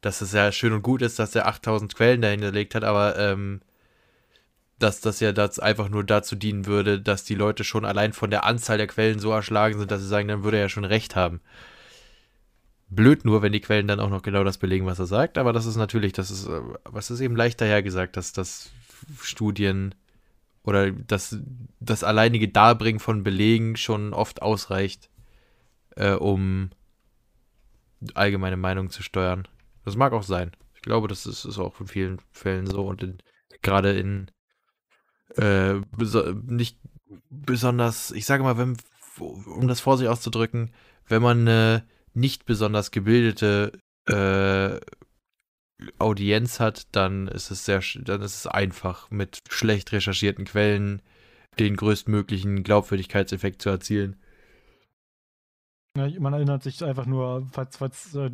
Dass 0.02 0.22
es 0.22 0.32
ja 0.32 0.52
schön 0.52 0.74
und 0.74 0.84
gut 0.84 1.02
ist, 1.02 1.18
dass 1.18 1.36
er 1.36 1.48
8000 1.48 1.96
Quellen 1.96 2.22
dahinterlegt 2.22 2.76
hat, 2.76 2.84
aber 2.84 3.18
ähm, 3.18 3.62
dass 4.80 5.02
das 5.02 5.20
ja 5.20 5.32
das 5.32 5.60
einfach 5.60 5.90
nur 5.90 6.04
dazu 6.04 6.36
dienen 6.36 6.66
würde, 6.66 7.00
dass 7.00 7.24
die 7.24 7.36
Leute 7.36 7.64
schon 7.64 7.86
allein 7.86 8.14
von 8.14 8.30
der 8.30 8.44
Anzahl 8.46 8.78
der 8.78 8.88
Quellen 8.88 9.20
so 9.20 9.32
erschlagen 9.32 9.78
sind, 9.80 9.92
dass 9.92 10.02
sie 10.02 10.08
sagen, 10.08 10.28
dann 10.28 10.44
würde 10.44 10.58
er 10.58 10.64
ja 10.64 10.70
schon 10.70 10.86
recht 10.86 11.16
haben. 11.16 11.42
Blöd 12.90 13.26
nur, 13.26 13.42
wenn 13.42 13.54
die 13.54 13.62
Quellen 13.62 13.88
dann 13.88 14.00
auch 14.00 14.10
noch 14.10 14.22
genau 14.22 14.44
das 14.44 14.58
belegen, 14.58 14.86
was 14.86 15.00
er 15.00 15.06
sagt, 15.06 15.38
aber 15.38 15.54
das 15.54 15.66
ist 15.66 15.78
natürlich, 15.78 16.14
das 16.14 16.30
ist, 16.30 16.48
äh, 16.48 16.62
was 16.84 17.12
ist 17.12 17.22
eben 17.22 17.36
leicht 17.36 17.62
dahergesagt, 17.62 18.18
dass 18.18 18.34
das 18.34 18.72
Studien 19.22 19.96
oder 20.64 20.92
das, 20.92 21.38
das 21.80 22.04
alleinige 22.04 22.48
Darbringen 22.48 23.00
von 23.00 23.24
Belegen 23.24 23.76
schon 23.76 24.14
oft 24.14 24.42
ausreicht, 24.42 25.10
äh, 25.96 26.14
um 26.14 26.70
allgemeine 28.14 28.58
Meinung 28.58 28.90
zu 28.90 29.04
steuern. 29.04 29.48
Das 29.86 29.96
mag 29.96 30.14
auch 30.14 30.24
sein. 30.24 30.52
Ich 30.76 30.82
glaube, 30.82 31.08
das 31.08 31.26
ist, 31.26 31.46
ist 31.46 31.60
auch 31.60 31.80
in 31.80 31.88
vielen 31.88 32.22
Fällen 32.32 32.68
so 32.68 32.86
und 32.86 33.04
in, 33.04 33.18
gerade 33.62 33.98
in 33.98 34.30
äh, 35.38 35.82
nicht 36.48 36.78
besonders, 37.30 38.12
ich 38.12 38.26
sage 38.26 38.44
mal, 38.44 38.58
wenn, 38.58 38.78
um 39.20 39.68
das 39.68 39.80
vorsichtig 39.80 40.12
auszudrücken, 40.12 40.72
wenn 41.08 41.22
man 41.22 41.42
eine 41.42 41.84
nicht 42.14 42.46
besonders 42.46 42.92
gebildete 42.92 43.72
äh, 44.08 44.80
Audienz 46.00 46.60
hat, 46.60 46.88
dann 46.96 47.28
ist 47.28 47.52
es 47.52 47.66
sehr, 47.66 47.82
dann 48.04 48.22
ist 48.22 48.36
es 48.36 48.48
einfach 48.48 49.10
mit 49.12 49.42
schlecht 49.50 49.92
recherchierten 49.92 50.46
Quellen 50.46 51.02
den 51.60 51.76
größtmöglichen 51.76 52.64
Glaubwürdigkeitseffekt 52.64 53.62
zu 53.62 53.70
erzielen. 53.70 54.16
Ja, 55.96 56.10
man 56.20 56.34
erinnert 56.34 56.64
sich 56.64 56.84
einfach 56.84 57.06
nur, 57.06 57.48
falls, 57.52 57.78
falls 57.78 58.16
äh, 58.16 58.32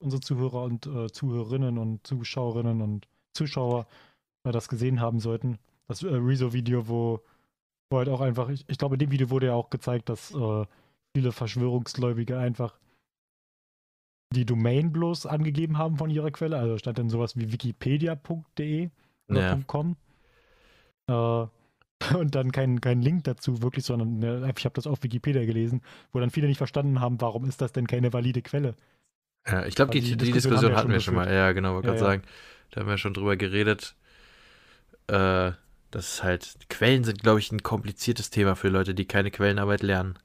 unsere 0.00 0.20
Zuhörer 0.20 0.64
und 0.64 0.86
äh, 0.86 1.10
Zuhörerinnen 1.12 1.78
und 1.78 2.04
Zuschauerinnen 2.06 2.82
und 2.82 3.06
Zuschauer 3.34 3.86
äh, 4.44 4.50
das 4.50 4.68
gesehen 4.68 5.00
haben 5.00 5.20
sollten. 5.20 5.58
Das 5.92 6.02
äh, 6.02 6.14
Rezo-Video, 6.14 6.88
wo, 6.88 7.20
wo 7.90 7.98
halt 7.98 8.08
auch 8.08 8.20
einfach, 8.20 8.48
ich, 8.48 8.64
ich 8.68 8.78
glaube, 8.78 8.94
in 8.96 9.00
dem 9.00 9.10
Video 9.10 9.30
wurde 9.30 9.46
ja 9.46 9.54
auch 9.54 9.70
gezeigt, 9.70 10.08
dass 10.08 10.32
äh, 10.34 10.66
viele 11.14 11.32
Verschwörungsgläubige 11.32 12.38
einfach 12.38 12.78
die 14.34 14.46
Domain 14.46 14.92
bloß 14.92 15.26
angegeben 15.26 15.76
haben 15.78 15.98
von 15.98 16.10
ihrer 16.10 16.30
Quelle. 16.30 16.56
Also 16.58 16.78
stand 16.78 16.98
dann 16.98 17.10
sowas 17.10 17.36
wie 17.36 17.52
wikipedia.de 17.52 18.90
oder 19.28 19.40
Ja. 19.40 19.60
.com. 19.66 19.96
Äh, 21.08 21.46
und 22.16 22.34
dann 22.34 22.50
kein, 22.50 22.80
kein 22.80 23.00
Link 23.02 23.24
dazu 23.24 23.62
wirklich, 23.62 23.84
sondern 23.84 24.18
ne, 24.18 24.52
ich 24.56 24.64
habe 24.64 24.74
das 24.74 24.86
auf 24.86 25.02
Wikipedia 25.02 25.44
gelesen, 25.44 25.82
wo 26.12 26.18
dann 26.20 26.30
viele 26.30 26.48
nicht 26.48 26.58
verstanden 26.58 27.00
haben, 27.00 27.20
warum 27.20 27.44
ist 27.44 27.60
das 27.60 27.72
denn 27.72 27.86
keine 27.86 28.12
valide 28.12 28.42
Quelle? 28.42 28.74
Ja, 29.46 29.66
ich 29.66 29.74
glaube, 29.74 29.90
die, 29.92 29.98
Also 29.98 30.10
die, 30.10 30.16
die 30.16 30.32
Diskussion, 30.32 30.52
Diskussion 30.52 30.76
hatten 30.76 30.90
wir 30.90 31.00
schon 31.00 31.14
schon 31.14 31.14
mal. 31.14 31.32
Ja, 31.32 31.52
genau, 31.52 31.74
wollte 31.74 31.88
Ja, 31.88 31.94
gerade 31.94 32.04
ja. 32.04 32.10
sagen. 32.10 32.22
Da 32.70 32.80
haben 32.80 32.88
wir 32.88 32.98
schon 32.98 33.14
drüber 33.14 33.36
geredet. 33.36 33.94
Äh, 35.08 35.52
das 35.92 36.14
ist 36.14 36.22
halt, 36.24 36.56
Quellen 36.68 37.04
sind, 37.04 37.22
glaube 37.22 37.38
ich, 37.38 37.52
ein 37.52 37.62
kompliziertes 37.62 38.30
Thema 38.30 38.56
für 38.56 38.68
Leute, 38.68 38.94
die 38.94 39.06
keine 39.06 39.30
Quellenarbeit 39.30 39.82
lernen. 39.82 40.18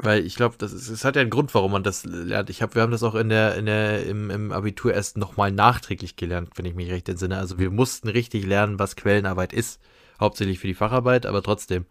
Weil 0.00 0.24
ich 0.24 0.36
glaube, 0.36 0.56
das 0.58 0.72
ist, 0.72 0.88
es 0.88 1.04
hat 1.04 1.16
ja 1.16 1.22
einen 1.22 1.30
Grund, 1.30 1.52
warum 1.54 1.72
man 1.72 1.82
das 1.82 2.04
lernt. 2.04 2.50
Ich 2.50 2.62
hab, 2.62 2.76
wir 2.76 2.82
haben 2.82 2.92
das 2.92 3.02
auch 3.02 3.16
in 3.16 3.30
der, 3.30 3.56
in 3.56 3.66
der, 3.66 4.06
im, 4.06 4.30
im 4.30 4.52
Abitur 4.52 4.94
erst 4.94 5.16
nochmal 5.16 5.50
nachträglich 5.50 6.14
gelernt, 6.14 6.50
wenn 6.54 6.66
ich 6.66 6.74
mich 6.74 6.90
recht 6.90 7.08
entsinne. 7.08 7.36
Also 7.38 7.58
wir 7.58 7.70
mussten 7.70 8.08
richtig 8.08 8.46
lernen, 8.46 8.78
was 8.78 8.94
Quellenarbeit 8.94 9.52
ist. 9.52 9.80
Hauptsächlich 10.20 10.60
für 10.60 10.68
die 10.68 10.74
Facharbeit, 10.74 11.26
aber 11.26 11.42
trotzdem. 11.42 11.86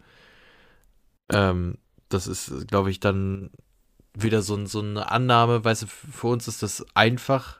Ähm, 1.30 1.76
das 2.08 2.26
ist, 2.26 2.68
glaube 2.68 2.90
ich, 2.90 3.00
dann 3.00 3.50
wieder 4.14 4.40
so, 4.40 4.64
so 4.66 4.80
eine 4.80 5.10
Annahme, 5.10 5.64
weißt 5.64 5.82
du, 5.82 5.86
für 5.86 6.28
uns 6.28 6.48
ist 6.48 6.62
das 6.62 6.86
einfach. 6.94 7.57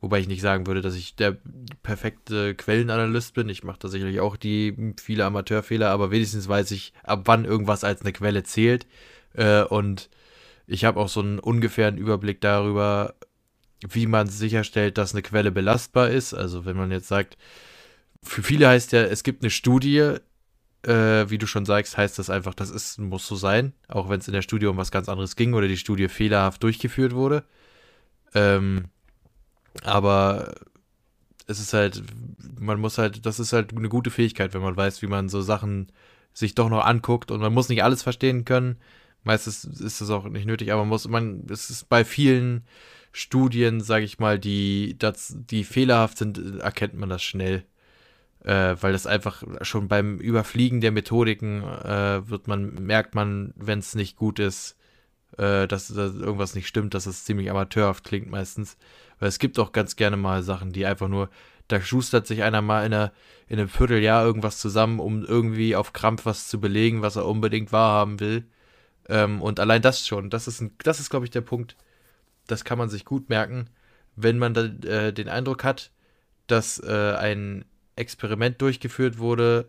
Wobei 0.00 0.20
ich 0.20 0.28
nicht 0.28 0.40
sagen 0.40 0.66
würde, 0.66 0.80
dass 0.80 0.94
ich 0.94 1.14
der 1.14 1.36
perfekte 1.82 2.54
Quellenanalyst 2.54 3.34
bin. 3.34 3.50
Ich 3.50 3.64
mache 3.64 3.78
da 3.80 3.88
sicherlich 3.88 4.20
auch 4.20 4.36
die 4.36 4.94
viele 4.98 5.26
Amateurfehler, 5.26 5.90
aber 5.90 6.10
wenigstens 6.10 6.48
weiß 6.48 6.70
ich, 6.70 6.94
ab 7.02 7.22
wann 7.26 7.44
irgendwas 7.44 7.84
als 7.84 8.00
eine 8.00 8.12
Quelle 8.12 8.42
zählt. 8.42 8.86
Äh, 9.34 9.62
und 9.62 10.08
ich 10.66 10.84
habe 10.84 10.98
auch 11.00 11.08
so 11.08 11.20
einen 11.20 11.38
ungefähren 11.38 11.98
Überblick 11.98 12.40
darüber, 12.40 13.14
wie 13.86 14.06
man 14.06 14.26
sicherstellt, 14.28 14.96
dass 14.96 15.12
eine 15.12 15.22
Quelle 15.22 15.50
belastbar 15.50 16.08
ist. 16.08 16.32
Also 16.32 16.64
wenn 16.64 16.76
man 16.76 16.90
jetzt 16.90 17.08
sagt, 17.08 17.36
für 18.22 18.42
viele 18.42 18.68
heißt 18.68 18.92
ja, 18.92 19.02
es 19.02 19.22
gibt 19.22 19.42
eine 19.42 19.50
Studie, 19.50 20.16
äh, 20.82 21.28
wie 21.28 21.38
du 21.38 21.46
schon 21.46 21.66
sagst, 21.66 21.98
heißt 21.98 22.18
das 22.18 22.30
einfach, 22.30 22.54
das 22.54 22.70
ist, 22.70 22.98
muss 22.98 23.26
so 23.26 23.36
sein, 23.36 23.74
auch 23.88 24.08
wenn 24.08 24.20
es 24.20 24.28
in 24.28 24.34
der 24.34 24.42
Studie 24.42 24.66
um 24.66 24.76
was 24.78 24.90
ganz 24.90 25.08
anderes 25.10 25.36
ging 25.36 25.52
oder 25.52 25.68
die 25.68 25.76
Studie 25.76 26.08
fehlerhaft 26.08 26.62
durchgeführt 26.62 27.14
wurde. 27.14 27.44
Ähm, 28.34 28.86
aber 29.82 30.54
es 31.46 31.60
ist 31.60 31.72
halt, 31.72 32.02
man 32.58 32.80
muss 32.80 32.98
halt, 32.98 33.26
das 33.26 33.40
ist 33.40 33.52
halt 33.52 33.76
eine 33.76 33.88
gute 33.88 34.10
Fähigkeit, 34.10 34.54
wenn 34.54 34.62
man 34.62 34.76
weiß, 34.76 35.02
wie 35.02 35.06
man 35.06 35.28
so 35.28 35.40
Sachen 35.42 35.90
sich 36.32 36.54
doch 36.54 36.68
noch 36.68 36.84
anguckt 36.84 37.30
und 37.30 37.40
man 37.40 37.52
muss 37.52 37.68
nicht 37.68 37.82
alles 37.82 38.02
verstehen 38.02 38.44
können. 38.44 38.76
Meistens 39.24 39.64
ist 39.64 40.00
das 40.00 40.10
auch 40.10 40.28
nicht 40.28 40.46
nötig, 40.46 40.72
aber 40.72 40.82
man 40.82 40.88
muss, 40.88 41.08
man, 41.08 41.46
es 41.50 41.70
ist 41.70 41.88
bei 41.88 42.04
vielen 42.04 42.64
Studien, 43.12 43.80
sage 43.80 44.04
ich 44.04 44.18
mal, 44.18 44.38
die, 44.38 44.96
das, 44.98 45.36
die 45.36 45.64
fehlerhaft 45.64 46.18
sind, 46.18 46.60
erkennt 46.60 46.94
man 46.94 47.08
das 47.10 47.22
schnell 47.22 47.64
äh, 48.44 48.76
weil 48.80 48.92
das 48.92 49.06
einfach 49.06 49.42
schon 49.62 49.88
beim 49.88 50.18
Überfliegen 50.18 50.80
der 50.80 50.92
Methodiken 50.92 51.62
äh, 51.62 52.28
wird 52.28 52.48
man, 52.48 52.74
merkt 52.74 53.14
man, 53.14 53.52
wenn 53.56 53.78
es 53.78 53.94
nicht 53.94 54.16
gut 54.16 54.38
ist, 54.38 54.76
äh, 55.38 55.66
dass, 55.66 55.88
dass 55.88 56.14
irgendwas 56.14 56.54
nicht 56.54 56.66
stimmt, 56.66 56.94
dass 56.94 57.06
es 57.06 57.24
ziemlich 57.24 57.50
amateurhaft 57.50 58.04
klingt 58.04 58.30
meistens. 58.30 58.76
Weil 59.18 59.28
es 59.28 59.38
gibt 59.38 59.58
auch 59.58 59.72
ganz 59.72 59.96
gerne 59.96 60.16
mal 60.16 60.42
Sachen, 60.42 60.72
die 60.72 60.86
einfach 60.86 61.08
nur, 61.08 61.30
da 61.68 61.80
schustert 61.80 62.26
sich 62.26 62.42
einer 62.42 62.62
mal 62.62 62.84
in, 62.84 62.94
einer, 62.94 63.12
in 63.48 63.58
einem 63.58 63.68
Vierteljahr 63.68 64.24
irgendwas 64.24 64.58
zusammen, 64.58 64.98
um 64.98 65.24
irgendwie 65.24 65.76
auf 65.76 65.92
Krampf 65.92 66.26
was 66.26 66.48
zu 66.48 66.60
belegen, 66.60 67.02
was 67.02 67.16
er 67.16 67.26
unbedingt 67.26 67.72
wahrhaben 67.72 68.20
will. 68.20 68.44
Ähm, 69.08 69.42
und 69.42 69.60
allein 69.60 69.82
das 69.82 70.06
schon, 70.06 70.30
das 70.30 70.48
ist, 70.48 70.60
ein, 70.60 70.72
das 70.82 71.00
ist 71.00 71.10
glaube 71.10 71.26
ich, 71.26 71.30
der 71.30 71.40
Punkt, 71.42 71.76
das 72.46 72.64
kann 72.64 72.78
man 72.78 72.88
sich 72.88 73.04
gut 73.04 73.28
merken, 73.28 73.68
wenn 74.16 74.38
man 74.38 74.54
dann 74.54 74.82
äh, 74.82 75.12
den 75.12 75.28
Eindruck 75.28 75.64
hat, 75.64 75.90
dass 76.46 76.78
äh, 76.80 77.14
ein 77.16 77.64
Experiment 77.96 78.60
durchgeführt 78.60 79.18
wurde, 79.18 79.68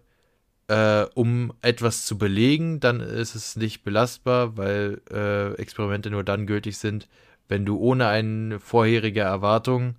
äh, 0.72 1.06
um 1.16 1.52
etwas 1.62 2.06
zu 2.06 2.18
belegen, 2.18 2.80
dann 2.80 3.02
ist 3.02 3.36
es 3.36 3.58
nicht 3.58 3.84
belastbar, 3.84 4.56
weil 4.56 5.02
äh, 5.12 5.54
Experimente 5.56 6.10
nur 6.10 6.24
dann 6.24 6.48
gültig 6.48 6.78
sind, 6.78 7.10
wenn 7.50 7.66
du 7.66 7.78
ohne 7.78 8.08
eine 8.08 8.58
vorherige 8.62 9.20
Erwartung 9.20 9.96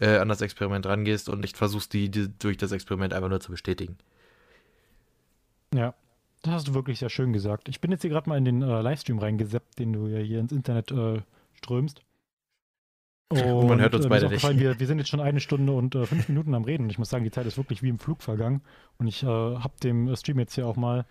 äh, 0.00 0.18
an 0.18 0.28
das 0.28 0.42
Experiment 0.42 0.84
rangehst 0.84 1.30
und 1.30 1.40
nicht 1.40 1.56
versuchst, 1.56 1.94
die, 1.94 2.10
die 2.10 2.28
durch 2.38 2.58
das 2.58 2.72
Experiment 2.72 3.14
einfach 3.14 3.30
nur 3.30 3.40
zu 3.40 3.50
bestätigen. 3.50 3.96
Ja, 5.74 5.94
das 6.42 6.52
hast 6.52 6.68
du 6.68 6.74
wirklich 6.74 6.98
sehr 6.98 7.08
schön 7.08 7.32
gesagt. 7.32 7.70
Ich 7.70 7.80
bin 7.80 7.90
jetzt 7.90 8.02
hier 8.02 8.10
gerade 8.10 8.28
mal 8.28 8.36
in 8.36 8.44
den 8.44 8.60
äh, 8.60 8.82
Livestream 8.82 9.18
reingeseppt, 9.18 9.78
den 9.78 9.94
du 9.94 10.08
ja 10.08 10.18
hier 10.18 10.40
ins 10.40 10.52
Internet 10.52 10.92
äh, 10.92 11.22
strömst. 11.54 12.02
Und 13.40 13.66
man 13.68 13.80
hört 13.80 13.94
uns 13.94 14.04
äh, 14.04 14.08
beide 14.08 14.28
nicht. 14.28 14.58
Wir, 14.58 14.78
wir 14.78 14.86
sind 14.86 14.98
jetzt 14.98 15.08
schon 15.08 15.20
eine 15.20 15.40
Stunde 15.40 15.72
und 15.72 15.94
äh, 15.94 16.06
fünf 16.06 16.28
Minuten 16.28 16.54
am 16.54 16.64
Reden. 16.64 16.88
Ich 16.90 16.98
muss 16.98 17.10
sagen, 17.10 17.24
die 17.24 17.30
Zeit 17.30 17.46
ist 17.46 17.56
wirklich 17.56 17.82
wie 17.82 17.88
im 17.88 17.98
Flug 17.98 18.22
vergangen. 18.22 18.62
Und 18.98 19.06
ich 19.06 19.22
äh, 19.22 19.26
habe 19.26 19.72
dem 19.82 20.14
Stream 20.16 20.38
jetzt 20.38 20.54
hier 20.54 20.66
auch 20.66 20.76
mal 20.76 21.06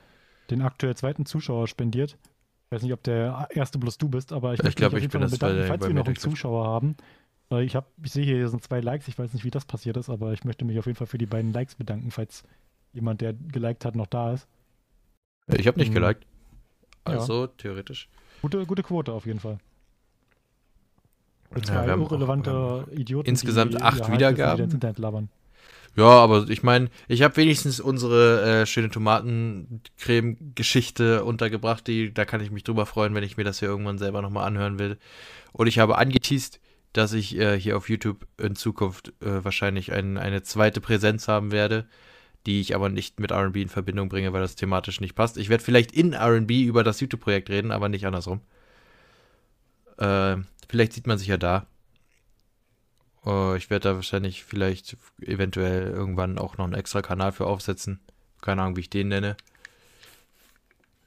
den 0.49 0.61
aktuell 0.61 0.95
zweiten 0.95 1.26
Zuschauer 1.26 1.67
spendiert. 1.67 2.17
Ich 2.65 2.72
weiß 2.76 2.84
nicht, 2.84 2.93
ob 2.93 3.03
der 3.03 3.47
erste 3.51 3.78
bloß 3.80 3.97
du 3.97 4.07
bist, 4.09 4.32
aber 4.34 4.53
ich 4.53 4.59
Ich 4.59 4.63
möchte 4.65 4.80
glaub, 4.80 4.93
mich 4.93 4.97
auf 4.97 4.97
ich 4.97 5.03
jeden 5.03 5.11
bin 5.11 5.22
Fall 5.22 5.30
das 5.30 5.39
bedanken, 5.39 5.67
falls 5.67 5.88
wir 5.88 5.93
noch 5.93 6.05
einen. 6.05 6.15
Zuschauer 6.15 6.65
haben. 6.67 6.95
Äh, 7.51 7.63
ich, 7.63 7.76
hab, 7.76 7.88
ich 8.03 8.11
sehe 8.11 8.24
hier, 8.24 8.36
hier 8.38 8.49
sind 8.49 8.63
zwei 8.63 8.80
Likes. 8.80 9.07
Ich 9.07 9.17
weiß 9.19 9.34
nicht, 9.34 9.43
wie 9.43 9.51
das 9.51 9.65
passiert 9.65 9.97
ist, 9.97 10.09
aber 10.09 10.34
ich 10.34 10.43
möchte 10.45 10.63
mich 10.65 10.80
auf 10.80 10.86
jeden 10.86 10.97
Fall 10.97 11.07
für 11.07 11.17
die 11.17 11.26
beiden 11.26 11.51
Likes 11.53 11.76
bedanken, 11.76 12.11
falls 12.11 12.43
jemand, 12.93 13.22
der 13.22 13.34
geliked 13.34 13.84
hat, 13.86 13.95
noch 13.95 14.07
da 14.07 14.34
ist. 14.34 14.47
Ich 15.47 15.67
habe 15.67 15.80
nicht 15.80 15.89
Mhm. 15.89 15.95
geliked. 15.95 16.26
Ja. 17.07 17.13
Also, 17.15 17.47
theoretisch. 17.47 18.09
Gute, 18.41 18.65
gute 18.65 18.84
Quote 18.84 19.11
auf 19.11 19.26
jeden 19.26 19.39
Fall. 19.39 19.57
Ja, 21.56 21.62
zwei 21.64 21.93
auch- 21.93 22.12
irrelevante 22.12 22.86
Idioten. 22.95 23.30
insgesamt 23.30 23.74
die 23.74 23.78
acht 23.78 23.86
Halbwissen 23.93 24.14
Wiedergaben. 24.14 24.54
wieder 24.58 24.64
ins 24.66 24.74
Internet 24.74 24.99
labern. 24.99 25.30
Ja, 25.97 26.06
aber 26.06 26.49
ich 26.49 26.64
meine, 26.64 26.89
ich 27.10 27.22
habe 27.22 27.36
wenigstens 27.36 27.82
unsere 27.82 28.62
äh, 28.62 28.66
schöne 28.66 28.89
Tomatencreme-Geschichte 28.89 31.24
untergebracht. 31.26 31.86
Die, 31.88 32.14
da 32.14 32.26
kann 32.26 32.41
ich 32.41 32.52
mich 32.52 32.64
drüber 32.64 32.86
freuen, 32.86 33.14
wenn 33.16 33.24
ich 33.24 33.38
mir 33.38 33.43
das 33.43 33.60
hier 33.60 33.70
irgendwann 33.70 33.97
selber 33.97 34.22
nochmal 34.22 34.45
anhören 34.47 34.80
will. 34.80 34.97
Und 35.52 35.68
ich 35.68 35.80
habe 35.80 35.97
angeteased, 35.97 36.60
dass 36.93 37.14
ich 37.14 37.38
äh, 37.38 37.60
hier 37.60 37.78
auf 37.78 37.89
YouTube 37.89 38.26
in 38.38 38.56
Zukunft 38.56 39.14
äh, 39.22 39.43
wahrscheinlich 39.43 39.91
ein, 39.91 40.18
eine 40.18 40.43
zweite 40.43 40.82
Präsenz 40.82 41.28
haben 41.28 41.52
werde, 41.52 41.86
die 42.45 42.60
ich 42.62 42.76
aber 42.76 42.89
nicht 42.89 43.20
mit 43.20 43.32
RB 43.32 43.58
in 43.58 43.70
Verbindung 43.70 44.10
bringe, 44.10 44.34
weil 44.34 44.41
das 44.41 44.56
thematisch 44.56 44.99
nicht 45.02 45.16
passt. 45.16 45.38
Ich 45.38 45.49
werde 45.49 45.64
vielleicht 45.64 45.91
in 45.91 46.14
RB 46.14 46.52
über 46.52 46.84
das 46.84 46.99
YouTube-Projekt 46.99 47.49
reden, 47.49 47.72
aber 47.72 47.89
nicht 47.89 48.06
andersrum. 48.06 48.41
Äh, 49.97 50.38
vielleicht 50.72 50.93
sieht 50.93 51.05
man 51.05 51.17
sich 51.17 51.28
ja 51.28 51.38
da. 51.38 51.67
Uh, 53.26 53.55
ich 53.55 53.69
werde 53.69 53.89
da 53.89 53.95
wahrscheinlich 53.95 54.45
vielleicht 54.45 54.95
eventuell 55.22 55.91
irgendwann 55.91 56.39
auch 56.39 56.57
noch 56.57 56.65
einen 56.65 56.74
extra 56.74 57.01
Kanal 57.01 57.34
für 57.34 57.45
aufsetzen. 57.45 57.99
Keine 58.41 58.61
Ahnung, 58.61 58.78
wie 58.78 58.82
ich 58.82 58.89
den 58.89 59.09
nenne. 59.09 59.36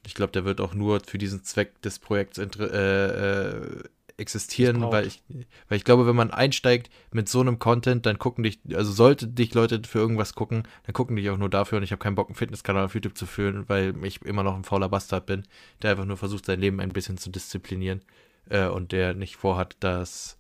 Ich 0.07 0.15
glaube, 0.15 0.33
der 0.33 0.45
wird 0.45 0.61
auch 0.61 0.75
nur 0.75 1.01
für 1.01 1.17
diesen 1.17 1.45
Zweck 1.45 1.81
des 1.81 1.99
Projekts 1.99 2.39
äh, 2.39 2.47
äh, 2.47 3.83
existieren, 4.19 4.83
weil 4.83 5.07
ich, 5.07 5.23
weil 5.69 5.79
ich 5.79 5.85
glaube, 5.85 6.07
wenn 6.07 6.15
man 6.15 6.31
einsteigt 6.31 6.91
mit 7.11 7.31
so 7.31 7.41
einem 7.41 7.59
Content, 7.59 8.05
dann 8.05 8.19
gucken 8.19 8.45
dich, 8.45 8.61
also 8.75 8.93
sollte 8.93 9.27
dich 9.27 9.55
Leute 9.55 9.81
für 9.89 9.99
irgendwas 9.99 10.35
gucken, 10.35 10.69
dann 10.85 10.93
gucken 10.93 11.17
dich 11.17 11.31
auch 11.31 11.39
nur 11.39 11.49
dafür 11.49 11.79
und 11.79 11.85
ich 11.85 11.91
habe 11.91 12.03
keinen 12.03 12.17
Bock, 12.17 12.29
einen 12.29 12.37
Fitnesskanal 12.37 12.85
auf 12.85 12.95
YouTube 12.95 13.17
zu 13.17 13.25
führen, 13.25 13.67
weil 13.69 13.95
ich 14.05 14.21
immer 14.23 14.43
noch 14.43 14.55
ein 14.55 14.65
fauler 14.65 14.91
Bastard 14.91 15.25
bin, 15.25 15.45
der 15.81 15.93
einfach 15.93 16.05
nur 16.05 16.19
versucht, 16.19 16.45
sein 16.45 16.61
Leben 16.61 16.81
ein 16.81 16.93
bisschen 16.93 17.17
zu 17.17 17.31
disziplinieren 17.31 18.03
äh, 18.49 18.67
und 18.67 18.93
der 18.93 19.15
nicht 19.15 19.37
vorhat, 19.37 19.77
das 19.81 20.39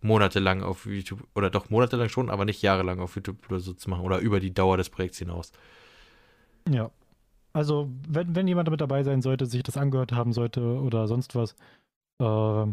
monatelang 0.00 0.62
auf 0.62 0.86
YouTube, 0.86 1.26
oder 1.34 1.50
doch 1.50 1.70
monatelang 1.70 2.08
schon, 2.08 2.30
aber 2.30 2.44
nicht 2.44 2.62
jahrelang 2.62 3.00
auf 3.00 3.16
YouTube 3.16 3.38
oder 3.48 3.60
so 3.60 3.72
zu 3.72 3.88
machen 3.88 4.04
oder 4.04 4.18
über 4.18 4.40
die 4.40 4.52
Dauer 4.52 4.76
des 4.76 4.90
Projekts 4.90 5.18
hinaus. 5.18 5.52
Ja. 6.70 6.90
Also, 7.52 7.88
wenn, 8.08 8.34
wenn 8.34 8.48
jemand 8.48 8.66
damit 8.66 8.80
dabei 8.80 9.04
sein 9.04 9.22
sollte, 9.22 9.46
sich 9.46 9.62
das 9.62 9.76
angehört 9.76 10.12
haben 10.12 10.32
sollte 10.32 10.60
oder 10.60 11.06
sonst 11.06 11.34
was, 11.36 11.54
äh, 12.20 12.66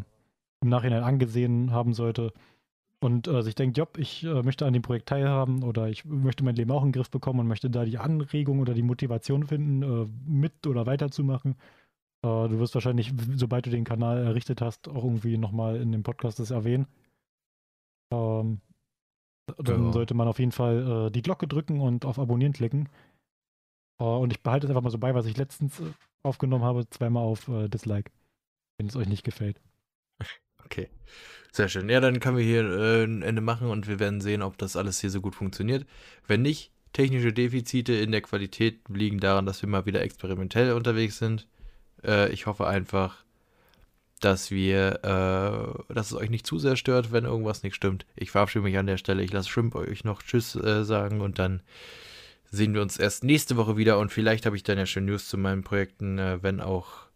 im 0.61 0.69
Nachhinein 0.69 1.03
angesehen 1.03 1.71
haben 1.71 1.93
sollte 1.93 2.33
und 2.99 3.27
äh, 3.27 3.41
sich 3.41 3.55
denkt, 3.55 3.77
Job, 3.77 3.97
ich 3.97 4.23
äh, 4.23 4.43
möchte 4.43 4.65
an 4.65 4.73
dem 4.73 4.83
Projekt 4.83 5.09
teilhaben 5.09 5.63
oder 5.63 5.89
ich 5.89 6.05
möchte 6.05 6.43
mein 6.43 6.55
Leben 6.55 6.71
auch 6.71 6.83
in 6.83 6.89
den 6.89 6.93
Griff 6.93 7.09
bekommen 7.09 7.39
und 7.39 7.47
möchte 7.47 7.69
da 7.69 7.83
die 7.83 7.97
Anregung 7.97 8.59
oder 8.59 8.73
die 8.73 8.83
Motivation 8.83 9.45
finden, 9.45 9.81
äh, 9.81 10.07
mit 10.29 10.67
oder 10.67 10.85
weiterzumachen. 10.85 11.55
Äh, 12.23 12.49
du 12.49 12.59
wirst 12.59 12.73
wahrscheinlich, 12.75 13.13
sobald 13.35 13.65
du 13.65 13.69
den 13.69 13.83
Kanal 13.83 14.17
errichtet 14.23 14.61
hast, 14.61 14.87
auch 14.87 15.03
irgendwie 15.03 15.37
nochmal 15.37 15.77
in 15.77 15.91
dem 15.91 16.03
Podcast 16.03 16.39
das 16.39 16.51
erwähnen. 16.51 16.87
Ähm, 18.13 18.61
dann 19.57 19.85
ja. 19.85 19.91
sollte 19.91 20.13
man 20.13 20.27
auf 20.27 20.39
jeden 20.39 20.51
Fall 20.51 21.07
äh, 21.07 21.11
die 21.11 21.21
Glocke 21.21 21.47
drücken 21.47 21.81
und 21.81 22.05
auf 22.05 22.19
Abonnieren 22.19 22.53
klicken. 22.53 22.89
Äh, 23.99 24.03
und 24.03 24.31
ich 24.31 24.41
behalte 24.41 24.67
es 24.67 24.69
einfach 24.69 24.83
mal 24.83 24.91
so 24.91 24.97
bei, 24.97 25.13
was 25.13 25.25
ich 25.25 25.37
letztens 25.37 25.81
aufgenommen 26.23 26.63
habe, 26.63 26.87
zweimal 26.89 27.23
auf 27.23 27.49
Dislike, 27.49 28.11
wenn 28.77 28.87
es 28.87 28.95
euch 28.95 29.07
nicht 29.07 29.23
gefällt. 29.23 29.59
Okay. 30.65 30.89
Sehr 31.51 31.67
schön. 31.67 31.89
Ja, 31.89 31.99
dann 31.99 32.19
können 32.19 32.37
wir 32.37 32.45
hier 32.45 32.63
äh, 32.63 33.03
ein 33.03 33.23
Ende 33.23 33.41
machen 33.41 33.67
und 33.67 33.87
wir 33.87 33.99
werden 33.99 34.21
sehen, 34.21 34.41
ob 34.41 34.57
das 34.57 34.77
alles 34.77 35.01
hier 35.01 35.09
so 35.09 35.19
gut 35.19 35.35
funktioniert. 35.35 35.85
Wenn 36.25 36.41
nicht, 36.41 36.71
technische 36.93 37.33
Defizite 37.33 37.93
in 37.93 38.11
der 38.11 38.21
Qualität 38.21 38.79
liegen 38.87 39.19
daran, 39.19 39.45
dass 39.45 39.61
wir 39.61 39.67
mal 39.67 39.85
wieder 39.85 40.01
experimentell 40.01 40.73
unterwegs 40.73 41.17
sind. 41.17 41.47
Äh, 42.03 42.31
ich 42.31 42.45
hoffe 42.45 42.67
einfach, 42.67 43.23
dass 44.21 44.51
wir, 44.51 45.03
äh, 45.03 45.93
dass 45.93 46.11
es 46.11 46.13
euch 46.13 46.29
nicht 46.29 46.45
zu 46.45 46.59
sehr 46.59 46.75
stört, 46.75 47.11
wenn 47.11 47.25
irgendwas 47.25 47.63
nicht 47.63 47.75
stimmt. 47.75 48.05
Ich 48.15 48.31
verabschiede 48.31 48.63
mich 48.63 48.77
an 48.77 48.87
der 48.87 48.97
Stelle. 48.97 49.23
Ich 49.23 49.33
lasse 49.33 49.49
Shrimp 49.49 49.75
euch 49.75 50.03
noch 50.03 50.21
Tschüss 50.21 50.55
äh, 50.55 50.83
sagen 50.83 51.21
und 51.21 51.39
dann 51.39 51.61
sehen 52.51 52.73
wir 52.73 52.81
uns 52.81 52.97
erst 52.97 53.23
nächste 53.23 53.57
Woche 53.57 53.77
wieder 53.77 53.97
und 53.97 54.11
vielleicht 54.11 54.45
habe 54.45 54.55
ich 54.55 54.63
dann 54.63 54.77
ja 54.77 54.85
schon 54.85 55.05
News 55.05 55.27
zu 55.27 55.37
meinen 55.37 55.63
Projekten, 55.63 56.19
äh, 56.19 56.43
wenn 56.43 56.61
auch 56.61 57.07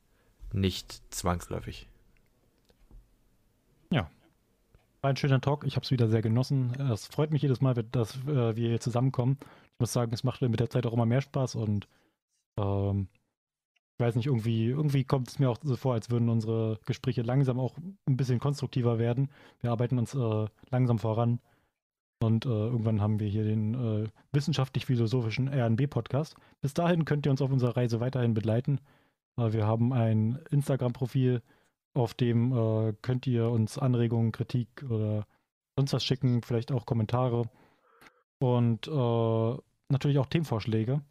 nicht 0.51 1.01
zwangsläufig. 1.13 1.88
Ja. 3.91 4.09
War 5.01 5.09
ein 5.09 5.17
schöner 5.17 5.41
Talk. 5.41 5.65
Ich 5.65 5.75
habe 5.75 5.83
es 5.83 5.91
wieder 5.91 6.07
sehr 6.07 6.21
genossen. 6.21 6.73
Es 6.91 7.05
freut 7.05 7.31
mich 7.31 7.41
jedes 7.41 7.61
Mal, 7.61 7.75
dass 7.75 8.15
äh, 8.27 8.55
wir 8.55 8.69
hier 8.69 8.79
zusammenkommen. 8.79 9.38
Ich 9.73 9.79
muss 9.79 9.93
sagen, 9.93 10.13
es 10.13 10.23
macht 10.23 10.41
mit 10.41 10.59
der 10.59 10.69
Zeit 10.69 10.86
auch 10.86 10.93
immer 10.93 11.05
mehr 11.05 11.21
Spaß 11.21 11.55
und 11.55 11.88
ähm, 12.57 13.09
ich 13.98 14.06
weiß 14.06 14.16
nicht, 14.16 14.26
irgendwie, 14.26 14.68
irgendwie 14.68 15.06
kommt 15.06 15.30
es 15.30 15.39
mir 15.39 15.50
auch 15.50 15.58
so 15.64 15.78
vor, 15.78 15.93
als 15.93 16.10
würden 16.10 16.28
unsere 16.28 16.80
Gespräche 16.86 17.22
langsam 17.22 17.60
auch 17.60 17.78
ein 18.06 18.18
bisschen 18.18 18.39
konstruktiver 18.39 19.00
werden. 19.00 19.30
Wir 19.62 19.72
arbeiten 19.72 19.98
uns 19.98 20.14
äh, 20.14 20.48
langsam 20.70 21.00
voran. 21.00 21.39
Und 22.22 22.46
äh, 22.46 22.50
irgendwann 22.50 23.02
haben 23.02 23.20
wir 23.22 23.28
hier 23.28 23.46
den 23.46 23.74
äh, 23.74 24.08
wissenschaftlich-philosophischen 24.34 25.48
RNB-Podcast. 25.48 26.36
Bis 26.62 26.74
dahin 26.74 27.06
könnt 27.06 27.26
ihr 27.26 27.32
uns 27.32 27.41
auf 27.41 27.52
unserer 27.52 27.78
Reise 27.78 28.02
weiterhin 28.02 28.34
begleiten. 28.34 28.82
Äh, 29.38 29.54
wir 29.54 29.66
haben 29.66 29.93
ein 29.93 30.39
Instagram-Profil, 30.50 31.41
auf 31.93 32.14
dem 32.14 32.52
äh, 32.52 32.93
könnt 33.02 33.28
ihr 33.28 33.50
uns 33.50 33.78
Anregungen, 33.78 34.34
Kritik 34.34 34.84
oder 34.89 35.26
sonst 35.78 35.93
was 35.93 36.04
schicken, 36.04 36.41
vielleicht 36.41 36.74
auch 36.74 36.86
Kommentare. 36.86 37.43
Und 38.39 38.89
äh, 38.89 39.58
natürlich 39.89 40.20
auch 40.20 40.26
Themenvorschläge. 40.26 41.02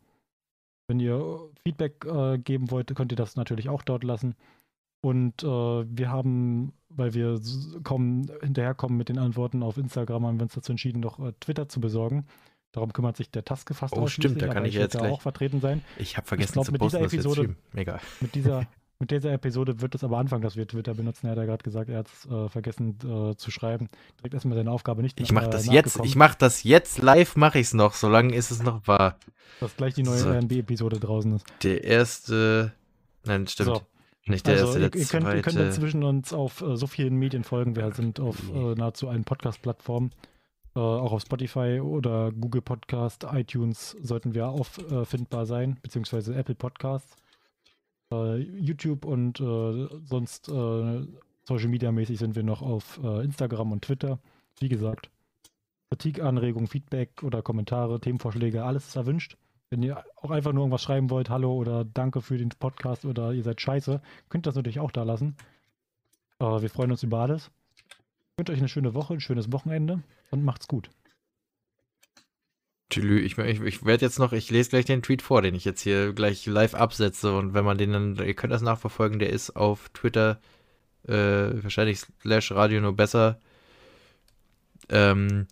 Wenn 0.86 1.00
ihr 1.00 1.50
Feedback 1.62 2.04
äh, 2.04 2.38
geben 2.38 2.70
wollt, 2.70 2.94
könnt 2.94 3.12
ihr 3.12 3.16
das 3.16 3.36
natürlich 3.36 3.68
auch 3.68 3.82
dort 3.82 4.04
lassen. 4.04 4.34
Und 5.00 5.42
äh, 5.42 5.46
wir 5.46 6.10
haben, 6.10 6.72
weil 6.88 7.14
wir 7.14 7.40
kaum 7.82 8.26
hinterherkommen 8.42 8.96
mit 8.96 9.08
den 9.08 9.18
Antworten 9.18 9.62
auf 9.62 9.76
Instagram, 9.76 10.26
haben 10.26 10.38
wir 10.38 10.44
uns 10.44 10.54
dazu 10.54 10.72
entschieden, 10.72 11.00
noch 11.00 11.18
äh, 11.18 11.32
Twitter 11.40 11.68
zu 11.68 11.80
besorgen. 11.80 12.26
Darum 12.72 12.92
kümmert 12.92 13.16
sich 13.16 13.30
der 13.30 13.44
Taske 13.44 13.72
fast 13.72 13.96
Oh, 13.96 14.06
stimmt, 14.08 14.42
da 14.42 14.48
kann 14.48 14.64
ich 14.64 14.74
jetzt 14.74 14.96
gleich 14.96 15.12
auch 15.12 15.20
vertreten 15.20 15.60
sein. 15.60 15.84
Ich 15.96 16.16
habe 16.16 16.26
vergessen 16.26 16.48
ich 16.48 16.52
glaub, 16.54 16.66
zu 16.66 16.72
posten, 16.72 17.02
mit 17.02 17.12
dieser 17.12 17.18
Episode, 17.18 17.56
Mega. 17.72 18.00
Mit 18.20 18.34
dieser, 18.34 18.66
mit 19.00 19.10
dieser 19.10 19.32
Episode 19.32 19.80
wird 19.80 19.94
es 19.94 20.04
aber 20.04 20.18
anfangen, 20.18 20.42
dass 20.42 20.56
wir 20.56 20.66
Twitter 20.66 20.94
benutzen. 20.94 21.26
Er 21.26 21.32
hat 21.32 21.38
ja 21.38 21.44
gerade 21.44 21.64
gesagt, 21.64 21.90
er 21.90 21.98
hat 21.98 22.06
es 22.06 22.30
äh, 22.30 22.48
vergessen 22.48 22.96
äh, 23.02 23.36
zu 23.36 23.50
schreiben. 23.50 23.88
Direkt 24.18 24.34
erstmal 24.34 24.56
seine 24.56 24.70
Aufgabe 24.70 25.02
nicht 25.02 25.20
Ich 25.20 25.32
mache 25.32 25.50
das 25.50 25.66
jetzt, 25.66 25.98
ich 26.04 26.16
mache 26.16 26.36
das 26.38 26.62
jetzt 26.62 27.02
live, 27.02 27.36
mache 27.36 27.58
ich 27.58 27.66
es 27.66 27.74
noch, 27.74 27.94
solange 27.94 28.34
ist 28.34 28.50
es 28.50 28.62
noch 28.62 28.86
wahr. 28.86 29.18
Dass 29.60 29.76
gleich 29.76 29.94
die 29.94 30.04
neue 30.04 30.18
so. 30.18 30.30
RNB-Episode 30.30 31.00
draußen 31.00 31.34
ist. 31.34 31.44
Der 31.62 31.84
erste, 31.84 32.72
nein, 33.24 33.46
stimmt. 33.46 33.68
So. 33.68 33.82
Nicht 34.26 34.46
der 34.46 34.54
also, 34.54 34.78
erste, 34.78 34.78
ihr, 34.80 35.02
ihr, 35.02 35.06
könnt, 35.06 35.34
ihr 35.34 35.42
könnt 35.42 35.58
inzwischen 35.58 36.02
uns 36.02 36.32
auf 36.32 36.62
äh, 36.62 36.76
so 36.76 36.86
vielen 36.86 37.16
Medien 37.16 37.44
folgen. 37.44 37.76
Wir 37.76 37.92
sind 37.92 38.20
auf 38.20 38.36
äh, 38.54 38.74
nahezu 38.74 39.08
allen 39.08 39.24
Podcast-Plattformen. 39.24 40.12
Äh, 40.74 40.78
auch 40.78 41.12
auf 41.12 41.20
Spotify 41.20 41.80
oder 41.80 42.32
Google 42.32 42.62
Podcast, 42.62 43.26
iTunes 43.32 43.96
sollten 44.00 44.34
wir 44.34 44.48
auffindbar 44.48 45.46
sein, 45.46 45.78
beziehungsweise 45.82 46.34
Apple 46.34 46.54
Podcasts 46.54 47.16
äh, 48.14 48.36
YouTube 48.38 49.04
und 49.04 49.40
äh, 49.40 49.88
sonst 50.04 50.48
äh, 50.48 51.06
Social 51.44 51.68
Media 51.68 51.92
mäßig 51.92 52.18
sind 52.18 52.36
wir 52.36 52.42
noch 52.42 52.62
auf 52.62 53.00
äh, 53.02 53.24
Instagram 53.24 53.72
und 53.72 53.82
Twitter. 53.82 54.18
Wie 54.58 54.68
gesagt, 54.68 55.10
Kritik, 55.90 56.20
Anregungen, 56.20 56.66
Feedback 56.66 57.22
oder 57.22 57.42
Kommentare, 57.42 58.00
Themenvorschläge, 58.00 58.64
alles 58.64 58.88
ist 58.88 58.96
erwünscht. 58.96 59.36
Wenn 59.70 59.82
ihr 59.82 60.04
auch 60.16 60.30
einfach 60.30 60.52
nur 60.52 60.62
irgendwas 60.62 60.82
schreiben 60.82 61.10
wollt, 61.10 61.30
hallo 61.30 61.54
oder 61.54 61.84
danke 61.84 62.20
für 62.20 62.38
den 62.38 62.50
Podcast 62.50 63.04
oder 63.04 63.32
ihr 63.32 63.42
seid 63.42 63.60
scheiße, 63.60 64.00
könnt 64.28 64.46
ihr 64.46 64.50
das 64.50 64.56
natürlich 64.56 64.80
auch 64.80 64.92
da 64.92 65.02
lassen. 65.02 65.36
Wir 66.38 66.68
freuen 66.68 66.90
uns 66.90 67.02
über 67.02 67.20
alles. 67.20 67.50
Ich 67.76 68.38
wünsche 68.38 68.52
euch 68.52 68.58
eine 68.58 68.68
schöne 68.68 68.94
Woche, 68.94 69.14
ein 69.14 69.20
schönes 69.20 69.52
Wochenende 69.52 70.02
und 70.30 70.44
macht's 70.44 70.68
gut. 70.68 70.90
Ich, 72.96 73.38
ich, 73.38 73.60
ich 73.60 73.84
werde 73.84 74.04
jetzt 74.04 74.18
noch, 74.18 74.32
ich 74.32 74.50
lese 74.50 74.70
gleich 74.70 74.84
den 74.84 75.02
Tweet 75.02 75.22
vor, 75.22 75.42
den 75.42 75.54
ich 75.54 75.64
jetzt 75.64 75.82
hier 75.82 76.12
gleich 76.12 76.46
live 76.46 76.74
absetze. 76.74 77.36
Und 77.36 77.54
wenn 77.54 77.64
man 77.64 77.78
den 77.78 77.92
dann, 77.92 78.16
ihr 78.16 78.34
könnt 78.34 78.52
das 78.52 78.62
nachverfolgen, 78.62 79.18
der 79.18 79.30
ist 79.30 79.56
auf 79.56 79.88
Twitter 79.90 80.40
äh, 81.06 81.62
wahrscheinlich 81.62 82.00
slash 82.20 82.52
Radio 82.52 82.80
nur 82.80 82.96
besser. 82.96 83.40
Ähm, 84.88 85.46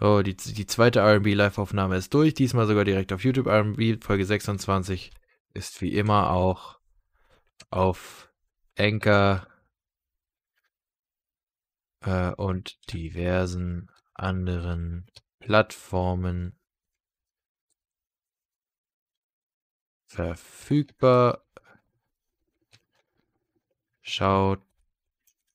oh, 0.00 0.22
die, 0.22 0.36
die 0.36 0.66
zweite 0.66 1.00
RB 1.00 1.34
Live-Aufnahme 1.34 1.96
ist 1.96 2.14
durch, 2.14 2.34
diesmal 2.34 2.66
sogar 2.66 2.84
direkt 2.84 3.12
auf 3.12 3.24
YouTube. 3.24 3.46
RB 3.46 4.02
Folge 4.02 4.24
26 4.24 5.10
ist 5.54 5.80
wie 5.80 5.94
immer 5.94 6.30
auch 6.30 6.78
auf 7.70 8.30
Anchor 8.78 9.46
äh, 12.00 12.32
und 12.32 12.78
diversen 12.92 13.90
anderen 14.14 15.06
Plattformen 15.40 16.58
verfügbar. 20.06 21.44
Schaut 24.02 24.60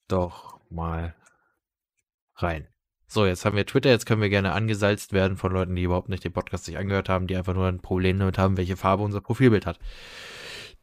doch 0.07 0.59
mal 0.69 1.15
rein. 2.35 2.67
So, 3.07 3.25
jetzt 3.25 3.45
haben 3.45 3.55
wir 3.55 3.65
Twitter, 3.65 3.89
jetzt 3.89 4.05
können 4.05 4.21
wir 4.21 4.29
gerne 4.29 4.53
angesalzt 4.53 5.13
werden 5.13 5.37
von 5.37 5.51
Leuten, 5.51 5.75
die 5.75 5.83
überhaupt 5.83 6.09
nicht 6.09 6.23
den 6.23 6.33
Podcast 6.33 6.65
sich 6.65 6.77
angehört 6.77 7.09
haben, 7.09 7.27
die 7.27 7.35
einfach 7.35 7.53
nur 7.53 7.67
ein 7.67 7.79
Problem 7.79 8.17
damit 8.17 8.37
haben, 8.37 8.57
welche 8.57 8.77
Farbe 8.77 9.03
unser 9.03 9.21
Profilbild 9.21 9.65
hat. 9.65 9.79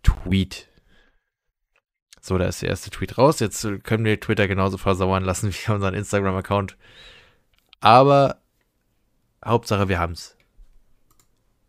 Tweet. 0.03 0.69
So, 2.21 2.39
da 2.39 2.47
ist 2.47 2.63
der 2.63 2.69
erste 2.69 2.91
Tweet 2.91 3.19
raus. 3.19 3.41
Jetzt 3.41 3.67
können 3.83 4.05
wir 4.05 4.21
Twitter 4.21 4.47
genauso 4.47 4.79
versauern 4.79 5.25
lassen 5.25 5.53
wie 5.53 5.73
unseren 5.73 5.95
Instagram-Account. 5.95 6.77
Aber 7.81 8.41
Hauptsache, 9.45 9.89
wir 9.89 9.99
haben's. 9.99 10.37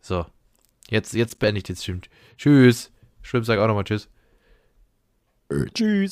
So. 0.00 0.26
Jetzt, 0.88 1.14
jetzt 1.14 1.38
beende 1.38 1.58
ich 1.58 1.64
den 1.64 1.76
Stream. 1.76 2.00
Tschüss. 2.36 2.90
Schwimm, 3.22 3.44
sag 3.44 3.58
auch 3.58 3.66
nochmal 3.66 3.84
Tschüss. 3.84 4.08
Tschüss. 5.74 6.10